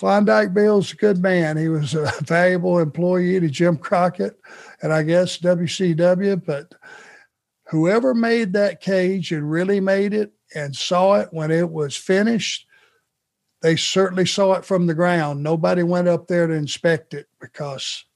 Klondike 0.00 0.54
Bill's 0.54 0.94
a 0.94 0.96
good 0.96 1.18
man. 1.18 1.58
He 1.58 1.68
was 1.68 1.92
a 1.92 2.10
valuable 2.22 2.78
employee 2.78 3.38
to 3.38 3.50
Jim 3.50 3.76
Crockett 3.76 4.40
and 4.80 4.94
I 4.94 5.02
guess 5.02 5.36
WCW. 5.36 6.42
But 6.42 6.72
whoever 7.68 8.14
made 8.14 8.54
that 8.54 8.80
cage 8.80 9.30
and 9.30 9.50
really 9.50 9.78
made 9.78 10.14
it 10.14 10.32
and 10.54 10.74
saw 10.74 11.16
it 11.16 11.28
when 11.32 11.50
it 11.50 11.68
was 11.68 11.98
finished, 11.98 12.66
they 13.60 13.76
certainly 13.76 14.24
saw 14.24 14.54
it 14.54 14.64
from 14.64 14.86
the 14.86 14.94
ground. 14.94 15.42
Nobody 15.42 15.82
went 15.82 16.08
up 16.08 16.28
there 16.28 16.46
to 16.46 16.54
inspect 16.54 17.12
it 17.12 17.26
because 17.38 18.06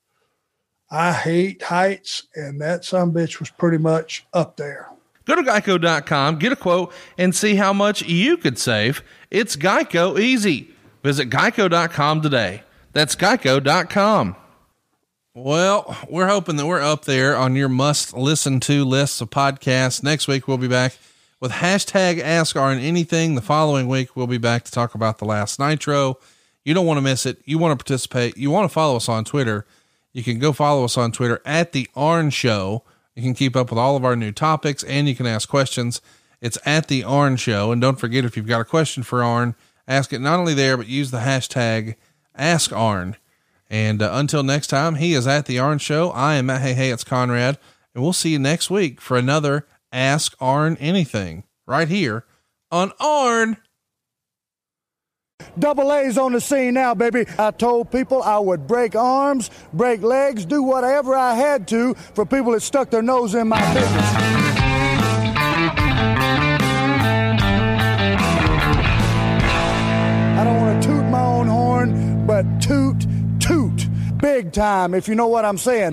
I 0.91 1.13
hate 1.13 1.63
heights, 1.63 2.29
and 2.35 2.63
that 2.63 2.87
some 2.87 3.13
bitch 3.13 3.41
was 3.41 3.51
pretty 3.51 3.77
much 3.77 4.27
up 4.33 4.57
there. 4.57 4.89
Go 5.27 5.35
to 5.35 5.43
geico.com, 5.43 6.39
get 6.39 6.53
a 6.53 6.57
quote, 6.57 6.95
and 7.19 7.35
see 7.35 7.57
how 7.57 7.75
much 7.75 8.01
you 8.01 8.39
could 8.39 8.59
save. 8.59 9.03
It's 9.31 9.55
Geico 9.55 10.19
easy. 10.19 10.74
Visit 11.05 11.29
geico.com 11.29 12.23
today. 12.23 12.63
That's 12.95 13.15
geico.com. 13.15 14.37
Well, 15.35 15.97
we're 16.09 16.29
hoping 16.29 16.57
that 16.57 16.65
we're 16.65 16.81
up 16.81 17.05
there 17.05 17.37
on 17.37 17.55
your 17.57 17.69
must 17.69 18.17
listen 18.17 18.59
to 18.61 18.87
lists 18.87 19.21
of 19.21 19.29
podcasts. 19.29 20.03
Next 20.03 20.27
week, 20.27 20.49
we'll 20.49 20.57
be 20.57 20.67
back 20.67 20.97
with 21.41 21.53
hashtag 21.53 22.21
Ask 22.21 22.57
Arn 22.57 22.79
Anything. 22.79 23.35
The 23.35 23.43
following 23.43 23.87
week, 23.87 24.17
we'll 24.17 24.27
be 24.27 24.39
back 24.39 24.65
to 24.65 24.73
talk 24.73 24.95
about 24.95 25.19
the 25.19 25.27
last 25.27 25.61
Nitro. 25.61 26.19
You 26.65 26.73
don't 26.73 26.87
want 26.87 26.97
to 26.97 27.03
miss 27.03 27.27
it. 27.27 27.39
You 27.45 27.59
want 27.59 27.79
to 27.79 27.85
participate. 27.85 28.39
You 28.39 28.51
want 28.51 28.71
to 28.71 28.73
follow 28.73 28.97
us 28.97 29.07
on 29.07 29.27
Twitter. 29.27 29.67
You 30.15 30.23
can 30.23 30.39
go 30.39 30.53
follow 30.53 30.85
us 30.85 30.97
on 30.97 31.13
Twitter 31.13 31.43
at 31.45 31.73
The 31.73 31.87
Arn 31.95 32.31
Show. 32.31 32.83
You 33.15 33.23
can 33.23 33.35
keep 33.35 33.57
up 33.57 33.69
with 33.69 33.79
all 33.79 33.95
of 33.95 34.07
our 34.07 34.17
new 34.17 34.33
topics 34.33 34.83
and 34.85 35.07
you 35.07 35.15
can 35.15 35.27
ask 35.27 35.51
questions. 35.51 36.01
It's 36.41 36.57
at 36.65 36.89
The 36.89 37.05
Arn 37.05 37.37
Show. 37.37 37.73
And 37.73 37.83
don't 37.83 37.99
forget, 37.99 38.25
if 38.25 38.39
you've 38.39 38.47
got 38.47 38.63
a 38.63 38.65
question 38.65 39.03
for 39.03 39.23
Arn, 39.23 39.55
ask 39.87 40.13
it 40.13 40.21
not 40.21 40.39
only 40.39 40.55
there, 40.55 40.77
but 40.77 40.87
use 40.89 41.11
the 41.11 41.19
hashtag 41.19 41.97
Ask 42.35 42.73
Arn. 42.73 43.17
And 43.71 44.03
uh, 44.03 44.11
until 44.13 44.43
next 44.43 44.69
time, 44.69 44.97
he 44.97 45.15
is 45.15 45.27
at 45.27 45.47
The 45.47 45.59
Arn 45.59 45.79
Show. 45.79 46.11
I 46.11 46.35
am 46.35 46.51
at 46.51 46.63
Hey 46.63 46.75
Hey, 46.75 46.91
it's 46.91 47.05
Conrad. 47.05 47.59
And 47.95 48.03
we'll 48.03 48.13
see 48.13 48.31
you 48.31 48.39
next 48.39 48.71
week 48.71 49.01
for 49.01 49.17
another 49.17 49.67
Ask 49.93 50.35
Arn 50.41 50.77
Anything 50.81 51.45
right 51.67 51.89
here 51.89 52.25
on 52.71 52.93
Arn. 53.01 53.57
Double 55.59 55.93
A's 55.93 56.19
on 56.19 56.33
the 56.33 56.41
scene 56.41 56.75
now, 56.75 56.95
baby. 56.95 57.27
I 57.39 57.51
told 57.51 57.91
people 57.91 58.23
I 58.23 58.39
would 58.39 58.67
break 58.67 58.97
arms, 58.97 59.51
break 59.73 60.03
legs, 60.03 60.45
do 60.45 60.63
whatever 60.63 61.15
I 61.15 61.35
had 61.35 61.69
to 61.69 61.95
for 61.95 62.25
people 62.27 62.53
that 62.53 62.61
stuck 62.61 62.91
their 62.91 63.03
nose 63.03 63.35
in 63.35 63.49
my 63.49 63.75
business. 63.75 64.54
But 72.35 72.61
toot, 72.61 73.07
toot, 73.39 73.87
big 74.17 74.51
time, 74.51 74.93
if 74.93 75.07
you 75.07 75.15
know 75.15 75.29
what 75.29 75.45
I'm 75.45 75.57
saying. 75.57 75.93